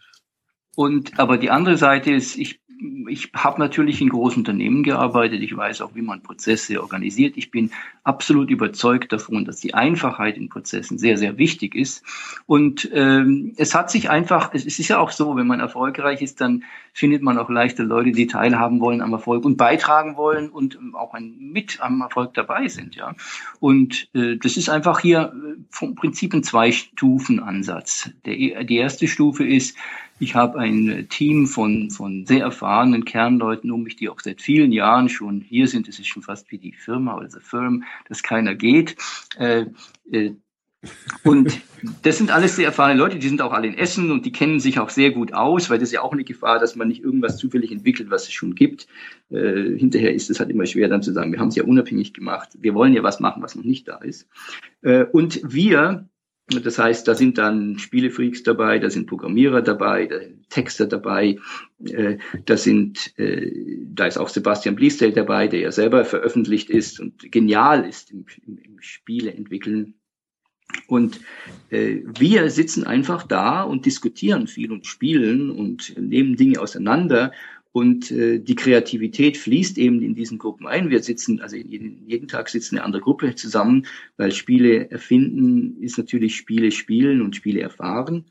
Und 0.74 1.18
aber 1.18 1.36
die 1.36 1.50
andere 1.50 1.76
Seite 1.76 2.12
ist, 2.12 2.36
ich 2.36 2.61
ich 3.08 3.30
habe 3.34 3.60
natürlich 3.60 4.00
in 4.00 4.08
großen 4.08 4.40
Unternehmen 4.40 4.82
gearbeitet. 4.82 5.42
Ich 5.42 5.56
weiß 5.56 5.80
auch, 5.82 5.94
wie 5.94 6.02
man 6.02 6.22
Prozesse 6.22 6.80
organisiert. 6.80 7.36
Ich 7.36 7.50
bin 7.50 7.70
absolut 8.04 8.50
überzeugt 8.50 9.12
davon, 9.12 9.44
dass 9.44 9.60
die 9.60 9.74
Einfachheit 9.74 10.36
in 10.36 10.48
Prozessen 10.48 10.98
sehr, 10.98 11.16
sehr 11.16 11.38
wichtig 11.38 11.74
ist. 11.74 12.02
Und 12.46 12.90
ähm, 12.92 13.52
es 13.56 13.74
hat 13.74 13.90
sich 13.90 14.10
einfach, 14.10 14.50
es 14.54 14.64
ist 14.64 14.88
ja 14.88 14.98
auch 14.98 15.10
so, 15.10 15.36
wenn 15.36 15.46
man 15.46 15.60
erfolgreich 15.60 16.22
ist, 16.22 16.40
dann 16.40 16.64
findet 16.92 17.22
man 17.22 17.38
auch 17.38 17.48
leichter 17.48 17.84
Leute, 17.84 18.12
die 18.12 18.26
teilhaben 18.26 18.80
wollen 18.80 19.00
am 19.00 19.12
Erfolg 19.12 19.44
und 19.44 19.56
beitragen 19.56 20.16
wollen 20.16 20.48
und 20.50 20.78
auch 20.94 21.14
ein, 21.14 21.36
mit 21.38 21.80
am 21.80 22.00
Erfolg 22.00 22.34
dabei 22.34 22.68
sind. 22.68 22.96
Ja, 22.96 23.14
und 23.60 24.08
äh, 24.14 24.36
das 24.36 24.56
ist 24.56 24.68
einfach 24.68 25.00
hier 25.00 25.32
äh, 25.34 25.60
vom 25.70 25.94
Prinzip 25.94 26.34
ein 26.34 26.42
Zwei-Stufen-Ansatz. 26.42 28.10
Die 28.26 28.76
erste 28.76 29.08
Stufe 29.08 29.46
ist 29.46 29.76
ich 30.22 30.36
habe 30.36 30.60
ein 30.60 31.08
Team 31.08 31.48
von, 31.48 31.90
von 31.90 32.26
sehr 32.26 32.42
erfahrenen 32.42 33.04
Kernleuten 33.04 33.72
um 33.72 33.82
mich, 33.82 33.96
die 33.96 34.08
auch 34.08 34.20
seit 34.20 34.40
vielen 34.40 34.70
Jahren 34.70 35.08
schon 35.08 35.40
hier 35.40 35.66
sind. 35.66 35.88
Es 35.88 35.98
ist 35.98 36.06
schon 36.06 36.22
fast 36.22 36.52
wie 36.52 36.58
die 36.58 36.72
Firma 36.72 37.16
oder 37.16 37.28
the 37.28 37.40
Firm, 37.40 37.82
dass 38.08 38.22
keiner 38.22 38.54
geht. 38.54 38.94
Äh, 39.36 39.66
äh, 40.12 40.34
und 41.24 41.60
das 42.02 42.18
sind 42.18 42.30
alles 42.30 42.54
sehr 42.54 42.66
erfahrene 42.66 43.00
Leute, 43.00 43.18
die 43.18 43.28
sind 43.28 43.42
auch 43.42 43.52
alle 43.52 43.66
in 43.66 43.76
Essen 43.76 44.12
und 44.12 44.24
die 44.24 44.30
kennen 44.30 44.60
sich 44.60 44.78
auch 44.78 44.90
sehr 44.90 45.10
gut 45.10 45.34
aus, 45.34 45.70
weil 45.70 45.78
das 45.78 45.88
ist 45.88 45.92
ja 45.92 46.02
auch 46.02 46.12
eine 46.12 46.24
Gefahr, 46.24 46.60
dass 46.60 46.76
man 46.76 46.86
nicht 46.86 47.02
irgendwas 47.02 47.36
zufällig 47.36 47.72
entwickelt, 47.72 48.10
was 48.10 48.24
es 48.24 48.32
schon 48.32 48.54
gibt. 48.54 48.86
Äh, 49.30 49.76
hinterher 49.76 50.14
ist 50.14 50.30
es 50.30 50.38
halt 50.38 50.50
immer 50.50 50.66
schwer 50.66 50.88
dann 50.88 51.02
zu 51.02 51.12
sagen, 51.12 51.32
wir 51.32 51.40
haben 51.40 51.48
es 51.48 51.56
ja 51.56 51.64
unabhängig 51.64 52.14
gemacht, 52.14 52.50
wir 52.60 52.74
wollen 52.74 52.94
ja 52.94 53.02
was 53.02 53.18
machen, 53.18 53.42
was 53.42 53.56
noch 53.56 53.64
nicht 53.64 53.88
da 53.88 53.96
ist. 53.96 54.28
Äh, 54.82 55.04
und 55.04 55.40
wir 55.44 56.08
Das 56.60 56.78
heißt, 56.78 57.06
da 57.06 57.14
sind 57.14 57.38
dann 57.38 57.78
Spielefreaks 57.78 58.42
dabei, 58.42 58.78
da 58.78 58.90
sind 58.90 59.06
Programmierer 59.06 59.62
dabei, 59.62 60.06
da 60.06 60.18
sind 60.20 60.48
Texter 60.50 60.86
dabei, 60.86 61.38
äh, 61.84 62.18
da 62.44 62.56
sind, 62.56 63.18
äh, 63.18 63.50
da 63.94 64.06
ist 64.06 64.18
auch 64.18 64.28
Sebastian 64.28 64.76
Bliesdale 64.76 65.12
dabei, 65.12 65.48
der 65.48 65.60
ja 65.60 65.72
selber 65.72 66.04
veröffentlicht 66.04 66.70
ist 66.70 67.00
und 67.00 67.30
genial 67.32 67.84
ist 67.88 68.10
im, 68.10 68.26
im, 68.46 68.58
im 68.58 68.80
Spiele 68.80 69.32
entwickeln. 69.32 69.94
Und 70.86 71.20
äh, 71.70 71.98
wir 72.18 72.50
sitzen 72.50 72.84
einfach 72.84 73.26
da 73.26 73.62
und 73.62 73.86
diskutieren 73.86 74.46
viel 74.46 74.72
und 74.72 74.86
spielen 74.86 75.50
und 75.50 75.94
nehmen 75.98 76.36
Dinge 76.36 76.60
auseinander 76.60 77.32
und 77.72 78.10
äh, 78.10 78.38
die 78.38 78.54
Kreativität 78.54 79.38
fließt 79.38 79.78
eben 79.78 80.02
in 80.02 80.14
diesen 80.14 80.38
Gruppen 80.38 80.66
ein. 80.66 80.90
Wir 80.90 81.02
sitzen, 81.02 81.40
also 81.40 81.56
jeden, 81.56 82.06
jeden 82.06 82.28
Tag 82.28 82.50
sitzen 82.50 82.76
eine 82.76 82.84
andere 82.84 83.02
Gruppe 83.02 83.34
zusammen, 83.34 83.86
weil 84.18 84.32
Spiele 84.32 84.90
erfinden 84.90 85.82
ist 85.82 85.96
natürlich 85.96 86.36
Spiele 86.36 86.70
spielen 86.70 87.22
und 87.22 87.34
Spiele 87.34 87.60
erfahren. 87.60 88.26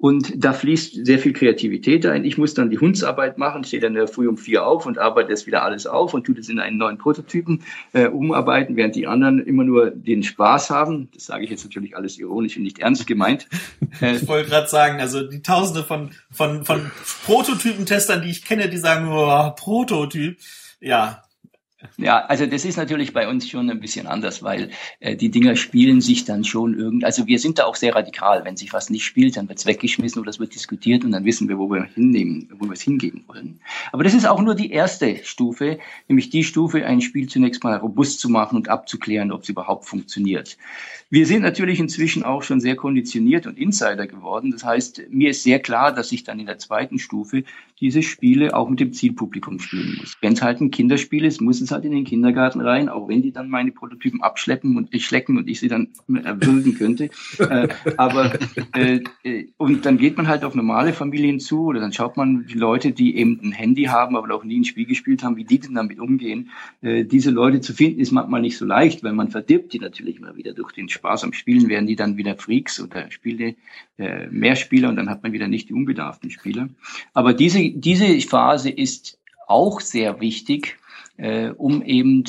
Und 0.00 0.32
da 0.42 0.54
fließt 0.54 1.04
sehr 1.04 1.18
viel 1.18 1.34
Kreativität 1.34 2.06
ein. 2.06 2.24
Ich 2.24 2.38
muss 2.38 2.54
dann 2.54 2.70
die 2.70 2.78
Hundsarbeit 2.78 3.36
machen, 3.36 3.64
stehe 3.64 3.82
dann 3.82 4.08
früh 4.08 4.28
um 4.28 4.38
vier 4.38 4.66
auf 4.66 4.86
und 4.86 4.96
arbeite 4.96 5.28
das 5.28 5.46
wieder 5.46 5.62
alles 5.62 5.86
auf 5.86 6.14
und 6.14 6.24
tue 6.24 6.34
das 6.34 6.48
in 6.48 6.58
einen 6.58 6.78
neuen 6.78 6.96
Prototypen 6.96 7.62
äh, 7.92 8.06
umarbeiten, 8.08 8.76
während 8.76 8.96
die 8.96 9.06
anderen 9.06 9.40
immer 9.40 9.62
nur 9.62 9.90
den 9.90 10.22
Spaß 10.22 10.70
haben. 10.70 11.10
Das 11.12 11.26
sage 11.26 11.44
ich 11.44 11.50
jetzt 11.50 11.64
natürlich 11.64 11.98
alles 11.98 12.18
ironisch 12.18 12.56
und 12.56 12.62
nicht 12.62 12.78
ernst 12.78 13.06
gemeint. 13.06 13.46
ich 14.00 14.26
wollte 14.26 14.48
gerade 14.48 14.68
sagen, 14.68 15.00
also 15.00 15.22
die 15.22 15.42
Tausende 15.42 15.84
von, 15.84 16.12
von, 16.30 16.64
von 16.64 16.90
Prototypentestern, 17.26 18.22
die 18.22 18.30
ich 18.30 18.42
kenne, 18.42 18.70
die 18.70 18.78
sagen, 18.78 19.06
oh, 19.12 19.50
Prototyp. 19.54 20.38
Ja, 20.80 21.24
ja, 21.96 22.24
also 22.26 22.46
das 22.46 22.64
ist 22.64 22.76
natürlich 22.76 23.12
bei 23.12 23.28
uns 23.28 23.48
schon 23.48 23.70
ein 23.70 23.80
bisschen 23.80 24.06
anders, 24.06 24.42
weil 24.42 24.70
äh, 25.00 25.16
die 25.16 25.30
Dinger 25.30 25.56
spielen 25.56 26.00
sich 26.00 26.24
dann 26.24 26.44
schon 26.44 26.78
irgendwie, 26.78 27.06
also 27.06 27.26
wir 27.26 27.38
sind 27.38 27.58
da 27.58 27.64
auch 27.64 27.76
sehr 27.76 27.94
radikal. 27.94 28.44
Wenn 28.44 28.56
sich 28.56 28.72
was 28.72 28.90
nicht 28.90 29.04
spielt, 29.04 29.36
dann 29.36 29.48
wird 29.48 29.58
es 29.58 29.66
weggeschmissen 29.66 30.20
oder 30.20 30.30
es 30.30 30.38
wird 30.38 30.54
diskutiert 30.54 31.04
und 31.04 31.12
dann 31.12 31.24
wissen 31.24 31.48
wir, 31.48 31.58
wo 31.58 31.70
wir 31.70 31.84
hinnehmen, 31.94 32.48
wo 32.58 32.66
wir 32.66 32.72
es 32.72 32.82
hingeben 32.82 33.24
wollen. 33.26 33.60
Aber 33.92 34.04
das 34.04 34.14
ist 34.14 34.26
auch 34.26 34.40
nur 34.40 34.54
die 34.54 34.70
erste 34.70 35.24
Stufe, 35.24 35.78
nämlich 36.08 36.30
die 36.30 36.44
Stufe, 36.44 36.84
ein 36.84 37.00
Spiel 37.00 37.28
zunächst 37.28 37.64
mal 37.64 37.76
robust 37.76 38.20
zu 38.20 38.28
machen 38.28 38.56
und 38.56 38.68
abzuklären, 38.68 39.32
ob 39.32 39.42
es 39.42 39.48
überhaupt 39.48 39.86
funktioniert. 39.86 40.58
Wir 41.12 41.26
sind 41.26 41.42
natürlich 41.42 41.80
inzwischen 41.80 42.22
auch 42.22 42.44
schon 42.44 42.60
sehr 42.60 42.76
konditioniert 42.76 43.46
und 43.46 43.58
Insider 43.58 44.06
geworden. 44.06 44.52
Das 44.52 44.64
heißt, 44.64 45.02
mir 45.10 45.30
ist 45.30 45.42
sehr 45.42 45.58
klar, 45.58 45.92
dass 45.92 46.12
ich 46.12 46.22
dann 46.22 46.38
in 46.38 46.46
der 46.46 46.58
zweiten 46.58 47.00
Stufe 47.00 47.42
diese 47.80 48.02
Spiele 48.02 48.54
auch 48.54 48.68
mit 48.68 48.80
dem 48.80 48.92
Zielpublikum 48.92 49.58
spielen 49.58 49.96
muss. 49.98 50.16
Wenn 50.20 50.34
es 50.34 50.42
halt 50.42 50.60
ein 50.60 50.70
Kinderspiel 50.70 51.24
ist, 51.24 51.40
muss 51.40 51.60
es 51.60 51.70
halt 51.70 51.84
in 51.84 51.92
den 51.92 52.04
Kindergarten 52.04 52.60
rein, 52.60 52.88
auch 52.88 53.08
wenn 53.08 53.22
die 53.22 53.32
dann 53.32 53.48
meine 53.48 53.72
Prototypen 53.72 54.22
abschleppen 54.22 54.76
und 54.76 54.88
ich 54.92 55.06
schlecken 55.06 55.38
und 55.38 55.48
ich 55.48 55.60
sie 55.60 55.68
dann 55.68 55.88
erwürgen 56.22 56.74
könnte. 56.74 57.10
äh, 57.38 57.68
aber 57.96 58.38
äh, 58.74 59.00
äh, 59.22 59.46
und 59.56 59.86
dann 59.86 59.98
geht 59.98 60.16
man 60.16 60.28
halt 60.28 60.44
auf 60.44 60.54
normale 60.54 60.92
Familien 60.92 61.40
zu 61.40 61.64
oder 61.64 61.80
dann 61.80 61.92
schaut 61.92 62.16
man 62.16 62.46
die 62.46 62.58
Leute, 62.58 62.92
die 62.92 63.16
eben 63.16 63.40
ein 63.42 63.52
Handy 63.52 63.84
haben, 63.84 64.16
aber 64.16 64.34
auch 64.34 64.44
nie 64.44 64.60
ein 64.60 64.64
Spiel 64.64 64.86
gespielt 64.86 65.22
haben, 65.22 65.36
wie 65.36 65.44
die 65.44 65.58
denn 65.58 65.74
damit 65.74 66.00
umgehen. 66.00 66.50
Äh, 66.82 67.04
diese 67.04 67.30
Leute 67.30 67.60
zu 67.60 67.72
finden 67.72 68.00
ist 68.00 68.12
manchmal 68.12 68.42
nicht 68.42 68.58
so 68.58 68.66
leicht, 68.66 69.02
weil 69.02 69.12
man 69.12 69.30
verdirbt 69.30 69.72
die 69.72 69.78
natürlich 69.78 70.20
mal 70.20 70.36
wieder 70.36 70.52
durch 70.52 70.72
den 70.72 70.88
Spaß 70.88 71.24
am 71.24 71.32
Spielen 71.32 71.68
werden 71.68 71.86
die 71.86 71.96
dann 71.96 72.16
wieder 72.16 72.36
Freaks 72.36 72.80
oder 72.80 73.10
Spiele, 73.10 73.54
äh, 73.98 74.26
mehr 74.28 74.56
Spieler 74.56 74.88
und 74.88 74.96
dann 74.96 75.08
hat 75.08 75.22
man 75.22 75.32
wieder 75.32 75.48
nicht 75.48 75.68
die 75.68 75.74
unbedarften 75.74 76.30
Spieler. 76.30 76.68
Aber 77.14 77.32
diese, 77.32 77.69
diese 77.74 78.20
Phase 78.20 78.70
ist 78.70 79.18
auch 79.46 79.80
sehr 79.80 80.20
wichtig, 80.20 80.78
äh, 81.16 81.50
um 81.50 81.82
eben 81.82 82.24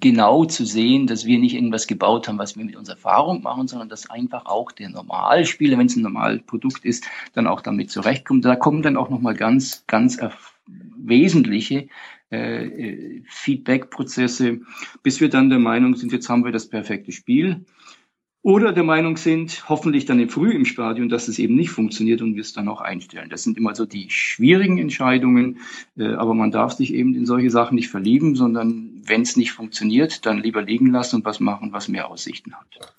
genau 0.00 0.44
zu 0.44 0.64
sehen, 0.64 1.06
dass 1.06 1.24
wir 1.26 1.38
nicht 1.38 1.54
irgendwas 1.54 1.86
gebaut 1.86 2.28
haben, 2.28 2.38
was 2.38 2.56
wir 2.56 2.64
mit 2.64 2.76
unserer 2.76 2.96
Erfahrung 2.96 3.42
machen, 3.42 3.68
sondern 3.68 3.88
dass 3.88 4.10
einfach 4.10 4.46
auch 4.46 4.72
der 4.72 4.90
Normalspieler, 4.90 5.78
wenn 5.78 5.86
es 5.86 5.96
ein 5.96 6.02
Normalprodukt 6.02 6.84
ist, 6.84 7.04
dann 7.34 7.46
auch 7.46 7.60
damit 7.60 7.90
zurechtkommt. 7.90 8.44
Da 8.44 8.56
kommen 8.56 8.82
dann 8.82 8.96
auch 8.96 9.10
nochmal 9.10 9.34
ganz, 9.34 9.84
ganz 9.86 10.18
wesentliche 10.96 11.88
äh, 12.30 13.22
Feedback-Prozesse, 13.26 14.60
bis 15.02 15.20
wir 15.20 15.30
dann 15.30 15.50
der 15.50 15.58
Meinung 15.58 15.96
sind, 15.96 16.12
jetzt 16.12 16.28
haben 16.28 16.44
wir 16.44 16.52
das 16.52 16.68
perfekte 16.68 17.12
Spiel 17.12 17.64
oder 18.48 18.72
der 18.72 18.82
Meinung 18.82 19.18
sind, 19.18 19.68
hoffentlich 19.68 20.06
dann 20.06 20.20
im 20.20 20.30
früh 20.30 20.52
im 20.52 20.64
Stadion, 20.64 21.10
dass 21.10 21.28
es 21.28 21.38
eben 21.38 21.54
nicht 21.54 21.68
funktioniert 21.68 22.22
und 22.22 22.34
wir 22.34 22.40
es 22.40 22.54
dann 22.54 22.66
auch 22.70 22.80
einstellen. 22.80 23.28
Das 23.28 23.42
sind 23.42 23.58
immer 23.58 23.74
so 23.74 23.84
die 23.84 24.08
schwierigen 24.08 24.78
Entscheidungen, 24.78 25.60
äh, 25.98 26.14
aber 26.14 26.32
man 26.32 26.50
darf 26.50 26.72
sich 26.72 26.94
eben 26.94 27.14
in 27.14 27.26
solche 27.26 27.50
Sachen 27.50 27.74
nicht 27.74 27.90
verlieben, 27.90 28.36
sondern 28.36 29.02
wenn 29.04 29.20
es 29.20 29.36
nicht 29.36 29.52
funktioniert, 29.52 30.24
dann 30.24 30.38
lieber 30.38 30.62
liegen 30.62 30.90
lassen 30.90 31.16
und 31.16 31.26
was 31.26 31.40
machen, 31.40 31.74
was 31.74 31.88
mehr 31.88 32.10
Aussichten 32.10 32.54
hat. 32.54 32.94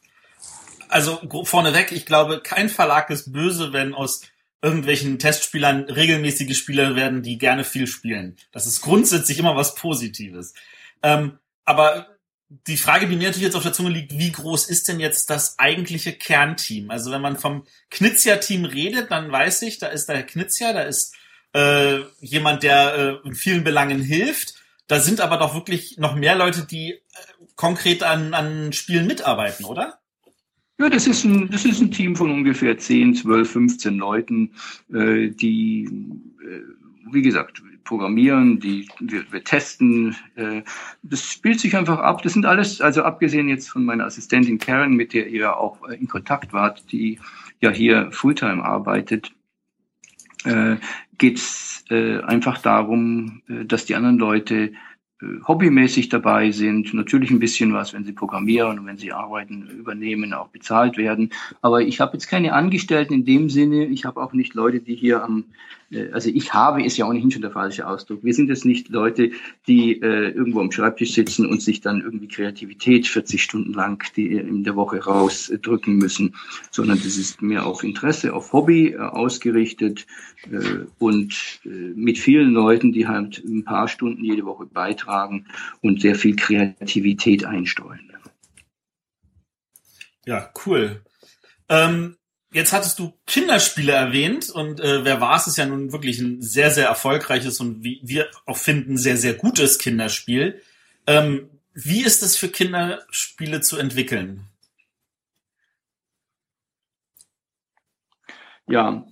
Also 0.87 1.19
vorneweg, 1.45 1.93
ich 1.93 2.05
glaube, 2.05 2.41
kein 2.43 2.69
Verlag 2.69 3.09
ist 3.09 3.33
böse, 3.33 3.73
wenn 3.73 3.95
aus 3.95 4.21
irgendwelchen 4.61 5.17
Testspielern 5.17 5.85
regelmäßige 5.85 6.55
Spieler 6.55 6.95
werden, 6.95 7.23
die 7.23 7.39
gerne 7.39 7.63
viel 7.63 7.87
spielen. 7.87 8.35
Das 8.51 8.67
ist 8.67 8.81
grundsätzlich 8.81 9.39
immer 9.39 9.55
was 9.55 9.73
Positives. 9.73 10.53
Ähm, 11.01 11.39
aber 11.65 12.18
die 12.49 12.77
Frage, 12.77 13.07
die 13.07 13.15
mir 13.15 13.27
natürlich 13.27 13.45
jetzt 13.45 13.55
auf 13.55 13.63
der 13.63 13.73
Zunge 13.73 13.91
liegt, 13.91 14.17
wie 14.17 14.31
groß 14.31 14.69
ist 14.69 14.87
denn 14.87 14.99
jetzt 14.99 15.29
das 15.29 15.59
eigentliche 15.59 16.13
Kernteam? 16.13 16.89
Also 16.89 17.11
wenn 17.11 17.21
man 17.21 17.37
vom 17.37 17.63
Knizia-Team 17.91 18.65
redet, 18.65 19.11
dann 19.11 19.31
weiß 19.31 19.61
ich, 19.61 19.77
da 19.77 19.87
ist 19.87 20.07
der 20.07 20.23
Knizia, 20.23 20.73
da 20.73 20.81
ist 20.81 21.15
äh, 21.53 21.99
jemand, 22.21 22.63
der 22.63 23.21
äh, 23.23 23.27
in 23.27 23.35
vielen 23.35 23.63
Belangen 23.63 24.01
hilft. 24.01 24.55
Da 24.87 24.99
sind 24.99 25.21
aber 25.21 25.37
doch 25.37 25.53
wirklich 25.53 25.97
noch 25.99 26.15
mehr 26.15 26.35
Leute, 26.35 26.65
die 26.65 26.93
äh, 26.93 27.01
konkret 27.55 28.01
an, 28.01 28.33
an 28.33 28.73
Spielen 28.73 29.05
mitarbeiten, 29.05 29.65
oder? 29.65 29.99
Ja, 30.79 30.89
das 30.89 31.05
ist 31.05 31.25
ein, 31.25 31.51
das 31.51 31.65
ist 31.65 31.81
ein 31.81 31.91
Team 31.91 32.15
von 32.15 32.31
ungefähr 32.31 32.77
10, 32.77 33.13
12, 33.13 33.51
15 33.51 33.97
Leuten, 33.97 34.53
äh, 34.91 35.29
die, 35.29 35.83
äh, 36.41 36.61
wie 37.11 37.21
gesagt, 37.21 37.61
programmieren, 37.89 38.59
die 38.59 38.87
wir, 38.99 39.23
wir 39.31 39.43
testen. 39.43 40.15
Äh, 40.35 40.61
das 41.01 41.23
spielt 41.23 41.59
sich 41.59 41.75
einfach 41.75 41.97
ab. 41.97 42.21
Das 42.21 42.33
sind 42.33 42.45
alles, 42.45 42.81
also 42.81 43.01
abgesehen 43.01 43.49
jetzt 43.49 43.67
von 43.67 43.83
meiner 43.83 44.05
Assistentin 44.05 44.59
Karen, 44.59 44.93
mit 44.93 45.11
der 45.11 45.27
ihr 45.27 45.57
auch 45.57 45.89
äh, 45.89 45.95
in 45.95 46.07
Kontakt 46.07 46.53
wart, 46.53 46.91
die 46.91 47.19
ja 47.61 47.71
hier 47.71 48.11
Fulltime 48.11 48.63
arbeitet, 48.63 49.31
äh, 50.45 50.77
geht 51.17 51.37
es 51.37 51.83
einfach 51.89 52.59
darum, 52.59 53.41
dass 53.65 53.85
die 53.85 53.95
anderen 53.95 54.19
Leute 54.19 54.73
hobbymäßig 55.47 56.09
dabei 56.09 56.51
sind, 56.51 56.93
natürlich 56.93 57.31
ein 57.31 57.39
bisschen 57.39 57.73
was, 57.73 57.93
wenn 57.93 58.05
sie 58.05 58.13
programmieren 58.13 58.77
und 58.77 58.85
wenn 58.85 58.97
sie 58.97 59.11
Arbeiten 59.11 59.67
übernehmen, 59.67 60.33
auch 60.33 60.49
bezahlt 60.49 60.97
werden. 60.97 61.31
Aber 61.61 61.81
ich 61.81 61.99
habe 61.99 62.13
jetzt 62.13 62.27
keine 62.27 62.53
Angestellten 62.53 63.13
in 63.15 63.25
dem 63.25 63.49
Sinne. 63.49 63.85
Ich 63.87 64.05
habe 64.05 64.21
auch 64.21 64.33
nicht 64.33 64.53
Leute, 64.53 64.81
die 64.81 64.95
hier 64.95 65.23
am 65.23 65.45
also 66.11 66.29
ich 66.29 66.53
habe 66.53 66.83
ist 66.83 66.97
ja 66.97 67.07
ohnehin 67.07 67.31
schon 67.31 67.41
der 67.41 67.51
falsche 67.51 67.87
Ausdruck. 67.87 68.23
Wir 68.23 68.33
sind 68.33 68.49
jetzt 68.49 68.65
nicht 68.65 68.89
Leute, 68.89 69.31
die 69.67 70.01
äh, 70.01 70.29
irgendwo 70.29 70.59
am 70.59 70.71
Schreibtisch 70.71 71.13
sitzen 71.13 71.45
und 71.47 71.61
sich 71.61 71.81
dann 71.81 72.01
irgendwie 72.01 72.27
Kreativität 72.27 73.07
40 73.07 73.41
Stunden 73.41 73.73
lang 73.73 74.03
die, 74.15 74.37
äh, 74.37 74.41
in 74.41 74.63
der 74.63 74.75
Woche 74.75 75.03
rausdrücken 75.03 75.95
müssen, 75.95 76.35
sondern 76.69 76.97
das 76.97 77.17
ist 77.17 77.41
mehr 77.41 77.65
auf 77.65 77.83
Interesse, 77.83 78.33
auf 78.33 78.53
Hobby 78.53 78.89
äh, 78.89 78.97
ausgerichtet 78.97 80.05
äh, 80.51 80.85
und 80.99 81.61
äh, 81.65 81.69
mit 81.69 82.19
vielen 82.19 82.51
Leuten, 82.51 82.91
die 82.91 83.07
halt 83.07 83.43
ein 83.43 83.63
paar 83.63 83.87
Stunden 83.87 84.23
jede 84.23 84.45
Woche 84.45 84.65
beitragen 84.65 85.47
und 85.81 86.01
sehr 86.01 86.15
viel 86.15 86.35
Kreativität 86.35 87.45
einsteuern. 87.45 88.09
Ja, 90.25 90.51
cool. 90.65 91.01
Ähm, 91.69 92.18
Jetzt 92.51 92.73
hattest 92.73 92.97
du 92.97 93.13
Kinderspiele 93.27 93.91
erwähnt 93.91 94.49
und 94.49 94.79
äh, 94.79 95.05
wer 95.05 95.21
war 95.21 95.35
es 95.35 95.45
ist 95.45 95.57
ja 95.57 95.67
nun 95.67 95.91
wirklich 95.91 96.19
ein 96.19 96.41
sehr, 96.41 96.71
sehr 96.71 96.87
erfolgreiches 96.87 97.59
und 97.59 97.83
wie 97.83 98.01
wir 98.03 98.27
auch 98.47 98.57
finden, 98.57 98.97
sehr, 98.97 99.17
sehr 99.17 99.35
gutes 99.35 99.77
Kinderspiel. 99.77 100.59
Ähm, 101.05 101.49
wie 101.73 102.03
ist 102.03 102.23
es 102.23 102.35
für 102.35 102.49
Kinderspiele 102.49 103.61
zu 103.61 103.77
entwickeln? 103.77 104.47
Ja, 108.67 109.05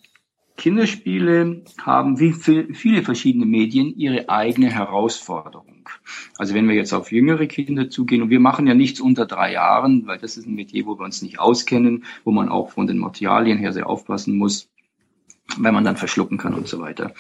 Kinderspiele 0.58 1.64
haben 1.80 2.20
wie 2.20 2.34
viele 2.34 3.04
verschiedene 3.04 3.46
Medien 3.46 3.96
ihre 3.96 4.30
eigene 4.30 4.72
Herausforderung. 4.72 5.77
Also 6.38 6.54
wenn 6.54 6.68
wir 6.68 6.76
jetzt 6.76 6.94
auf 6.94 7.12
jüngere 7.12 7.48
Kinder 7.48 7.90
zugehen, 7.90 8.22
und 8.22 8.30
wir 8.30 8.40
machen 8.40 8.68
ja 8.68 8.74
nichts 8.74 9.00
unter 9.00 9.26
drei 9.26 9.54
Jahren, 9.54 10.08
weil 10.08 10.18
das 10.18 10.38
ist 10.38 10.48
ein 10.48 10.56
Metier, 10.56 10.86
wo 10.86 10.98
wir 10.98 11.06
uns 11.06 11.22
nicht 11.22 11.40
auskennen, 11.40 12.06
wo 12.24 12.32
man 12.32 12.50
auch 12.50 12.72
von 12.72 12.88
den 12.88 12.98
Materialien 12.98 13.58
her 13.58 13.74
sehr 13.74 13.88
aufpassen 13.88 14.38
muss, 14.38 14.70
wenn 15.58 15.74
man 15.74 15.84
dann 15.84 15.98
verschlucken 15.98 16.38
kann 16.38 16.54
und 16.54 16.68
so 16.68 16.80
weiter. 16.80 17.14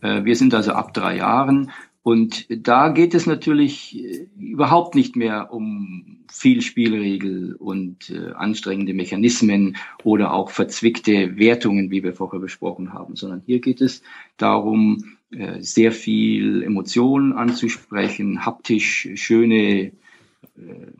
Äh, 0.00 0.24
wir 0.24 0.36
sind 0.36 0.54
also 0.54 0.72
ab 0.72 0.94
drei 0.94 1.16
Jahren 1.16 1.70
und 2.04 2.46
da 2.50 2.90
geht 2.90 3.14
es 3.14 3.26
natürlich 3.26 3.98
äh, 3.98 4.28
überhaupt 4.38 4.94
nicht 4.94 5.16
mehr 5.16 5.52
um 5.54 6.24
viel 6.30 6.60
Spielregel 6.60 7.54
und 7.54 8.10
äh, 8.10 8.32
anstrengende 8.32 8.92
Mechanismen 8.92 9.78
oder 10.02 10.34
auch 10.34 10.50
verzwickte 10.50 11.38
Wertungen, 11.38 11.90
wie 11.90 12.02
wir 12.02 12.12
vorher 12.12 12.40
besprochen 12.40 12.92
haben, 12.92 13.16
sondern 13.16 13.42
hier 13.46 13.60
geht 13.60 13.80
es 13.80 14.02
darum, 14.36 15.16
sehr 15.58 15.92
viel 15.92 16.62
Emotionen 16.62 17.32
anzusprechen, 17.32 18.46
haptisch 18.46 19.08
schöne 19.14 19.92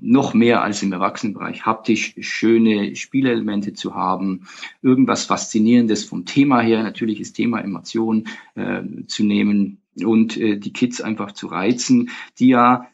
noch 0.00 0.34
mehr 0.34 0.62
als 0.62 0.82
im 0.82 0.92
Erwachsenenbereich 0.92 1.64
haptisch 1.64 2.14
schöne 2.20 2.96
Spielelemente 2.96 3.72
zu 3.72 3.94
haben, 3.94 4.48
irgendwas 4.82 5.26
Faszinierendes 5.26 6.04
vom 6.04 6.24
Thema 6.24 6.60
her, 6.60 6.82
natürlich 6.82 7.20
ist 7.20 7.34
Thema 7.34 7.60
Emotion 7.60 8.26
äh, 8.56 8.82
zu 9.06 9.24
nehmen 9.24 9.78
und 10.02 10.36
äh, 10.36 10.58
die 10.58 10.72
Kids 10.72 11.00
einfach 11.00 11.32
zu 11.32 11.46
reizen, 11.46 12.10
die 12.38 12.48
ja 12.48 12.88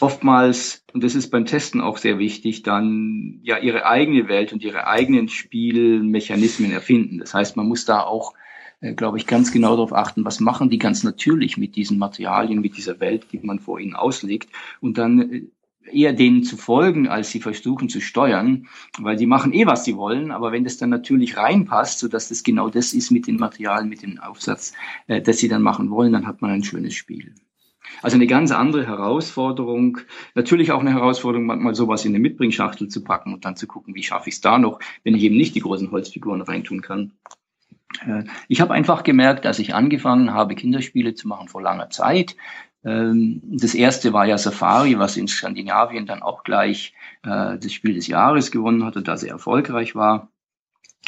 oftmals, 0.00 0.84
und 0.92 1.02
das 1.02 1.14
ist 1.14 1.30
beim 1.30 1.46
Testen 1.46 1.80
auch 1.80 1.98
sehr 1.98 2.18
wichtig, 2.18 2.62
dann 2.62 3.40
ja 3.42 3.58
ihre 3.58 3.86
eigene 3.86 4.28
Welt 4.28 4.52
und 4.52 4.62
ihre 4.62 4.86
eigenen 4.86 5.28
Spielmechanismen 5.28 6.70
erfinden. 6.70 7.18
Das 7.18 7.34
heißt, 7.34 7.56
man 7.56 7.66
muss 7.66 7.84
da 7.84 8.00
auch, 8.00 8.34
äh, 8.34 8.43
glaube 8.92 9.18
ich, 9.18 9.26
ganz 9.26 9.52
genau 9.52 9.70
darauf 9.70 9.92
achten, 9.92 10.24
was 10.24 10.40
machen 10.40 10.70
die 10.70 10.78
ganz 10.78 11.02
natürlich 11.02 11.56
mit 11.56 11.76
diesen 11.76 11.98
Materialien, 11.98 12.60
mit 12.60 12.76
dieser 12.76 13.00
Welt, 13.00 13.26
die 13.32 13.38
man 13.38 13.58
vor 13.58 13.80
ihnen 13.80 13.94
auslegt 13.94 14.50
und 14.80 14.98
dann 14.98 15.32
äh, 15.32 15.46
eher 15.90 16.12
denen 16.12 16.44
zu 16.44 16.56
folgen, 16.56 17.08
als 17.08 17.30
sie 17.30 17.40
versuchen 17.40 17.88
zu 17.88 18.00
steuern, 18.00 18.66
weil 18.98 19.16
die 19.16 19.26
machen 19.26 19.52
eh, 19.52 19.66
was 19.66 19.84
sie 19.84 19.96
wollen, 19.96 20.30
aber 20.30 20.52
wenn 20.52 20.64
das 20.64 20.76
dann 20.76 20.90
natürlich 20.90 21.36
reinpasst, 21.36 21.98
so 21.98 22.08
dass 22.08 22.28
das 22.28 22.42
genau 22.42 22.68
das 22.68 22.92
ist 22.92 23.10
mit 23.10 23.26
den 23.26 23.36
Materialien, 23.36 23.88
mit 23.88 24.02
dem 24.02 24.18
Aufsatz, 24.18 24.72
äh, 25.06 25.20
das 25.20 25.38
sie 25.38 25.48
dann 25.48 25.62
machen 25.62 25.90
wollen, 25.90 26.12
dann 26.12 26.26
hat 26.26 26.42
man 26.42 26.50
ein 26.50 26.64
schönes 26.64 26.94
Spiel. 26.94 27.34
Also 28.02 28.16
eine 28.16 28.26
ganz 28.26 28.50
andere 28.50 28.86
Herausforderung. 28.86 29.98
Natürlich 30.34 30.72
auch 30.72 30.80
eine 30.80 30.92
Herausforderung, 30.92 31.46
manchmal 31.46 31.74
sowas 31.74 32.04
in 32.04 32.12
eine 32.12 32.18
Mitbringschachtel 32.18 32.88
zu 32.88 33.04
packen 33.04 33.32
und 33.34 33.44
dann 33.44 33.56
zu 33.56 33.66
gucken, 33.66 33.94
wie 33.94 34.02
schaffe 34.02 34.28
ich 34.28 34.36
es 34.36 34.40
da 34.40 34.58
noch, 34.58 34.80
wenn 35.04 35.14
ich 35.14 35.22
eben 35.22 35.36
nicht 35.36 35.54
die 35.54 35.60
großen 35.60 35.90
Holzfiguren 35.90 36.40
reintun 36.42 36.80
kann. 36.80 37.12
Äh, 38.06 38.24
ich 38.48 38.60
habe 38.60 38.74
einfach 38.74 39.02
gemerkt, 39.02 39.46
als 39.46 39.58
ich 39.58 39.74
angefangen 39.74 40.32
habe, 40.32 40.54
Kinderspiele 40.54 41.14
zu 41.14 41.28
machen 41.28 41.48
vor 41.48 41.62
langer 41.62 41.90
Zeit, 41.90 42.36
ähm, 42.84 43.40
das 43.44 43.74
erste 43.74 44.12
war 44.12 44.26
ja 44.26 44.36
Safari, 44.36 44.98
was 44.98 45.16
in 45.16 45.28
Skandinavien 45.28 46.06
dann 46.06 46.22
auch 46.22 46.44
gleich 46.44 46.92
äh, 47.22 47.58
das 47.58 47.72
Spiel 47.72 47.94
des 47.94 48.06
Jahres 48.06 48.50
gewonnen 48.50 48.84
hat 48.84 48.96
und 48.96 49.08
da 49.08 49.16
sehr 49.16 49.30
erfolgreich 49.30 49.94
war. 49.94 50.30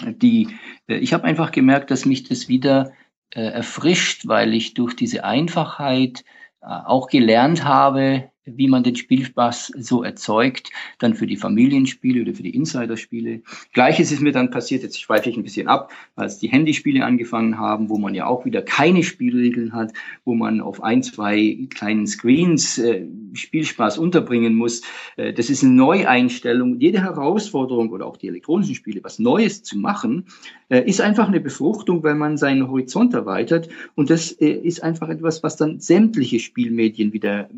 Die, 0.02 0.48
äh, 0.88 0.96
ich 0.96 1.12
habe 1.12 1.24
einfach 1.24 1.52
gemerkt, 1.52 1.90
dass 1.90 2.06
mich 2.06 2.24
das 2.24 2.48
wieder 2.48 2.92
erfrischt, 3.30 4.28
weil 4.28 4.54
ich 4.54 4.74
durch 4.74 4.94
diese 4.94 5.24
Einfachheit 5.24 6.24
auch 6.60 7.08
gelernt 7.08 7.64
habe, 7.64 8.30
wie 8.46 8.68
man 8.68 8.84
den 8.84 8.96
Spielspaß 8.96 9.72
so 9.78 10.02
erzeugt, 10.02 10.70
dann 10.98 11.14
für 11.14 11.26
die 11.26 11.36
Familienspiele 11.36 12.22
oder 12.22 12.34
für 12.34 12.42
die 12.42 12.54
Insiderspiele. 12.54 13.42
Gleiches 13.72 14.12
ist 14.12 14.22
mir 14.22 14.32
dann 14.32 14.50
passiert, 14.50 14.82
jetzt 14.82 15.00
schweife 15.00 15.28
ich 15.28 15.36
ein 15.36 15.42
bisschen 15.42 15.68
ab, 15.68 15.92
als 16.14 16.38
die 16.38 16.48
Handyspiele 16.48 17.04
angefangen 17.04 17.58
haben, 17.58 17.90
wo 17.90 17.98
man 17.98 18.14
ja 18.14 18.26
auch 18.26 18.44
wieder 18.44 18.62
keine 18.62 19.02
Spielregeln 19.02 19.72
hat, 19.72 19.92
wo 20.24 20.34
man 20.34 20.60
auf 20.60 20.82
ein, 20.82 21.02
zwei 21.02 21.66
kleinen 21.70 22.06
Screens 22.06 22.78
äh, 22.78 23.06
Spielspaß 23.34 23.98
unterbringen 23.98 24.54
muss. 24.54 24.82
Äh, 25.16 25.32
das 25.32 25.50
ist 25.50 25.64
eine 25.64 25.72
Neueinstellung. 25.72 26.78
Jede 26.78 27.02
Herausforderung 27.02 27.90
oder 27.90 28.06
auch 28.06 28.16
die 28.16 28.28
elektronischen 28.28 28.74
Spiele, 28.74 29.02
was 29.02 29.18
Neues 29.18 29.62
zu 29.62 29.76
machen, 29.78 30.26
äh, 30.68 30.88
ist 30.88 31.00
einfach 31.00 31.28
eine 31.28 31.40
Befruchtung, 31.40 32.02
weil 32.02 32.14
man 32.14 32.36
seinen 32.36 32.68
Horizont 32.68 33.12
erweitert. 33.14 33.68
Und 33.94 34.10
das 34.10 34.32
äh, 34.32 34.50
ist 34.50 34.82
einfach 34.82 35.08
etwas, 35.08 35.42
was 35.42 35.56
dann 35.56 35.80
sämtliche 35.80 36.38
Spielmedien 36.38 37.12
wieder 37.12 37.48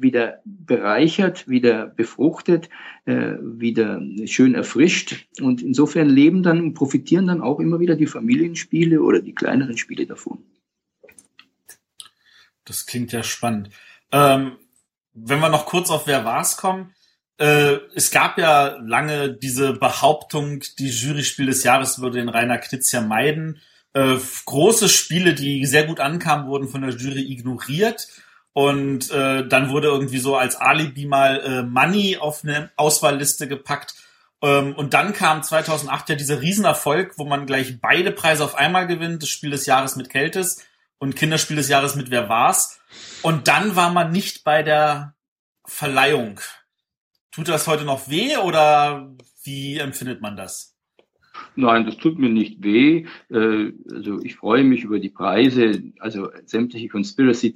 wieder 0.00 0.40
bereichert, 0.44 1.48
wieder 1.48 1.86
befruchtet, 1.86 2.68
äh, 3.04 3.34
wieder 3.40 4.00
schön 4.26 4.54
erfrischt. 4.54 5.26
Und 5.40 5.62
insofern 5.62 6.08
leben 6.08 6.42
dann 6.42 6.60
und 6.60 6.74
profitieren 6.74 7.26
dann 7.26 7.40
auch 7.40 7.60
immer 7.60 7.80
wieder 7.80 7.96
die 7.96 8.06
Familienspiele 8.06 9.02
oder 9.02 9.20
die 9.20 9.34
kleineren 9.34 9.76
Spiele 9.76 10.06
davon. 10.06 10.44
Das 12.64 12.86
klingt 12.86 13.12
ja 13.12 13.22
spannend. 13.22 13.70
Ähm, 14.12 14.52
wenn 15.14 15.40
wir 15.40 15.48
noch 15.48 15.66
kurz 15.66 15.90
auf 15.90 16.06
Wer 16.06 16.24
war's 16.24 16.56
kommen, 16.56 16.94
äh, 17.38 17.78
es 17.94 18.10
gab 18.10 18.36
ja 18.38 18.76
lange 18.84 19.32
diese 19.32 19.72
Behauptung, 19.72 20.62
die 20.78 20.88
Juryspiel 20.88 21.46
des 21.46 21.62
Jahres 21.62 22.00
würde 22.00 22.18
den 22.18 22.28
Rainer 22.28 22.58
Knitz 22.58 22.92
ja 22.92 23.00
meiden. 23.00 23.60
Äh, 23.94 24.16
große 24.44 24.88
Spiele, 24.88 25.34
die 25.34 25.64
sehr 25.64 25.86
gut 25.86 26.00
ankamen, 26.00 26.46
wurden 26.46 26.68
von 26.68 26.82
der 26.82 26.90
Jury 26.90 27.32
ignoriert. 27.32 28.08
Und 28.58 29.12
äh, 29.12 29.46
dann 29.46 29.70
wurde 29.70 29.86
irgendwie 29.86 30.18
so 30.18 30.34
als 30.34 30.56
Alibi 30.56 31.06
mal 31.06 31.40
äh, 31.42 31.62
Money 31.62 32.16
auf 32.16 32.42
eine 32.42 32.72
Auswahlliste 32.74 33.46
gepackt. 33.46 33.94
Ähm, 34.42 34.74
und 34.74 34.94
dann 34.94 35.12
kam 35.12 35.44
2008 35.44 36.08
ja 36.08 36.14
dieser 36.16 36.40
Riesenerfolg, 36.40 37.18
wo 37.18 37.24
man 37.24 37.46
gleich 37.46 37.80
beide 37.80 38.10
Preise 38.10 38.42
auf 38.42 38.56
einmal 38.56 38.88
gewinnt. 38.88 39.22
Das 39.22 39.28
Spiel 39.28 39.50
des 39.50 39.66
Jahres 39.66 39.94
mit 39.94 40.10
Keltis 40.10 40.66
und 40.98 41.14
Kinderspiel 41.14 41.54
des 41.54 41.68
Jahres 41.68 41.94
mit 41.94 42.10
Wer 42.10 42.28
war's. 42.28 42.80
Und 43.22 43.46
dann 43.46 43.76
war 43.76 43.92
man 43.92 44.10
nicht 44.10 44.42
bei 44.42 44.64
der 44.64 45.14
Verleihung. 45.64 46.40
Tut 47.30 47.46
das 47.46 47.68
heute 47.68 47.84
noch 47.84 48.08
weh 48.08 48.38
oder 48.38 49.08
wie 49.44 49.78
empfindet 49.78 50.20
man 50.20 50.36
das? 50.36 50.74
Nein, 51.60 51.86
das 51.86 51.96
tut 51.96 52.20
mir 52.20 52.28
nicht 52.28 52.62
weh. 52.62 53.04
Äh, 53.30 53.72
also 53.92 54.20
ich 54.22 54.36
freue 54.36 54.62
mich 54.62 54.84
über 54.84 55.00
die 55.00 55.08
Preise. 55.08 55.82
Also 55.98 56.28
sämtliche 56.46 56.86
Conspiracy 56.86 57.52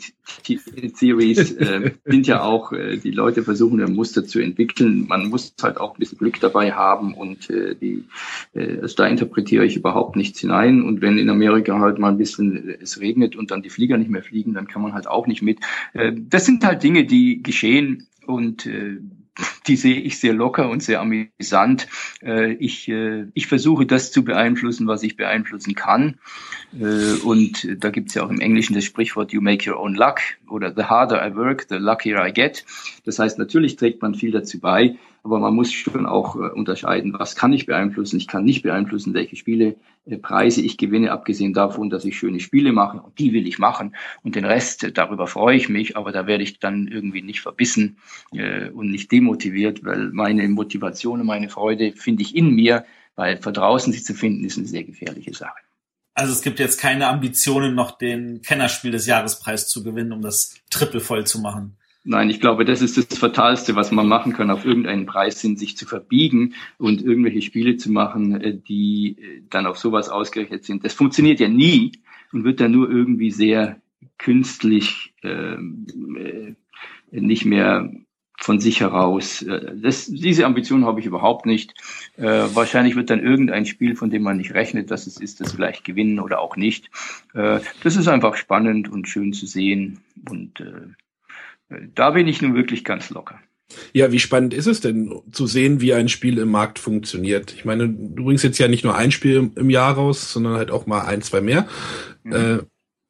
Theories 0.99 1.53
äh, 1.57 1.93
sind 2.05 2.27
ja 2.27 2.43
auch, 2.43 2.73
äh, 2.73 2.97
die 2.97 3.13
Leute 3.13 3.45
versuchen 3.45 3.81
ein 3.81 3.95
Muster 3.95 4.25
zu 4.27 4.41
entwickeln. 4.41 5.07
Man 5.07 5.29
muss 5.29 5.55
halt 5.63 5.79
auch 5.79 5.95
ein 5.95 6.01
bisschen 6.01 6.19
Glück 6.19 6.41
dabei 6.41 6.73
haben 6.73 7.15
und 7.15 7.49
die, 7.49 8.05
also 8.55 8.97
da 8.97 9.07
interpretiere 9.07 9.65
ich 9.65 9.77
überhaupt 9.77 10.17
nichts 10.17 10.41
hinein. 10.41 10.83
Und 10.83 11.01
wenn 11.01 11.19
in 11.19 11.31
Amerika 11.31 11.79
halt 11.79 12.01
mal 12.01 12.11
ein 12.11 12.19
bisschen 12.19 12.75
es 12.81 13.01
regnet 13.01 13.37
und 13.37 13.53
dann 13.53 13.63
die 13.63 13.71
Flieger 13.71 13.99
nicht 13.99 14.11
mehr 14.11 14.23
fliegen, 14.23 14.53
dann 14.55 14.67
kann 14.67 14.83
man 14.83 14.95
halt 14.95 15.07
auch 15.07 15.27
nicht 15.27 15.43
mit. 15.43 15.61
Das 16.29 16.47
sind 16.47 16.65
halt 16.65 16.83
Dinge, 16.83 17.05
die 17.05 17.43
geschehen 17.43 18.09
und 18.27 18.69
die 19.67 19.77
sehe 19.77 20.01
ich 20.01 20.19
sehr 20.19 20.35
locker 20.35 20.69
und 20.69 20.83
sehr 20.83 21.01
amüsant. 21.01 21.89
Äh, 22.23 22.53
ich, 22.55 22.89
äh, 22.89 23.27
ich 23.35 23.47
versuche 23.47 23.87
das 23.87 24.13
zu 24.13 24.25
beeinflussen, 24.25 24.87
was 24.87 25.03
ich 25.03 25.17
beeinflussen 25.17 25.75
kann. 25.75 26.19
Äh, 26.79 27.21
und 27.25 27.69
da 27.83 27.91
gibt 27.91 28.09
es 28.09 28.15
ja 28.15 28.25
auch 28.25 28.31
im 28.31 28.41
Englischen 28.41 28.75
das 28.75 28.85
Sprichwort 28.85 29.33
You 29.33 29.41
make 29.41 29.71
your 29.71 29.81
own 29.81 29.95
luck 29.95 30.19
oder 30.49 30.75
The 30.75 30.85
harder 30.85 31.27
I 31.27 31.35
work, 31.35 31.67
the 31.69 31.77
luckier 31.77 32.25
I 32.25 32.33
get. 32.33 32.65
Das 33.05 33.19
heißt, 33.19 33.39
natürlich 33.39 33.77
trägt 33.77 34.03
man 34.03 34.15
viel 34.15 34.33
dazu 34.33 34.61
bei, 34.61 34.97
aber 35.25 35.39
man 35.39 35.55
muss 35.55 35.73
schon 35.73 36.07
auch 36.07 36.37
äh, 36.37 36.51
unterscheiden, 36.51 37.15
was 37.17 37.37
kann 37.37 37.53
ich 37.53 37.67
beeinflussen, 37.67 38.17
ich 38.17 38.27
kann 38.27 38.45
nicht 38.45 38.63
beeinflussen, 38.63 39.15
welche 39.15 39.37
Spiele, 39.37 39.77
äh, 40.05 40.19
ich 40.47 40.77
gewinne, 40.77 41.13
abgesehen 41.13 41.53
davon, 41.53 41.91
dass 41.91 42.05
ich 42.05 42.19
schöne 42.19 42.41
Spiele 42.41 42.73
mache 42.73 43.01
und 43.01 43.19
die 43.19 43.33
will 43.33 43.47
ich 43.47 43.59
machen 43.59 43.95
und 44.23 44.35
den 44.35 44.45
Rest, 44.45 44.85
äh, 44.85 44.93
darüber 44.93 45.27
freue 45.27 45.57
ich 45.57 45.69
mich, 45.69 45.97
aber 45.97 46.11
da 46.11 46.27
werde 46.27 46.43
ich 46.43 46.59
dann 46.59 46.89
irgendwie 46.89 47.23
nicht 47.23 47.41
verbissen 47.41 47.97
und 48.31 48.91
nicht 48.91 49.13
demotiviert, 49.13 49.85
weil 49.85 50.11
meine 50.13 50.49
Motivation 50.49 51.21
und 51.21 51.27
meine 51.27 51.49
Freude 51.49 51.93
finde 51.93 52.23
ich 52.23 52.35
in 52.35 52.55
mir, 52.55 52.85
weil 53.15 53.37
von 53.37 53.53
draußen 53.53 53.93
sie 53.93 54.03
zu 54.03 54.15
finden, 54.15 54.45
ist 54.45 54.59
eine 54.59 54.67
sehr 54.67 54.85
gefährliche 54.85 55.35
Sache. 55.35 55.59
Also 56.15 56.33
es 56.33 56.43
gibt 56.43 56.59
jetzt 56.59 56.81
keine 56.81 57.09
Ambitionen, 57.09 57.75
noch 57.75 57.93
den 57.93 58.43
Kennerspiel 58.43 58.91
des 58.91 59.07
Jahrespreis 59.07 59.69
zu 59.69 59.83
gewinnen, 59.83 60.13
um 60.13 60.23
das 60.23 60.55
Triple 60.71 61.01
voll 61.01 61.27
zu 61.27 61.41
machen. 61.41 61.77
Nein, 62.05 62.31
ich 62.31 62.41
glaube, 62.41 62.65
das 62.65 62.83
ist 62.83 62.97
das 62.97 63.17
Fatalste, 63.17 63.77
was 63.77 63.93
man 63.93 64.09
machen 64.09 64.33
kann, 64.33 64.51
auf 64.51 64.65
irgendeinen 64.65 65.07
Preis 65.07 65.41
hin, 65.41 65.57
sich 65.57 65.77
zu 65.77 65.87
verbiegen 65.87 66.55
und 66.77 67.01
irgendwelche 67.01 67.43
Spiele 67.43 67.77
zu 67.77 67.93
machen, 67.93 68.41
äh, 68.41 68.57
die 68.57 69.17
äh, 69.21 69.43
dann 69.49 69.67
auf 69.67 69.79
sowas 69.79 70.09
ausgerichtet 70.09 70.65
sind. 70.65 70.85
Das 70.85 70.95
funktioniert 70.95 71.39
ja 71.39 71.49
nie 71.49 71.93
und 72.33 72.45
wird 72.45 72.61
dann 72.61 72.73
nur 72.73 72.91
irgendwie 72.91 73.31
sehr 73.31 73.81
künstlich 74.19 75.15
ähm, 75.23 75.87
äh, 76.17 77.21
nicht 77.21 77.45
mehr 77.45 77.93
von 78.37 78.59
sich 78.59 78.81
heraus. 78.81 79.45
Das, 79.77 80.07
diese 80.07 80.47
Ambition 80.47 80.85
habe 80.85 80.99
ich 80.99 81.07
überhaupt 81.07 81.47
nicht. 81.47 81.75
Äh, 82.17 82.49
wahrscheinlich 82.55 82.97
wird 82.97 83.11
dann 83.11 83.21
irgendein 83.21 83.67
Spiel, 83.67 83.95
von 83.95 84.11
dem 84.11 84.23
man 84.23 84.39
nicht 84.39 84.55
rechnet, 84.55 84.91
dass 84.91 85.07
es 85.07 85.21
ist, 85.21 85.41
das 85.41 85.53
vielleicht 85.53 85.85
gewinnen 85.85 86.19
oder 86.19 86.41
auch 86.41 86.57
nicht. 86.57 86.91
Äh, 87.35 87.61
das 87.85 87.95
ist 87.95 88.09
einfach 88.09 88.35
spannend 88.35 88.89
und 88.91 89.07
schön 89.07 89.33
zu 89.33 89.47
sehen 89.47 90.01
und 90.29 90.59
äh, 90.61 90.89
da 91.95 92.11
bin 92.11 92.29
ich 92.29 92.43
nun 92.43 92.55
wirklich 92.55 92.85
ganz 92.85 93.11
locker. 93.11 93.39
Ja, 93.93 94.13
wie 94.13 94.19
spannend 94.19 94.55
ist 94.55 94.67
es 94.67 94.81
denn 94.81 95.23
zu 95.31 95.47
sehen, 95.47 95.81
wie 95.81 95.95
ein 95.95 96.09
Spiel 96.09 96.39
im 96.39 96.51
Markt 96.51 96.79
funktioniert? 96.79 97.55
Ich 97.55 97.65
meine, 97.65 97.89
du 97.89 98.25
bringst 98.25 98.45
jetzt 98.45 98.59
ja 98.59 98.69
nicht 98.69 98.85
nur 98.85 98.97
ein 98.97 99.13
Spiel 99.13 99.51
im 99.55 99.71
Jahr 99.71 99.95
raus, 99.95 100.33
sondern 100.33 100.55
halt 100.55 100.71
auch 100.71 100.87
mal 100.87 101.03
ein, 101.03 101.23
zwei 101.23 101.41
mehr. 101.41 101.67
Mhm. 102.23 102.33
Äh, 102.33 102.59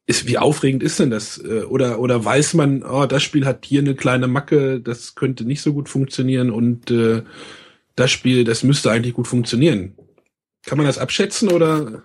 ist, 0.05 0.27
wie 0.27 0.37
aufregend 0.37 0.83
ist 0.83 0.99
denn 0.99 1.09
das? 1.09 1.37
Äh, 1.37 1.63
oder, 1.63 1.99
oder 1.99 2.23
weiß 2.23 2.55
man, 2.55 2.83
oh, 2.83 3.05
das 3.05 3.23
Spiel 3.23 3.45
hat 3.45 3.65
hier 3.65 3.81
eine 3.81 3.95
kleine 3.95 4.27
Macke, 4.27 4.79
das 4.81 5.15
könnte 5.15 5.45
nicht 5.45 5.61
so 5.61 5.73
gut 5.73 5.89
funktionieren 5.89 6.49
und 6.49 6.91
äh, 6.91 7.23
das 7.95 8.11
Spiel, 8.11 8.43
das 8.43 8.63
müsste 8.63 8.91
eigentlich 8.91 9.13
gut 9.13 9.27
funktionieren. 9.27 9.95
Kann 10.65 10.77
man 10.77 10.87
das 10.87 10.97
abschätzen 10.97 11.49
oder? 11.49 12.03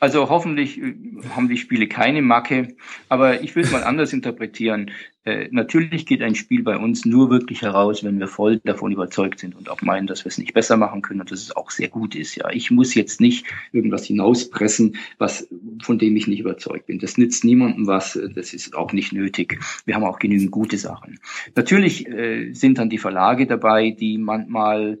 Also 0.00 0.28
hoffentlich 0.28 0.80
äh, 0.80 0.94
haben 1.34 1.48
die 1.48 1.56
Spiele 1.56 1.88
keine 1.88 2.22
Macke, 2.22 2.76
aber 3.08 3.42
ich 3.42 3.54
will 3.56 3.64
es 3.64 3.72
mal 3.72 3.84
anders 3.84 4.12
interpretieren. 4.12 4.90
Äh, 5.24 5.48
natürlich 5.50 6.04
geht 6.04 6.22
ein 6.22 6.34
Spiel 6.34 6.62
bei 6.62 6.76
uns 6.76 7.06
nur 7.06 7.30
wirklich 7.30 7.62
heraus, 7.62 8.04
wenn 8.04 8.18
wir 8.18 8.28
voll 8.28 8.60
davon 8.64 8.92
überzeugt 8.92 9.40
sind 9.40 9.56
und 9.56 9.70
auch 9.70 9.80
meinen, 9.80 10.06
dass 10.06 10.24
wir 10.24 10.28
es 10.28 10.38
nicht 10.38 10.52
besser 10.52 10.76
machen 10.76 11.00
können 11.00 11.20
und 11.20 11.30
dass 11.30 11.40
es 11.40 11.56
auch 11.56 11.70
sehr 11.70 11.88
gut 11.88 12.14
ist. 12.14 12.36
Ja, 12.36 12.50
ich 12.50 12.70
muss 12.70 12.94
jetzt 12.94 13.20
nicht 13.20 13.46
irgendwas 13.72 14.04
hinauspressen, 14.04 14.96
was 15.18 15.48
von 15.82 15.98
dem 15.98 16.16
ich 16.16 16.26
nicht 16.26 16.40
überzeugt 16.40 16.86
bin. 16.86 16.98
Das 16.98 17.16
nützt 17.16 17.44
niemandem 17.44 17.86
was. 17.86 18.18
Das 18.34 18.52
ist 18.52 18.74
auch 18.74 18.92
nicht 18.92 19.12
nötig. 19.12 19.58
Wir 19.86 19.94
haben 19.94 20.04
auch 20.04 20.18
genügend 20.18 20.50
gute 20.50 20.76
Sachen. 20.76 21.18
Natürlich 21.54 22.06
äh, 22.06 22.52
sind 22.52 22.78
dann 22.78 22.90
die 22.90 22.98
Verlage 22.98 23.46
dabei, 23.46 23.90
die 23.90 24.18
manchmal 24.18 24.98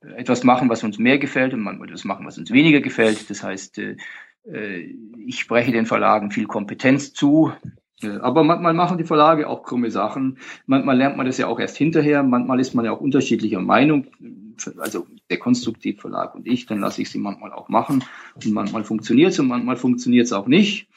etwas 0.00 0.44
machen, 0.44 0.68
was 0.68 0.82
uns 0.82 0.98
mehr 0.98 1.18
gefällt 1.18 1.52
und 1.52 1.60
manchmal 1.60 1.88
etwas 1.88 2.04
machen, 2.04 2.26
was 2.26 2.38
uns 2.38 2.50
weniger 2.50 2.80
gefällt. 2.80 3.28
Das 3.28 3.42
heißt, 3.42 3.78
äh, 3.78 3.90
äh, 3.90 3.96
ich 4.44 5.38
spreche 5.38 5.72
den 5.72 5.86
Verlagen 5.86 6.30
viel 6.30 6.46
Kompetenz 6.46 7.12
zu, 7.12 7.52
äh, 8.02 8.18
aber 8.18 8.44
manchmal 8.44 8.74
machen 8.74 8.98
die 8.98 9.04
Verlage 9.04 9.48
auch 9.48 9.62
krumme 9.62 9.90
Sachen. 9.90 10.38
Manchmal 10.66 10.96
lernt 10.96 11.16
man 11.16 11.26
das 11.26 11.38
ja 11.38 11.46
auch 11.46 11.60
erst 11.60 11.76
hinterher. 11.76 12.22
Manchmal 12.22 12.60
ist 12.60 12.74
man 12.74 12.84
ja 12.84 12.92
auch 12.92 13.00
unterschiedlicher 13.00 13.60
Meinung. 13.60 14.06
Also 14.78 15.06
der 15.30 15.38
Konstruktivverlag 15.38 16.34
und 16.34 16.46
ich, 16.46 16.66
dann 16.66 16.80
lasse 16.80 17.00
ich 17.00 17.10
sie 17.10 17.18
manchmal 17.18 17.52
auch 17.52 17.68
machen. 17.68 18.04
Und 18.34 18.52
manchmal 18.52 18.84
funktioniert 18.84 19.32
es 19.32 19.38
und 19.38 19.48
manchmal 19.48 19.76
funktioniert 19.76 20.26
es 20.26 20.32
auch 20.32 20.46
nicht. 20.46 20.88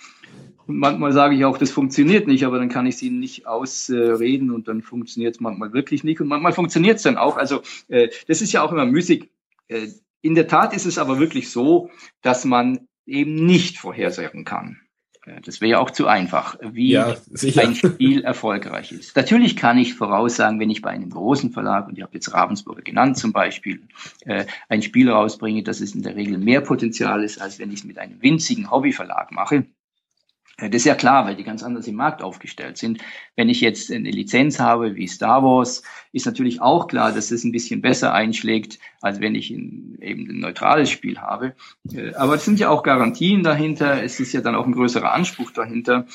Und 0.66 0.78
manchmal 0.78 1.12
sage 1.12 1.36
ich 1.36 1.46
auch, 1.46 1.58
das 1.58 1.72
funktioniert 1.72 2.28
nicht, 2.28 2.46
aber 2.46 2.58
dann 2.58 2.70
kann 2.70 2.86
ich 2.86 2.98
sie 2.98 3.10
nicht 3.10 3.48
ausreden 3.48 4.52
und 4.52 4.68
dann 4.68 4.82
funktioniert 4.82 5.36
es 5.36 5.42
manchmal 5.42 5.74
wirklich 5.74 6.04
nicht 6.04 6.22
und 6.22 6.28
manchmal 6.28 6.54
funktioniert 6.54 6.98
es 6.98 7.04
dann 7.04 7.18
auch. 7.18 7.38
Also 7.38 7.62
äh, 7.90 8.10
das 8.28 8.42
ist 8.42 8.54
ja 8.54 8.64
auch 8.64 8.72
immer 8.72 8.86
müßig. 8.86 9.30
Äh, 9.68 9.88
in 10.22 10.36
der 10.36 10.48
Tat 10.48 10.74
ist 10.74 10.86
es 10.86 10.98
aber 10.98 11.20
wirklich 11.20 11.50
so, 11.50 11.90
dass 12.22 12.46
man 12.46 12.88
eben 13.06 13.46
nicht 13.46 13.78
vorhersagen 13.78 14.46
kann. 14.46 14.80
Das 15.46 15.62
wäre 15.62 15.72
ja 15.72 15.80
auch 15.80 15.92
zu 15.92 16.08
einfach, 16.08 16.58
wie 16.62 16.92
ja, 16.92 17.16
ein 17.56 17.76
Spiel 17.76 18.24
erfolgreich 18.24 18.92
ist. 18.92 19.16
Natürlich 19.16 19.56
kann 19.56 19.78
ich 19.78 19.94
voraussagen, 19.94 20.60
wenn 20.60 20.70
ich 20.70 20.82
bei 20.82 20.90
einem 20.90 21.12
großen 21.12 21.52
Verlag, 21.52 21.88
und 21.88 21.98
ich 21.98 22.04
habe 22.04 22.14
jetzt 22.14 22.34
Ravensburger 22.34 22.82
genannt 22.82 23.18
zum 23.18 23.32
Beispiel, 23.32 23.88
äh, 24.26 24.46
ein 24.68 24.82
Spiel 24.82 25.10
rausbringe, 25.10 25.64
dass 25.64 25.80
es 25.80 25.96
in 25.96 26.04
der 26.04 26.18
Regel 26.18 26.38
mehr 26.38 26.60
Potenzial 26.60 27.24
ist, 27.24 27.42
als 27.42 27.58
wenn 27.58 27.72
ich 27.72 27.80
es 27.80 27.86
mit 27.86 28.00
einem 28.00 28.22
winzigen 28.22 28.70
Hobbyverlag 28.70 29.32
mache, 29.32 29.66
das 30.58 30.70
ist 30.70 30.86
ja 30.86 30.94
klar, 30.94 31.26
weil 31.26 31.36
die 31.36 31.44
ganz 31.44 31.64
anders 31.64 31.88
im 31.88 31.96
Markt 31.96 32.22
aufgestellt 32.22 32.78
sind. 32.78 33.02
Wenn 33.36 33.50
ich 33.50 33.60
jetzt 33.60 33.92
eine 33.92 34.12
Lizenz 34.12 34.60
habe 34.60 34.96
wie 34.96 35.08
Star 35.08 35.44
Wars, 35.44 35.82
ist 36.12 36.28
natürlich 36.28 36.62
auch 36.62 36.88
klar, 36.88 37.12
dass 37.12 37.32
es 37.32 37.44
ein 37.44 37.52
bisschen 37.52 37.82
besser 37.82 38.14
einschlägt, 38.14 38.78
als 39.02 39.20
wenn 39.20 39.34
ich 39.34 39.50
ein, 39.50 39.98
eben 40.00 40.30
ein 40.30 40.40
neutrales 40.40 40.92
Spiel 40.92 41.20
habe. 41.20 41.56
Äh, 41.92 42.14
aber 42.14 42.36
es 42.36 42.46
sind 42.46 42.60
ja 42.60 42.70
auch 42.70 42.84
Garantien 42.84 43.42
dahinter. 43.42 44.04
Es 44.04 44.20
ist 44.20 44.32
ja 44.34 44.42
dann 44.42 44.56
auch 44.56 44.68
ein 44.68 44.74
größerer 44.74 45.12
Anspruch 45.12 45.52
dahinter. 45.52 46.06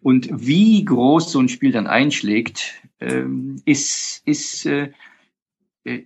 Und 0.00 0.28
wie 0.30 0.84
groß 0.84 1.32
so 1.32 1.40
ein 1.40 1.48
Spiel 1.48 1.72
dann 1.72 1.88
einschlägt, 1.88 2.74
ähm, 3.00 3.56
ist, 3.64 4.22
ist 4.24 4.64
äh, 4.66 4.92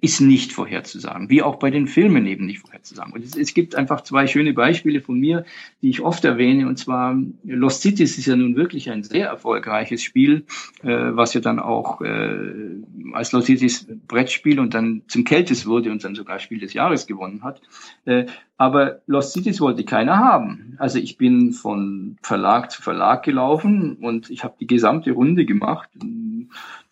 ist 0.01 0.21
nicht 0.21 0.53
vorherzusagen, 0.53 1.29
wie 1.31 1.43
auch 1.43 1.57
bei 1.57 1.71
den 1.71 1.87
Filmen 1.87 2.27
eben 2.27 2.47
nicht 2.47 2.61
vorherzusagen. 2.61 3.13
Und 3.13 3.25
es, 3.25 3.37
es, 3.37 3.55
gibt 3.55 3.75
einfach 3.75 4.03
zwei 4.03 4.27
schöne 4.27 4.53
Beispiele 4.53 5.01
von 5.01 5.19
mir, 5.19 5.45
die 5.83 5.91
ich 5.91 6.01
oft 6.01 6.25
erwähne, 6.25 6.69
und 6.69 6.79
zwar 6.79 7.17
Lost 7.45 7.83
Cities 7.83 8.19
ist 8.19 8.27
ja 8.27 8.37
nun 8.37 8.57
wirklich 8.57 8.91
ein 8.91 9.03
sehr 9.03 9.29
erfolgreiches 9.29 10.03
Spiel, 10.03 10.45
äh, 10.83 10.89
was 10.89 11.35
ja 11.35 11.41
dann 11.41 11.59
auch 11.59 12.01
äh, 12.01 12.81
als 13.13 13.33
Lost 13.33 13.47
Cities 13.47 13.87
Brettspiel 14.09 14.61
und 14.61 14.75
dann 14.75 15.03
zum 15.09 15.25
Keltis 15.25 15.67
wurde 15.67 15.91
und 15.91 16.05
dann 16.05 16.15
sogar 16.15 16.39
Spiel 16.39 16.59
des 16.59 16.73
Jahres 16.73 17.07
gewonnen 17.07 17.43
hat. 17.43 17.61
Äh, 18.05 18.27
aber 18.57 19.01
Lost 19.07 19.33
Cities 19.33 19.61
wollte 19.61 19.85
keiner 19.85 20.19
haben. 20.19 20.77
Also 20.79 20.99
ich 20.99 21.19
bin 21.19 21.53
von 21.53 22.17
Verlag 22.23 22.71
zu 22.71 22.81
Verlag 22.81 23.25
gelaufen 23.25 23.97
und 24.01 24.31
ich 24.31 24.45
habe 24.45 24.55
die 24.61 24.67
gesamte 24.67 25.13
Runde 25.13 25.45
gemacht 25.45 25.89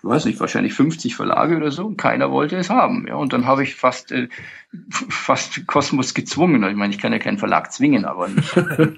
ich 0.03 0.09
weiß 0.09 0.25
nicht, 0.25 0.41
wahrscheinlich 0.41 0.73
50 0.73 1.15
Verlage 1.15 1.57
oder 1.57 1.71
so 1.71 1.85
und 1.85 1.99
keiner 1.99 2.31
wollte 2.31 2.57
es 2.57 2.71
haben. 2.71 3.07
Ja, 3.07 3.17
und 3.17 3.35
dann 3.35 3.47
habe 3.47 3.63
ich 3.63 3.75
fast, 3.75 4.13
äh, 4.13 4.29
fast 4.89 5.67
Kosmos 5.67 6.15
gezwungen. 6.15 6.65
Ich 6.65 6.77
meine, 6.77 6.95
ich 6.95 7.01
kann 7.01 7.13
ja 7.13 7.19
keinen 7.19 7.37
Verlag 7.37 7.71
zwingen, 7.71 8.07
aber 8.07 8.31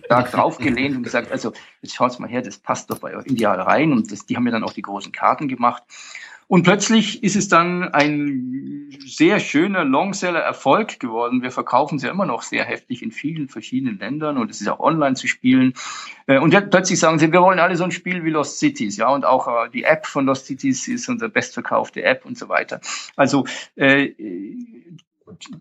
stark 0.05 0.31
draufgelehnt 0.31 0.97
und 0.97 1.03
gesagt, 1.03 1.33
also 1.33 1.53
jetzt 1.81 1.97
schaut's 1.97 2.21
mal 2.21 2.29
her, 2.29 2.43
das 2.43 2.59
passt 2.59 2.89
doch 2.91 2.99
bei 2.99 3.17
euch 3.17 3.27
ideal 3.27 3.61
rein. 3.61 3.93
Und 3.93 4.13
das, 4.13 4.27
die 4.27 4.37
haben 4.37 4.45
mir 4.45 4.53
dann 4.53 4.63
auch 4.63 4.75
die 4.75 4.83
großen 4.83 5.11
Karten 5.11 5.49
gemacht. 5.49 5.83
Und 6.49 6.65
plötzlich 6.65 7.23
ist 7.23 7.37
es 7.37 7.49
dann 7.49 7.85
ein 7.85 8.91
sehr 9.07 9.41
schöner 9.41 9.85
Longseller-Erfolg 9.85 11.01
geworden. 11.01 11.43
Wir 11.43 11.51
verkaufen 11.51 11.97
es 11.97 12.03
ja 12.03 12.11
immer 12.11 12.27
noch 12.27 12.43
sehr 12.43 12.65
heftig 12.65 13.03
in 13.03 13.11
vielen 13.11 13.49
verschiedenen 13.49 13.99
Ländern 13.99 14.39
und 14.39 14.51
es 14.51 14.61
ist 14.61 14.69
auch 14.69 14.81
online 14.81 15.15
zu 15.15 15.27
spielen. 15.27 15.75
Äh, 16.27 16.39
und 16.39 16.53
jetzt 16.53 16.71
plötzlich 16.71 16.99
sagen 16.99 17.19
sie, 17.19 17.33
wir 17.33 17.43
wollen 17.43 17.59
alle 17.59 17.77
so 17.77 17.85
ein 17.85 17.91
Spiel 17.91 18.25
wie 18.25 18.31
Lost 18.31 18.59
Cities, 18.59 18.97
ja, 18.97 19.09
und 19.09 19.25
auch 19.25 19.49
äh, 19.49 19.71
die 19.71 19.85
App 19.85 20.07
von 20.07 20.27
Lost 20.27 20.47
Cities 20.47 20.89
ist 20.89 21.09
unsere 21.09 21.31
bestverkaufte 21.31 22.03
App 22.03 22.25
und 22.25 22.39
so 22.39 22.49
weiter. 22.49 22.81
Also 23.17 23.47
äh, 23.77 24.13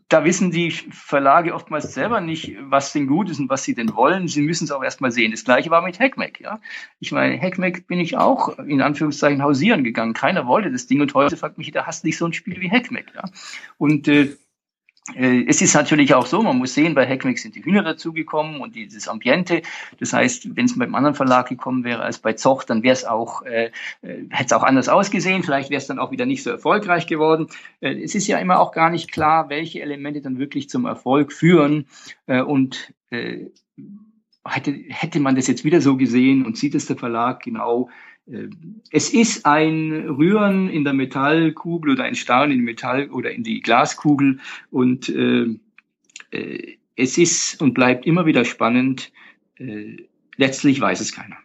da 0.10 0.26
wissen 0.26 0.52
die 0.52 0.72
Verlage 0.72 1.53
oftmals 1.53 1.93
selber 1.93 2.22
nicht, 2.22 2.56
was 2.61 2.93
denn 2.93 3.07
gut 3.07 3.30
ist 3.30 3.39
und 3.39 3.49
was 3.49 3.64
sie 3.64 3.76
denn 3.76 3.95
wollen. 3.95 4.27
Sie 4.27 4.41
müssen 4.41 4.65
es 4.65 4.72
auch 4.72 4.84
erstmal 4.84 5.11
sehen. 5.11 5.31
Das 5.31 5.43
gleiche 5.43 5.69
war 5.69 5.81
mit 5.81 5.99
Hackmack, 5.99 6.39
ja. 6.39 6.60
Ich 6.99 7.11
meine, 7.11 7.39
Hackmack 7.39 7.88
bin 7.88 7.99
ich 7.99 8.18
auch 8.18 8.60
in 8.60 8.81
Anführungszeichen 8.81 9.43
hausieren 9.43 9.84
gegangen. 9.84 10.14
Keiner 10.14 10.48
wollte 10.48 10.72
das 10.72 10.88
Ding 10.88 11.02
und 11.02 11.14
heute 11.14 11.38
fragt 11.38 11.57
mich, 11.57 11.72
da 11.72 11.85
hast 11.85 12.03
du 12.03 12.07
nicht 12.07 12.18
so 12.18 12.26
ein 12.26 12.34
Spiel 12.34 12.60
wie 12.61 12.69
Hackmack, 12.69 13.06
ja. 13.15 13.23
Und 13.77 14.07
äh, 14.07 14.35
es 15.15 15.61
ist 15.61 15.73
natürlich 15.73 16.14
auch 16.14 16.28
so, 16.28 16.44
man 16.44 16.57
muss 16.57 16.76
sehen, 16.76 16.94
bei 16.94 17.07
Hackmix 17.07 17.41
sind 17.41 17.56
die 17.56 17.65
Hühner 17.65 17.82
dazugekommen 17.82 18.61
und 18.61 18.76
dieses 18.76 19.07
Ambiente. 19.07 19.64
Das 19.99 20.14
heißt, 20.14 20.56
wenn 20.56 20.65
es 20.65 20.78
beim 20.78 20.94
anderen 20.94 21.15
Verlag 21.15 21.49
gekommen 21.49 21.84
wäre 21.84 22.03
als 22.03 22.19
bei 22.19 22.34
Zoch, 22.34 22.64
dann 22.64 22.84
wäre 22.84 22.94
es 22.94 23.03
auch, 23.03 23.41
äh, 23.41 23.72
äh 24.03 24.26
hätte 24.30 24.45
es 24.45 24.53
auch 24.53 24.64
anders 24.64 24.90
ausgesehen. 24.90 25.41
Vielleicht 25.41 25.72
wäre 25.72 25.82
es 25.82 25.88
dann 25.88 25.98
auch 25.98 26.11
wieder 26.11 26.28
nicht 26.28 26.44
so 26.44 26.52
erfolgreich 26.52 27.07
geworden. 27.07 27.48
Äh, 27.80 27.95
es 28.03 28.14
ist 28.14 28.28
ja 28.28 28.38
immer 28.38 28.60
auch 28.60 28.72
gar 28.72 28.91
nicht 28.91 29.11
klar, 29.11 29.49
welche 29.49 29.82
Elemente 29.82 30.22
dann 30.22 30.38
wirklich 30.38 30.69
zum 30.69 30.86
Erfolg 30.86 31.34
führen. 31.34 31.88
Äh, 32.28 32.41
und 32.41 32.94
äh, 33.10 33.48
hätte, 34.45 34.72
hätte 34.90 35.19
man 35.19 35.36
das 35.36 35.48
jetzt 35.48 35.64
wieder 35.64 35.82
so 35.82 35.98
gesehen 35.98 36.45
und 36.45 36.57
sieht 36.57 36.76
es 36.76 36.86
der 36.86 36.98
Verlag 36.98 37.41
genau, 37.41 37.90
äh, 37.90 37.91
es 38.91 39.14
ist 39.14 39.45
ein 39.45 40.08
Rühren 40.08 40.70
in 40.70 40.84
der 40.84 40.94
Metallkugel 40.94 41.94
oder 41.94 42.03
ein 42.03 42.16
Starren 42.16 42.52
in 42.52 42.60
die 42.60 42.64
Metall 42.64 43.10
oder 43.10 43.32
in 43.32 43.44
die 43.44 43.62
Glaskugel 43.62 44.40
und 44.70 45.10
äh, 45.10 45.48
äh, 46.32 46.78
es 46.95 47.18
ist 47.18 47.62
und 47.62 47.74
bleibt 47.74 48.06
immer 48.06 48.26
wieder 48.26 48.45
spannend. 48.45 49.12
Äh, 49.58 50.08
letztlich 50.38 50.80
weiß 50.80 50.99
es 51.02 51.14
keiner. 51.14 51.38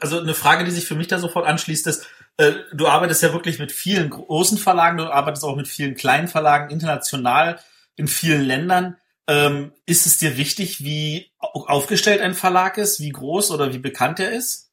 Also 0.00 0.20
eine 0.20 0.34
Frage, 0.34 0.64
die 0.64 0.70
sich 0.70 0.86
für 0.86 0.94
mich 0.94 1.08
da 1.08 1.18
sofort 1.18 1.46
anschließt, 1.46 1.86
ist, 1.86 2.06
äh, 2.36 2.52
du 2.72 2.86
arbeitest 2.86 3.22
ja 3.22 3.32
wirklich 3.32 3.58
mit 3.58 3.72
vielen 3.72 4.10
großen 4.10 4.58
Verlagen, 4.58 4.98
du 4.98 5.12
arbeitest 5.12 5.44
auch 5.44 5.56
mit 5.56 5.68
vielen 5.68 5.94
kleinen 5.94 6.28
Verlagen, 6.28 6.70
international 6.70 7.58
in 7.96 8.08
vielen 8.08 8.42
Ländern. 8.42 8.96
Ähm, 9.28 9.72
ist 9.86 10.06
es 10.06 10.18
dir 10.18 10.36
wichtig, 10.36 10.82
wie 10.82 11.30
aufgestellt 11.38 12.20
ein 12.20 12.34
Verlag 12.34 12.78
ist, 12.78 13.00
wie 13.00 13.10
groß 13.10 13.50
oder 13.50 13.72
wie 13.72 13.78
bekannt 13.78 14.18
er 14.18 14.32
ist? 14.32 14.71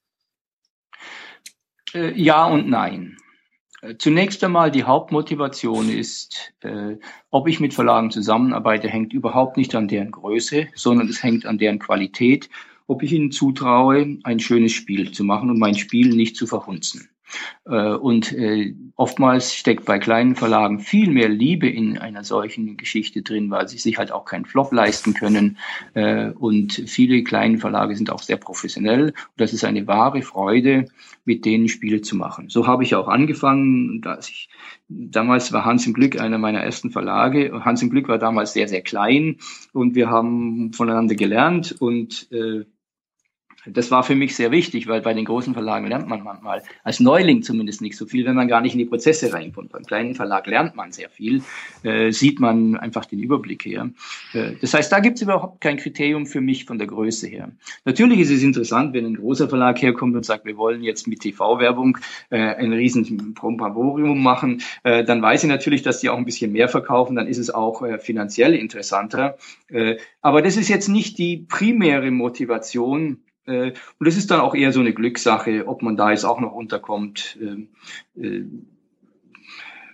Äh, 1.94 2.14
ja 2.20 2.46
und 2.46 2.70
nein. 2.70 3.18
Äh, 3.82 3.96
zunächst 3.98 4.44
einmal 4.44 4.72
die 4.72 4.84
Hauptmotivation 4.84 5.90
ist, 5.90 6.54
äh, 6.62 6.98
ob 7.30 7.48
ich 7.48 7.60
mit 7.60 7.74
Verlagen 7.74 8.12
zusammenarbeite, 8.12 8.88
hängt 8.88 9.14
überhaupt 9.14 9.58
nicht 9.58 9.76
an 9.76 9.88
deren 9.88 10.12
Größe, 10.12 10.68
sondern 10.76 11.08
es 11.08 11.24
hängt 11.24 11.46
an 11.46 11.58
deren 11.58 11.80
Qualität, 11.80 12.50
ob 12.88 13.04
ich 13.04 13.14
ihnen 13.14 13.32
zutraue, 13.32 14.18
ein 14.24 14.40
schönes 14.40 14.74
Spiel 14.74 15.12
zu 15.12 15.24
machen 15.24 15.50
und 15.50 15.60
mein 15.60 15.76
Spiel 15.76 16.10
nicht 16.10 16.36
zu 16.36 16.48
verhunzen. 16.48 17.10
Äh, 17.66 17.94
und 17.94 18.32
äh, 18.34 18.76
oftmals 18.96 19.56
steckt 19.56 19.86
bei 19.86 20.00
kleinen 20.00 20.36
Verlagen 20.36 20.80
viel 20.80 21.10
mehr 21.10 21.30
Liebe 21.30 21.70
in 21.70 21.98
einer 21.98 22.24
solchen 22.24 22.78
Geschichte 22.78 23.22
drin, 23.22 23.50
weil 23.52 23.68
sie 23.68 23.78
sich 23.78 23.98
halt 23.98 24.12
auch 24.12 24.26
keinen 24.26 24.46
Flop 24.46 24.72
leisten 24.72 25.14
können. 25.14 25.58
Äh, 25.94 26.30
und 26.32 26.74
viele 26.88 27.24
kleine 27.24 27.58
Verlage 27.58 27.96
sind 27.96 28.12
auch 28.12 28.22
sehr 28.22 28.38
professionell. 28.38 29.14
Das 29.38 29.54
ist 29.54 29.64
eine 29.64 29.88
wahre 29.88 30.22
Freude, 30.22 30.86
mit 31.26 31.46
denen 31.46 31.68
Spiele 31.68 32.02
zu 32.02 32.16
machen. 32.16 32.50
So 32.50 32.68
habe 32.68 32.84
ich 32.84 32.96
auch 32.96 33.08
angefangen. 33.08 34.02
Dass 34.02 34.30
ich, 34.30 34.50
damals 34.88 35.54
war 35.54 35.66
Hans 35.66 35.86
im 35.86 35.94
Glück 35.94 36.20
einer 36.20 36.38
meiner 36.38 36.62
ersten 36.62 36.90
Verlage. 36.92 37.64
Hans 37.64 37.82
im 37.82 37.90
Glück 37.90 38.08
war 38.08 38.18
damals 38.18 38.54
sehr, 38.54 38.68
sehr 38.68 38.82
klein 38.82 39.38
und 39.74 39.96
wir 39.96 40.10
haben 40.10 40.74
voneinander 40.74 41.16
gelernt 41.16 41.76
und 41.80 42.30
das 43.72 43.92
war 43.92 44.04
für 44.04 44.16
mich 44.16 44.36
sehr 44.36 44.52
wichtig, 44.52 44.88
weil 44.88 45.02
bei 45.02 45.14
den 45.14 45.26
großen 45.26 45.54
Verlagen 45.54 45.88
lernt 45.88 46.08
man 46.08 46.24
manchmal, 46.24 46.64
als 46.84 47.00
Neuling 47.00 47.44
zumindest 47.44 47.82
nicht 47.82 47.98
so 47.98 48.06
viel, 48.06 48.26
wenn 48.26 48.36
man 48.36 48.48
gar 48.48 48.62
nicht 48.62 48.74
in 48.74 48.80
die 48.80 48.86
Prozesse 48.86 49.34
reinkommt. 49.34 49.72
Beim 49.72 49.84
kleinen 49.84 50.16
Verlag 50.16 50.48
lernt 50.48 50.76
man 50.76 50.92
sehr 50.92 51.10
viel, 51.10 51.44
äh, 51.84 52.12
sieht 52.12 52.40
man 52.40 52.76
einfach 52.76 53.06
den 53.06 53.20
Überblick 53.20 53.66
her. 53.66 53.90
Äh, 54.34 54.54
das 54.62 54.74
heißt, 54.74 54.92
da 54.92 55.00
gibt 55.00 55.18
es 55.18 55.22
überhaupt 55.22 55.62
kein 55.62 55.78
Kriterium 55.78 56.26
für 56.26 56.42
mich 56.42 56.66
von 56.66 56.78
der 56.78 56.88
Größe 56.88 57.28
her. 57.28 57.52
Natürlich 57.86 58.20
ist 58.20 58.32
es 58.32 58.44
interessant, 58.44 58.94
wenn 58.94 59.06
ein 59.06 59.16
großer 59.16 59.50
Verlag 59.50 59.82
herkommt 59.82 60.16
und 60.16 60.26
sagt, 60.26 60.46
wir 60.46 60.58
wollen 60.58 60.84
jetzt 60.84 61.08
mit 61.08 61.22
TV-Werbung 61.22 61.98
äh, 62.30 62.38
ein 62.38 62.74
riesen 62.74 63.34
Prompaborium 63.34 64.22
machen, 64.22 64.62
äh, 64.84 65.04
dann 65.04 65.22
weiß 65.22 65.44
ich 65.44 65.50
natürlich, 65.50 65.82
dass 65.82 66.00
die 66.00 66.10
auch 66.10 66.18
ein 66.18 66.26
bisschen 66.26 66.52
mehr 66.52 66.70
verkaufen, 66.70 67.16
dann 67.16 67.28
ist 67.28 67.38
es 67.38 67.50
auch 67.50 67.82
äh, 67.82 68.00
finanziell 68.00 68.56
interessanter. 68.56 69.38
Äh, 69.70 69.98
aber 70.22 70.42
das 70.42 70.58
ist 70.58 70.70
jetzt 70.70 70.88
nicht 70.88 71.18
die 71.18 71.46
primäre 71.48 72.12
Motivation, 72.12 73.20
äh, 73.46 73.74
und 74.00 74.08
es 74.08 74.18
ist 74.18 74.32
dann 74.32 74.42
auch 74.42 74.56
eher 74.56 74.72
so 74.72 74.80
eine 74.80 74.94
Glückssache, 74.94 75.68
ob 75.68 75.82
man 75.82 75.98
da 75.98 76.12
jetzt 76.12 76.26
auch 76.26 76.40
noch 76.40 76.52
unterkommt. 76.52 77.38
Ähm, 77.42 77.70
äh, 78.16 78.44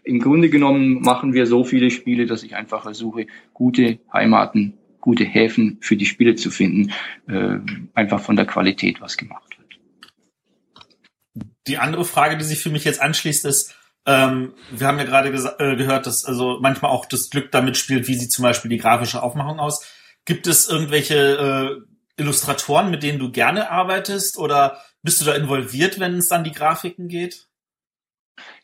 Im 0.04 0.20
Grunde 0.20 0.50
genommen 0.50 1.02
machen 1.02 1.34
wir 1.34 1.48
so 1.48 1.64
viele 1.64 1.90
Spiele, 1.90 2.26
dass 2.26 2.44
ich 2.44 2.56
einfach 2.56 2.84
versuche, 2.84 3.28
gute 3.54 4.00
Heimaten, 4.12 4.74
gute 5.00 5.24
Häfen 5.24 5.78
für 5.82 5.96
die 5.96 6.06
Spiele 6.06 6.36
zu 6.36 6.52
finden, 6.52 6.92
äh, 7.28 7.60
einfach 7.94 8.20
von 8.20 8.36
der 8.36 8.46
Qualität 8.46 9.02
was 9.02 9.18
gemacht 9.18 9.58
wird. 9.58 9.66
Die 11.68 11.78
andere 11.78 12.06
Frage, 12.06 12.38
die 12.38 12.44
sich 12.44 12.60
für 12.60 12.70
mich 12.70 12.84
jetzt 12.84 13.02
anschließt, 13.02 13.46
ist, 13.46 13.76
ähm, 14.06 14.54
wir 14.72 14.88
haben 14.88 15.00
ja 15.00 15.04
gerade 15.04 15.30
äh, 15.30 15.76
gehört, 15.76 16.06
dass 16.06 16.26
also 16.26 16.60
manchmal 16.62 16.92
auch 16.92 17.06
das 17.08 17.30
Glück 17.32 17.52
damit 17.52 17.76
spielt, 17.76 18.08
wie 18.08 18.14
sieht 18.14 18.32
zum 18.32 18.44
Beispiel 18.44 18.70
die 18.70 18.78
grafische 18.78 19.24
Aufmachung 19.24 19.60
aus. 19.60 19.84
Gibt 20.26 20.48
es 20.48 20.70
irgendwelche 20.70 21.16
äh, 21.16 21.95
Illustratoren, 22.18 22.90
mit 22.90 23.04
denen 23.04 23.20
du 23.20 23.32
gerne 23.32 23.70
arbeitest 23.72 24.38
oder 24.38 24.82
bist 25.02 25.22
du 25.22 25.26
da 25.26 25.36
involviert, 25.36 26.00
wenn 26.00 26.16
es 26.16 26.28
dann 26.28 26.44
die 26.44 26.52
Grafiken 26.52 27.08
geht? 27.08 27.48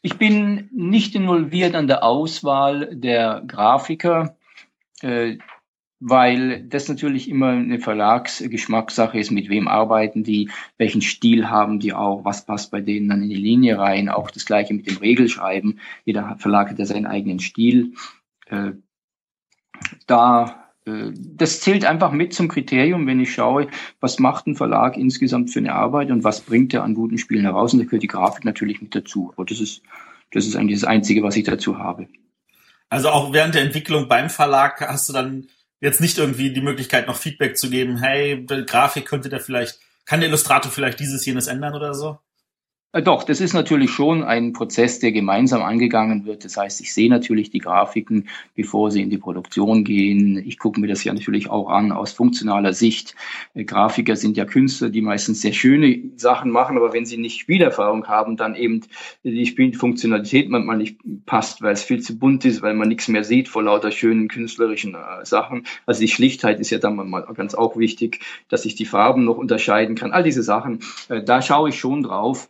Ich 0.02 0.18
bin 0.18 0.70
nicht 0.74 1.16
involviert 1.16 1.76
an 1.76 1.88
der 1.88 2.04
Auswahl 2.04 2.96
der 2.96 3.44
Grafiker, 3.46 4.36
äh, 5.02 5.38
weil 6.00 6.64
das 6.64 6.90
natürlich 6.90 7.30
immer 7.30 7.50
eine 7.50 7.80
Verlagsgeschmackssache 7.80 9.20
ist, 9.20 9.30
mit 9.30 9.50
wem 9.50 9.68
arbeiten 9.68 10.24
die, 10.24 10.50
welchen 10.78 11.02
Stil 11.02 11.50
haben 11.50 11.80
die 11.80 11.94
auch, 11.94 12.26
was 12.26 12.46
passt 12.46 12.72
bei 12.72 12.82
denen 12.82 13.08
dann 13.08 13.22
in 13.22 13.30
die 13.30 13.36
Linie 13.36 13.78
rein, 13.78 14.10
auch 14.10 14.32
das 14.32 14.46
gleiche 14.46 14.74
mit 14.74 14.88
dem 14.88 14.98
Regelschreiben. 14.98 15.80
Jeder 16.04 16.36
Verlag 16.40 16.72
hat 16.72 16.80
ja 16.80 16.86
seinen 16.86 17.06
eigenen 17.06 17.40
Stil. 17.40 17.94
Äh, 18.48 18.72
da 20.08 20.71
das 20.86 21.62
zählt 21.62 21.86
einfach 21.86 22.12
mit 22.12 22.34
zum 22.34 22.48
Kriterium, 22.48 23.06
wenn 23.06 23.20
ich 23.20 23.34
schaue, 23.34 23.68
was 24.00 24.18
macht 24.18 24.48
ein 24.48 24.56
Verlag 24.56 24.98
insgesamt 24.98 25.52
für 25.52 25.60
eine 25.60 25.74
Arbeit 25.74 26.10
und 26.10 26.24
was 26.24 26.42
bringt 26.42 26.74
er 26.74 26.84
an 26.84 26.96
guten 26.96 27.18
Spielen 27.18 27.44
heraus. 27.44 27.74
Und 27.74 27.80
da 27.80 27.86
gehört 27.86 28.04
die 28.04 28.08
Grafik 28.08 28.46
natürlich 28.46 28.82
mit 28.82 28.96
dazu. 28.96 29.32
Aber 29.36 29.46
das 29.46 29.60
ist, 29.60 29.84
das 30.32 30.48
ist 30.48 30.56
eigentlich 30.56 30.80
das 30.80 30.90
Einzige, 30.90 31.22
was 31.22 31.36
ich 31.36 31.44
dazu 31.44 31.78
habe. 31.78 32.08
Also 32.90 33.10
auch 33.10 33.32
während 33.32 33.56
der 33.56 33.62
Entwicklung 33.62 34.08
beim 34.08 34.30
Verlag 34.30 34.82
hast 34.82 35.08
du 35.08 35.14
dann 35.14 35.48
jetzt 35.80 36.02
nicht 36.02 36.18
irgendwie 36.18 36.52
die 36.52 36.62
Möglichkeit, 36.62 37.08
noch 37.08 37.16
Feedback 37.16 37.58
zu 37.58 37.70
geben, 37.70 37.98
hey, 37.98 38.46
Grafik 38.46 39.06
könnte 39.06 39.30
der 39.30 39.40
vielleicht, 39.40 39.80
kann 40.06 40.20
der 40.20 40.30
Illustrator 40.30 40.72
vielleicht 40.72 41.00
dieses, 41.00 41.26
jenes 41.26 41.48
ändern 41.48 41.76
oder 41.76 41.94
so? 41.94 42.20
Äh, 42.94 43.02
doch, 43.02 43.24
das 43.24 43.40
ist 43.40 43.54
natürlich 43.54 43.90
schon 43.92 44.24
ein 44.24 44.52
Prozess, 44.52 45.00
der 45.00 45.14
gemeinsam 45.14 45.62
angegangen 45.64 46.26
wird. 46.26 46.44
Das 46.44 46.58
heißt, 46.58 46.82
ich 46.82 46.94
sehe 46.94 47.10
natürlich 47.10 47.50
die 47.50 47.60
Grafiken, 47.60 48.28
bevor 48.56 48.92
sie 48.92 49.02
in 49.02 49.10
die 49.10 49.18
Produktion 49.18 49.86
gehen. 49.86 50.38
Ich 50.46 50.60
gucke 50.60 50.80
mir 50.82 50.88
das 50.88 51.04
ja 51.04 51.14
natürlich 51.14 51.50
auch 51.50 51.70
an 51.70 51.94
aus 51.94 52.12
funktionaler 52.12 52.74
Sicht. 52.74 53.16
Äh, 53.54 53.64
Grafiker 53.64 54.18
sind 54.18 54.36
ja 54.36 54.44
Künstler, 54.46 54.90
die 54.90 55.02
meistens 55.02 55.42
sehr 55.42 55.54
schöne 55.54 56.02
Sachen 56.18 56.52
machen, 56.52 56.76
aber 56.78 56.92
wenn 56.92 57.06
sie 57.06 57.18
nicht 57.18 57.40
Spielerfahrung 57.40 58.08
haben, 58.08 58.36
dann 58.36 58.56
eben 58.56 58.82
die 59.24 59.46
Spielfunktionalität 59.46 60.50
manchmal 60.50 60.78
nicht 60.78 60.98
passt, 61.26 61.62
weil 61.62 61.74
es 61.74 61.84
viel 61.84 62.02
zu 62.02 62.20
bunt 62.20 62.44
ist, 62.44 62.62
weil 62.62 62.74
man 62.74 62.90
nichts 62.90 63.08
mehr 63.08 63.24
sieht 63.24 63.48
vor 63.48 63.64
lauter 63.64 63.92
schönen 63.92 64.28
künstlerischen 64.28 64.96
äh, 64.96 65.26
Sachen. 65.26 65.66
Also 65.86 66.02
die 66.02 66.10
Schlichtheit 66.10 66.60
ist 66.60 66.72
ja 66.72 66.78
dann 66.78 66.96
mal 66.96 67.22
ganz 67.36 67.56
auch 67.56 67.78
wichtig, 67.78 68.20
dass 68.50 68.66
ich 68.66 68.76
die 68.76 68.86
Farben 68.86 69.24
noch 69.24 69.38
unterscheiden 69.38 69.96
kann. 69.96 70.12
All 70.12 70.24
diese 70.24 70.44
Sachen, 70.44 70.80
da 71.08 71.42
schaue 71.42 71.70
ich 71.70 71.80
schon 71.80 72.04
drauf. 72.04 72.50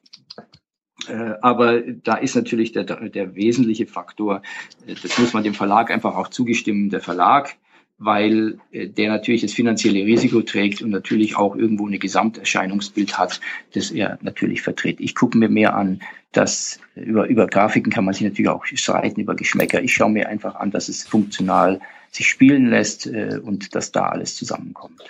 Äh, 1.07 1.33
aber 1.41 1.81
da 1.81 2.15
ist 2.15 2.35
natürlich 2.35 2.71
der, 2.71 2.83
der 2.83 3.35
wesentliche 3.35 3.87
Faktor, 3.87 4.41
äh, 4.85 4.95
das 5.01 5.17
muss 5.17 5.33
man 5.33 5.43
dem 5.43 5.53
Verlag 5.53 5.91
einfach 5.91 6.15
auch 6.15 6.27
zugestimmen, 6.27 6.89
der 6.89 7.01
Verlag, 7.01 7.55
weil 7.97 8.59
äh, 8.71 8.87
der 8.87 9.09
natürlich 9.09 9.41
das 9.41 9.53
finanzielle 9.53 10.05
Risiko 10.05 10.41
trägt 10.41 10.81
und 10.81 10.89
natürlich 10.89 11.35
auch 11.35 11.55
irgendwo 11.55 11.87
ein 11.87 11.99
Gesamterscheinungsbild 11.99 13.17
hat, 13.17 13.39
das 13.73 13.91
er 13.91 14.19
natürlich 14.21 14.61
vertritt. 14.61 14.99
Ich 14.99 15.15
gucke 15.15 15.37
mir 15.37 15.49
mehr 15.49 15.75
an, 15.75 16.01
dass 16.31 16.79
über, 16.95 17.27
über 17.27 17.47
Grafiken 17.47 17.91
kann 17.91 18.05
man 18.05 18.13
sich 18.13 18.23
natürlich 18.23 18.49
auch 18.49 18.65
streiten, 18.65 19.21
über 19.21 19.35
Geschmäcker. 19.35 19.81
Ich 19.81 19.93
schaue 19.93 20.11
mir 20.11 20.29
einfach 20.29 20.55
an, 20.55 20.71
dass 20.71 20.87
es 20.87 21.03
funktional 21.05 21.81
sich 22.09 22.27
spielen 22.27 22.69
lässt 22.69 23.07
und 23.07 23.73
dass 23.73 23.91
da 23.93 24.07
alles 24.07 24.35
zusammenkommt. 24.35 25.01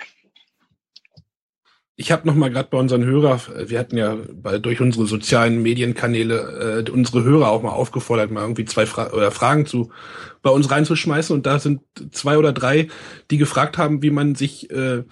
Ich 1.94 2.10
habe 2.10 2.26
noch 2.26 2.34
mal 2.34 2.50
gerade 2.50 2.68
bei 2.70 2.78
unseren 2.78 3.04
Hörer, 3.04 3.40
wir 3.68 3.78
hatten 3.78 3.98
ja 3.98 4.16
bei, 4.32 4.58
durch 4.58 4.80
unsere 4.80 5.06
sozialen 5.06 5.62
Medienkanäle 5.62 6.84
äh, 6.86 6.90
unsere 6.90 7.22
Hörer 7.22 7.50
auch 7.50 7.62
mal 7.62 7.70
aufgefordert, 7.70 8.30
mal 8.30 8.40
irgendwie 8.40 8.64
zwei 8.64 8.86
Fra 8.86 9.12
oder 9.12 9.30
Fragen 9.30 9.66
zu 9.66 9.90
bei 10.40 10.50
uns 10.50 10.70
reinzuschmeißen 10.70 11.36
und 11.36 11.44
da 11.44 11.58
sind 11.58 11.82
zwei 12.10 12.38
oder 12.38 12.52
drei, 12.52 12.88
die 13.30 13.36
gefragt 13.36 13.76
haben, 13.76 14.02
wie 14.02 14.10
man 14.10 14.34
sich 14.34 14.70
äh, 14.70 15.04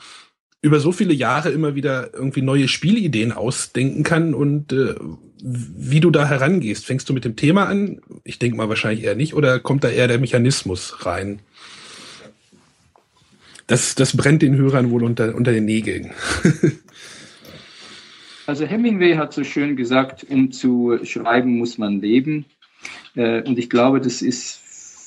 über 0.63 0.81
so 0.81 0.91
viele 0.93 1.13
Jahre 1.13 1.51
immer 1.51 1.75
wieder 1.75 2.15
irgendwie 2.15 2.43
neue 2.43 2.67
Spielideen 2.67 3.33
ausdenken 3.33 4.03
kann 4.03 4.35
und 4.35 4.73
äh, 4.73 4.95
wie 5.43 6.01
du 6.01 6.11
da 6.11 6.27
herangehst. 6.27 6.85
Fängst 6.85 7.09
du 7.09 7.15
mit 7.15 7.25
dem 7.25 7.37
Thema 7.37 7.67
an? 7.67 8.01
Ich 8.25 8.39
denke 8.39 8.57
mal 8.57 8.69
wahrscheinlich 8.69 9.05
eher 9.05 9.15
nicht 9.15 9.35
oder 9.35 9.59
kommt 9.59 9.85
da 9.85 9.89
eher 9.89 10.09
der 10.09 10.19
Mechanismus 10.19 11.07
rein? 11.07 11.41
Das, 13.71 13.95
das 13.95 14.17
brennt 14.17 14.43
den 14.43 14.57
Hörern 14.57 14.91
wohl 14.91 15.05
unter, 15.05 15.33
unter 15.37 15.53
den 15.53 15.65
Nägeln. 15.65 16.11
also 18.47 18.67
Hemingway 18.67 19.15
hat 19.15 19.33
so 19.33 19.45
schön 19.45 19.77
gesagt, 19.77 20.27
um 20.29 20.51
zu 20.51 20.99
schreiben 21.05 21.57
muss 21.57 21.79
man 21.79 22.01
leben. 22.01 22.47
Äh, 23.15 23.43
und 23.43 23.61
ich 23.61 23.71
glaube, 23.71 24.01
das 24.01 24.23
ist 24.23 24.61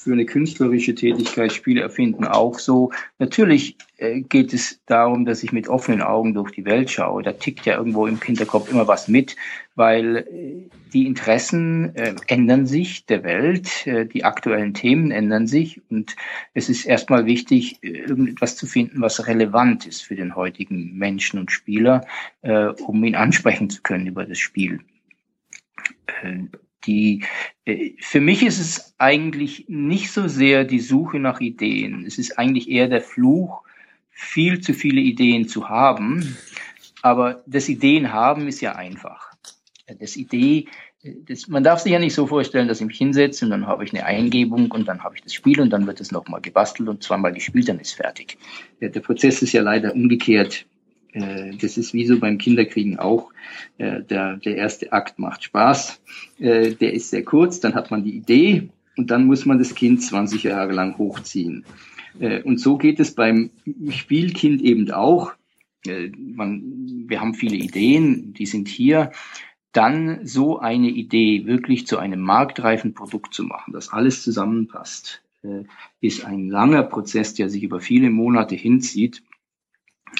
für 0.03 0.13
eine 0.13 0.25
künstlerische 0.25 0.93
Tätigkeit, 0.95 1.53
Spiele 1.53 1.81
erfinden 1.81 2.25
auch 2.25 2.59
so. 2.59 2.91
Natürlich 3.19 3.77
äh, 3.97 4.21
geht 4.21 4.53
es 4.53 4.81
darum, 4.85 5.25
dass 5.25 5.43
ich 5.43 5.53
mit 5.53 5.67
offenen 5.69 6.01
Augen 6.01 6.33
durch 6.33 6.51
die 6.51 6.65
Welt 6.65 6.91
schaue. 6.91 7.23
Da 7.23 7.31
tickt 7.31 7.65
ja 7.65 7.77
irgendwo 7.77 8.05
im 8.05 8.21
Hinterkopf 8.21 8.69
immer 8.69 8.87
was 8.87 9.07
mit, 9.07 9.35
weil 9.75 10.17
äh, 10.17 10.69
die 10.91 11.07
Interessen 11.07 11.95
äh, 11.95 12.13
ändern 12.27 12.65
sich 12.67 13.05
der 13.05 13.23
Welt, 13.23 13.87
die 14.13 14.23
aktuellen 14.23 14.73
Themen 14.73 15.09
ändern 15.09 15.47
sich 15.47 15.81
und 15.89 16.15
es 16.53 16.69
ist 16.69 16.85
erstmal 16.85 17.25
wichtig, 17.25 17.79
irgendetwas 17.81 18.55
zu 18.55 18.67
finden, 18.67 19.01
was 19.01 19.25
relevant 19.25 19.87
ist 19.87 20.03
für 20.03 20.15
den 20.15 20.35
heutigen 20.35 20.95
Menschen 20.97 21.39
und 21.39 21.51
Spieler, 21.51 22.05
um 22.41 23.03
ihn 23.03 23.15
ansprechen 23.15 23.71
zu 23.71 23.81
können 23.81 24.05
über 24.05 24.25
das 24.25 24.37
Spiel. 24.37 24.79
Die, 26.85 27.23
äh, 27.65 27.91
für 27.99 28.21
mich 28.21 28.43
ist 28.43 28.59
es 28.59 28.93
eigentlich 28.97 29.65
nicht 29.67 30.11
so 30.11 30.27
sehr 30.27 30.65
die 30.65 30.79
Suche 30.79 31.19
nach 31.19 31.39
Ideen. 31.39 32.05
Es 32.05 32.17
ist 32.17 32.37
eigentlich 32.37 32.69
eher 32.69 32.87
der 32.87 33.01
Fluch, 33.01 33.61
viel 34.11 34.61
zu 34.61 34.73
viele 34.73 35.01
Ideen 35.01 35.47
zu 35.47 35.69
haben. 35.69 36.37
Aber 37.01 37.43
das 37.45 37.69
Ideen 37.69 38.13
haben 38.13 38.47
ist 38.47 38.61
ja 38.61 38.75
einfach. 38.75 39.31
Das 39.99 40.15
Idee, 40.15 40.67
das, 41.03 41.47
man 41.47 41.63
darf 41.63 41.79
sich 41.79 41.91
ja 41.91 41.99
nicht 41.99 42.13
so 42.13 42.27
vorstellen, 42.27 42.67
dass 42.67 42.79
ich 42.79 42.87
mich 42.87 42.97
hinsetze 42.97 43.43
und 43.43 43.51
dann 43.51 43.67
habe 43.67 43.83
ich 43.83 43.93
eine 43.93 44.05
Eingebung 44.05 44.71
und 44.71 44.87
dann 44.87 45.03
habe 45.03 45.15
ich 45.15 45.21
das 45.21 45.33
Spiel 45.33 45.59
und 45.59 45.69
dann 45.71 45.85
wird 45.85 45.99
es 45.99 46.11
nochmal 46.11 46.39
gebastelt 46.39 46.87
und 46.87 47.03
zweimal 47.03 47.33
gespielt, 47.33 47.67
dann 47.67 47.79
ist 47.79 47.93
fertig. 47.93 48.37
Der 48.79 48.87
Prozess 49.01 49.41
ist 49.41 49.51
ja 49.51 49.61
leider 49.61 49.93
umgekehrt. 49.93 50.65
Äh, 51.13 51.55
das 51.61 51.77
ist 51.77 51.93
wie 51.93 52.05
so 52.05 52.19
beim 52.19 52.37
Kinderkriegen 52.37 52.99
auch. 52.99 53.31
Äh, 53.77 54.01
der, 54.03 54.37
der 54.37 54.57
erste 54.57 54.91
Akt 54.91 55.19
macht 55.19 55.43
Spaß. 55.43 56.01
Äh, 56.39 56.71
der 56.71 56.93
ist 56.93 57.11
sehr 57.11 57.23
kurz, 57.23 57.59
dann 57.59 57.75
hat 57.75 57.91
man 57.91 58.03
die 58.03 58.15
Idee 58.15 58.69
und 58.97 59.11
dann 59.11 59.25
muss 59.25 59.45
man 59.45 59.59
das 59.59 59.75
Kind 59.75 60.01
20 60.01 60.43
Jahre 60.43 60.73
lang 60.73 60.97
hochziehen. 60.97 61.65
Und 62.43 62.59
so 62.59 62.77
geht 62.77 62.99
es 62.99 63.15
beim 63.15 63.49
Spielkind 63.89 64.61
eben 64.61 64.91
auch. 64.91 65.33
Man, 65.83 67.07
wir 67.07 67.19
haben 67.19 67.33
viele 67.33 67.55
Ideen, 67.55 68.35
die 68.35 68.45
sind 68.45 68.67
hier. 68.67 69.11
Dann 69.71 70.19
so 70.23 70.59
eine 70.59 70.89
Idee 70.89 71.47
wirklich 71.47 71.87
zu 71.87 71.97
einem 71.97 72.21
marktreifen 72.21 72.93
Produkt 72.93 73.33
zu 73.33 73.43
machen, 73.43 73.73
dass 73.73 73.91
alles 73.91 74.21
zusammenpasst, 74.21 75.23
ist 76.01 76.23
ein 76.23 76.49
langer 76.49 76.83
Prozess, 76.83 77.33
der 77.33 77.49
sich 77.49 77.63
über 77.63 77.79
viele 77.79 78.11
Monate 78.11 78.53
hinzieht. 78.53 79.23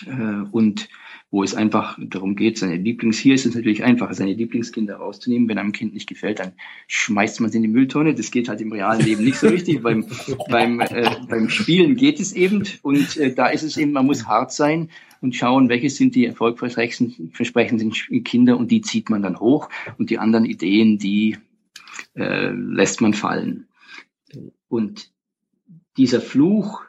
Äh, 0.06 0.48
und 0.52 0.90
wo 1.34 1.42
es 1.42 1.56
einfach 1.56 1.98
darum 2.00 2.36
geht, 2.36 2.60
seine 2.60 2.76
Lieblings, 2.76 3.18
hier 3.18 3.34
ist 3.34 3.48
es 3.48 3.56
natürlich 3.56 3.84
einfacher, 3.84 4.14
seine 4.14 4.34
Lieblingskinder 4.34 4.98
rauszunehmen. 4.98 5.50
Wenn 5.50 5.58
einem 5.58 5.72
Kind 5.72 5.96
nicht 5.96 6.08
gefällt, 6.08 6.40
dann 6.40 6.52
schmeißt 6.88 7.42
man 7.42 7.50
sie 7.50 7.58
in 7.58 7.64
die 7.64 7.70
Mülltonne. 7.70 8.14
Das 8.14 8.30
geht 8.30 8.50
halt 8.50 8.62
im 8.62 8.72
realen 8.72 9.04
Leben 9.04 9.24
nicht 9.24 9.38
so 9.38 9.48
richtig. 9.48 9.82
beim, 9.82 10.06
beim, 10.50 10.80
äh, 10.80 11.10
beim 11.28 11.50
Spielen 11.50 11.96
geht 11.96 12.20
es 12.20 12.34
eben. 12.34 12.64
Und 12.84 13.18
äh, 13.18 13.34
da 13.34 13.48
ist 13.48 13.64
es 13.64 13.78
eben, 13.78 13.94
man 13.94 14.06
muss 14.06 14.28
hart 14.28 14.52
sein 14.52 14.90
und 15.22 15.36
schauen, 15.36 15.70
welche 15.70 15.90
sind 15.90 16.14
die 16.14 16.28
erfolgversprechenden 16.28 17.92
Kinder 18.24 18.56
und 18.56 18.70
die 18.70 18.82
zieht 18.82 19.10
man 19.10 19.24
dann 19.24 19.40
hoch 19.40 19.70
und 19.98 20.12
die 20.12 20.20
anderen 20.20 20.46
Ideen, 20.46 21.00
die 21.00 21.38
äh, 22.16 22.52
lässt 22.52 23.02
man 23.02 23.16
fallen. 23.16 23.68
Und 24.68 25.10
dieser 25.98 26.22
Fluch, 26.22 26.84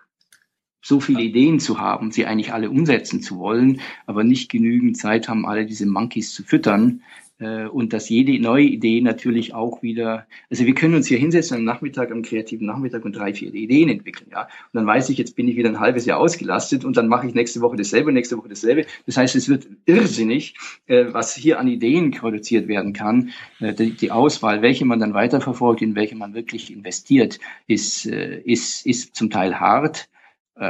so 0.85 1.01
viele 1.01 1.23
Ideen 1.23 1.59
zu 1.59 1.81
haben, 1.81 2.13
sie 2.13 2.27
eigentlich 2.27 2.53
alle 2.53 2.71
umsetzen 2.71 3.23
zu 3.23 3.39
wollen, 3.39 3.81
aber 4.07 4.23
nicht 4.23 4.51
genügend 4.51 4.97
Zeit 4.97 5.29
haben, 5.29 5.47
alle 5.47 5.67
diese 5.67 5.87
Monkeys 5.87 6.33
zu 6.33 6.45
füttern, 6.45 7.01
äh, 7.41 7.67
und 7.67 7.93
dass 7.93 8.09
jede 8.09 8.39
neue 8.41 8.65
Idee 8.65 9.01
natürlich 9.01 9.55
auch 9.55 9.83
wieder, 9.83 10.27
also 10.51 10.67
wir 10.67 10.75
können 10.75 10.95
uns 10.95 11.09
hier 11.09 11.19
hinsetzen 11.19 11.57
am 11.57 11.65
Nachmittag, 11.65 12.13
am 12.13 12.23
kreativen 12.23 12.67
Nachmittag 12.67 13.05
und 13.05 13.17
drei, 13.17 13.35
vier 13.35 13.53
Ideen 13.53 13.89
entwickeln, 13.89 14.29
ja. 14.31 14.43
Und 14.43 14.75
dann 14.75 14.87
weiß 14.87 15.09
ich, 15.09 15.19
jetzt 15.19 15.35
bin 15.35 15.49
ich 15.49 15.57
wieder 15.57 15.69
ein 15.69 15.81
halbes 15.81 16.07
Jahr 16.07 16.19
ausgelastet 16.19 16.85
und 16.85 16.97
dann 16.97 17.09
mache 17.09 17.27
ich 17.27 17.35
nächste 17.35 17.61
Woche 17.61 17.77
dasselbe, 17.77 18.13
nächste 18.13 18.39
Woche 18.39 18.49
dasselbe. 18.49 18.87
Das 19.07 19.17
heißt, 19.17 19.35
es 19.35 19.49
wird 19.49 19.67
irrsinnig, 19.87 20.55
äh, 20.87 21.07
was 21.11 21.35
hier 21.35 21.59
an 21.59 21.67
Ideen 21.67 22.13
produziert 22.13 22.69
werden 22.69 22.93
kann. 22.93 23.31
Äh, 23.61 23.75
die, 23.75 24.11
Auswahl, 24.11 24.63
welche 24.63 24.85
man 24.85 25.01
dann 25.01 25.15
weiterverfolgt, 25.15 25.83
in 25.83 25.97
welche 25.97 26.15
man 26.15 26.35
wirklich 26.35 26.73
investiert, 26.73 27.41
ist, 27.67 28.07
ist, 28.07 28.87
ist 28.87 29.17
zum 29.17 29.31
Teil 29.31 29.59
hart 29.59 30.09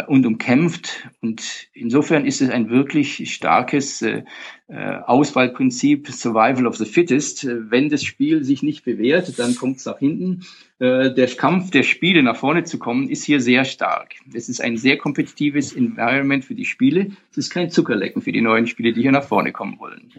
und 0.07 0.25
umkämpft. 0.25 1.09
Und 1.21 1.69
insofern 1.75 2.25
ist 2.25 2.41
es 2.41 2.49
ein 2.49 2.71
wirklich 2.71 3.35
starkes 3.35 4.01
äh, 4.01 4.23
äh, 4.67 4.97
Auswahlprinzip, 5.05 6.09
Survival 6.09 6.67
of 6.67 6.77
the 6.77 6.87
Fittest. 6.87 7.47
Wenn 7.47 7.91
das 7.91 8.03
Spiel 8.03 8.45
sich 8.45 8.63
nicht 8.63 8.85
bewährt, 8.85 9.39
dann 9.39 9.55
kommt 9.55 9.77
es 9.77 9.85
nach 9.85 9.99
hinten. 9.99 10.47
Äh, 10.79 11.13
der 11.13 11.29
Kampf 11.29 11.71
der 11.71 11.83
Spiele 11.83 12.23
nach 12.23 12.37
vorne 12.37 12.65
zu 12.65 12.79
kommen, 12.79 13.11
ist 13.11 13.25
hier 13.25 13.41
sehr 13.41 13.67
stark. 13.67 14.15
Es 14.33 14.49
ist 14.49 14.63
ein 14.63 14.79
sehr 14.79 14.97
kompetitives 14.97 15.75
Environment 15.75 16.47
für 16.47 16.55
die 16.55 16.65
Spiele. 16.65 17.11
Es 17.31 17.37
ist 17.37 17.51
kein 17.51 17.71
Zuckerlecken 17.71 18.23
für 18.23 18.33
die 18.33 18.41
neuen 18.41 18.67
Spiele, 18.67 18.95
die 18.95 19.03
hier 19.03 19.13
nach 19.13 19.25
vorne 19.25 19.53
kommen 19.53 19.79
wollen. 19.79 20.15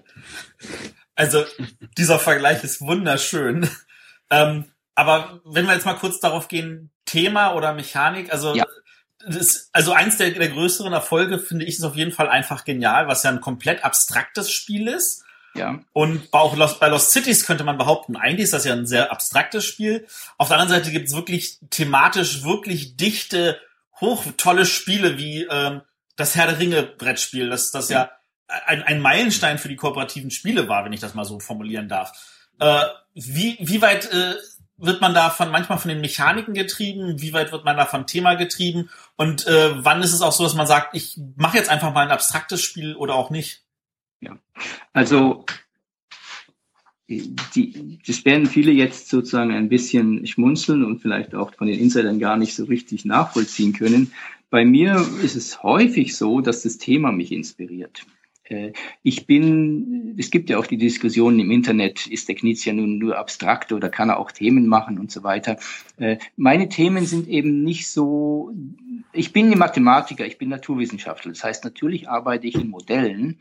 Also 1.16 1.44
dieser 1.98 2.20
Vergleich 2.20 2.64
ist 2.64 2.82
wunderschön. 2.82 3.68
Ähm, 4.30 4.66
aber 4.94 5.42
wenn 5.44 5.66
wir 5.66 5.74
jetzt 5.74 5.86
mal 5.86 5.96
kurz 5.96 6.20
darauf 6.20 6.48
gehen, 6.48 6.92
Thema 7.06 7.56
oder 7.56 7.74
Mechanik, 7.74 8.32
also 8.32 8.56
ja 8.56 8.66
das, 9.28 9.70
also 9.74 9.92
eins 9.94 10.18
der, 10.18 10.32
der 10.32 10.50
größeren 10.50 10.94
Erfolge 10.94 11.40
finde 11.40 11.66
ich 11.66 11.78
ist 11.78 11.84
auf 11.84 11.96
jeden 11.96 12.12
Fall 12.12 12.30
einfach 12.30 12.66
genial, 12.66 13.08
was 13.08 13.24
ja 13.24 13.32
ein 13.32 13.42
komplett 13.42 13.84
abstraktes 13.84 14.52
Spiel 14.52 14.88
ist. 14.88 15.24
Ja. 15.56 15.80
Und 15.94 16.28
auch 16.32 16.56
Lost, 16.58 16.80
bei 16.80 16.90
Lost 16.90 17.12
Cities 17.12 17.46
könnte 17.46 17.64
man 17.64 17.78
behaupten, 17.78 18.18
eigentlich 18.18 18.44
ist 18.44 18.54
das 18.54 18.66
ja 18.66 18.74
ein 18.74 18.86
sehr 18.86 19.12
abstraktes 19.12 19.64
Spiel. 19.64 20.06
Auf 20.38 20.50
der 20.50 20.58
anderen 20.58 20.82
Seite 20.82 20.92
gibt 20.92 21.08
es 21.08 21.16
wirklich 21.16 21.60
thematisch 21.70 22.44
wirklich 22.44 22.98
dichte, 22.98 23.60
hoch 24.02 24.26
tolle 24.36 24.66
Spiele 24.66 25.18
wie 25.18 25.44
ähm, 25.44 25.82
das 26.18 26.36
Herr 26.36 26.48
der 26.48 26.60
Ringe 26.60 26.84
Brettspiel, 26.84 27.50
das 27.50 27.72
das 27.72 27.90
ja, 27.90 28.04
ja 28.04 28.12
ein, 28.48 28.84
ein 28.84 29.02
Meilenstein 29.02 29.58
für 29.58 29.70
die 29.70 29.76
kooperativen 29.76 30.32
Spiele 30.32 30.68
war, 30.68 30.86
wenn 30.86 30.94
ich 30.94 31.00
das 31.00 31.14
mal 31.14 31.26
so 31.26 31.40
formulieren 31.40 31.88
darf. 31.88 32.12
Äh, 32.60 32.84
wie, 33.14 33.58
wie 33.60 33.82
weit 33.82 34.12
äh, 34.12 34.36
wird 34.78 35.02
man 35.02 35.14
da 35.14 35.30
von 35.30 35.52
manchmal 35.52 35.78
von 35.78 35.90
den 35.90 36.02
Mechaniken 36.02 36.54
getrieben? 36.54 37.22
Wie 37.22 37.34
weit 37.34 37.52
wird 37.52 37.66
man 37.66 37.78
da 37.78 37.86
vom 37.86 38.08
Thema 38.08 38.36
getrieben? 38.36 38.90
Und 39.16 39.48
äh, 39.48 39.84
wann 39.84 40.02
ist 40.02 40.14
es 40.14 40.22
auch 40.22 40.34
so, 40.34 40.44
dass 40.44 40.56
man 40.56 40.68
sagt, 40.68 40.96
ich 40.96 41.18
mache 41.38 41.58
jetzt 41.58 41.70
einfach 41.70 41.94
mal 41.94 42.06
ein 42.06 42.12
abstraktes 42.12 42.62
Spiel 42.62 42.96
oder 42.96 43.16
auch 43.16 43.30
nicht? 43.30 43.64
Ja, 44.20 44.38
also 44.94 45.46
die, 47.08 48.00
das 48.06 48.26
werden 48.26 48.48
viele 48.48 48.72
jetzt 48.72 49.10
sozusagen 49.10 49.54
ein 49.54 49.70
bisschen 49.70 50.26
schmunzeln 50.26 50.84
und 50.84 51.02
vielleicht 51.02 51.36
auch 51.36 51.54
von 51.54 51.68
den 51.68 51.80
Insidern 51.80 52.20
gar 52.20 52.36
nicht 52.36 52.56
so 52.56 52.66
richtig 52.66 53.06
nachvollziehen 53.06 53.74
können. 53.74 54.12
Bei 54.50 54.66
mir 54.66 55.06
ist 55.22 55.36
es 55.36 55.62
häufig 55.64 56.16
so, 56.16 56.42
dass 56.42 56.64
das 56.64 56.78
Thema 56.78 57.12
mich 57.12 57.32
inspiriert. 57.32 58.06
Äh, 58.50 58.74
ich 59.04 59.26
bin, 59.26 60.16
es 60.18 60.32
gibt 60.32 60.50
ja 60.50 60.58
auch 60.58 60.68
die 60.68 60.78
Diskussion 60.78 61.40
im 61.40 61.52
Internet, 61.52 62.08
ist 62.08 62.28
der 62.28 62.36
Knizia 62.36 62.74
nun 62.74 62.98
nur 62.98 63.18
abstrakt 63.18 63.72
oder 63.72 63.90
kann 63.90 64.10
er 64.10 64.20
auch 64.20 64.32
Themen 64.32 64.68
machen 64.68 65.00
und 65.00 65.12
so 65.12 65.24
weiter. 65.24 65.58
Äh, 65.98 66.18
meine 66.36 66.70
Themen 66.70 67.06
sind 67.06 67.28
eben 67.28 67.64
nicht 67.64 67.90
so, 67.90 68.54
ich 69.14 69.34
bin 69.34 69.50
Mathematiker, 69.58 70.26
ich 70.26 70.38
bin 70.38 70.50
Naturwissenschaftler. 70.50 71.32
Das 71.32 71.44
heißt, 71.44 71.64
natürlich 71.64 72.10
arbeite 72.10 72.48
ich 72.48 72.56
in 72.56 72.70
Modellen 72.70 73.40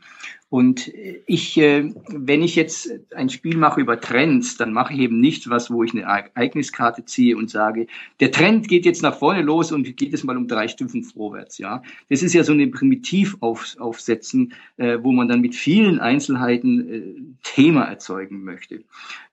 und 0.49 0.91
ich, 1.25 1.57
äh, 1.57 1.91
wenn 2.07 2.43
ich 2.43 2.55
jetzt 2.55 2.91
ein 3.15 3.29
Spiel 3.29 3.57
mache 3.57 3.81
über 3.81 3.99
Trends, 3.99 4.57
dann 4.57 4.73
mache 4.73 4.93
ich 4.93 4.99
eben 4.99 5.19
nicht 5.19 5.49
was, 5.49 5.71
wo 5.71 5.83
ich 5.83 5.91
eine 5.93 6.03
Ereigniskarte 6.03 7.03
ziehe 7.03 7.35
und 7.35 7.49
sage, 7.49 7.87
der 8.19 8.31
Trend 8.31 8.67
geht 8.67 8.85
jetzt 8.85 9.01
nach 9.01 9.17
vorne 9.17 9.41
los 9.41 9.71
und 9.71 9.97
geht 9.97 10.13
es 10.13 10.23
mal 10.23 10.37
um 10.37 10.47
drei 10.47 10.67
Stufen 10.67 11.03
vorwärts. 11.03 11.57
Ja, 11.57 11.81
das 12.09 12.21
ist 12.21 12.33
ja 12.33 12.43
so 12.43 12.53
ein 12.53 12.71
Primitivaufsetzen, 12.71 14.53
äh, 14.77 14.99
wo 15.01 15.11
man 15.11 15.27
dann 15.27 15.41
mit 15.41 15.55
vielen 15.55 15.99
Einzelheiten 15.99 16.89
äh, 16.89 17.15
Thema 17.41 17.85
erzeugen 17.85 18.43
möchte. 18.43 18.83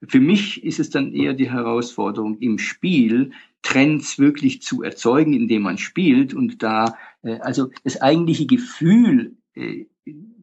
Für 0.07 0.21
mich 0.21 0.65
ist 0.65 0.81
es 0.81 0.89
dann 0.89 1.13
eher 1.13 1.35
die 1.35 1.51
Herausforderung 1.51 2.39
im 2.39 2.59
Spiel, 2.59 3.33
Trends 3.61 4.19
wirklich 4.19 4.63
zu 4.63 4.83
erzeugen, 4.83 5.35
indem 5.35 5.63
man 5.63 5.79
spielt 5.79 6.35
und 6.35 6.65
da 6.65 6.97
also 7.23 7.71
das 7.85 8.03
eigentliche 8.03 8.47
Gefühl 8.47 9.37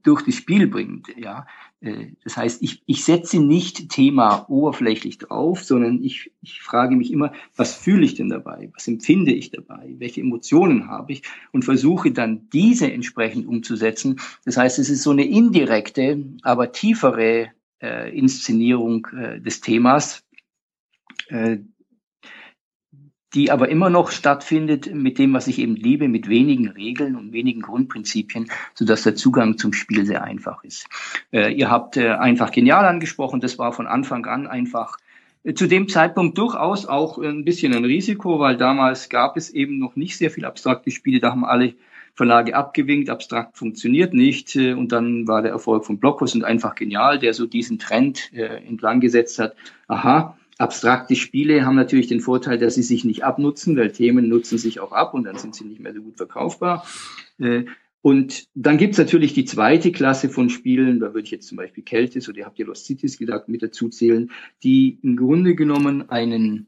durch 0.03 0.23
das 0.23 0.35
Spiel 0.35 0.67
bringt. 0.67 1.07
Ja, 1.17 1.45
äh, 1.81 2.07
das 2.23 2.37
heißt, 2.37 2.61
ich, 2.61 2.81
ich 2.85 3.03
setze 3.03 3.39
nicht 3.39 3.89
Thema 3.89 4.49
oberflächlich 4.49 5.17
drauf, 5.17 5.63
sondern 5.63 6.03
ich, 6.03 6.31
ich 6.41 6.61
frage 6.61 6.95
mich 6.95 7.11
immer, 7.11 7.33
was 7.55 7.75
fühle 7.75 8.05
ich 8.05 8.15
denn 8.15 8.29
dabei? 8.29 8.69
Was 8.73 8.87
empfinde 8.87 9.31
ich 9.31 9.51
dabei? 9.51 9.95
Welche 9.97 10.21
Emotionen 10.21 10.87
habe 10.87 11.13
ich? 11.13 11.23
Und 11.51 11.65
versuche 11.65 12.11
dann 12.11 12.49
diese 12.51 12.91
entsprechend 12.91 13.47
umzusetzen. 13.47 14.19
Das 14.45 14.57
heißt, 14.57 14.79
es 14.79 14.89
ist 14.89 15.03
so 15.03 15.11
eine 15.11 15.25
indirekte, 15.25 16.23
aber 16.43 16.71
tiefere 16.71 17.51
äh, 17.81 18.17
Inszenierung 18.17 19.07
äh, 19.17 19.39
des 19.39 19.61
Themas, 19.61 20.23
äh, 21.27 21.57
die 23.33 23.51
aber 23.51 23.69
immer 23.69 23.89
noch 23.89 24.11
stattfindet 24.11 24.93
mit 24.93 25.19
dem, 25.19 25.33
was 25.33 25.47
ich 25.47 25.59
eben 25.59 25.75
liebe, 25.75 26.07
mit 26.07 26.29
wenigen 26.29 26.69
Regeln 26.69 27.15
und 27.15 27.31
wenigen 27.31 27.61
Grundprinzipien, 27.61 28.49
so 28.73 28.85
dass 28.85 29.03
der 29.03 29.15
Zugang 29.15 29.57
zum 29.57 29.73
Spiel 29.73 30.05
sehr 30.05 30.23
einfach 30.23 30.63
ist. 30.63 30.87
Äh, 31.31 31.53
ihr 31.53 31.69
habt 31.69 31.97
äh, 31.97 32.09
einfach 32.09 32.51
genial 32.51 32.85
angesprochen, 32.85 33.39
das 33.39 33.59
war 33.59 33.71
von 33.71 33.87
Anfang 33.87 34.25
an 34.25 34.47
einfach 34.47 34.97
äh, 35.43 35.53
zu 35.53 35.67
dem 35.67 35.87
Zeitpunkt 35.87 36.37
durchaus 36.37 36.85
auch 36.85 37.17
ein 37.19 37.45
bisschen 37.45 37.73
ein 37.75 37.85
Risiko, 37.85 38.39
weil 38.39 38.57
damals 38.57 39.09
gab 39.09 39.37
es 39.37 39.49
eben 39.49 39.79
noch 39.79 39.95
nicht 39.95 40.17
sehr 40.17 40.31
viel 40.31 40.45
abstrakte 40.45 40.91
Spiele, 40.91 41.19
da 41.19 41.31
haben 41.31 41.45
alle 41.45 41.75
Verlage 42.19 42.53
abgewinkt, 42.53 43.09
abstrakt 43.09 43.57
funktioniert 43.57 44.13
nicht. 44.13 44.55
Äh, 44.55 44.73
und 44.73 44.91
dann 44.91 45.27
war 45.27 45.41
der 45.41 45.51
Erfolg 45.51 45.85
von 45.85 45.99
Blockhaus 45.99 46.35
und 46.35 46.43
einfach 46.43 46.75
genial, 46.75 47.17
der 47.17 47.33
so 47.33 47.45
diesen 47.45 47.79
Trend 47.79 48.33
äh, 48.33 48.57
entlang 48.67 48.99
gesetzt 48.99 49.39
hat. 49.39 49.55
Aha, 49.87 50.37
Abstrakte 50.59 51.15
Spiele 51.15 51.65
haben 51.65 51.77
natürlich 51.77 52.07
den 52.07 52.19
Vorteil, 52.19 52.57
dass 52.57 52.75
sie 52.75 52.83
sich 52.83 53.05
nicht 53.05 53.23
abnutzen, 53.23 53.77
weil 53.77 53.93
Themen 53.93 54.27
nutzen 54.27 54.57
sich 54.57 54.81
auch 54.81 54.91
ab 54.91 55.13
und 55.13 55.23
dann 55.23 55.37
sind 55.37 55.55
sie 55.55 55.63
nicht 55.63 55.79
mehr 55.79 55.93
so 55.93 56.01
gut 56.01 56.17
verkaufbar. 56.17 56.85
Äh, 57.39 57.63
und 58.01 58.47
dann 58.55 58.77
gibt's 58.77 58.97
natürlich 58.97 59.33
die 59.33 59.45
zweite 59.45 59.93
Klasse 59.93 60.29
von 60.29 60.49
Spielen, 60.49 60.99
da 60.99 61.07
würde 61.07 61.21
ich 61.21 61.31
jetzt 61.31 61.47
zum 61.47 61.57
Beispiel 61.57 61.83
Keltis 61.83 62.27
oder 62.27 62.39
ihr 62.39 62.45
habt 62.45 62.59
ja 62.59 62.65
Lost 62.65 62.85
Cities 62.85 63.17
gesagt, 63.17 63.47
mit 63.47 63.63
dazu 63.63 63.87
zählen, 63.87 64.31
die 64.61 64.99
im 65.01 65.15
Grunde 65.15 65.55
genommen 65.55 66.09
einen 66.09 66.67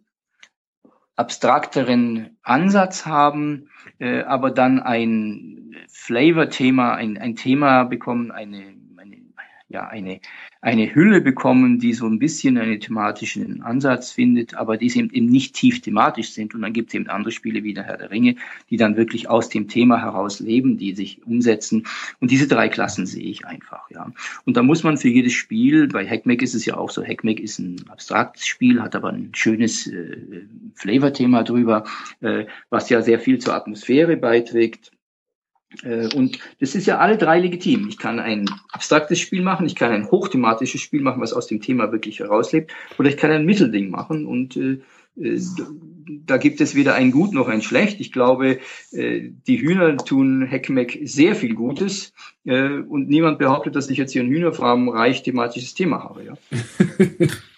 abstrakteren 1.17 2.37
Ansatz 2.43 3.05
haben, 3.05 3.69
äh, 3.99 4.21
aber 4.21 4.51
dann 4.51 4.79
ein 4.79 5.75
Flavor-Thema, 5.89 6.95
ein, 6.95 7.17
ein 7.17 7.35
Thema 7.35 7.83
bekommen, 7.83 8.31
eine, 8.31 8.73
eine, 8.95 9.17
ja, 9.67 9.85
eine, 9.87 10.21
eine 10.61 10.93
Hülle 10.93 11.21
bekommen, 11.21 11.79
die 11.79 11.93
so 11.93 12.05
ein 12.05 12.19
bisschen 12.19 12.59
einen 12.59 12.79
thematischen 12.79 13.63
Ansatz 13.63 14.11
findet, 14.11 14.53
aber 14.53 14.77
die 14.77 14.91
eben 14.95 15.25
nicht 15.25 15.55
tief 15.55 15.81
thematisch 15.81 16.31
sind. 16.33 16.53
Und 16.53 16.61
dann 16.61 16.71
gibt 16.71 16.89
es 16.89 16.93
eben 16.93 17.07
andere 17.07 17.31
Spiele 17.31 17.63
wie 17.63 17.73
der 17.73 17.83
Herr 17.83 17.97
der 17.97 18.11
Ringe, 18.11 18.35
die 18.69 18.77
dann 18.77 18.95
wirklich 18.95 19.27
aus 19.27 19.49
dem 19.49 19.67
Thema 19.67 19.99
heraus 19.99 20.39
leben, 20.39 20.77
die 20.77 20.93
sich 20.93 21.25
umsetzen. 21.25 21.87
Und 22.19 22.29
diese 22.29 22.47
drei 22.47 22.69
Klassen 22.69 23.07
sehe 23.07 23.23
ich 23.23 23.45
einfach, 23.47 23.89
ja. 23.89 24.11
Und 24.45 24.55
da 24.55 24.61
muss 24.61 24.83
man 24.83 24.97
für 24.97 25.09
jedes 25.09 25.33
Spiel, 25.33 25.87
bei 25.87 26.07
Hackmack 26.07 26.43
ist 26.43 26.53
es 26.53 26.65
ja 26.65 26.77
auch 26.77 26.91
so, 26.91 27.03
Hackmack 27.03 27.39
ist 27.39 27.57
ein 27.57 27.83
abstraktes 27.89 28.45
Spiel, 28.45 28.83
hat 28.83 28.95
aber 28.95 29.09
ein 29.09 29.31
schönes 29.33 29.87
äh, 29.87 30.45
Flavor-Thema 30.75 31.43
drüber, 31.43 31.85
äh, 32.21 32.45
was 32.69 32.89
ja 32.89 33.01
sehr 33.01 33.19
viel 33.19 33.39
zur 33.39 33.55
Atmosphäre 33.55 34.15
beiträgt. 34.15 34.91
Äh, 35.83 36.13
und 36.15 36.39
das 36.59 36.75
ist 36.75 36.87
ja 36.87 36.97
alle 36.99 37.17
drei 37.17 37.39
legitim. 37.39 37.87
Ich 37.87 37.97
kann 37.97 38.19
ein 38.19 38.49
abstraktes 38.71 39.19
Spiel 39.19 39.41
machen, 39.41 39.65
ich 39.65 39.75
kann 39.75 39.91
ein 39.91 40.09
hochthematisches 40.09 40.81
Spiel 40.81 41.01
machen, 41.01 41.21
was 41.21 41.33
aus 41.33 41.47
dem 41.47 41.61
Thema 41.61 41.91
wirklich 41.91 42.19
herauslebt, 42.19 42.73
oder 42.97 43.09
ich 43.09 43.17
kann 43.17 43.31
ein 43.31 43.45
Mittelding 43.45 43.89
machen 43.89 44.25
und 44.25 44.57
äh, 44.57 44.79
äh, 45.19 45.39
da 46.25 46.37
gibt 46.37 46.61
es 46.61 46.75
weder 46.75 46.95
ein 46.95 47.11
Gut 47.11 47.33
noch 47.33 47.47
ein 47.47 47.61
Schlecht. 47.61 47.99
Ich 47.99 48.11
glaube, 48.11 48.59
die 48.91 49.61
Hühner 49.61 49.95
tun 49.97 50.45
Heckmeck 50.45 50.99
sehr 51.03 51.35
viel 51.35 51.53
Gutes 51.53 52.13
und 52.43 53.07
niemand 53.07 53.37
behauptet, 53.37 53.75
dass 53.75 53.89
ich 53.89 53.97
jetzt 53.97 54.11
hier 54.11 54.23
ein 54.23 54.29
Hühnerfarm-reich 54.29 55.23
thematisches 55.23 55.73
Thema 55.73 56.03
habe. 56.03 56.23
Ja. 56.25 56.33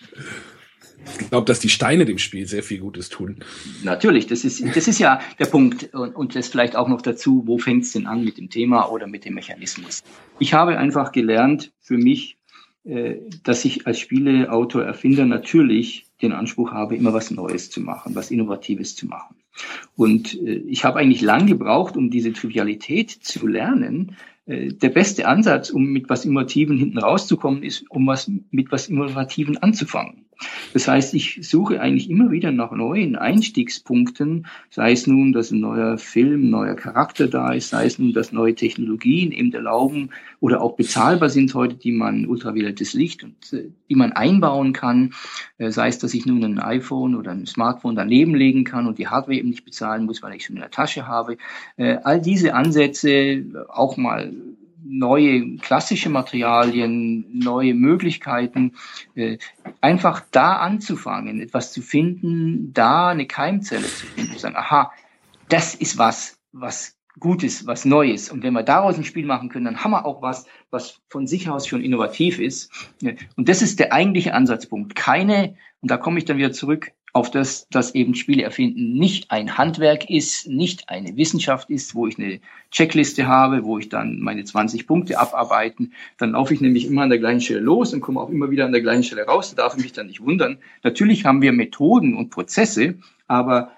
Ich 1.19 1.29
glaube, 1.29 1.45
dass 1.45 1.59
die 1.59 1.69
Steine 1.69 2.05
dem 2.05 2.17
Spiel 2.17 2.45
sehr 2.47 2.63
viel 2.63 2.79
Gutes 2.79 3.09
tun. 3.09 3.37
Natürlich, 3.83 4.27
das 4.27 4.45
ist, 4.45 4.63
das 4.75 4.87
ist 4.87 4.99
ja 4.99 5.19
der 5.39 5.45
Punkt. 5.45 5.93
Und, 5.93 6.15
und 6.15 6.35
das 6.35 6.47
vielleicht 6.47 6.75
auch 6.75 6.87
noch 6.87 7.01
dazu, 7.01 7.43
wo 7.45 7.57
fängt 7.57 7.83
es 7.83 7.93
denn 7.93 8.07
an 8.07 8.23
mit 8.23 8.37
dem 8.37 8.49
Thema 8.49 8.89
oder 8.89 9.07
mit 9.07 9.25
dem 9.25 9.33
Mechanismus? 9.33 10.03
Ich 10.39 10.53
habe 10.53 10.77
einfach 10.77 11.11
gelernt 11.11 11.71
für 11.79 11.97
mich, 11.97 12.37
äh, 12.85 13.15
dass 13.43 13.63
ich 13.63 13.87
als 13.87 13.99
Spieleautor, 13.99 14.83
Erfinder 14.83 15.25
natürlich 15.25 16.05
den 16.21 16.33
Anspruch 16.33 16.71
habe, 16.71 16.95
immer 16.95 17.13
was 17.13 17.31
Neues 17.31 17.69
zu 17.69 17.81
machen, 17.81 18.15
was 18.15 18.31
Innovatives 18.31 18.95
zu 18.95 19.05
machen. 19.05 19.35
Und 19.95 20.33
äh, 20.41 20.63
ich 20.67 20.83
habe 20.83 20.99
eigentlich 20.99 21.21
lang 21.21 21.47
gebraucht, 21.47 21.95
um 21.95 22.09
diese 22.09 22.33
Trivialität 22.33 23.11
zu 23.11 23.47
lernen, 23.47 24.17
äh, 24.45 24.73
der 24.73 24.89
beste 24.89 25.27
Ansatz, 25.27 25.69
um 25.69 25.85
mit 25.93 26.09
was 26.09 26.25
Innovativen 26.25 26.77
hinten 26.77 26.97
rauszukommen, 26.97 27.63
ist, 27.63 27.89
um 27.89 28.07
was 28.07 28.29
mit 28.51 28.71
was 28.71 28.89
Innovativen 28.89 29.57
anzufangen. 29.57 30.25
Das 30.73 30.87
heißt, 30.87 31.13
ich 31.13 31.39
suche 31.41 31.79
eigentlich 31.79 32.09
immer 32.09 32.31
wieder 32.31 32.51
nach 32.51 32.71
neuen 32.71 33.15
Einstiegspunkten, 33.15 34.47
sei 34.69 34.91
es 34.91 35.07
nun, 35.07 35.33
dass 35.33 35.51
ein 35.51 35.59
neuer 35.59 35.97
Film, 35.97 36.49
neuer 36.49 36.75
Charakter 36.75 37.27
da 37.27 37.53
ist, 37.53 37.69
sei 37.69 37.85
es 37.85 37.99
nun, 37.99 38.13
dass 38.13 38.31
neue 38.31 38.55
Technologien 38.55 39.31
eben 39.31 39.53
erlauben 39.53 40.09
oder 40.39 40.61
auch 40.61 40.75
bezahlbar 40.75 41.29
sind 41.29 41.53
heute, 41.53 41.75
die 41.75 41.91
man 41.91 42.25
ultraviolettes 42.25 42.93
Licht 42.93 43.23
und 43.23 43.53
äh, 43.53 43.69
die 43.89 43.95
man 43.95 44.11
einbauen 44.11 44.73
kann, 44.73 45.13
äh, 45.57 45.71
sei 45.71 45.87
es, 45.87 45.99
dass 45.99 46.13
ich 46.13 46.25
nun 46.25 46.43
ein 46.43 46.59
iPhone 46.59 47.15
oder 47.15 47.31
ein 47.31 47.45
Smartphone 47.45 47.95
daneben 47.95 48.35
legen 48.35 48.63
kann 48.63 48.87
und 48.87 48.97
die 48.97 49.07
Hardware 49.07 49.37
eben 49.37 49.49
nicht 49.49 49.65
bezahlen 49.65 50.05
muss, 50.05 50.21
weil 50.23 50.35
ich 50.35 50.45
schon 50.45 50.55
in 50.55 50.61
der 50.61 50.71
Tasche 50.71 51.07
habe. 51.07 51.37
All 51.77 52.21
diese 52.21 52.53
Ansätze 52.53 53.65
auch 53.69 53.97
mal 53.97 54.33
neue 54.85 55.57
klassische 55.57 56.09
Materialien, 56.09 57.25
neue 57.33 57.73
Möglichkeiten, 57.73 58.73
äh, 59.15 59.37
einfach 59.81 60.23
da 60.31 60.57
anzufangen, 60.57 61.41
etwas 61.41 61.71
zu 61.71 61.81
finden, 61.81 62.73
da 62.73 63.09
eine 63.09 63.27
Keimzelle 63.27 63.85
zu 63.85 64.05
finden, 64.05 64.33
zu 64.33 64.39
sagen, 64.39 64.55
aha, 64.55 64.91
das 65.49 65.75
ist 65.75 65.97
was, 65.97 66.39
was 66.51 66.97
Gutes, 67.19 67.67
was 67.67 67.85
Neues. 67.85 68.31
Und 68.31 68.43
wenn 68.43 68.53
wir 68.53 68.63
daraus 68.63 68.97
ein 68.97 69.03
Spiel 69.03 69.25
machen 69.25 69.49
können, 69.49 69.65
dann 69.65 69.83
haben 69.83 69.91
wir 69.91 70.05
auch 70.05 70.21
was, 70.21 70.47
was 70.71 70.99
von 71.09 71.27
sich 71.27 71.47
aus 71.49 71.67
schon 71.67 71.81
innovativ 71.81 72.39
ist. 72.39 72.71
Und 73.35 73.49
das 73.49 73.61
ist 73.61 73.79
der 73.79 73.93
eigentliche 73.93 74.33
Ansatzpunkt. 74.33 74.95
Keine, 74.95 75.55
und 75.81 75.91
da 75.91 75.97
komme 75.97 76.17
ich 76.17 76.25
dann 76.25 76.37
wieder 76.37 76.51
zurück, 76.51 76.91
auf 77.13 77.29
das, 77.29 77.67
dass 77.69 77.93
eben 77.93 78.15
Spiele 78.15 78.41
erfinden 78.41 78.93
nicht 78.93 79.29
ein 79.29 79.55
Handwerk 79.57 80.09
ist, 80.09 80.47
nicht 80.47 80.89
eine 80.89 81.15
Wissenschaft 81.15 81.69
ist, 81.69 81.93
wo 81.93 82.07
ich 82.07 82.17
eine 82.17 82.39
Checkliste 82.71 83.27
habe, 83.27 83.63
wo 83.63 83.77
ich 83.77 83.87
dann 83.87 84.19
meine 84.19 84.43
20 84.43 84.87
Punkte 84.87 85.19
abarbeiten. 85.19 85.93
Dann 86.17 86.31
laufe 86.31 86.55
ich 86.55 86.61
nämlich 86.61 86.87
immer 86.87 87.03
an 87.03 87.09
der 87.09 87.19
gleichen 87.19 87.41
Stelle 87.41 87.59
los 87.59 87.93
und 87.93 88.01
komme 88.01 88.19
auch 88.19 88.29
immer 88.29 88.49
wieder 88.49 88.65
an 88.65 88.71
der 88.71 88.81
gleichen 88.81 89.03
Stelle 89.03 89.25
raus. 89.27 89.53
Da 89.53 89.61
darf 89.61 89.77
ich 89.77 89.83
mich 89.83 89.93
dann 89.93 90.07
nicht 90.07 90.21
wundern. 90.21 90.57
Natürlich 90.81 91.23
haben 91.23 91.43
wir 91.43 91.51
Methoden 91.51 92.15
und 92.15 92.31
Prozesse, 92.31 92.95
aber 93.27 93.77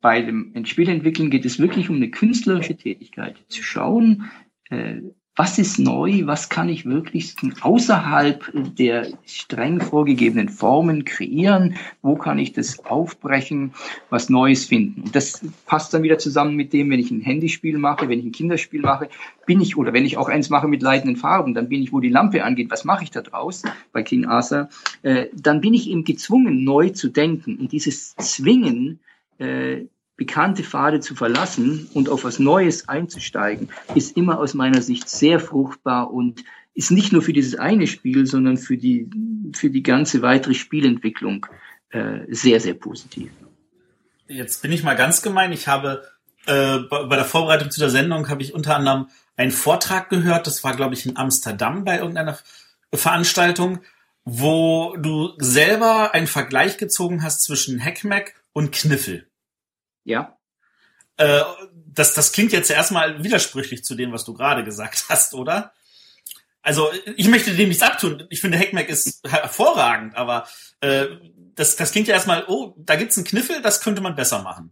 bei 0.00 0.22
dem 0.22 0.64
Spielentwickeln 0.64 1.30
geht 1.30 1.44
es 1.44 1.58
wirklich 1.58 1.90
um 1.90 1.96
eine 1.96 2.10
künstlerische 2.10 2.76
Tätigkeit. 2.76 3.36
Zu 3.48 3.64
schauen, 3.64 4.30
äh, 4.70 5.00
was 5.34 5.58
ist 5.58 5.78
neu, 5.78 6.26
was 6.26 6.50
kann 6.50 6.68
ich 6.68 6.84
wirklich 6.84 7.36
außerhalb 7.62 8.50
der 8.52 9.06
streng 9.24 9.80
vorgegebenen 9.80 10.50
Formen 10.50 11.06
kreieren, 11.06 11.76
wo 12.02 12.16
kann 12.16 12.38
ich 12.38 12.52
das 12.52 12.84
aufbrechen, 12.84 13.72
was 14.10 14.28
Neues 14.28 14.66
finden. 14.66 15.02
Und 15.02 15.16
das 15.16 15.40
passt 15.64 15.94
dann 15.94 16.02
wieder 16.02 16.18
zusammen 16.18 16.54
mit 16.54 16.74
dem, 16.74 16.90
wenn 16.90 17.00
ich 17.00 17.10
ein 17.10 17.22
Handyspiel 17.22 17.78
mache, 17.78 18.10
wenn 18.10 18.18
ich 18.18 18.26
ein 18.26 18.32
Kinderspiel 18.32 18.82
mache, 18.82 19.08
bin 19.46 19.62
ich, 19.62 19.78
oder 19.78 19.94
wenn 19.94 20.04
ich 20.04 20.18
auch 20.18 20.28
eins 20.28 20.50
mache 20.50 20.68
mit 20.68 20.82
leitenden 20.82 21.16
Farben, 21.16 21.54
dann 21.54 21.70
bin 21.70 21.82
ich, 21.82 21.94
wo 21.94 22.00
die 22.00 22.10
Lampe 22.10 22.44
angeht, 22.44 22.70
was 22.70 22.84
mache 22.84 23.04
ich 23.04 23.10
da 23.10 23.22
draus 23.22 23.62
bei 23.92 24.02
King 24.02 24.26
Arthur, 24.26 24.68
äh, 25.00 25.28
dann 25.34 25.62
bin 25.62 25.72
ich 25.72 25.88
eben 25.88 26.04
gezwungen, 26.04 26.62
neu 26.62 26.90
zu 26.90 27.08
denken. 27.08 27.56
Und 27.56 27.72
dieses 27.72 28.14
Zwingen, 28.16 29.00
äh, 29.38 29.86
bekannte 30.24 30.62
Pfade 30.62 31.00
zu 31.00 31.16
verlassen 31.16 31.88
und 31.94 32.08
auf 32.08 32.22
was 32.22 32.38
Neues 32.38 32.88
einzusteigen, 32.88 33.70
ist 33.96 34.16
immer 34.16 34.38
aus 34.38 34.54
meiner 34.54 34.80
Sicht 34.80 35.08
sehr 35.08 35.40
fruchtbar 35.40 36.12
und 36.12 36.44
ist 36.74 36.92
nicht 36.92 37.12
nur 37.12 37.22
für 37.22 37.32
dieses 37.32 37.56
eine 37.56 37.88
Spiel, 37.88 38.24
sondern 38.26 38.56
für 38.56 38.76
die, 38.76 39.10
für 39.52 39.68
die 39.68 39.82
ganze 39.82 40.22
weitere 40.22 40.54
Spielentwicklung 40.54 41.46
äh, 41.90 42.20
sehr, 42.28 42.60
sehr 42.60 42.74
positiv. 42.74 43.32
Jetzt 44.28 44.62
bin 44.62 44.70
ich 44.70 44.84
mal 44.84 44.94
ganz 44.94 45.22
gemein. 45.22 45.50
Ich 45.50 45.66
habe 45.66 46.04
äh, 46.46 46.78
bei 46.78 47.16
der 47.16 47.24
Vorbereitung 47.24 47.72
zu 47.72 47.80
der 47.80 47.90
Sendung 47.90 48.28
habe 48.28 48.42
ich 48.42 48.54
unter 48.54 48.76
anderem 48.76 49.08
einen 49.36 49.50
Vortrag 49.50 50.08
gehört. 50.08 50.46
Das 50.46 50.62
war, 50.62 50.76
glaube 50.76 50.94
ich, 50.94 51.04
in 51.04 51.16
Amsterdam 51.16 51.84
bei 51.84 51.98
irgendeiner 51.98 52.38
Veranstaltung, 52.94 53.80
wo 54.24 54.96
du 54.96 55.32
selber 55.38 56.14
einen 56.14 56.28
Vergleich 56.28 56.78
gezogen 56.78 57.24
hast 57.24 57.42
zwischen 57.42 57.84
Hackmack 57.84 58.34
und 58.52 58.70
Kniffel. 58.70 59.26
Ja. 60.04 60.38
Äh, 61.16 61.42
das, 61.74 62.14
das 62.14 62.32
klingt 62.32 62.52
jetzt 62.52 62.70
erstmal 62.70 63.22
widersprüchlich 63.22 63.84
zu 63.84 63.94
dem, 63.94 64.12
was 64.12 64.24
du 64.24 64.34
gerade 64.34 64.64
gesagt 64.64 65.04
hast, 65.08 65.34
oder? 65.34 65.72
Also 66.62 66.90
ich 67.16 67.28
möchte 67.28 67.54
dem 67.54 67.68
nichts 67.68 67.82
abtun. 67.82 68.24
Ich 68.30 68.40
finde 68.40 68.58
Hackmack 68.58 68.88
ist 68.88 69.28
hervorragend, 69.28 70.14
aber 70.16 70.46
äh, 70.80 71.06
das, 71.56 71.74
das 71.74 71.90
klingt 71.90 72.06
ja 72.06 72.14
erstmal, 72.14 72.44
oh, 72.46 72.74
da 72.78 72.94
gibt's 72.94 73.16
einen 73.16 73.26
Kniffel, 73.26 73.60
das 73.62 73.80
könnte 73.80 74.00
man 74.00 74.14
besser 74.14 74.42
machen. 74.42 74.70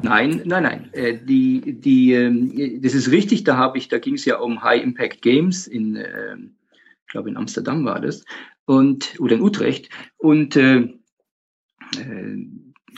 Nein, 0.00 0.42
nein, 0.46 0.62
nein. 0.62 0.90
Äh, 0.94 1.18
die, 1.24 1.80
die, 1.80 2.12
äh, 2.12 2.80
das 2.80 2.94
ist 2.94 3.10
richtig. 3.10 3.44
Da 3.44 3.56
habe 3.56 3.78
ich, 3.78 3.88
da 3.88 3.98
ging 3.98 4.14
es 4.14 4.24
ja 4.24 4.38
um 4.38 4.62
High 4.62 4.82
Impact 4.82 5.22
Games 5.22 5.66
in, 5.66 5.96
äh, 5.96 6.36
ich 7.06 7.12
glaube 7.12 7.28
in 7.28 7.36
Amsterdam 7.36 7.84
war 7.84 8.00
das 8.00 8.24
und 8.64 9.20
oder 9.20 9.36
in 9.36 9.42
Utrecht 9.42 9.90
und 10.16 10.56
äh, 10.56 10.76
äh, 11.98 12.46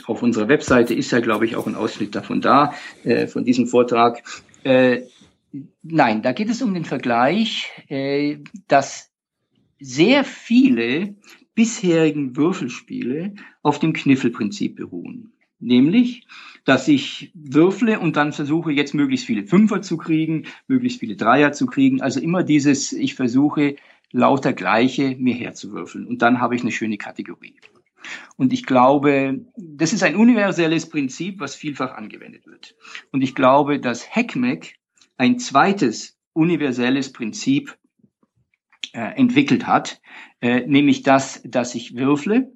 auf 0.06 0.22
unserer 0.22 0.48
Webseite 0.48 0.94
ist 0.94 1.10
ja, 1.10 1.20
glaube 1.20 1.46
ich, 1.46 1.56
auch 1.56 1.66
ein 1.66 1.74
Ausschnitt 1.74 2.14
davon 2.14 2.40
da, 2.40 2.74
äh, 3.04 3.26
von 3.26 3.44
diesem 3.44 3.66
Vortrag. 3.66 4.22
Äh, 4.62 5.02
nein, 5.82 6.22
da 6.22 6.32
geht 6.32 6.50
es 6.50 6.62
um 6.62 6.74
den 6.74 6.84
Vergleich, 6.84 7.70
äh, 7.88 8.38
dass 8.68 9.10
sehr 9.78 10.24
viele 10.24 11.14
bisherigen 11.54 12.36
Würfelspiele 12.36 13.34
auf 13.62 13.78
dem 13.78 13.92
Kniffelprinzip 13.92 14.76
beruhen. 14.76 15.32
Nämlich, 15.60 16.26
dass 16.64 16.88
ich 16.88 17.30
würfle 17.34 18.00
und 18.00 18.16
dann 18.16 18.32
versuche, 18.32 18.72
jetzt 18.72 18.94
möglichst 18.94 19.26
viele 19.26 19.44
Fünfer 19.44 19.82
zu 19.82 19.96
kriegen, 19.96 20.46
möglichst 20.66 21.00
viele 21.00 21.16
Dreier 21.16 21.52
zu 21.52 21.66
kriegen. 21.66 22.02
Also 22.02 22.20
immer 22.20 22.42
dieses, 22.42 22.92
ich 22.92 23.14
versuche 23.14 23.76
lauter 24.10 24.52
Gleiche 24.52 25.16
mir 25.16 25.34
herzuwürfeln. 25.34 26.06
Und 26.06 26.22
dann 26.22 26.40
habe 26.40 26.54
ich 26.54 26.62
eine 26.62 26.72
schöne 26.72 26.98
Kategorie. 26.98 27.54
Und 28.36 28.52
ich 28.52 28.66
glaube, 28.66 29.44
das 29.56 29.92
ist 29.92 30.02
ein 30.02 30.16
universelles 30.16 30.88
Prinzip, 30.88 31.40
was 31.40 31.54
vielfach 31.54 31.94
angewendet 31.94 32.46
wird. 32.46 32.76
Und 33.12 33.22
ich 33.22 33.34
glaube, 33.34 33.80
dass 33.80 34.14
Heckmeck 34.14 34.76
ein 35.16 35.38
zweites 35.38 36.18
universelles 36.32 37.12
Prinzip 37.12 37.76
äh, 38.92 39.16
entwickelt 39.16 39.66
hat, 39.66 40.00
äh, 40.40 40.66
nämlich 40.66 41.02
das, 41.02 41.42
dass 41.44 41.74
ich 41.74 41.96
würfle 41.96 42.52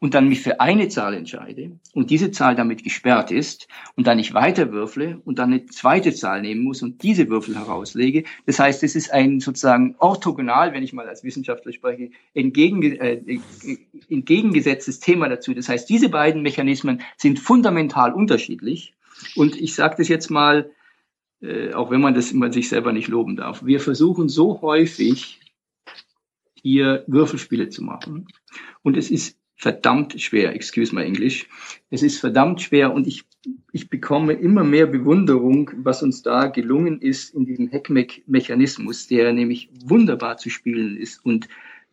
und 0.00 0.14
dann 0.14 0.28
mich 0.28 0.40
für 0.40 0.60
eine 0.60 0.88
Zahl 0.88 1.14
entscheide 1.14 1.78
und 1.92 2.10
diese 2.10 2.30
Zahl 2.30 2.56
damit 2.56 2.82
gesperrt 2.82 3.30
ist 3.30 3.68
und 3.96 4.06
dann 4.06 4.18
ich 4.18 4.32
weiter 4.32 4.72
würfle 4.72 5.20
und 5.24 5.38
dann 5.38 5.52
eine 5.52 5.66
zweite 5.66 6.14
Zahl 6.14 6.40
nehmen 6.40 6.64
muss 6.64 6.82
und 6.82 7.02
diese 7.02 7.28
Würfel 7.28 7.54
herauslege. 7.54 8.24
Das 8.46 8.58
heißt, 8.58 8.82
es 8.82 8.96
ist 8.96 9.12
ein 9.12 9.40
sozusagen 9.40 9.94
orthogonal, 9.98 10.72
wenn 10.72 10.82
ich 10.82 10.94
mal 10.94 11.06
als 11.06 11.22
Wissenschaftler 11.22 11.72
spreche, 11.72 12.10
entgegen, 12.32 12.82
äh, 12.82 13.38
entgegengesetztes 14.08 15.00
Thema 15.00 15.28
dazu. 15.28 15.52
Das 15.52 15.68
heißt, 15.68 15.88
diese 15.88 16.08
beiden 16.08 16.42
Mechanismen 16.42 17.02
sind 17.18 17.38
fundamental 17.38 18.12
unterschiedlich. 18.14 18.94
Und 19.36 19.60
ich 19.60 19.74
sage 19.74 19.96
das 19.98 20.08
jetzt 20.08 20.30
mal, 20.30 20.70
äh, 21.42 21.74
auch 21.74 21.90
wenn 21.90 22.00
man 22.00 22.14
das 22.14 22.32
immer 22.32 22.50
sich 22.50 22.70
selber 22.70 22.92
nicht 22.92 23.08
loben 23.08 23.36
darf. 23.36 23.64
Wir 23.64 23.80
versuchen 23.80 24.30
so 24.30 24.62
häufig 24.62 25.40
hier 26.54 27.04
Würfelspiele 27.06 27.68
zu 27.68 27.82
machen. 27.82 28.28
Und 28.82 28.96
es 28.96 29.10
ist 29.10 29.39
verdammt 29.60 30.18
schwer, 30.18 30.54
excuse 30.54 30.94
my 30.94 31.02
English. 31.02 31.46
Es 31.90 32.02
ist 32.02 32.18
verdammt 32.18 32.62
schwer 32.62 32.94
und 32.94 33.06
ich, 33.06 33.24
ich 33.72 33.90
bekomme 33.90 34.32
immer 34.32 34.64
mehr 34.64 34.86
Bewunderung, 34.86 35.70
was 35.76 36.02
uns 36.02 36.22
da 36.22 36.46
gelungen 36.46 37.02
ist 37.02 37.34
in 37.34 37.44
diesem 37.44 37.68
Heckmeck-Mechanismus, 37.68 39.06
der 39.06 39.34
nämlich 39.34 39.68
wunderbar 39.84 40.38
zu 40.38 40.48
spielen 40.48 40.96
ist 40.96 41.22
und 41.26 41.46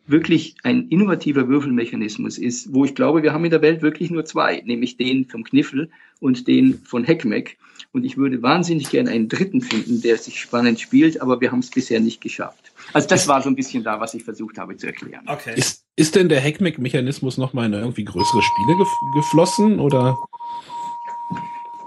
wirklich 0.08 0.56
ein 0.62 0.88
innovativer 0.88 1.48
Würfelmechanismus 1.48 2.38
ist, 2.38 2.72
wo 2.72 2.84
ich 2.84 2.94
glaube, 2.94 3.22
wir 3.22 3.32
haben 3.32 3.44
in 3.44 3.50
der 3.50 3.62
Welt 3.62 3.82
wirklich 3.82 4.10
nur 4.10 4.24
zwei, 4.24 4.62
nämlich 4.64 4.96
den 4.96 5.26
vom 5.26 5.44
Kniffel 5.44 5.90
und 6.20 6.46
den 6.48 6.80
von 6.84 7.04
Heckmeck. 7.04 7.58
Und 7.92 8.04
ich 8.04 8.16
würde 8.16 8.42
wahnsinnig 8.42 8.90
gerne 8.90 9.10
einen 9.10 9.28
dritten 9.28 9.60
finden, 9.60 10.02
der 10.02 10.18
sich 10.18 10.40
spannend 10.40 10.78
spielt, 10.80 11.20
aber 11.22 11.40
wir 11.40 11.50
haben 11.50 11.60
es 11.60 11.70
bisher 11.70 12.00
nicht 12.00 12.20
geschafft. 12.20 12.72
Also 12.92 13.08
das 13.08 13.28
war 13.28 13.40
so 13.42 13.48
ein 13.48 13.56
bisschen 13.56 13.82
da, 13.82 14.00
was 14.00 14.14
ich 14.14 14.24
versucht 14.24 14.58
habe 14.58 14.76
zu 14.76 14.86
erklären. 14.86 15.24
Okay. 15.26 15.54
Ist, 15.56 15.84
ist 15.96 16.14
denn 16.14 16.28
der 16.28 16.40
Heckmeck-Mechanismus 16.40 17.38
nochmal 17.38 17.66
in 17.66 17.72
irgendwie 17.72 18.04
größere 18.04 18.42
Spiele 18.42 18.78
gef 18.78 18.88
geflossen 19.14 19.80
oder? 19.80 20.16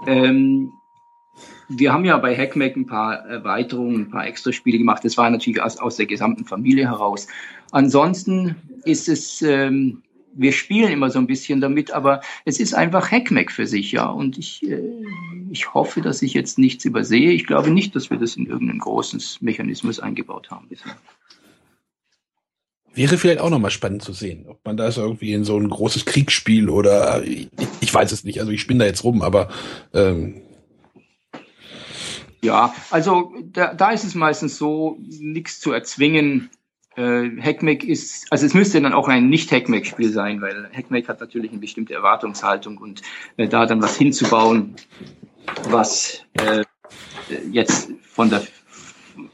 Ähm, 0.06 0.72
wir 1.78 1.92
haben 1.92 2.04
ja 2.04 2.16
bei 2.18 2.36
Hackmack 2.36 2.76
ein 2.76 2.86
paar 2.86 3.26
Erweiterungen, 3.26 4.02
ein 4.02 4.10
paar 4.10 4.26
Extra-Spiele 4.26 4.78
gemacht. 4.78 5.04
Das 5.04 5.16
war 5.16 5.28
natürlich 5.30 5.62
aus, 5.62 5.78
aus 5.78 5.96
der 5.96 6.06
gesamten 6.06 6.44
Familie 6.44 6.88
heraus. 6.88 7.28
Ansonsten 7.70 8.56
ist 8.84 9.08
es, 9.08 9.42
ähm, 9.42 10.02
wir 10.34 10.52
spielen 10.52 10.92
immer 10.92 11.10
so 11.10 11.18
ein 11.18 11.26
bisschen 11.26 11.60
damit, 11.60 11.92
aber 11.92 12.20
es 12.44 12.58
ist 12.58 12.74
einfach 12.74 13.10
Hackmack 13.10 13.52
für 13.52 13.66
sich, 13.66 13.92
ja. 13.92 14.06
Und 14.06 14.38
ich, 14.38 14.62
äh, 14.68 14.80
ich 15.50 15.74
hoffe, 15.74 16.00
dass 16.00 16.22
ich 16.22 16.34
jetzt 16.34 16.58
nichts 16.58 16.84
übersehe. 16.84 17.30
Ich 17.32 17.46
glaube 17.46 17.70
nicht, 17.70 17.94
dass 17.94 18.10
wir 18.10 18.18
das 18.18 18.36
in 18.36 18.46
irgendeinen 18.46 18.80
großen 18.80 19.22
Mechanismus 19.40 20.00
eingebaut 20.00 20.50
haben 20.50 20.68
bisher. 20.68 20.96
Wäre 22.94 23.16
vielleicht 23.16 23.40
auch 23.40 23.48
nochmal 23.48 23.70
spannend 23.70 24.02
zu 24.02 24.12
sehen, 24.12 24.44
ob 24.46 24.62
man 24.66 24.76
das 24.76 24.98
irgendwie 24.98 25.32
in 25.32 25.44
so 25.44 25.56
ein 25.56 25.70
großes 25.70 26.04
Kriegsspiel 26.04 26.68
oder 26.68 27.22
ich, 27.24 27.48
ich 27.80 27.92
weiß 27.92 28.12
es 28.12 28.22
nicht, 28.22 28.40
also 28.40 28.52
ich 28.52 28.60
spinne 28.60 28.80
da 28.80 28.84
jetzt 28.84 29.02
rum, 29.02 29.22
aber 29.22 29.48
ähm, 29.94 30.42
ja, 32.44 32.74
also 32.90 33.32
da, 33.52 33.72
da 33.72 33.90
ist 33.90 34.04
es 34.04 34.14
meistens 34.14 34.58
so, 34.58 34.98
nichts 34.98 35.60
zu 35.60 35.72
erzwingen. 35.72 36.50
Äh, 36.96 37.30
Hackmack 37.40 37.84
ist, 37.84 38.26
also 38.30 38.44
es 38.44 38.52
müsste 38.52 38.80
dann 38.80 38.92
auch 38.92 39.08
ein 39.08 39.28
Nicht-Hackmack-Spiel 39.30 40.12
sein, 40.12 40.42
weil 40.42 40.68
Hackmack 40.74 41.08
hat 41.08 41.20
natürlich 41.20 41.52
eine 41.52 41.60
bestimmte 41.60 41.94
Erwartungshaltung 41.94 42.78
und 42.78 43.00
äh, 43.36 43.48
da 43.48 43.64
dann 43.64 43.80
was 43.80 43.96
hinzubauen, 43.96 44.74
was 45.70 46.22
äh, 46.34 46.64
jetzt 47.50 47.92
von 48.02 48.28
der, 48.28 48.42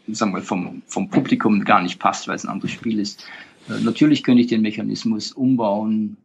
sagen 0.08 0.34
wir, 0.34 0.42
vom, 0.42 0.82
vom 0.86 1.08
Publikum 1.08 1.64
gar 1.64 1.82
nicht 1.82 1.98
passt, 1.98 2.28
weil 2.28 2.36
es 2.36 2.44
ein 2.44 2.50
anderes 2.50 2.72
Spiel 2.72 3.00
ist. 3.00 3.26
Äh, 3.68 3.80
natürlich 3.80 4.22
könnte 4.22 4.42
ich 4.42 4.48
den 4.48 4.60
Mechanismus 4.60 5.32
umbauen. 5.32 6.18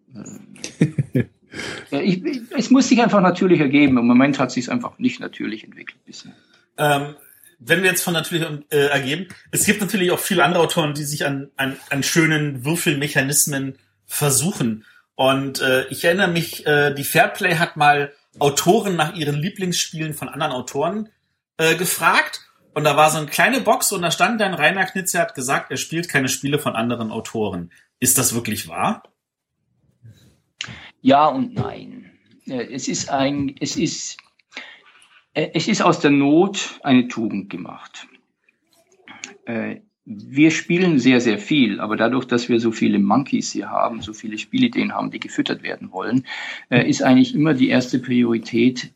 Äh, 1.12 1.24
ich, 2.04 2.24
es 2.56 2.70
muss 2.70 2.90
sich 2.90 3.02
einfach 3.02 3.22
natürlich 3.22 3.62
ergeben. 3.62 3.98
Im 3.98 4.06
Moment 4.06 4.38
hat 4.38 4.52
sich 4.52 4.66
es 4.66 4.70
einfach 4.70 5.00
nicht 5.00 5.20
natürlich 5.22 5.64
entwickelt 5.64 6.04
bisher. 6.06 6.34
Ähm, 6.78 7.16
wenn 7.60 7.82
wir 7.82 7.90
jetzt 7.90 8.04
von 8.04 8.14
natürlich 8.14 8.46
äh, 8.72 8.88
ergeben, 8.88 9.28
es 9.52 9.66
gibt 9.66 9.82
natürlich 9.82 10.12
auch 10.12 10.20
viele 10.20 10.44
andere 10.44 10.64
Autoren, 10.64 10.94
die 10.94 11.04
sich 11.04 11.26
an, 11.26 11.52
an, 11.56 11.78
an 11.90 12.04
schönen 12.04 12.66
Würfelmechanismen 12.66 13.78
versuchen. 14.06 14.86
Und 15.16 15.62
äh, 15.62 15.86
ich 15.88 16.04
erinnere 16.04 16.28
mich, 16.28 16.66
äh, 16.66 16.94
die 16.94 17.04
Fairplay 17.04 17.56
hat 17.56 17.78
mal 17.78 18.14
Autoren 18.40 18.96
nach 18.96 19.16
ihren 19.16 19.36
Lieblingsspielen 19.36 20.14
von 20.14 20.28
anderen 20.28 20.52
Autoren 20.52 21.10
äh, 21.58 21.76
gefragt. 21.76 22.42
Und 22.74 22.86
da 22.86 22.98
war 22.98 23.12
so 23.12 23.20
eine 23.20 23.28
kleine 23.28 23.62
Box 23.62 23.92
und 23.92 24.02
da 24.02 24.10
stand 24.10 24.42
dann, 24.42 24.56
Rainer 24.56 24.86
Knitze 24.86 25.20
hat 25.20 25.36
gesagt, 25.36 25.70
er 25.70 25.78
spielt 25.78 26.10
keine 26.10 26.28
Spiele 26.28 26.58
von 26.58 26.76
anderen 26.76 27.12
Autoren. 27.12 27.72
Ist 28.00 28.18
das 28.18 28.34
wirklich 28.34 28.68
wahr? 28.68 29.04
Ja 31.02 31.28
und 31.28 31.54
nein. 31.54 32.12
Äh, 32.48 32.74
es 32.74 32.88
ist 32.88 33.10
ein, 33.10 33.56
es 33.60 33.76
ist 33.78 34.18
es 35.34 35.68
ist 35.68 35.82
aus 35.82 36.00
der 36.00 36.12
Not 36.12 36.80
eine 36.84 37.08
Tugend 37.08 37.50
gemacht. 37.50 38.08
Äh, 40.06 40.12
wir 40.26 40.52
spielen 40.52 41.00
sehr, 41.00 41.22
sehr 41.22 41.38
viel, 41.38 41.80
aber 41.80 41.96
dadurch, 41.96 42.26
dass 42.26 42.50
wir 42.50 42.60
so 42.60 42.72
viele 42.72 43.00
Monkeys 43.00 43.52
hier 43.52 43.70
haben, 43.70 44.02
so 44.02 44.14
viele 44.14 44.38
Spielideen 44.38 44.94
haben, 44.94 45.12
die 45.12 45.20
gefüttert 45.20 45.64
werden 45.64 45.92
wollen, 45.92 46.26
äh, 46.70 46.88
ist 46.88 47.04
eigentlich 47.04 47.36
immer 47.36 47.54
die 47.54 47.70
erste 47.70 48.00
Priorität, 48.00 48.92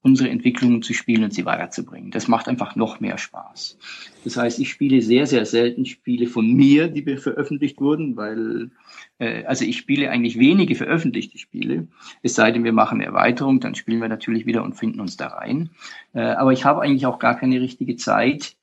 unsere 0.00 0.28
Entwicklungen 0.28 0.82
zu 0.82 0.94
spielen 0.94 1.24
und 1.24 1.34
sie 1.34 1.44
weiterzubringen. 1.44 2.12
Das 2.12 2.28
macht 2.28 2.46
einfach 2.46 2.76
noch 2.76 3.00
mehr 3.00 3.18
Spaß. 3.18 3.78
Das 4.22 4.36
heißt, 4.36 4.60
ich 4.60 4.70
spiele 4.70 5.02
sehr, 5.02 5.26
sehr 5.26 5.44
selten 5.44 5.86
Spiele 5.86 6.28
von 6.28 6.52
mir, 6.52 6.86
die 6.86 7.02
veröffentlicht 7.16 7.80
wurden, 7.80 8.16
weil 8.16 8.70
äh, 9.18 9.44
also 9.44 9.64
ich 9.64 9.76
spiele 9.76 10.10
eigentlich 10.10 10.38
wenige 10.38 10.74
veröffentlichte 10.74 11.38
Spiele, 11.38 11.88
es 12.22 12.34
sei 12.34 12.50
denn, 12.50 12.64
wir 12.64 12.72
machen 12.72 13.00
eine 13.00 13.06
Erweiterung, 13.06 13.60
dann 13.60 13.74
spielen 13.74 14.00
wir 14.00 14.08
natürlich 14.08 14.46
wieder 14.46 14.62
und 14.62 14.74
finden 14.74 15.00
uns 15.00 15.16
da 15.16 15.28
rein. 15.28 15.70
Äh, 16.12 16.20
aber 16.20 16.52
ich 16.52 16.64
habe 16.64 16.82
eigentlich 16.82 17.06
auch 17.06 17.18
gar 17.18 17.36
keine 17.36 17.60
richtige 17.60 17.96
Zeit, 17.96 18.56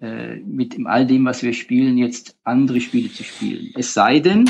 äh, 0.00 0.36
mit 0.36 0.76
all 0.84 1.06
dem, 1.06 1.24
was 1.24 1.42
wir 1.42 1.52
spielen, 1.52 1.98
jetzt 1.98 2.36
andere 2.44 2.80
Spiele 2.80 3.10
zu 3.10 3.24
spielen. 3.24 3.72
Es 3.74 3.94
sei 3.94 4.20
denn, 4.20 4.44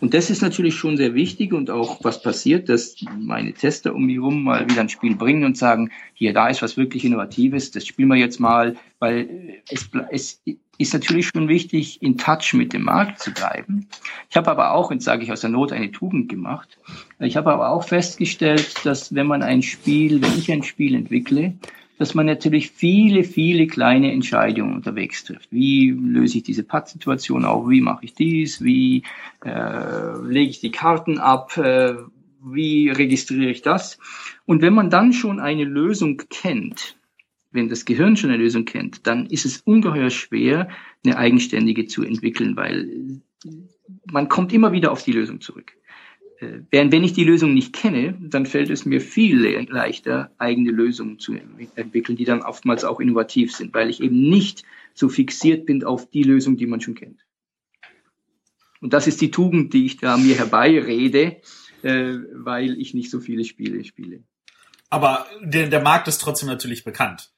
und 0.00 0.14
das 0.14 0.30
ist 0.30 0.42
natürlich 0.42 0.74
schon 0.74 0.96
sehr 0.96 1.14
wichtig 1.14 1.52
und 1.52 1.70
auch 1.70 2.04
was 2.04 2.22
passiert, 2.22 2.68
dass 2.68 2.96
meine 3.18 3.52
Tester 3.52 3.94
um 3.94 4.06
mich 4.06 4.16
herum 4.16 4.44
mal 4.44 4.68
wieder 4.68 4.80
ein 4.80 4.88
Spiel 4.88 5.16
bringen 5.16 5.44
und 5.44 5.56
sagen, 5.56 5.90
hier, 6.14 6.32
da 6.32 6.48
ist 6.48 6.62
was 6.62 6.76
wirklich 6.76 7.04
Innovatives, 7.04 7.70
das 7.70 7.86
spielen 7.86 8.08
wir 8.08 8.16
jetzt 8.16 8.38
mal, 8.38 8.76
weil 8.98 9.60
es, 9.70 9.88
es 10.10 10.42
ist 10.78 10.92
natürlich 10.92 11.26
schon 11.26 11.48
wichtig, 11.48 12.00
in 12.02 12.16
Touch 12.16 12.54
mit 12.54 12.72
dem 12.72 12.82
Markt 12.82 13.20
zu 13.20 13.32
bleiben. 13.32 13.88
Ich 14.30 14.36
habe 14.36 14.50
aber 14.50 14.72
auch, 14.72 14.92
jetzt 14.92 15.04
sage 15.04 15.24
ich 15.24 15.32
aus 15.32 15.40
der 15.40 15.50
Not, 15.50 15.72
eine 15.72 15.90
Tugend 15.90 16.28
gemacht. 16.28 16.78
Ich 17.18 17.36
habe 17.36 17.52
aber 17.52 17.70
auch 17.70 17.82
festgestellt, 17.82 18.74
dass 18.84 19.12
wenn 19.14 19.26
man 19.26 19.42
ein 19.42 19.62
Spiel, 19.62 20.22
wenn 20.22 20.38
ich 20.38 20.52
ein 20.52 20.62
Spiel 20.62 20.94
entwickle, 20.94 21.54
dass 21.98 22.14
man 22.14 22.26
natürlich 22.26 22.70
viele, 22.70 23.24
viele 23.24 23.66
kleine 23.66 24.12
Entscheidungen 24.12 24.74
unterwegs 24.74 25.24
trifft. 25.24 25.50
Wie 25.50 25.90
löse 25.90 26.38
ich 26.38 26.44
diese 26.44 26.62
Pattsituation 26.62 27.44
auf? 27.44 27.68
Wie 27.68 27.80
mache 27.80 28.04
ich 28.04 28.14
dies? 28.14 28.62
Wie 28.62 29.02
äh, 29.44 30.18
lege 30.22 30.50
ich 30.50 30.60
die 30.60 30.70
Karten 30.70 31.18
ab? 31.18 31.56
Äh, 31.58 31.94
wie 32.40 32.88
registriere 32.88 33.50
ich 33.50 33.62
das? 33.62 33.98
Und 34.46 34.62
wenn 34.62 34.74
man 34.74 34.90
dann 34.90 35.12
schon 35.12 35.40
eine 35.40 35.64
Lösung 35.64 36.22
kennt, 36.30 36.96
wenn 37.50 37.68
das 37.68 37.84
Gehirn 37.84 38.16
schon 38.16 38.30
eine 38.30 38.42
Lösung 38.42 38.64
kennt, 38.64 39.06
dann 39.06 39.26
ist 39.26 39.44
es 39.44 39.62
ungeheuer 39.62 40.10
schwer, 40.10 40.68
eine 41.04 41.16
eigenständige 41.16 41.86
zu 41.86 42.04
entwickeln, 42.04 42.56
weil 42.56 43.20
man 44.10 44.28
kommt 44.28 44.52
immer 44.52 44.72
wieder 44.72 44.92
auf 44.92 45.02
die 45.02 45.12
Lösung 45.12 45.40
zurück. 45.40 45.72
Äh, 46.40 46.60
während 46.70 46.92
wenn 46.92 47.04
ich 47.04 47.12
die 47.12 47.24
Lösung 47.24 47.54
nicht 47.54 47.72
kenne, 47.72 48.16
dann 48.20 48.46
fällt 48.46 48.70
es 48.70 48.84
mir 48.84 49.00
viel 49.00 49.66
leichter, 49.68 50.30
eigene 50.38 50.70
Lösungen 50.70 51.18
zu 51.18 51.34
entwickeln, 51.74 52.16
die 52.16 52.24
dann 52.24 52.42
oftmals 52.42 52.84
auch 52.84 53.00
innovativ 53.00 53.54
sind, 53.54 53.74
weil 53.74 53.90
ich 53.90 54.00
eben 54.00 54.28
nicht 54.28 54.62
so 54.94 55.08
fixiert 55.08 55.66
bin 55.66 55.84
auf 55.84 56.08
die 56.10 56.22
Lösung, 56.22 56.56
die 56.56 56.66
man 56.66 56.80
schon 56.80 56.94
kennt. 56.94 57.24
Und 58.80 58.92
das 58.92 59.06
ist 59.06 59.20
die 59.20 59.30
Tugend, 59.30 59.72
die 59.74 59.86
ich 59.86 59.96
da 59.96 60.16
mir 60.16 60.36
herbeirede, 60.36 61.40
äh, 61.82 62.14
weil 62.32 62.80
ich 62.80 62.94
nicht 62.94 63.10
so 63.10 63.20
viele 63.20 63.44
Spiele 63.44 63.84
spiele. 63.84 64.22
Aber 64.90 65.26
der, 65.42 65.68
der 65.68 65.82
Markt 65.82 66.08
ist 66.08 66.18
trotzdem 66.18 66.48
natürlich 66.48 66.84
bekannt. 66.84 67.32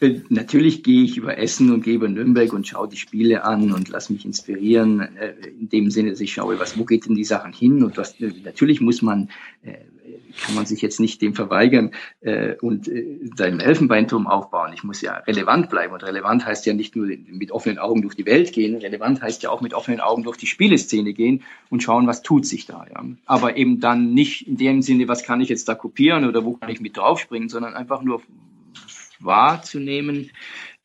Äh, 0.00 0.20
natürlich 0.28 0.82
gehe 0.82 1.02
ich 1.02 1.16
über 1.16 1.38
Essen 1.38 1.72
und 1.72 1.82
gehe 1.82 1.94
über 1.94 2.08
Nürnberg 2.08 2.52
und 2.52 2.66
schaue 2.66 2.88
die 2.88 2.96
Spiele 2.96 3.44
an 3.44 3.72
und 3.72 3.88
lasse 3.88 4.12
mich 4.12 4.24
inspirieren. 4.24 5.00
Äh, 5.00 5.34
in 5.58 5.68
dem 5.68 5.90
Sinne, 5.90 6.10
dass 6.10 6.20
ich 6.20 6.32
schaue, 6.32 6.58
was, 6.60 6.78
wo 6.78 6.84
geht 6.84 7.06
denn 7.06 7.14
die 7.14 7.24
Sachen 7.24 7.52
hin? 7.52 7.82
Und 7.82 7.96
was, 7.96 8.20
äh, 8.20 8.32
natürlich 8.44 8.80
muss 8.80 9.02
man, 9.02 9.28
kann 10.44 10.54
man 10.54 10.66
sich 10.66 10.80
jetzt 10.82 11.00
nicht 11.00 11.20
dem 11.20 11.34
verweigern 11.34 11.90
und 12.60 12.90
seinen 13.36 13.60
Elfenbeinturm 13.60 14.26
aufbauen. 14.26 14.70
Ich 14.72 14.84
muss 14.84 15.00
ja 15.02 15.16
relevant 15.18 15.68
bleiben. 15.68 15.92
Und 15.92 16.04
relevant 16.04 16.46
heißt 16.46 16.64
ja 16.66 16.74
nicht 16.74 16.96
nur 16.96 17.06
mit 17.06 17.50
offenen 17.50 17.78
Augen 17.78 18.02
durch 18.02 18.14
die 18.14 18.24
Welt 18.24 18.52
gehen. 18.52 18.76
Relevant 18.76 19.20
heißt 19.20 19.42
ja 19.42 19.50
auch 19.50 19.60
mit 19.60 19.74
offenen 19.74 20.00
Augen 20.00 20.22
durch 20.22 20.36
die 20.36 20.46
Spieleszene 20.46 21.12
gehen 21.12 21.42
und 21.70 21.82
schauen, 21.82 22.06
was 22.06 22.22
tut 22.22 22.46
sich 22.46 22.66
da. 22.66 22.86
Ja. 22.88 23.04
Aber 23.26 23.56
eben 23.56 23.80
dann 23.80 24.14
nicht 24.14 24.46
in 24.46 24.56
dem 24.56 24.80
Sinne, 24.80 25.08
was 25.08 25.24
kann 25.24 25.40
ich 25.40 25.48
jetzt 25.48 25.68
da 25.68 25.74
kopieren 25.74 26.24
oder 26.24 26.44
wo 26.44 26.52
kann 26.52 26.70
ich 26.70 26.80
mit 26.80 26.96
draufspringen, 26.96 27.48
sondern 27.48 27.74
einfach 27.74 28.02
nur, 28.02 28.22
wahrzunehmen, 29.20 30.30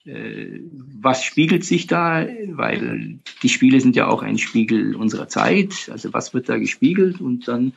äh, 0.05 0.59
was 1.01 1.23
spiegelt 1.23 1.63
sich 1.63 1.87
da, 1.87 2.27
weil 2.49 3.19
die 3.41 3.49
Spiele 3.49 3.79
sind 3.79 3.95
ja 3.95 4.07
auch 4.07 4.21
ein 4.21 4.37
Spiegel 4.37 4.95
unserer 4.95 5.29
Zeit, 5.29 5.89
also 5.91 6.11
was 6.13 6.33
wird 6.33 6.49
da 6.49 6.57
gespiegelt 6.57 7.21
und 7.21 7.47
dann 7.47 7.73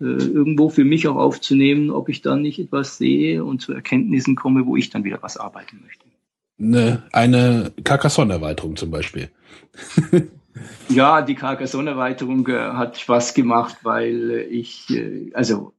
äh, 0.00 0.04
irgendwo 0.04 0.68
für 0.68 0.84
mich 0.84 1.08
auch 1.08 1.16
aufzunehmen, 1.16 1.90
ob 1.90 2.08
ich 2.08 2.22
dann 2.22 2.42
nicht 2.42 2.60
etwas 2.60 2.98
sehe 2.98 3.44
und 3.44 3.60
zu 3.60 3.72
Erkenntnissen 3.72 4.36
komme, 4.36 4.66
wo 4.66 4.76
ich 4.76 4.90
dann 4.90 5.02
wieder 5.02 5.18
was 5.22 5.36
arbeiten 5.36 5.80
möchte. 5.84 6.04
Eine, 6.60 7.02
eine 7.12 7.72
Carcassonne-Erweiterung 7.82 8.76
zum 8.76 8.92
Beispiel. 8.92 9.30
ja, 10.88 11.22
die 11.22 11.34
Carcassonne-Erweiterung 11.34 12.46
äh, 12.46 12.52
hat 12.52 12.98
Spaß 12.98 13.34
gemacht, 13.34 13.78
weil 13.82 14.46
ich, 14.48 14.88
äh, 14.90 15.32
also 15.34 15.72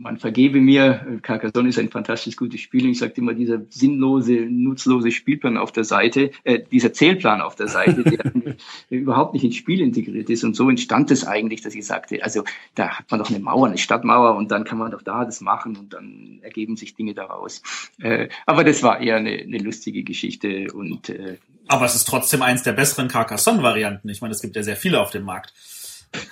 man 0.00 0.18
vergebe 0.18 0.60
mir, 0.60 1.18
Carcassonne 1.22 1.68
ist 1.68 1.78
ein 1.78 1.90
fantastisch 1.90 2.36
gutes 2.36 2.60
Spiel. 2.60 2.84
Und 2.84 2.90
ich 2.90 2.98
sagte 2.98 3.20
immer, 3.20 3.34
dieser 3.34 3.60
sinnlose, 3.68 4.46
nutzlose 4.48 5.10
Spielplan 5.10 5.56
auf 5.56 5.72
der 5.72 5.84
Seite, 5.84 6.30
äh, 6.44 6.60
dieser 6.70 6.92
Zählplan 6.92 7.40
auf 7.40 7.56
der 7.56 7.68
Seite, 7.68 8.04
der 8.90 8.98
überhaupt 8.98 9.34
nicht 9.34 9.44
ins 9.44 9.56
Spiel 9.56 9.80
integriert 9.80 10.30
ist. 10.30 10.44
Und 10.44 10.54
so 10.54 10.70
entstand 10.70 11.10
es 11.10 11.26
eigentlich, 11.26 11.62
dass 11.62 11.74
ich 11.74 11.86
sagte, 11.86 12.22
also 12.22 12.44
da 12.74 12.98
hat 12.98 13.10
man 13.10 13.20
doch 13.20 13.30
eine 13.30 13.40
Mauer, 13.40 13.66
eine 13.66 13.78
Stadtmauer 13.78 14.36
und 14.36 14.50
dann 14.50 14.64
kann 14.64 14.78
man 14.78 14.90
doch 14.90 15.02
da 15.02 15.24
das 15.24 15.40
machen 15.40 15.76
und 15.76 15.92
dann 15.92 16.38
ergeben 16.42 16.76
sich 16.76 16.94
Dinge 16.94 17.14
daraus. 17.14 17.62
Äh, 18.00 18.28
aber 18.46 18.64
das 18.64 18.82
war 18.82 19.00
eher 19.00 19.16
eine, 19.16 19.30
eine 19.30 19.58
lustige 19.58 20.04
Geschichte 20.04 20.72
und 20.72 21.08
äh, 21.08 21.38
aber 21.70 21.84
es 21.84 21.94
ist 21.94 22.08
trotzdem 22.08 22.40
eins 22.40 22.62
der 22.62 22.72
besseren 22.72 23.08
Carcassonne-Varianten. 23.08 24.08
Ich 24.08 24.22
meine, 24.22 24.32
es 24.32 24.40
gibt 24.40 24.56
ja 24.56 24.62
sehr 24.62 24.76
viele 24.76 25.00
auf 25.00 25.10
dem 25.10 25.24
Markt. 25.24 25.52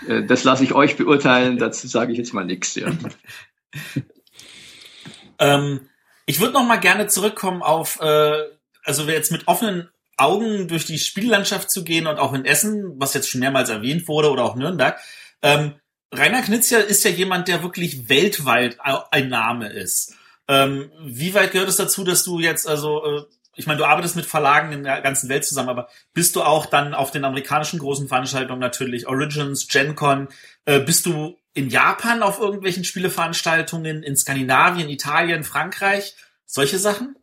Äh, 0.08 0.24
das 0.24 0.44
lasse 0.44 0.64
ich 0.64 0.72
euch 0.72 0.96
beurteilen, 0.96 1.58
dazu 1.58 1.86
sage 1.86 2.12
ich 2.12 2.18
jetzt 2.18 2.32
mal 2.32 2.44
nichts. 2.44 2.74
Ja. 2.74 2.90
ähm, 5.38 5.88
ich 6.26 6.40
würde 6.40 6.54
noch 6.54 6.64
mal 6.64 6.80
gerne 6.80 7.06
zurückkommen 7.06 7.62
auf, 7.62 8.00
äh, 8.00 8.44
also 8.84 9.08
jetzt 9.08 9.32
mit 9.32 9.48
offenen 9.48 9.88
Augen 10.16 10.68
durch 10.68 10.86
die 10.86 10.98
Spiellandschaft 10.98 11.70
zu 11.70 11.84
gehen 11.84 12.06
und 12.06 12.18
auch 12.18 12.32
in 12.32 12.44
Essen, 12.44 12.98
was 12.98 13.14
jetzt 13.14 13.28
schon 13.28 13.40
mehrmals 13.40 13.68
erwähnt 13.68 14.08
wurde, 14.08 14.30
oder 14.30 14.44
auch 14.44 14.56
Nürnberg. 14.56 14.98
Ähm, 15.42 15.74
Rainer 16.12 16.42
Knizia 16.42 16.78
ist 16.78 17.04
ja 17.04 17.10
jemand, 17.10 17.48
der 17.48 17.62
wirklich 17.62 18.08
weltweit 18.08 18.78
ein 19.10 19.28
Name 19.28 19.68
ist. 19.68 20.14
Ähm, 20.48 20.90
wie 21.04 21.34
weit 21.34 21.52
gehört 21.52 21.68
es 21.68 21.76
dazu, 21.76 22.04
dass 22.04 22.24
du 22.24 22.38
jetzt 22.38 22.66
also 22.68 23.04
äh, 23.04 23.22
ich 23.56 23.66
meine, 23.66 23.78
du 23.78 23.86
arbeitest 23.86 24.16
mit 24.16 24.26
Verlagen 24.26 24.70
in 24.72 24.84
der 24.84 25.00
ganzen 25.00 25.28
Welt 25.30 25.44
zusammen, 25.44 25.70
aber 25.70 25.88
bist 26.12 26.36
du 26.36 26.42
auch 26.42 26.66
dann 26.66 26.94
auf 26.94 27.10
den 27.10 27.24
amerikanischen 27.24 27.78
großen 27.78 28.06
Veranstaltungen 28.06 28.60
natürlich 28.60 29.08
Origins, 29.08 29.66
GenCon, 29.66 30.28
äh, 30.66 30.78
bist 30.78 31.06
du 31.06 31.38
in 31.56 31.70
Japan 31.70 32.22
auf 32.22 32.38
irgendwelchen 32.38 32.84
Spieleveranstaltungen, 32.84 34.02
in 34.02 34.14
Skandinavien, 34.14 34.90
Italien, 34.90 35.42
Frankreich, 35.42 36.14
solche 36.44 36.78
Sachen? 36.78 37.16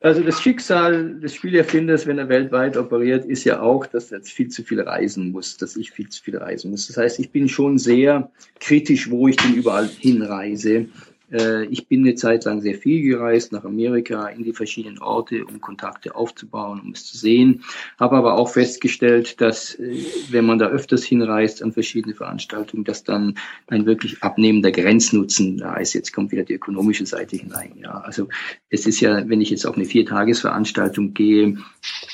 Also 0.00 0.22
das 0.22 0.40
Schicksal 0.40 1.20
des 1.20 1.34
Spielerfinders, 1.34 2.06
wenn 2.06 2.18
er 2.18 2.28
weltweit 2.28 2.76
operiert, 2.76 3.24
ist 3.24 3.44
ja 3.44 3.60
auch, 3.60 3.86
dass 3.86 4.10
er 4.10 4.22
viel 4.22 4.48
zu 4.48 4.62
viel 4.64 4.80
reisen 4.80 5.30
muss, 5.30 5.56
dass 5.56 5.76
ich 5.76 5.92
viel 5.92 6.08
zu 6.08 6.22
viel 6.22 6.36
reisen 6.36 6.70
muss. 6.70 6.88
Das 6.88 6.96
heißt, 6.96 7.18
ich 7.20 7.30
bin 7.30 7.48
schon 7.48 7.78
sehr 7.78 8.30
kritisch, 8.60 9.10
wo 9.10 9.28
ich 9.28 9.36
denn 9.36 9.54
überall 9.54 9.88
hinreise. 9.88 10.86
Äh, 11.30 11.64
ich 11.66 11.88
bin 11.88 12.00
eine 12.00 12.14
Zeit 12.14 12.44
lang 12.44 12.60
sehr 12.60 12.74
viel 12.74 13.02
gereist, 13.02 13.52
nach 13.52 13.64
Amerika, 13.64 14.28
in 14.28 14.44
die 14.44 14.52
verschiedenen 14.52 14.98
Orte, 14.98 15.44
um 15.44 15.60
Kontakte 15.60 16.14
aufzubauen, 16.14 16.80
um 16.80 16.92
es 16.92 17.04
zu 17.04 17.16
sehen. 17.16 17.64
Habe 17.98 18.16
aber 18.16 18.34
auch 18.34 18.48
festgestellt, 18.48 19.40
dass 19.40 19.74
äh, 19.74 20.04
wenn 20.30 20.46
man 20.46 20.58
da 20.58 20.66
öfters 20.66 21.04
hinreist 21.04 21.62
an 21.62 21.72
verschiedene 21.72 22.14
Veranstaltungen, 22.14 22.84
dass 22.84 23.04
dann 23.04 23.34
ein 23.66 23.86
wirklich 23.86 24.22
abnehmender 24.22 24.70
Grenznutzen 24.70 25.58
da 25.58 25.76
ist. 25.76 25.92
Jetzt 25.92 26.12
kommt 26.12 26.32
wieder 26.32 26.44
die 26.44 26.54
ökonomische 26.54 27.06
Seite 27.06 27.36
hinein. 27.36 27.72
Ja, 27.82 27.98
also 27.98 28.28
es 28.70 28.86
ist 28.86 29.00
ja, 29.00 29.28
wenn 29.28 29.40
ich 29.40 29.50
jetzt 29.50 29.66
auf 29.66 29.76
eine 29.76 29.84
Viertagesveranstaltung 29.84 31.14
gehe, 31.14 31.58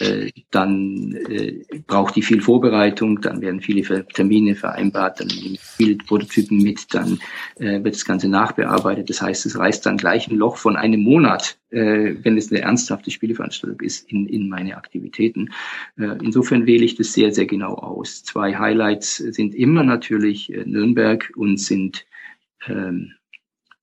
äh, 0.00 0.30
dann 0.50 1.16
braucht 1.86 2.16
die 2.16 2.22
viel 2.22 2.40
Vorbereitung, 2.40 3.20
dann 3.20 3.40
werden 3.40 3.60
viele 3.60 4.06
Termine 4.06 4.54
vereinbart, 4.54 5.20
dann 5.20 5.28
nehmen 5.28 5.56
viele 5.60 5.96
Prototypen 5.96 6.58
mit, 6.58 6.92
dann 6.92 7.18
wird 7.58 7.94
das 7.94 8.04
Ganze 8.04 8.28
nachbearbeitet 8.28 9.03
das 9.04 9.22
heißt, 9.22 9.46
es 9.46 9.58
reißt 9.58 9.86
dann 9.86 9.96
gleich 9.96 10.28
ein 10.28 10.36
Loch 10.36 10.56
von 10.56 10.76
einem 10.76 11.00
Monat, 11.00 11.58
äh, 11.70 12.14
wenn 12.22 12.36
es 12.36 12.50
eine 12.50 12.60
ernsthafte 12.60 13.10
Spieleveranstaltung 13.10 13.80
ist, 13.80 14.10
in, 14.10 14.26
in 14.26 14.48
meine 14.48 14.76
Aktivitäten. 14.76 15.52
Äh, 15.96 16.16
insofern 16.22 16.66
wähle 16.66 16.84
ich 16.84 16.96
das 16.96 17.12
sehr, 17.12 17.32
sehr 17.32 17.46
genau 17.46 17.74
aus. 17.74 18.24
Zwei 18.24 18.56
Highlights 18.56 19.16
sind 19.16 19.54
immer 19.54 19.84
natürlich 19.84 20.52
äh, 20.52 20.64
Nürnberg 20.64 21.32
und 21.36 21.58
sind 21.58 22.06
ähm, 22.66 23.12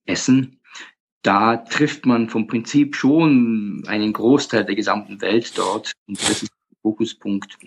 Essen. 0.06 0.60
Da 1.22 1.58
trifft 1.58 2.06
man 2.06 2.30
vom 2.30 2.48
Prinzip 2.48 2.96
schon 2.96 3.84
einen 3.88 4.14
Großteil 4.14 4.66
der 4.66 4.76
gesamten 4.76 5.22
Welt 5.22 5.58
dort 5.58 5.94
und 6.08 6.22
das 6.22 6.44
ist 6.44 6.52
der 6.52 6.78
Fokuspunkt 6.82 7.58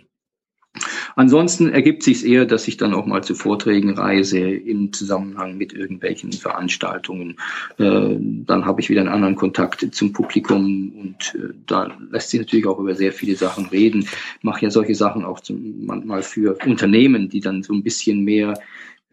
Ansonsten 1.16 1.70
ergibt 1.70 2.02
sich 2.02 2.26
eher, 2.26 2.46
dass 2.46 2.68
ich 2.68 2.76
dann 2.76 2.94
auch 2.94 3.06
mal 3.06 3.22
zu 3.22 3.34
Vorträgen 3.34 3.90
reise 3.96 4.38
im 4.38 4.92
Zusammenhang 4.92 5.56
mit 5.56 5.72
irgendwelchen 5.72 6.32
Veranstaltungen. 6.32 7.36
Äh, 7.78 8.16
dann 8.18 8.64
habe 8.66 8.80
ich 8.80 8.90
wieder 8.90 9.00
einen 9.00 9.10
anderen 9.10 9.36
Kontakt 9.36 9.94
zum 9.94 10.12
Publikum 10.12 10.92
und 11.00 11.34
äh, 11.34 11.54
da 11.66 11.90
lässt 12.10 12.30
sich 12.30 12.40
natürlich 12.40 12.66
auch 12.66 12.78
über 12.78 12.94
sehr 12.94 13.12
viele 13.12 13.36
Sachen 13.36 13.66
reden. 13.66 14.00
Ich 14.00 14.42
mache 14.42 14.62
ja 14.62 14.70
solche 14.70 14.94
Sachen 14.94 15.24
auch 15.24 15.40
zum, 15.40 15.86
manchmal 15.86 16.22
für 16.22 16.56
Unternehmen, 16.66 17.28
die 17.28 17.40
dann 17.40 17.62
so 17.62 17.72
ein 17.72 17.82
bisschen 17.82 18.24
mehr 18.24 18.54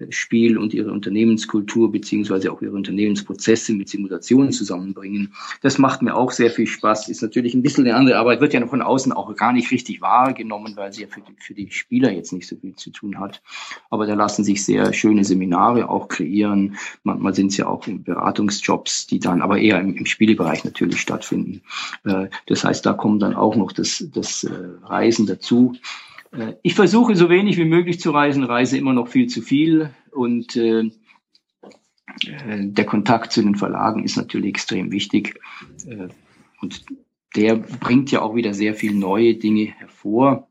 Spiel 0.09 0.57
und 0.57 0.73
ihre 0.73 0.91
Unternehmenskultur 0.91 1.91
beziehungsweise 1.91 2.51
auch 2.51 2.61
ihre 2.61 2.73
Unternehmensprozesse 2.73 3.73
mit 3.73 3.89
Simulationen 3.89 4.51
zusammenbringen. 4.51 5.33
Das 5.61 5.77
macht 5.77 6.01
mir 6.01 6.15
auch 6.15 6.31
sehr 6.31 6.49
viel 6.49 6.67
Spaß. 6.67 7.09
Ist 7.09 7.21
natürlich 7.21 7.53
ein 7.53 7.61
bisschen 7.61 7.85
eine 7.85 7.95
andere 7.95 8.17
Arbeit, 8.17 8.41
wird 8.41 8.53
ja 8.53 8.65
von 8.65 8.81
außen 8.81 9.11
auch 9.11 9.35
gar 9.35 9.53
nicht 9.53 9.71
richtig 9.71 10.01
wahrgenommen, 10.01 10.75
weil 10.75 10.93
sie 10.93 11.03
ja 11.03 11.07
für 11.07 11.21
die, 11.21 11.35
für 11.37 11.53
die 11.53 11.71
Spieler 11.71 12.11
jetzt 12.11 12.33
nicht 12.33 12.47
so 12.47 12.55
viel 12.55 12.75
zu 12.75 12.89
tun 12.91 13.19
hat. 13.19 13.41
Aber 13.89 14.07
da 14.07 14.13
lassen 14.13 14.43
sich 14.43 14.63
sehr 14.63 14.93
schöne 14.93 15.23
Seminare 15.23 15.89
auch 15.89 16.07
kreieren. 16.07 16.77
Manchmal 17.03 17.33
sind 17.33 17.47
es 17.47 17.57
ja 17.57 17.67
auch 17.67 17.85
Beratungsjobs, 17.87 19.07
die 19.07 19.19
dann 19.19 19.41
aber 19.41 19.59
eher 19.59 19.79
im, 19.79 19.95
im 19.95 20.05
Spielebereich 20.05 20.63
natürlich 20.63 21.01
stattfinden. 21.01 21.61
Äh, 22.05 22.27
das 22.47 22.63
heißt, 22.63 22.85
da 22.85 22.93
kommen 22.93 23.19
dann 23.19 23.35
auch 23.35 23.55
noch 23.55 23.71
das, 23.71 24.05
das 24.13 24.43
äh, 24.43 24.51
Reisen 24.83 25.25
dazu. 25.25 25.75
Äh, 26.31 26.53
ich 26.61 26.75
versuche 26.75 27.15
so 27.15 27.29
wenig 27.29 27.57
wie 27.57 27.65
möglich 27.65 27.99
zu 27.99 28.11
reisen, 28.11 28.43
reise 28.43 28.77
immer 28.77 28.93
noch 28.93 29.07
viel 29.07 29.27
zu 29.27 29.41
viel 29.41 29.91
und 30.11 30.55
äh, 30.55 30.81
äh, 30.81 32.67
der 32.67 32.85
Kontakt 32.85 33.31
zu 33.31 33.41
den 33.41 33.55
Verlagen 33.55 34.03
ist 34.03 34.17
natürlich 34.17 34.49
extrem 34.49 34.91
wichtig 34.91 35.39
äh, 35.85 36.07
und 36.61 36.85
der 37.35 37.55
bringt 37.55 38.11
ja 38.11 38.21
auch 38.21 38.35
wieder 38.35 38.53
sehr 38.53 38.75
viel 38.75 38.93
neue 38.93 39.35
Dinge 39.35 39.63
hervor. 39.63 40.49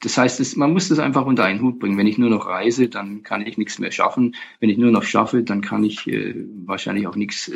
Das 0.00 0.18
heißt, 0.18 0.40
es, 0.40 0.56
man 0.56 0.72
muss 0.72 0.88
das 0.88 0.98
einfach 0.98 1.26
unter 1.26 1.44
einen 1.44 1.62
Hut 1.62 1.78
bringen. 1.78 1.96
Wenn 1.96 2.08
ich 2.08 2.18
nur 2.18 2.28
noch 2.28 2.46
reise, 2.46 2.88
dann 2.88 3.22
kann 3.22 3.46
ich 3.46 3.56
nichts 3.56 3.78
mehr 3.78 3.92
schaffen. 3.92 4.34
Wenn 4.58 4.68
ich 4.68 4.78
nur 4.78 4.90
noch 4.90 5.04
schaffe, 5.04 5.44
dann 5.44 5.60
kann 5.60 5.84
ich 5.84 6.06
wahrscheinlich 6.66 7.06
auch 7.06 7.14
nichts 7.14 7.52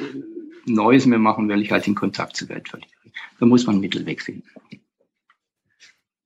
Neues 0.64 1.06
mehr 1.06 1.18
machen, 1.18 1.48
weil 1.48 1.60
ich 1.60 1.72
halt 1.72 1.86
den 1.88 1.96
Kontakt 1.96 2.36
zur 2.36 2.50
Welt 2.50 2.68
verliere. 2.68 2.92
Da 3.40 3.46
muss 3.46 3.66
man 3.66 3.80
Mittel 3.80 4.04
finden. 4.16 4.44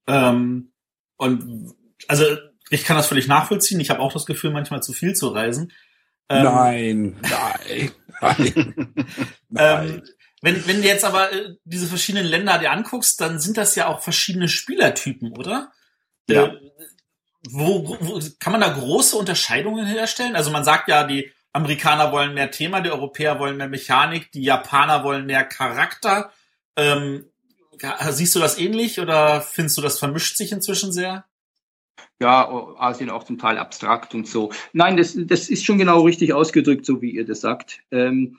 Ähm, 0.09 0.73
und 1.17 1.75
also 2.09 2.25
ich 2.71 2.85
kann 2.85 2.97
das 2.97 3.09
völlig 3.09 3.29
nachvollziehen. 3.29 3.81
Ich 3.81 3.91
habe 3.91 4.01
auch 4.01 4.13
das 4.13 4.27
Gefühl, 4.27 4.51
manchmal 4.51 4.83
zu 4.83 4.93
viel 4.93 5.15
zu 5.15 5.29
reisen. 5.29 5.73
Ähm, 6.29 6.45
nein, 6.45 7.17
nein, 7.23 7.91
nein. 8.21 8.97
nein. 9.49 9.85
Ähm, 9.85 10.03
wenn, 10.41 10.67
wenn 10.67 10.83
du 10.83 10.89
jetzt 10.89 11.05
aber 11.05 11.33
äh, 11.33 11.55
diese 11.65 11.87
verschiedenen 11.87 12.27
Länder 12.27 12.59
dir 12.59 12.71
anguckst, 12.71 13.21
dann 13.21 13.41
sind 13.41 13.57
das 13.57 13.75
ja 13.75 13.89
auch 13.89 14.03
verschiedene 14.03 14.49
Spielertypen, 14.49 15.33
oder? 15.33 15.73
Äh, 16.29 16.35
ja. 16.35 16.45
Äh, 16.47 16.61
wo, 17.51 17.97
wo 18.01 18.21
kann 18.39 18.53
man 18.53 18.61
da 18.61 18.69
große 18.69 19.17
Unterscheidungen 19.17 19.87
herstellen? 19.87 20.37
Also 20.37 20.51
man 20.51 20.65
sagt 20.65 20.89
ja, 20.89 21.05
die 21.05 21.33
Amerikaner 21.53 22.13
wollen 22.13 22.35
mehr 22.35 22.51
Thema, 22.51 22.81
die 22.81 22.91
Europäer 22.91 23.39
wollen 23.39 23.57
mehr 23.57 23.69
Mechanik, 23.69 24.31
die 24.33 24.43
Japaner 24.43 25.03
wollen 25.03 25.27
mehr 25.27 25.45
Charakter. 25.45 26.31
Ähm, 26.77 27.25
Siehst 28.11 28.35
du 28.35 28.41
das 28.41 28.59
ähnlich 28.59 29.01
oder 29.01 29.41
findest 29.41 29.79
du, 29.79 29.83
das 29.83 29.99
vermischt 29.99 30.37
sich 30.37 30.53
inzwischen 30.53 30.93
sehr? 30.93 31.25
Ja, 32.21 32.49
Asien 32.79 33.11
auch 33.11 33.25
zum 33.25 33.39
Teil 33.39 33.59
abstrakt 33.59 34.15
und 34.15 34.27
so. 34.27 34.51
Nein, 34.73 34.97
das, 34.97 35.15
das 35.17 35.49
ist 35.49 35.65
schon 35.65 35.79
genau 35.79 36.03
richtig 36.03 36.33
ausgedrückt, 36.33 36.85
so 36.85 37.01
wie 37.01 37.11
ihr 37.11 37.25
das 37.25 37.41
sagt. 37.41 37.81
Ähm, 37.93 38.39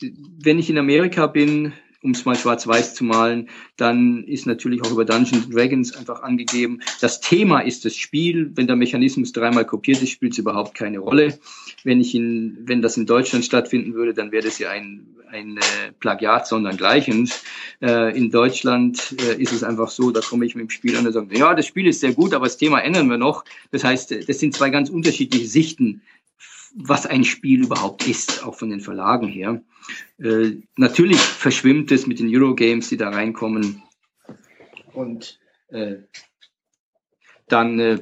wenn 0.00 0.58
ich 0.58 0.70
in 0.70 0.78
Amerika 0.78 1.26
bin, 1.26 1.74
um 2.02 2.12
es 2.12 2.24
mal 2.24 2.36
schwarz-weiß 2.36 2.94
zu 2.94 3.04
malen, 3.04 3.48
dann 3.76 4.24
ist 4.24 4.46
natürlich 4.46 4.82
auch 4.82 4.92
über 4.92 5.04
Dungeons 5.04 5.48
Dragons 5.48 5.96
einfach 5.96 6.22
angegeben, 6.22 6.80
das 7.00 7.20
Thema 7.20 7.60
ist 7.60 7.84
das 7.84 7.96
Spiel. 7.96 8.52
Wenn 8.54 8.68
der 8.68 8.76
Mechanismus 8.76 9.32
dreimal 9.32 9.64
kopiert 9.64 10.00
ist, 10.02 10.10
spielt 10.10 10.32
es 10.32 10.38
überhaupt 10.38 10.74
keine 10.74 11.00
Rolle. 11.00 11.38
Wenn 11.82 12.00
ich 12.00 12.14
in, 12.14 12.58
wenn 12.62 12.82
das 12.82 12.96
in 12.96 13.06
Deutschland 13.06 13.44
stattfinden 13.44 13.94
würde, 13.94 14.14
dann 14.14 14.30
wäre 14.30 14.44
das 14.44 14.58
ja 14.60 14.70
ein, 14.70 15.06
ein 15.30 15.56
äh, 15.56 15.92
Plagiat, 15.98 16.46
sondern 16.46 16.76
gleichens. 16.76 17.42
Äh, 17.80 18.16
in 18.16 18.30
Deutschland 18.30 19.16
äh, 19.20 19.40
ist 19.40 19.52
es 19.52 19.64
einfach 19.64 19.90
so, 19.90 20.12
da 20.12 20.20
komme 20.20 20.46
ich 20.46 20.54
mit 20.54 20.62
dem 20.62 20.70
Spiel 20.70 20.96
an 20.96 21.06
und 21.06 21.12
sage, 21.12 21.36
ja, 21.36 21.54
das 21.54 21.66
Spiel 21.66 21.88
ist 21.88 22.00
sehr 22.00 22.12
gut, 22.12 22.32
aber 22.32 22.46
das 22.46 22.58
Thema 22.58 22.78
ändern 22.78 23.10
wir 23.10 23.18
noch. 23.18 23.44
Das 23.72 23.82
heißt, 23.82 24.28
das 24.28 24.38
sind 24.38 24.54
zwei 24.54 24.70
ganz 24.70 24.88
unterschiedliche 24.88 25.46
Sichten 25.46 26.02
was 26.74 27.06
ein 27.06 27.24
Spiel 27.24 27.64
überhaupt 27.64 28.06
ist, 28.06 28.44
auch 28.44 28.54
von 28.54 28.70
den 28.70 28.80
Verlagen 28.80 29.28
her. 29.28 29.62
Äh, 30.18 30.56
natürlich 30.76 31.18
verschwimmt 31.18 31.90
es 31.92 32.06
mit 32.06 32.18
den 32.18 32.34
Eurogames, 32.34 32.88
die 32.88 32.96
da 32.96 33.10
reinkommen. 33.10 33.82
Und 34.92 35.38
äh, 35.68 35.96
dann 37.48 37.78
äh, 37.78 37.98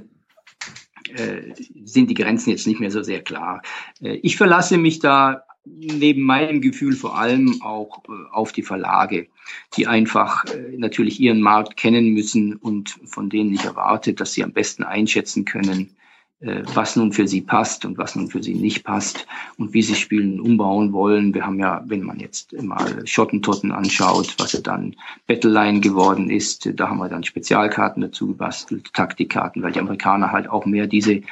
äh, 1.14 1.54
sind 1.84 2.10
die 2.10 2.14
Grenzen 2.14 2.50
jetzt 2.50 2.66
nicht 2.66 2.80
mehr 2.80 2.90
so 2.90 3.02
sehr 3.02 3.22
klar. 3.22 3.62
Äh, 4.00 4.16
ich 4.22 4.36
verlasse 4.36 4.78
mich 4.78 4.98
da 4.98 5.42
neben 5.64 6.22
meinem 6.22 6.60
Gefühl 6.60 6.94
vor 6.94 7.18
allem 7.18 7.60
auch 7.62 8.02
äh, 8.08 8.12
auf 8.32 8.52
die 8.52 8.62
Verlage, 8.62 9.28
die 9.76 9.86
einfach 9.86 10.44
natürlich 10.76 11.20
ihren 11.20 11.40
Markt 11.40 11.76
kennen 11.76 12.12
müssen 12.12 12.56
und 12.56 12.90
von 13.04 13.30
denen 13.30 13.52
ich 13.52 13.64
erwarte, 13.64 14.14
dass 14.14 14.32
sie 14.32 14.42
am 14.42 14.52
besten 14.52 14.82
einschätzen 14.82 15.44
können, 15.44 15.96
was 16.40 16.96
nun 16.96 17.12
für 17.12 17.26
sie 17.26 17.40
passt 17.40 17.86
und 17.86 17.96
was 17.96 18.14
nun 18.14 18.28
für 18.28 18.42
sie 18.42 18.54
nicht 18.54 18.84
passt 18.84 19.26
und 19.56 19.72
wie 19.72 19.80
sie 19.80 19.94
Spielen 19.94 20.38
umbauen 20.38 20.92
wollen. 20.92 21.32
Wir 21.32 21.46
haben 21.46 21.58
ja, 21.58 21.82
wenn 21.86 22.02
man 22.02 22.20
jetzt 22.20 22.52
mal 22.62 23.06
Schottentotten 23.06 23.72
anschaut, 23.72 24.34
was 24.38 24.52
ja 24.52 24.60
dann 24.60 24.96
Battleline 25.26 25.80
geworden 25.80 26.28
ist, 26.28 26.70
da 26.74 26.90
haben 26.90 26.98
wir 26.98 27.08
dann 27.08 27.24
Spezialkarten 27.24 28.02
dazu 28.02 28.26
gebastelt, 28.26 28.92
Taktikkarten, 28.92 29.62
weil 29.62 29.72
die 29.72 29.80
Amerikaner 29.80 30.30
halt 30.30 30.48
auch 30.50 30.66
mehr 30.66 30.86
diese, 30.86 31.22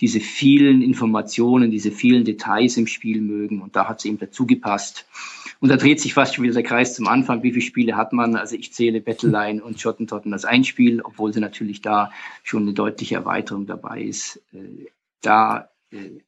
diese 0.00 0.20
vielen 0.20 0.80
Informationen, 0.80 1.70
diese 1.70 1.90
vielen 1.90 2.24
Details 2.24 2.78
im 2.78 2.86
Spiel 2.86 3.20
mögen 3.20 3.60
und 3.60 3.76
da 3.76 3.88
hat 3.88 3.98
es 3.98 4.06
eben 4.06 4.18
dazu 4.18 4.46
gepasst. 4.46 5.06
Und 5.60 5.70
da 5.70 5.76
dreht 5.76 6.00
sich 6.00 6.14
fast 6.14 6.34
schon 6.34 6.44
wieder 6.44 6.54
der 6.54 6.62
Kreis 6.62 6.94
zum 6.94 7.08
Anfang. 7.08 7.42
Wie 7.42 7.52
viele 7.52 7.64
Spiele 7.64 7.96
hat 7.96 8.12
man? 8.12 8.36
Also 8.36 8.56
ich 8.56 8.72
zähle 8.72 9.00
Battleline 9.00 9.62
und 9.62 9.80
Schottentotten 9.80 10.32
als 10.32 10.44
ein 10.44 10.64
Spiel, 10.64 11.00
obwohl 11.00 11.32
sie 11.32 11.40
natürlich 11.40 11.80
da 11.80 12.10
schon 12.42 12.62
eine 12.62 12.74
deutliche 12.74 13.14
Erweiterung 13.14 13.66
dabei 13.66 14.02
ist. 14.02 14.42
Äh, 14.52 14.86
da, 15.22 15.70
äh, 15.90 16.20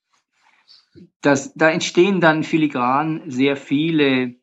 das, 1.21 1.53
da 1.55 1.71
entstehen 1.71 2.21
dann 2.21 2.43
filigran 2.43 3.23
sehr 3.27 3.57
viele 3.57 4.35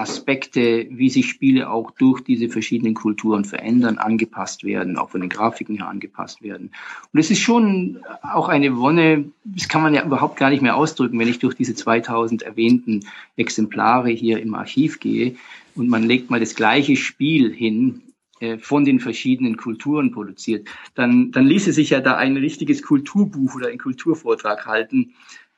Aspekte, 0.00 0.86
wie 0.90 1.10
sich 1.10 1.28
Spiele 1.28 1.70
auch 1.70 1.90
durch 1.92 2.22
diese 2.22 2.48
verschiedenen 2.48 2.94
Kulturen 2.94 3.44
verändern, 3.44 3.98
angepasst 3.98 4.64
werden, 4.64 4.96
auch 4.96 5.10
von 5.10 5.20
den 5.20 5.30
Grafiken 5.30 5.76
her 5.76 5.88
angepasst 5.88 6.42
werden. 6.42 6.70
Und 7.12 7.20
es 7.20 7.30
ist 7.30 7.40
schon 7.40 8.00
auch 8.22 8.48
eine 8.48 8.76
Wonne, 8.76 9.26
das 9.44 9.68
kann 9.68 9.82
man 9.82 9.94
ja 9.94 10.04
überhaupt 10.04 10.38
gar 10.38 10.50
nicht 10.50 10.62
mehr 10.62 10.76
ausdrücken, 10.76 11.18
wenn 11.18 11.28
ich 11.28 11.38
durch 11.38 11.54
diese 11.54 11.74
2000 11.74 12.42
erwähnten 12.42 13.00
Exemplare 13.36 14.10
hier 14.10 14.40
im 14.40 14.54
Archiv 14.54 15.00
gehe 15.00 15.36
und 15.74 15.88
man 15.88 16.02
legt 16.02 16.30
mal 16.30 16.40
das 16.40 16.54
gleiche 16.54 16.96
Spiel 16.96 17.52
hin, 17.52 18.02
äh, 18.40 18.56
von 18.56 18.86
den 18.86 19.00
verschiedenen 19.00 19.58
Kulturen 19.58 20.12
produziert, 20.12 20.66
dann, 20.94 21.30
dann 21.30 21.46
ließe 21.46 21.74
sich 21.74 21.90
ja 21.90 22.00
da 22.00 22.16
ein 22.16 22.38
richtiges 22.38 22.82
Kulturbuch 22.82 23.54
oder 23.54 23.68
ein 23.68 23.76
Kulturvortrag 23.76 24.64
halten, 24.64 25.12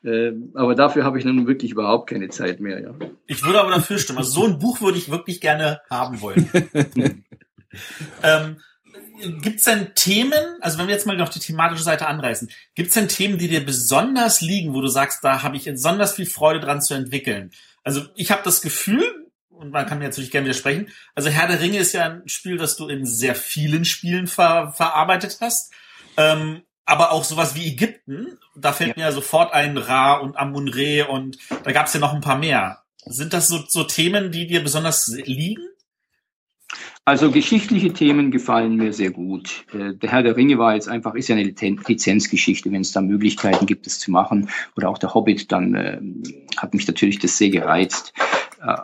aber 0.05 0.75
dafür 0.75 1.05
habe 1.05 1.17
ich 1.17 1.25
nun 1.25 1.47
wirklich 1.47 1.71
überhaupt 1.71 2.09
keine 2.09 2.29
Zeit 2.29 2.59
mehr. 2.59 2.81
Ja. 2.81 2.93
Ich 3.25 3.43
würde 3.43 3.61
aber 3.61 3.71
dafür 3.71 3.97
stimmen. 3.97 4.19
Also 4.19 4.31
so 4.31 4.47
ein 4.47 4.59
Buch 4.59 4.81
würde 4.81 4.97
ich 4.97 5.09
wirklich 5.09 5.39
gerne 5.39 5.81
haben 5.89 6.19
wollen. 6.21 6.49
ähm, 8.23 8.57
Gibt 9.41 9.65
denn 9.65 9.93
Themen, 9.95 10.57
also 10.59 10.77
wenn 10.77 10.87
wir 10.87 10.93
jetzt 10.93 11.05
mal 11.05 11.15
noch 11.15 11.29
die 11.29 11.39
thematische 11.39 11.83
Seite 11.83 12.07
anreißen, 12.07 12.49
gibt 12.75 12.89
es 12.89 12.95
denn 12.95 13.07
Themen, 13.07 13.37
die 13.37 13.47
dir 13.47 13.65
besonders 13.65 14.41
liegen, 14.41 14.73
wo 14.73 14.81
du 14.81 14.87
sagst, 14.87 15.23
da 15.23 15.43
habe 15.43 15.55
ich 15.55 15.65
besonders 15.65 16.15
viel 16.15 16.25
Freude 16.25 16.59
dran 16.59 16.81
zu 16.81 16.93
entwickeln? 16.93 17.51
Also 17.83 18.01
ich 18.15 18.31
habe 18.31 18.41
das 18.43 18.61
Gefühl, 18.61 19.03
und 19.49 19.71
man 19.71 19.85
kann 19.85 19.99
mir 19.99 20.05
natürlich 20.05 20.31
gerne 20.31 20.45
widersprechen, 20.45 20.89
also 21.15 21.29
Herr 21.29 21.47
der 21.47 21.61
Ringe 21.61 21.77
ist 21.77 21.93
ja 21.93 22.05
ein 22.05 22.27
Spiel, 22.27 22.57
das 22.57 22.75
du 22.75 22.87
in 22.87 23.05
sehr 23.05 23.35
vielen 23.35 23.85
Spielen 23.85 24.27
ver 24.27 24.73
verarbeitet 24.75 25.37
hast. 25.39 25.71
Ähm, 26.17 26.63
aber 26.85 27.11
auch 27.11 27.23
sowas 27.23 27.55
wie 27.55 27.67
Ägypten, 27.67 28.37
da 28.55 28.73
fällt 28.73 28.89
ja. 28.89 28.95
mir 28.97 29.01
ja 29.03 29.11
sofort 29.11 29.53
ein 29.53 29.77
Ra 29.77 30.15
und 30.15 30.37
Amun-Re 30.37 31.07
und 31.07 31.37
da 31.63 31.71
gab 31.71 31.87
es 31.87 31.93
ja 31.93 31.99
noch 31.99 32.13
ein 32.13 32.21
paar 32.21 32.37
mehr. 32.37 32.83
Sind 33.05 33.33
das 33.33 33.47
so, 33.47 33.63
so 33.67 33.83
Themen, 33.83 34.31
die 34.31 34.47
dir 34.47 34.63
besonders 34.63 35.07
liegen? 35.07 35.67
Also 37.05 37.31
geschichtliche 37.31 37.91
Themen 37.91 38.31
gefallen 38.31 38.77
mir 38.77 38.93
sehr 38.93 39.11
gut. 39.11 39.65
Äh, 39.73 39.93
der 39.95 40.11
Herr 40.11 40.23
der 40.23 40.37
Ringe 40.37 40.57
war 40.57 40.73
jetzt 40.73 40.87
einfach, 40.87 41.15
ist 41.15 41.27
ja 41.27 41.35
eine 41.35 41.43
Lizenzgeschichte, 41.43 42.71
wenn 42.71 42.81
es 42.81 42.93
da 42.93 43.01
Möglichkeiten 43.01 43.65
gibt, 43.65 43.87
es 43.87 43.99
zu 43.99 44.09
machen. 44.09 44.49
Oder 44.77 44.89
auch 44.89 44.97
der 44.97 45.13
Hobbit, 45.13 45.51
dann 45.51 45.75
äh, 45.75 45.99
hat 46.55 46.73
mich 46.73 46.87
natürlich 46.87 47.19
das 47.19 47.37
sehr 47.37 47.49
gereizt. 47.49 48.13
Äh, 48.61 48.77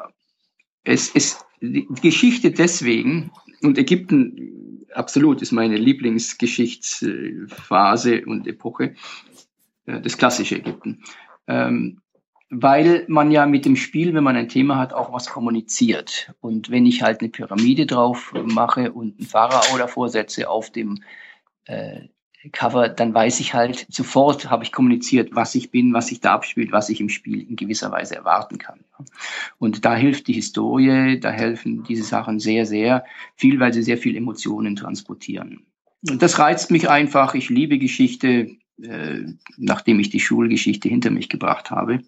es 0.83 1.09
ist 1.09 1.45
die 1.61 1.87
Geschichte 2.01 2.51
deswegen, 2.51 3.31
und 3.61 3.77
Ägypten 3.77 4.58
absolut 4.93 5.41
ist 5.41 5.51
meine 5.51 5.77
Lieblingsgeschichtsphase 5.77 8.25
und 8.25 8.47
Epoche, 8.47 8.95
äh, 9.85 10.01
das 10.01 10.17
klassische 10.17 10.57
Ägypten. 10.57 11.03
Ähm, 11.47 12.01
weil 12.49 13.05
man 13.07 13.31
ja 13.31 13.45
mit 13.45 13.65
dem 13.65 13.75
Spiel, 13.75 14.13
wenn 14.13 14.23
man 14.23 14.35
ein 14.35 14.49
Thema 14.49 14.77
hat, 14.77 14.93
auch 14.93 15.13
was 15.13 15.27
kommuniziert. 15.27 16.33
Und 16.41 16.71
wenn 16.71 16.87
ich 16.87 17.03
halt 17.03 17.21
eine 17.21 17.29
Pyramide 17.29 17.85
drauf 17.85 18.33
mache 18.33 18.91
und 18.91 19.19
einen 19.19 19.27
Pharao 19.27 19.77
davor 19.77 20.09
setze 20.09 20.49
auf 20.49 20.71
dem 20.71 21.03
äh, 21.65 22.07
Cover, 22.51 22.87
dann 22.87 23.13
weiß 23.13 23.41
ich 23.41 23.53
halt 23.53 23.85
sofort, 23.89 24.49
habe 24.49 24.63
ich 24.63 24.71
kommuniziert, 24.71 25.29
was 25.33 25.55
ich 25.55 25.71
bin, 25.71 25.93
was 25.93 26.07
sich 26.07 26.21
da 26.21 26.33
abspielt, 26.33 26.71
was 26.71 26.89
ich 26.89 27.01
im 27.01 27.09
Spiel 27.09 27.41
in 27.41 27.57
gewisser 27.57 27.91
Weise 27.91 28.15
erwarten 28.15 28.57
kann. 28.57 28.79
Und 29.57 29.83
da 29.83 29.95
hilft 29.95 30.27
die 30.27 30.33
Historie, 30.33 31.19
da 31.19 31.31
helfen 31.31 31.83
diese 31.83 32.03
Sachen 32.03 32.39
sehr, 32.39 32.65
sehr 32.65 33.03
viel, 33.35 33.59
weil 33.59 33.73
sie 33.73 33.83
sehr 33.83 33.97
viel 33.97 34.15
Emotionen 34.15 34.77
transportieren. 34.77 35.65
Und 36.09 36.21
das 36.21 36.39
reizt 36.39 36.71
mich 36.71 36.89
einfach. 36.89 37.33
Ich 37.33 37.49
liebe 37.49 37.77
Geschichte, 37.77 38.55
äh, 38.81 39.19
nachdem 39.57 39.99
ich 39.99 40.09
die 40.09 40.21
Schulgeschichte 40.21 40.87
hinter 40.87 41.11
mich 41.11 41.27
gebracht 41.27 41.71
habe. 41.71 41.99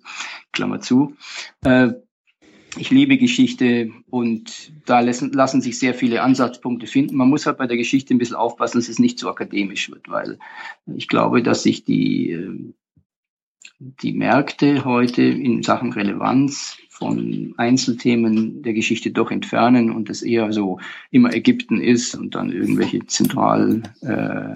Klammer 0.54 0.80
zu. 0.80 1.18
Äh, 1.66 1.90
ich 2.78 2.90
liebe 2.90 3.18
Geschichte 3.18 3.92
und 4.10 4.72
da 4.86 5.02
lassen, 5.02 5.32
lassen 5.34 5.62
sich 5.62 5.78
sehr 5.78 5.94
viele 5.94 6.22
Ansatzpunkte 6.22 6.88
finden. 6.88 7.16
Man 7.16 7.30
muss 7.30 7.46
halt 7.46 7.58
bei 7.58 7.68
der 7.68 7.78
Geschichte 7.78 8.14
ein 8.14 8.18
bisschen 8.18 8.36
aufpassen, 8.36 8.78
dass 8.78 8.90
es 8.90 9.00
nicht 9.00 9.20
zu 9.20 9.30
akademisch 9.30 9.90
wird, 9.90 10.10
weil 10.10 10.40
ich 10.96 11.08
glaube, 11.08 11.44
dass 11.44 11.64
sich 11.64 11.84
die, 11.84 12.32
äh, 12.32 12.74
die 13.80 14.14
Märkte 14.14 14.86
heute 14.86 15.22
in 15.22 15.64
Sachen 15.64 15.92
Relevanz 15.92 16.78
von 16.90 17.54
Einzelthemen 17.58 18.62
der 18.62 18.74
Geschichte 18.74 19.12
doch 19.12 19.32
entfernen 19.32 19.92
und 19.92 20.10
es 20.10 20.22
eher 20.22 20.54
so 20.54 20.80
immer 21.10 21.34
Ägypten 21.34 21.82
ist 21.82 22.16
und 22.16 22.36
dann 22.36 22.52
irgendwelche 22.52 23.06
zentral 23.08 23.82
äh, 24.02 24.56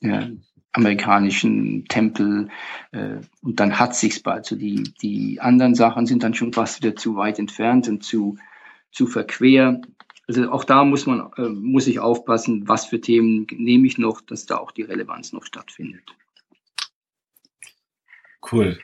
äh, 0.00 0.28
amerikanischen 0.72 1.84
Tempel 1.86 2.48
äh, 2.92 3.16
und 3.42 3.60
dann 3.60 3.78
hat 3.78 3.94
sich's 3.94 4.20
bald. 4.20 4.46
So 4.46 4.56
die 4.56 4.82
die 5.02 5.40
anderen 5.40 5.74
Sachen 5.74 6.06
sind 6.06 6.22
dann 6.22 6.34
schon 6.34 6.52
fast 6.52 6.82
wieder 6.82 6.96
zu 6.96 7.16
weit 7.16 7.38
entfernt 7.38 7.88
und 7.88 8.02
zu 8.02 8.38
zu 8.90 9.06
verquer. 9.06 9.80
Also 10.28 10.50
auch 10.50 10.64
da 10.64 10.84
muss 10.84 11.06
man 11.06 11.30
äh, 11.36 11.48
muss 11.48 11.86
ich 11.86 12.00
aufpassen, 12.00 12.68
was 12.68 12.86
für 12.86 13.00
Themen 13.00 13.46
nehme 13.50 13.86
ich 13.86 13.98
noch, 13.98 14.20
dass 14.20 14.46
da 14.46 14.56
auch 14.56 14.72
die 14.72 14.82
Relevanz 14.82 15.32
noch 15.32 15.44
stattfindet. 15.44 16.16
Cool. 18.50 18.78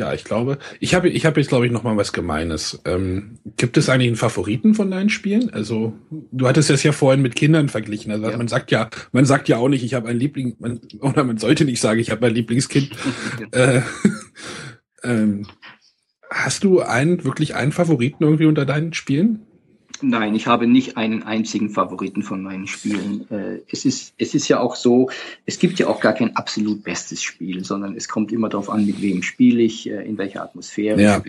Ja, 0.00 0.14
ich 0.14 0.24
glaube, 0.24 0.56
ich 0.78 0.94
habe 0.94 1.10
ich 1.10 1.26
habe 1.26 1.38
jetzt 1.38 1.50
glaube 1.50 1.66
ich 1.66 1.72
noch 1.72 1.82
mal 1.82 1.94
was 1.94 2.14
Gemeines. 2.14 2.80
Ähm, 2.86 3.38
gibt 3.58 3.76
es 3.76 3.90
eigentlich 3.90 4.06
einen 4.06 4.16
Favoriten 4.16 4.74
von 4.74 4.90
deinen 4.90 5.10
Spielen? 5.10 5.50
Also 5.52 5.92
du 6.32 6.48
hattest 6.48 6.70
es 6.70 6.82
ja 6.82 6.92
vorhin 6.92 7.20
mit 7.20 7.36
Kindern 7.36 7.68
verglichen. 7.68 8.10
Also 8.10 8.30
ja. 8.30 8.36
man 8.38 8.48
sagt 8.48 8.70
ja, 8.70 8.88
man 9.12 9.26
sagt 9.26 9.50
ja 9.50 9.58
auch 9.58 9.68
nicht, 9.68 9.84
ich 9.84 9.92
habe 9.92 10.08
ein 10.08 10.18
Liebling, 10.18 10.56
man, 10.58 10.80
oder 11.00 11.22
man 11.22 11.36
sollte 11.36 11.66
nicht 11.66 11.82
sagen, 11.82 12.00
ich 12.00 12.10
habe 12.10 12.26
ein 12.26 12.34
Lieblingskind. 12.34 12.92
äh, 13.50 13.82
ähm, 15.02 15.46
hast 16.30 16.64
du 16.64 16.80
einen 16.80 17.22
wirklich 17.22 17.54
einen 17.54 17.72
Favoriten 17.72 18.24
irgendwie 18.24 18.46
unter 18.46 18.64
deinen 18.64 18.94
Spielen? 18.94 19.40
Nein, 20.02 20.34
ich 20.34 20.46
habe 20.46 20.66
nicht 20.66 20.96
einen 20.96 21.22
einzigen 21.22 21.70
Favoriten 21.70 22.22
von 22.22 22.42
meinen 22.42 22.66
Spielen. 22.66 23.30
Äh, 23.30 23.60
es 23.70 23.84
ist, 23.84 24.14
es 24.18 24.34
ist 24.34 24.48
ja 24.48 24.60
auch 24.60 24.76
so, 24.76 25.10
es 25.46 25.58
gibt 25.58 25.78
ja 25.78 25.88
auch 25.88 26.00
gar 26.00 26.12
kein 26.12 26.36
absolut 26.36 26.82
bestes 26.82 27.22
Spiel, 27.22 27.64
sondern 27.64 27.96
es 27.96 28.08
kommt 28.08 28.32
immer 28.32 28.48
darauf 28.48 28.70
an, 28.70 28.86
mit 28.86 29.00
wem 29.02 29.22
spiele 29.22 29.62
ich, 29.62 29.88
äh, 29.88 30.06
in 30.06 30.18
welcher 30.18 30.42
Atmosphäre. 30.42 31.00
Ja. 31.00 31.22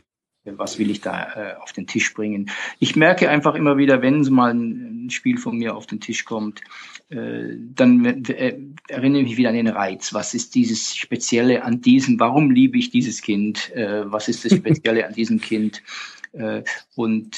Was 0.43 0.80
will 0.80 0.89
ich 0.89 1.02
da 1.02 1.22
äh, 1.35 1.61
auf 1.61 1.72
den 1.72 1.85
Tisch 1.85 2.15
bringen? 2.15 2.49
Ich 2.80 2.95
merke 2.95 3.30
einfach 3.30 3.53
immer 3.53 3.77
wieder, 3.77 4.02
wenn 4.02 4.22
mal 4.22 4.52
ein, 4.52 5.10
Spiel 5.11 5.38
von 5.38 5.57
mir 5.57 5.76
auf 5.76 5.85
den 5.85 5.99
Tisch 5.99 6.23
kommt, 6.23 6.61
dann 7.10 8.23
erinnere 8.88 9.22
ich 9.22 9.27
mich 9.27 9.38
wieder 9.38 9.49
an 9.49 9.56
den 9.56 9.68
Reiz. 9.68 10.14
Was 10.14 10.34
ist 10.34 10.56
dieses 10.56 10.95
Spezielle 10.95 11.65
an 11.65 11.81
diesem? 11.81 12.18
Warum 12.18 12.49
liebe 12.49 12.77
ich 12.77 12.91
dieses 12.91 13.22
Kind? 13.22 13.73
was 13.76 14.30
ist 14.30 14.45
das 14.45 14.56
Spezielle 14.56 15.06
an 15.06 15.14
diesem 15.14 15.41
Kind? 15.41 15.84
und 16.95 17.38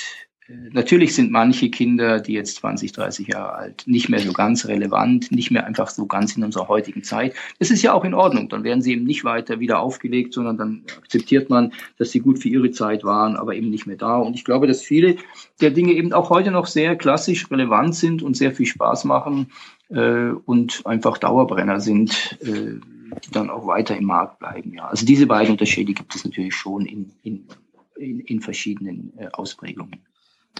Natürlich 0.49 1.15
sind 1.15 1.32
manche 1.32 1.70
Kinder, 1.70 2.20
die 2.20 2.34
jetzt 2.34 2.57
20, 2.57 2.91
30 2.91 3.28
Jahre 3.28 3.53
alt, 3.53 3.84
nicht 3.86 4.10
mehr 4.10 4.20
so 4.20 4.34
ganz 4.34 4.65
relevant, 4.68 5.32
nicht 5.32 5.52
mehr 5.52 5.65
einfach 5.65 5.90
so 5.90 6.06
ganz 6.06 6.36
in 6.36 6.44
unserer 6.44 6.68
heutigen 6.68 7.02
Zeit. 7.02 7.34
Das 7.60 7.72
ist 7.72 7.82
ja 7.82 7.94
auch 7.94 8.03
in 8.03 8.14
Ordnung. 8.14 8.49
Dann 8.49 8.65
werden 8.65 8.82
sie 8.82 8.91
eben 8.91 9.06
nicht 9.06 9.24
weiter 9.24 9.61
wieder 9.61 9.80
aufgelegt, 9.80 10.34
sondern 10.34 10.57
dann 10.57 10.84
akzeptiert 10.98 11.49
man, 11.49 11.72
dass 11.98 12.11
sie 12.11 12.20
gut 12.20 12.40
für 12.40 12.49
ihre 12.49 12.72
Zeit 12.72 13.06
waren, 13.06 13.38
aber 13.38 13.56
eben 13.56 13.70
nicht 13.70 13.88
mehr 13.88 13.95
da. 13.95 14.18
Und 14.18 14.36
ich 14.36 14.44
glaube, 14.44 14.68
dass 14.68 14.82
viele 14.82 15.15
der 15.61 15.72
Dinge 15.72 15.94
eben 15.94 16.11
auch 16.11 16.30
heute 16.30 16.52
noch 16.52 16.68
sehr 16.68 16.98
klassisch 16.98 17.49
relevant 17.49 17.95
sind 17.95 18.22
und 18.22 18.36
sehr 18.36 18.52
viel 18.52 18.65
Spaß 18.65 19.06
machen 19.06 19.48
äh, 19.90 20.32
und 20.45 20.86
einfach 20.86 21.18
Dauerbrenner 21.20 21.80
sind, 21.80 22.38
äh, 22.41 22.80
die 23.24 23.32
dann 23.32 23.49
auch 23.49 23.65
weiter 23.65 23.95
im 23.95 24.06
Markt 24.06 24.40
bleiben. 24.40 24.74
Ja. 24.74 24.88
Also 24.88 25.06
diese 25.06 25.26
beiden 25.26 25.52
Unterschiede 25.52 25.94
gibt 25.94 26.14
es 26.15 26.26
natürlich 26.26 26.53
schon 26.53 26.86
in, 26.86 27.14
in, 27.24 27.48
in, 27.95 28.20
in 28.20 28.41
verschiedenen 28.41 29.14
äh, 29.18 29.30
Ausprägungen 29.32 30.02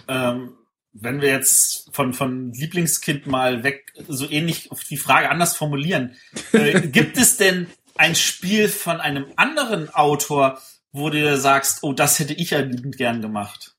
ähm, 0.08 0.54
wenn 0.92 1.20
wir 1.20 1.30
jetzt 1.30 1.90
von, 1.92 2.12
von 2.12 2.52
Lieblingskind 2.52 3.26
mal 3.26 3.64
weg, 3.64 3.92
so 4.06 4.28
ähnlich 4.30 4.70
auf 4.70 4.84
die 4.84 4.96
Frage 4.96 5.30
anders 5.30 5.56
formulieren, 5.56 6.16
äh, 6.52 6.80
gibt 6.88 7.16
es 7.16 7.36
denn 7.36 7.66
ein 7.96 8.14
Spiel 8.14 8.68
von 8.68 9.00
einem 9.00 9.26
anderen 9.36 9.92
Autor, 9.92 10.60
wo 10.92 11.10
du 11.10 11.36
sagst, 11.36 11.82
oh, 11.82 11.92
das 11.92 12.18
hätte 12.18 12.34
ich 12.34 12.50
ja 12.50 12.60
liebend 12.60 12.96
gern 12.96 13.20
gemacht? 13.20 13.74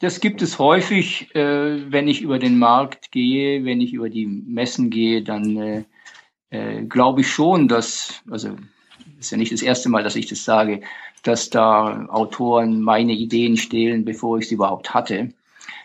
Das 0.00 0.20
gibt 0.20 0.42
es 0.42 0.58
häufig, 0.58 1.34
äh, 1.34 1.92
wenn 1.92 2.08
ich 2.08 2.22
über 2.22 2.38
den 2.38 2.58
Markt 2.58 3.12
gehe, 3.12 3.64
wenn 3.64 3.80
ich 3.80 3.92
über 3.92 4.08
die 4.08 4.26
Messen 4.26 4.90
gehe, 4.90 5.22
dann 5.22 5.56
äh, 5.56 5.84
äh, 6.50 6.82
glaube 6.84 7.20
ich 7.20 7.30
schon, 7.30 7.68
dass, 7.68 8.22
also 8.30 8.56
ist 9.20 9.30
ja 9.30 9.36
nicht 9.36 9.52
das 9.52 9.62
erste 9.62 9.88
Mal, 9.88 10.02
dass 10.02 10.16
ich 10.16 10.26
das 10.26 10.44
sage, 10.44 10.80
dass 11.22 11.50
da 11.50 12.06
Autoren 12.06 12.80
meine 12.80 13.12
Ideen 13.12 13.56
stehlen, 13.56 14.04
bevor 14.04 14.38
ich 14.38 14.48
sie 14.48 14.54
überhaupt 14.54 14.94
hatte. 14.94 15.32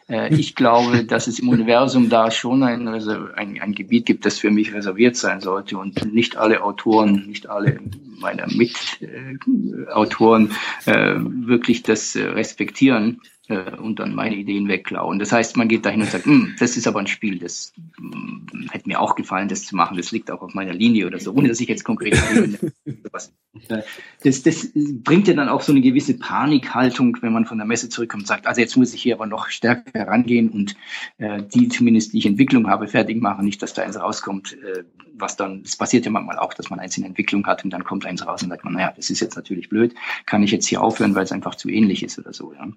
Äh, 0.07 0.33
ich 0.33 0.55
glaube, 0.55 1.03
dass 1.05 1.27
es 1.27 1.39
im 1.39 1.49
Universum 1.49 2.09
da 2.09 2.31
schon 2.31 2.63
ein, 2.63 2.87
ein, 2.87 3.61
ein 3.61 3.75
Gebiet 3.75 4.05
gibt, 4.05 4.25
das 4.25 4.39
für 4.39 4.51
mich 4.51 4.73
reserviert 4.73 5.17
sein 5.17 5.41
sollte 5.41 5.77
und 5.77 6.13
nicht 6.13 6.37
alle 6.37 6.63
Autoren, 6.63 7.25
nicht 7.27 7.49
alle 7.49 7.81
meiner 8.19 8.47
Mitautoren 8.47 10.51
äh, 10.85 11.15
wirklich 11.17 11.83
das 11.83 12.15
äh, 12.15 12.23
respektieren 12.23 13.19
äh, 13.21 13.34
und 13.49 13.99
dann 13.99 14.15
meine 14.15 14.35
Ideen 14.35 14.67
wegklauen. 14.67 15.19
Das 15.19 15.31
heißt, 15.31 15.57
man 15.57 15.67
geht 15.67 15.85
dahin 15.85 16.01
und 16.01 16.09
sagt, 16.09 16.25
hm, 16.25 16.55
das 16.59 16.77
ist 16.77 16.87
aber 16.87 16.99
ein 16.99 17.07
Spiel, 17.07 17.39
das 17.39 17.73
hm, 17.97 18.47
hätte 18.71 18.87
mir 18.87 18.99
auch 18.99 19.15
gefallen, 19.15 19.47
das 19.47 19.65
zu 19.65 19.75
machen. 19.75 19.97
Das 19.97 20.11
liegt 20.11 20.31
auch 20.31 20.41
auf 20.41 20.53
meiner 20.53 20.73
Linie 20.73 21.07
oder 21.07 21.19
so, 21.19 21.33
ohne 21.33 21.47
dass 21.47 21.59
ich 21.59 21.67
jetzt 21.67 21.83
konkret 21.83 22.15
was. 23.11 23.33
Äh, 23.69 23.83
das, 24.23 24.43
das 24.43 24.69
bringt 24.73 25.27
ja 25.27 25.33
dann 25.33 25.49
auch 25.49 25.61
so 25.61 25.71
eine 25.71 25.81
gewisse 25.81 26.17
Panikhaltung, 26.17 27.17
wenn 27.21 27.33
man 27.33 27.45
von 27.45 27.57
der 27.57 27.67
Messe 27.67 27.89
zurückkommt 27.89 28.23
und 28.23 28.27
sagt, 28.27 28.47
also 28.47 28.61
jetzt 28.61 28.75
muss 28.77 28.93
ich 28.93 29.01
hier 29.01 29.15
aber 29.15 29.27
noch 29.27 29.47
stärker 29.49 29.91
herangehen 29.93 30.49
und 30.49 30.75
äh, 31.17 31.43
die 31.43 31.69
zumindest, 31.69 32.13
die 32.13 32.19
ich 32.19 32.25
Entwicklung 32.25 32.67
habe, 32.67 32.87
fertig 32.87 33.21
machen, 33.21 33.45
nicht, 33.45 33.61
dass 33.61 33.73
da 33.73 33.83
eins 33.83 33.99
rauskommt, 33.99 34.53
äh, 34.53 34.83
was 35.13 35.37
dann, 35.37 35.61
es 35.63 35.77
passiert 35.77 36.05
ja 36.05 36.11
manchmal 36.11 36.39
auch, 36.39 36.53
dass 36.53 36.69
man 36.69 36.79
eins 36.79 36.97
in 36.97 37.03
Entwicklung 37.03 37.45
hat 37.45 37.63
und 37.63 37.71
dann 37.71 37.83
kommt 37.83 38.05
eins 38.05 38.25
raus 38.25 38.43
und 38.43 38.49
sagt 38.49 38.63
man, 38.63 38.73
naja, 38.73 38.93
das 38.95 39.09
ist 39.09 39.19
jetzt 39.19 39.35
natürlich 39.35 39.69
blöd, 39.69 39.95
kann 40.25 40.43
ich 40.43 40.51
jetzt 40.51 40.67
hier 40.67 40.81
aufhören, 40.81 41.15
weil 41.15 41.23
es 41.23 41.31
einfach 41.31 41.55
zu 41.55 41.69
ähnlich 41.69 42.03
ist 42.03 42.19
oder 42.19 42.33
so. 42.33 42.53
Ja. 42.53 42.67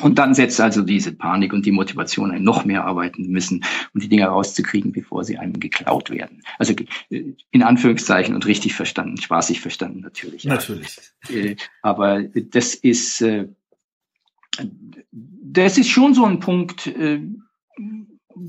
Und 0.00 0.18
dann 0.18 0.34
setzt 0.34 0.60
also 0.60 0.82
diese 0.82 1.12
Panik 1.12 1.52
und 1.52 1.66
die 1.66 1.72
Motivation 1.72 2.30
ein, 2.30 2.42
noch 2.42 2.64
mehr 2.64 2.84
arbeiten 2.84 3.28
müssen, 3.28 3.64
um 3.94 4.00
die 4.00 4.08
Dinge 4.08 4.26
rauszukriegen, 4.26 4.92
bevor 4.92 5.24
sie 5.24 5.38
einem 5.38 5.60
geklaut 5.60 6.10
werden. 6.10 6.42
Also 6.58 6.74
äh, 7.10 7.34
in 7.50 7.62
Anführungszeichen 7.62 8.34
und 8.34 8.46
richtig 8.46 8.74
verstanden, 8.74 9.16
spaßig 9.16 9.60
verstanden 9.60 10.00
natürlich. 10.00 10.44
Natürlich. 10.44 10.98
Äh, 11.28 11.56
aber 11.82 12.22
das 12.22 12.74
ist, 12.74 13.20
äh, 13.20 13.48
das 15.12 15.78
ist 15.78 15.88
schon 15.88 16.14
so 16.14 16.24
ein 16.24 16.40
Punkt, 16.40 16.92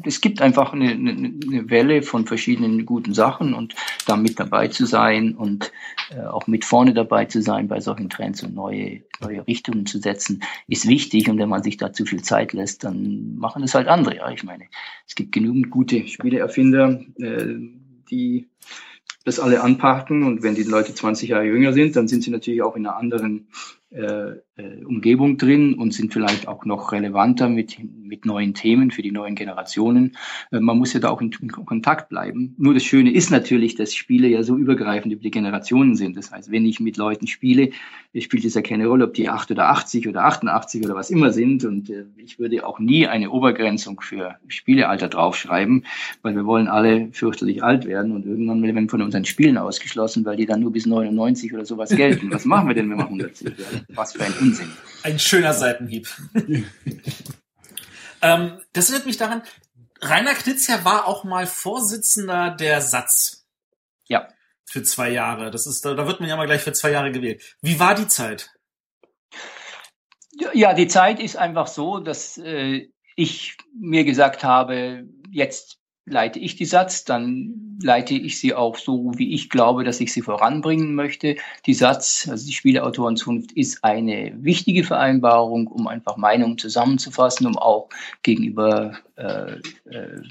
es 0.04 0.22
gibt 0.22 0.42
einfach 0.42 0.74
eine, 0.74 0.92
eine, 0.92 1.12
eine 1.12 1.70
Welle 1.70 2.02
von 2.02 2.26
verschiedenen 2.26 2.86
guten 2.86 3.14
Sachen 3.14 3.54
und 3.54 3.76
da 4.06 4.16
mit 4.18 4.40
dabei 4.40 4.68
zu 4.68 4.86
sein 4.86 5.36
und 5.36 5.72
äh, 6.12 6.22
auch 6.22 6.48
mit 6.48 6.66
vorne 6.66 6.94
dabei 6.94 7.26
zu 7.26 7.42
sein 7.42 7.68
bei 7.68 7.80
solchen 7.80 8.10
Trends 8.10 8.44
und 8.44 8.56
neue, 8.56 9.02
neue 9.22 9.46
Richtungen 9.48 9.86
zu 9.86 10.00
setzen, 10.00 10.44
ist 10.68 10.88
wichtig. 10.88 11.30
Und 11.30 11.38
wenn 11.38 11.50
man 11.50 11.64
sich 11.64 11.78
da 11.78 11.94
zu 11.94 12.06
viel 12.06 12.22
Zeit 12.22 12.54
lässt, 12.54 12.84
dann 12.84 13.36
machen 13.38 13.64
es 13.64 13.76
halt 13.76 13.88
andere. 13.88 14.18
Ja, 14.18 14.32
ich 14.32 14.44
meine, 14.44 14.66
es 15.08 15.16
gibt 15.16 15.32
genügend 15.32 15.70
gute 15.70 16.08
Spieleerfinder, 16.08 17.02
äh, 17.18 17.56
die 18.10 18.48
das 19.24 19.40
alle 19.40 19.62
anpacken. 19.62 20.24
Und 20.24 20.44
wenn 20.44 20.56
die 20.56 20.64
Leute 20.64 20.94
20 20.94 21.30
Jahre 21.30 21.46
jünger 21.46 21.74
sind, 21.74 21.96
dann 21.96 22.08
sind 22.08 22.24
sie 22.24 22.32
natürlich 22.32 22.62
auch 22.62 22.76
in 22.76 22.86
einer 22.86 22.98
anderen 22.98 23.48
Umgebung 24.86 25.38
drin 25.38 25.74
und 25.74 25.94
sind 25.94 26.14
vielleicht 26.14 26.48
auch 26.48 26.66
noch 26.66 26.92
relevanter 26.92 27.50
mit, 27.50 27.78
mit 27.82 28.26
neuen 28.26 28.54
Themen 28.54 28.92
für 28.92 29.02
die 29.02 29.12
neuen 29.12 29.36
Generationen. 29.36 30.16
Äh, 30.52 30.60
man 30.60 30.78
muss 30.78 30.94
ja 30.94 31.00
da 31.00 31.10
auch 31.10 31.22
in, 31.22 31.32
in, 31.42 31.52
Kontakt 31.52 32.10
bleiben. 32.10 32.56
Nur 32.58 32.74
das 32.74 32.84
Schöne 32.84 33.12
ist 33.12 33.32
natürlich, 33.32 33.76
dass 33.76 33.94
Spiele 33.94 34.28
ja 34.28 34.44
so 34.44 34.56
übergreifend 34.56 35.14
über 35.14 35.22
die 35.22 35.32
Generationen 35.32 35.96
sind. 35.96 36.16
Das 36.16 36.32
heißt, 36.32 36.52
wenn 36.52 36.66
ich 36.66 36.80
mit 36.80 36.98
Leuten 36.98 37.28
spiele, 37.28 37.72
spielt 38.18 38.46
es 38.46 38.54
ja 38.54 38.62
keine 38.62 38.88
Rolle, 38.88 39.06
ob 39.06 39.14
die 39.14 39.28
8 39.28 39.52
oder 39.52 39.70
80 39.70 40.08
oder 40.08 40.24
88 40.24 40.86
oder 40.86 40.96
was 40.96 41.10
immer 41.10 41.32
sind. 41.32 41.66
Und 41.66 41.90
äh, 41.90 42.06
ich 42.18 42.40
würde 42.40 42.66
auch 42.66 42.80
nie 42.80 43.08
eine 43.08 43.32
Obergrenzung 43.32 44.00
für 44.00 44.36
Spielealter 44.48 45.10
draufschreiben, 45.10 45.86
weil 46.22 46.36
wir 46.36 46.46
wollen 46.46 46.68
alle 46.68 47.10
fürchterlich 47.12 47.64
alt 47.64 47.86
werden 47.86 48.14
und 48.14 48.26
irgendwann 48.26 48.64
werden 48.64 48.76
wir 48.76 48.90
von 48.90 49.02
unseren 49.02 49.26
Spielen 49.26 49.58
ausgeschlossen, 49.58 50.26
weil 50.26 50.38
die 50.38 50.46
dann 50.46 50.62
nur 50.62 50.72
bis 50.72 50.86
99 50.86 51.54
oder 51.54 51.66
sowas 51.66 51.90
gelten. 51.96 52.32
Was 52.32 52.46
machen 52.46 52.68
wir 52.68 52.76
denn, 52.76 52.90
wenn 52.90 52.98
wir 52.98 53.06
110 53.06 53.58
werden? 53.58 53.75
Was 53.90 54.14
für 54.14 54.24
ein 54.24 54.34
Unsinn. 54.40 54.72
Ein 55.04 55.20
schöner 55.20 55.54
Seitenhieb. 55.54 56.08
ähm, 58.22 58.62
das 58.74 58.90
erinnert 58.90 59.06
mich 59.06 59.18
daran, 59.18 59.44
Rainer 60.02 60.34
Knizia 60.34 60.84
war 60.84 61.08
auch 61.08 61.24
mal 61.24 61.48
Vorsitzender 61.48 62.52
der 62.52 62.82
Satz. 62.82 63.46
Ja. 64.08 64.28
Für 64.66 64.84
zwei 64.84 65.10
Jahre. 65.10 65.52
Das 65.52 65.68
ist, 65.68 65.86
da, 65.86 65.94
da 65.94 66.08
wird 66.08 66.20
man 66.20 66.30
ja 66.30 66.36
mal 66.36 66.46
gleich 66.46 66.62
für 66.62 66.74
zwei 66.74 66.92
Jahre 66.92 67.12
gewählt. 67.12 67.56
Wie 67.62 67.80
war 67.80 67.96
die 67.96 68.08
Zeit? 68.08 68.52
Ja, 70.54 70.74
die 70.74 70.88
Zeit 70.88 71.20
ist 71.20 71.38
einfach 71.38 71.68
so, 71.68 72.00
dass 72.00 72.38
äh, 72.38 72.90
ich 73.16 73.56
mir 73.74 74.04
gesagt 74.04 74.44
habe, 74.44 75.06
jetzt 75.32 75.80
leite 76.06 76.40
ich 76.40 76.56
die 76.56 76.66
Satz, 76.66 77.04
dann 77.04 77.78
leite 77.82 78.14
ich 78.14 78.40
sie 78.40 78.54
auch 78.54 78.78
so, 78.78 79.14
wie 79.16 79.34
ich 79.34 79.50
glaube, 79.50 79.84
dass 79.84 80.00
ich 80.00 80.14
sie 80.14 80.22
voranbringen 80.22 80.96
möchte. 80.96 81.36
Die 81.66 81.74
Satz, 81.74 82.28
also 82.30 82.46
die 82.46 82.54
Spieleautorenzunft, 82.54 83.52
ist 83.54 83.84
eine 83.84 84.34
wichtige 84.38 84.84
Vereinbarung, 84.84 85.68
um 85.68 85.88
einfach 85.88 86.18
Meinungen 86.18 86.58
zusammenzufassen, 86.58 87.48
um 87.48 87.58
auch 87.58 87.90
gegenüber 88.22 88.98
äh, 89.16 89.58
äh, 89.90 90.22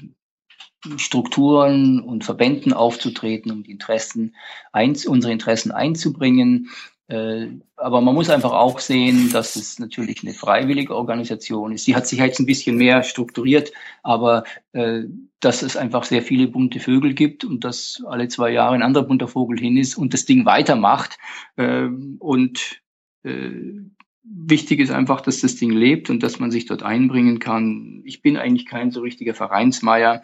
Strukturen 0.97 1.99
und 1.99 2.23
Verbänden 2.23 2.71
aufzutreten, 2.71 3.51
um 3.51 3.63
die 3.63 3.71
Interessen, 3.71 4.35
eins, 4.71 5.05
unsere 5.05 5.33
Interessen 5.33 5.71
einzubringen. 5.71 6.69
Äh, 7.07 7.49
aber 7.75 8.01
man 8.01 8.15
muss 8.15 8.29
einfach 8.29 8.51
auch 8.51 8.79
sehen, 8.79 9.29
dass 9.31 9.55
es 9.55 9.77
natürlich 9.77 10.23
eine 10.23 10.33
freiwillige 10.33 10.95
Organisation 10.95 11.71
ist. 11.71 11.85
Sie 11.85 11.95
hat 11.95 12.07
sich 12.07 12.19
jetzt 12.19 12.39
ein 12.39 12.47
bisschen 12.47 12.77
mehr 12.77 13.03
strukturiert, 13.03 13.71
aber 14.01 14.43
äh, 14.73 15.03
dass 15.39 15.61
es 15.61 15.77
einfach 15.77 16.03
sehr 16.03 16.23
viele 16.23 16.47
bunte 16.47 16.79
Vögel 16.79 17.13
gibt 17.13 17.45
und 17.45 17.63
dass 17.63 18.01
alle 18.07 18.27
zwei 18.27 18.49
Jahre 18.49 18.73
ein 18.73 18.81
anderer 18.81 19.05
bunter 19.05 19.27
Vogel 19.27 19.59
hin 19.59 19.77
ist 19.77 19.95
und 19.95 20.13
das 20.13 20.25
Ding 20.25 20.45
weitermacht. 20.45 21.19
Äh, 21.57 21.89
und 22.19 22.81
äh, 23.23 23.81
wichtig 24.27 24.79
ist 24.79 24.91
einfach, 24.91 25.21
dass 25.21 25.41
das 25.41 25.55
Ding 25.55 25.71
lebt 25.71 26.09
und 26.09 26.23
dass 26.23 26.39
man 26.39 26.51
sich 26.51 26.65
dort 26.65 26.83
einbringen 26.83 27.39
kann. 27.39 28.01
Ich 28.05 28.21
bin 28.21 28.37
eigentlich 28.37 28.65
kein 28.65 28.91
so 28.91 29.01
richtiger 29.01 29.33
Vereinsmeier. 29.33 30.21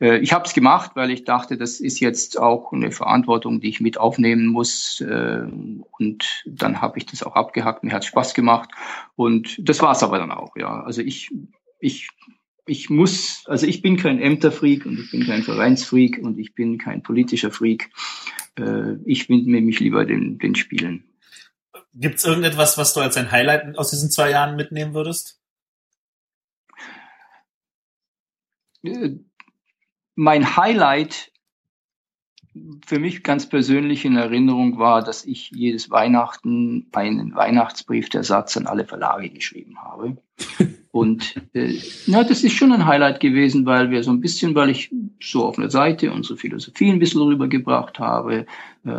Äh, 0.00 0.18
ich 0.18 0.32
habe 0.32 0.44
es 0.44 0.54
gemacht, 0.54 0.92
weil 0.94 1.10
ich 1.10 1.24
dachte, 1.24 1.56
das 1.56 1.80
ist 1.80 2.00
jetzt 2.00 2.38
auch 2.38 2.72
eine 2.72 2.90
Verantwortung, 2.90 3.60
die 3.60 3.68
ich 3.68 3.80
mit 3.80 3.98
aufnehmen 3.98 4.46
muss. 4.46 5.00
Äh, 5.00 5.42
und 5.98 6.44
dann 6.46 6.80
habe 6.80 6.98
ich 6.98 7.06
das 7.06 7.22
auch 7.22 7.34
abgehackt. 7.34 7.84
Mir 7.84 7.92
hat 7.92 8.04
Spaß 8.04 8.34
gemacht 8.34 8.70
und 9.16 9.56
das 9.68 9.80
war 9.82 9.92
es 9.92 10.02
aber 10.02 10.18
dann 10.18 10.32
auch. 10.32 10.56
Ja, 10.56 10.82
also 10.82 11.02
ich 11.02 11.30
ich 11.80 12.08
ich 12.66 12.88
muss, 12.88 13.44
also 13.46 13.66
ich 13.66 13.82
bin 13.82 13.96
kein 13.96 14.20
Ämterfreak 14.20 14.86
und 14.86 14.98
ich 14.98 15.10
bin 15.10 15.26
kein 15.26 15.42
Vereinsfreak 15.42 16.20
und 16.22 16.38
ich 16.38 16.54
bin 16.54 16.78
kein 16.78 17.02
politischer 17.02 17.50
Freak. 17.50 17.90
Äh, 18.56 18.94
ich 19.04 19.28
widme 19.28 19.60
mich 19.60 19.80
lieber 19.80 20.04
den, 20.04 20.38
den 20.38 20.54
Spielen. 20.54 21.04
Gibt 21.92 22.16
es 22.16 22.24
irgendetwas, 22.24 22.78
was 22.78 22.94
du 22.94 23.00
als 23.00 23.16
ein 23.16 23.30
Highlight 23.30 23.76
aus 23.76 23.90
diesen 23.90 24.10
zwei 24.10 24.30
Jahren 24.30 24.56
mitnehmen 24.56 24.94
würdest? 24.94 25.40
Äh, 28.82 29.16
mein 30.14 30.56
Highlight 30.56 31.32
für 32.84 32.98
mich 32.98 33.22
ganz 33.22 33.48
persönlich 33.48 34.04
in 34.04 34.16
Erinnerung 34.16 34.78
war, 34.78 35.02
dass 35.02 35.24
ich 35.24 35.50
jedes 35.50 35.90
Weihnachten 35.90 36.88
einen 36.92 37.34
Weihnachtsbrief 37.34 38.08
der 38.08 38.24
Satz 38.24 38.56
an 38.56 38.66
alle 38.66 38.86
Verlage 38.86 39.30
geschrieben 39.30 39.80
habe. 39.80 40.16
Und 40.92 41.36
äh, 41.54 41.78
ja, 42.06 42.24
das 42.24 42.42
ist 42.42 42.54
schon 42.54 42.72
ein 42.72 42.84
Highlight 42.84 43.20
gewesen, 43.20 43.64
weil 43.64 43.90
wir 43.90 44.02
so 44.02 44.10
ein 44.10 44.20
bisschen, 44.20 44.56
weil 44.56 44.70
ich 44.70 44.90
so 45.22 45.44
auf 45.44 45.56
einer 45.56 45.70
Seite 45.70 46.10
unsere 46.10 46.36
Philosophie 46.36 46.90
ein 46.90 46.98
bisschen 46.98 47.22
rübergebracht 47.22 48.00
habe. 48.00 48.46
Äh, 48.84 48.90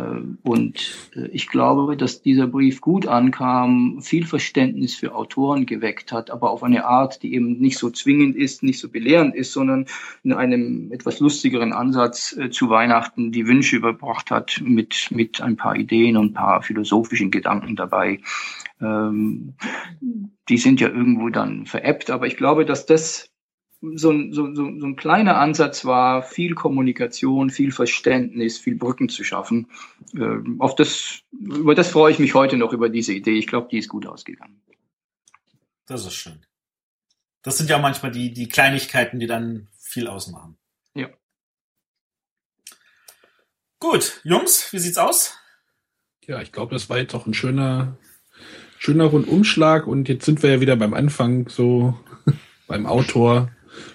und 0.42 1.10
äh, 1.14 1.26
ich 1.32 1.48
glaube, 1.48 1.98
dass 1.98 2.22
dieser 2.22 2.46
Brief 2.46 2.80
gut 2.80 3.06
ankam, 3.06 4.00
viel 4.00 4.24
Verständnis 4.24 4.94
für 4.94 5.14
Autoren 5.14 5.66
geweckt 5.66 6.12
hat, 6.12 6.30
aber 6.30 6.50
auf 6.50 6.62
eine 6.62 6.86
Art, 6.86 7.22
die 7.22 7.34
eben 7.34 7.58
nicht 7.58 7.76
so 7.76 7.90
zwingend 7.90 8.36
ist, 8.36 8.62
nicht 8.62 8.80
so 8.80 8.88
belehrend 8.88 9.34
ist, 9.34 9.52
sondern 9.52 9.84
in 10.24 10.32
einem 10.32 10.92
etwas 10.92 11.20
lustigeren 11.20 11.74
Ansatz 11.74 12.34
äh, 12.38 12.48
zu 12.48 12.70
Weihnachten 12.70 13.32
die 13.32 13.46
Wünsche 13.46 13.76
überbracht 13.76 14.30
hat 14.30 14.62
mit, 14.64 15.08
mit 15.10 15.42
ein 15.42 15.56
paar 15.56 15.76
Ideen 15.76 16.16
und 16.16 16.30
ein 16.30 16.34
paar 16.34 16.62
philosophischen 16.62 17.30
Gedanken 17.30 17.76
dabei. 17.76 18.20
Ähm, 18.82 19.54
die 20.48 20.58
sind 20.58 20.80
ja 20.80 20.88
irgendwo 20.88 21.28
dann 21.28 21.66
veräppt, 21.66 22.10
aber 22.10 22.26
ich 22.26 22.36
glaube, 22.36 22.64
dass 22.64 22.84
das 22.84 23.30
so 23.94 24.10
ein, 24.10 24.32
so, 24.32 24.54
so, 24.54 24.64
so 24.78 24.86
ein 24.86 24.96
kleiner 24.96 25.38
Ansatz 25.38 25.84
war, 25.84 26.22
viel 26.22 26.54
Kommunikation, 26.54 27.50
viel 27.50 27.72
Verständnis, 27.72 28.58
viel 28.58 28.76
Brücken 28.76 29.08
zu 29.08 29.24
schaffen. 29.24 29.68
Ähm, 30.14 30.60
auf 30.60 30.76
das, 30.76 31.22
über 31.32 31.74
das 31.74 31.88
freue 31.88 32.12
ich 32.12 32.18
mich 32.18 32.34
heute 32.34 32.56
noch, 32.56 32.72
über 32.72 32.88
diese 32.88 33.12
Idee. 33.12 33.38
Ich 33.38 33.48
glaube, 33.48 33.68
die 33.70 33.78
ist 33.78 33.88
gut 33.88 34.06
ausgegangen. 34.06 34.62
Das 35.86 36.06
ist 36.06 36.14
schön. 36.14 36.46
Das 37.42 37.58
sind 37.58 37.70
ja 37.70 37.78
manchmal 37.78 38.12
die, 38.12 38.32
die 38.32 38.48
Kleinigkeiten, 38.48 39.18
die 39.18 39.26
dann 39.26 39.68
viel 39.78 40.06
ausmachen. 40.06 40.56
Ja. 40.94 41.08
Gut, 43.80 44.20
Jungs, 44.22 44.72
wie 44.72 44.78
sieht's 44.78 44.98
aus? 44.98 45.36
Ja, 46.24 46.40
ich 46.40 46.52
glaube, 46.52 46.72
das 46.72 46.88
war 46.88 46.98
jetzt 46.98 47.16
auch 47.16 47.26
ein 47.26 47.34
schöner 47.34 47.98
schöner 48.82 49.04
Rundumschlag 49.04 49.86
und 49.86 50.08
jetzt 50.08 50.24
sind 50.24 50.42
wir 50.42 50.50
ja 50.50 50.60
wieder 50.60 50.74
beim 50.74 50.92
Anfang, 50.92 51.48
so 51.48 51.96
beim 52.66 52.84
Autor 52.84 53.52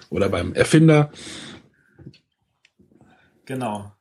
oder 0.08 0.30
beim 0.30 0.54
Erfinder. 0.54 1.12
Genau. 3.44 3.92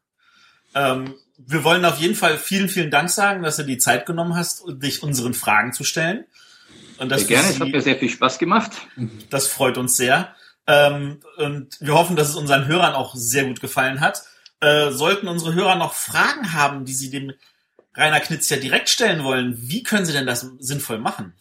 Ähm, 0.74 1.16
wir 1.40 1.66
wollen 1.66 1.84
auf 1.84 2.00
jeden 2.00 2.16
Fall 2.16 2.38
vielen, 2.38 2.70
vielen 2.70 2.90
Dank 2.90 3.10
sagen, 3.10 3.44
dass 3.44 3.58
du 3.58 3.64
die 3.64 3.78
Zeit 3.78 4.06
genommen 4.06 4.36
hast, 4.36 4.64
dich 4.82 5.04
unseren 5.04 5.34
Fragen 5.34 5.74
zu 5.74 5.84
stellen. 5.84 6.24
Und 7.00 7.10
das 7.10 7.28
sehr 7.28 7.28
gerne, 7.28 7.50
es 7.50 7.60
hat 7.60 7.68
mir 7.68 7.82
sehr 7.82 7.98
viel 7.98 8.10
Spaß 8.10 8.40
gemacht. 8.40 8.72
Das 9.30 9.48
freut 9.48 9.78
uns 9.78 9.98
sehr. 9.98 10.36
Ähm, 10.68 11.20
und 11.36 11.76
wir 11.82 11.96
hoffen, 11.96 12.16
dass 12.16 12.30
es 12.30 12.36
unseren 12.36 12.66
Hörern 12.66 12.94
auch 12.94 13.14
sehr 13.14 13.44
gut 13.44 13.60
gefallen 13.60 14.00
hat. 14.00 14.24
Äh, 14.62 14.92
sollten 14.92 15.28
unsere 15.28 15.54
Hörer 15.54 15.76
noch 15.76 15.94
Fragen 15.94 16.54
haben, 16.54 16.86
die 16.86 16.94
sie 16.94 17.10
dem 17.10 17.34
Rainer 17.98 18.20
Knitz 18.20 18.50
ja 18.50 18.58
direkt 18.58 18.90
stellen 18.90 19.24
wollen, 19.24 19.58
wie 19.58 19.82
können 19.84 20.06
sie 20.06 20.14
denn 20.14 20.28
das 20.28 20.42
sinnvoll 20.60 21.00
machen? 21.00 21.34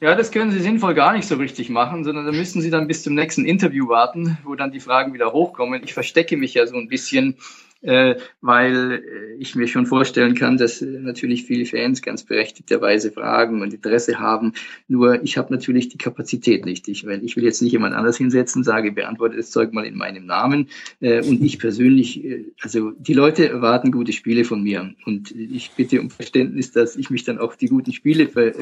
Ja, 0.00 0.16
das 0.16 0.32
können 0.32 0.50
Sie 0.50 0.58
sinnvoll 0.58 0.94
gar 0.94 1.12
nicht 1.12 1.28
so 1.28 1.36
richtig 1.36 1.68
machen, 1.68 2.02
sondern 2.02 2.26
da 2.26 2.32
müssen 2.32 2.60
Sie 2.60 2.70
dann 2.70 2.88
bis 2.88 3.04
zum 3.04 3.14
nächsten 3.14 3.44
Interview 3.44 3.88
warten, 3.88 4.36
wo 4.42 4.56
dann 4.56 4.72
die 4.72 4.80
Fragen 4.80 5.14
wieder 5.14 5.32
hochkommen. 5.32 5.84
Ich 5.84 5.94
verstecke 5.94 6.36
mich 6.36 6.54
ja 6.54 6.66
so 6.66 6.76
ein 6.76 6.88
bisschen 6.88 7.36
äh, 7.82 8.14
weil 8.40 8.92
äh, 8.92 9.34
ich 9.38 9.54
mir 9.56 9.66
schon 9.66 9.86
vorstellen 9.86 10.34
kann, 10.34 10.56
dass 10.56 10.80
äh, 10.82 10.86
natürlich 10.86 11.44
viele 11.44 11.66
Fans 11.66 12.00
ganz 12.00 12.22
berechtigterweise 12.22 13.10
Fragen 13.10 13.60
und 13.60 13.74
Interesse 13.74 14.18
haben. 14.18 14.52
Nur 14.88 15.22
ich 15.22 15.36
habe 15.36 15.52
natürlich 15.52 15.88
die 15.88 15.98
Kapazität 15.98 16.64
nicht. 16.64 16.86
Ich, 16.88 17.04
weil 17.06 17.24
ich 17.24 17.36
will 17.36 17.44
jetzt 17.44 17.60
nicht 17.60 17.72
jemand 17.72 17.94
anders 17.94 18.16
hinsetzen, 18.16 18.62
sage, 18.62 18.92
beantworte 18.92 19.36
das 19.36 19.50
Zeug 19.50 19.72
mal 19.72 19.84
in 19.84 19.96
meinem 19.96 20.26
Namen. 20.26 20.68
Äh, 21.00 21.22
und 21.22 21.42
ich 21.42 21.58
persönlich, 21.58 22.24
äh, 22.24 22.44
also 22.60 22.92
die 22.92 23.14
Leute 23.14 23.48
erwarten 23.48 23.90
gute 23.90 24.12
Spiele 24.12 24.44
von 24.44 24.62
mir. 24.62 24.94
Und 25.04 25.32
ich 25.32 25.72
bitte 25.72 26.00
um 26.00 26.10
Verständnis, 26.10 26.70
dass 26.70 26.96
ich 26.96 27.10
mich 27.10 27.24
dann 27.24 27.38
auf 27.38 27.56
die 27.56 27.66
guten 27.66 27.92
Spiele 27.92 28.28
ver, 28.28 28.52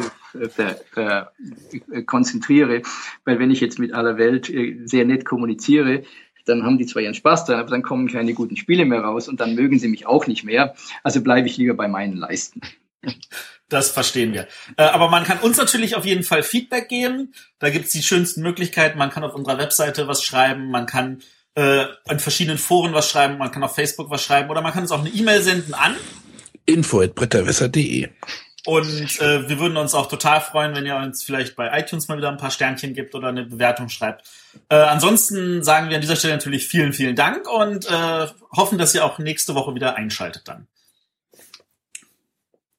ver, 0.48 0.76
ver, 0.92 1.32
konzentriere. 2.06 2.82
Weil 3.24 3.38
wenn 3.38 3.50
ich 3.50 3.60
jetzt 3.60 3.78
mit 3.78 3.92
aller 3.92 4.16
Welt 4.16 4.50
sehr 4.84 5.04
nett 5.04 5.24
kommuniziere, 5.24 6.04
dann 6.50 6.64
haben 6.64 6.78
die 6.78 6.86
zwar 6.86 7.02
ihren 7.02 7.14
Spaß 7.14 7.46
dran, 7.46 7.60
aber 7.60 7.70
dann 7.70 7.82
kommen 7.82 8.08
keine 8.08 8.34
guten 8.34 8.56
Spiele 8.56 8.84
mehr 8.84 9.00
raus 9.00 9.28
und 9.28 9.40
dann 9.40 9.54
mögen 9.54 9.78
sie 9.78 9.88
mich 9.88 10.06
auch 10.06 10.26
nicht 10.26 10.44
mehr. 10.44 10.74
Also 11.02 11.22
bleibe 11.22 11.48
ich 11.48 11.56
lieber 11.56 11.74
bei 11.74 11.88
meinen 11.88 12.16
Leisten. 12.16 12.60
Das 13.68 13.90
verstehen 13.90 14.32
wir. 14.32 14.48
Äh, 14.76 14.82
aber 14.82 15.08
man 15.08 15.24
kann 15.24 15.38
uns 15.38 15.56
natürlich 15.56 15.94
auf 15.94 16.04
jeden 16.04 16.24
Fall 16.24 16.42
Feedback 16.42 16.88
geben. 16.88 17.32
Da 17.60 17.70
gibt's 17.70 17.92
die 17.92 18.02
schönsten 18.02 18.42
Möglichkeiten. 18.42 18.98
Man 18.98 19.10
kann 19.10 19.22
auf 19.22 19.34
unserer 19.34 19.58
Webseite 19.58 20.08
was 20.08 20.24
schreiben, 20.24 20.70
man 20.70 20.86
kann 20.86 21.22
äh, 21.54 21.84
in 22.10 22.18
verschiedenen 22.18 22.58
Foren 22.58 22.92
was 22.92 23.08
schreiben, 23.08 23.38
man 23.38 23.50
kann 23.50 23.62
auf 23.62 23.74
Facebook 23.74 24.10
was 24.10 24.22
schreiben 24.22 24.50
oder 24.50 24.60
man 24.60 24.72
kann 24.72 24.82
uns 24.82 24.92
auch 24.92 25.00
eine 25.00 25.10
E-Mail 25.10 25.40
senden 25.40 25.74
an 25.74 25.96
info.bretterwässer.de 26.66 28.08
und 28.66 29.20
äh, 29.20 29.48
wir 29.48 29.58
würden 29.58 29.76
uns 29.76 29.94
auch 29.94 30.06
total 30.06 30.40
freuen, 30.40 30.74
wenn 30.74 30.84
ihr 30.84 30.96
uns 30.96 31.22
vielleicht 31.22 31.56
bei 31.56 31.78
iTunes 31.78 32.08
mal 32.08 32.18
wieder 32.18 32.28
ein 32.28 32.36
paar 32.36 32.50
Sternchen 32.50 32.94
gibt 32.94 33.14
oder 33.14 33.28
eine 33.28 33.44
Bewertung 33.44 33.88
schreibt. 33.88 34.28
Äh, 34.68 34.76
ansonsten 34.76 35.62
sagen 35.62 35.88
wir 35.88 35.96
an 35.96 36.02
dieser 36.02 36.16
Stelle 36.16 36.34
natürlich 36.34 36.66
vielen, 36.66 36.92
vielen 36.92 37.16
Dank 37.16 37.48
und 37.48 37.86
äh, 37.90 38.26
hoffen, 38.52 38.78
dass 38.78 38.94
ihr 38.94 39.04
auch 39.04 39.18
nächste 39.18 39.54
Woche 39.54 39.74
wieder 39.74 39.96
einschaltet 39.96 40.46
dann. 40.46 40.66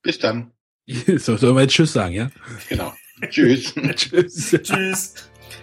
Bis 0.04 0.20
dann. 0.20 0.52
so, 0.88 1.38
sollen 1.38 1.56
wir 1.56 1.62
jetzt 1.64 1.74
Tschüss 1.74 1.94
sagen, 1.94 2.14
ja? 2.14 2.32
Genau. 2.70 2.94
Tschüss. 3.30 3.74
Tschüss. 3.96 4.52
Tschüss. 4.64 5.14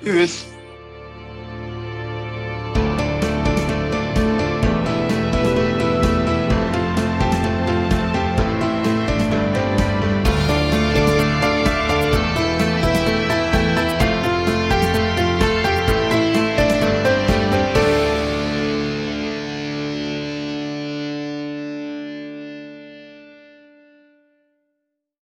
Tschüss. 0.02 0.46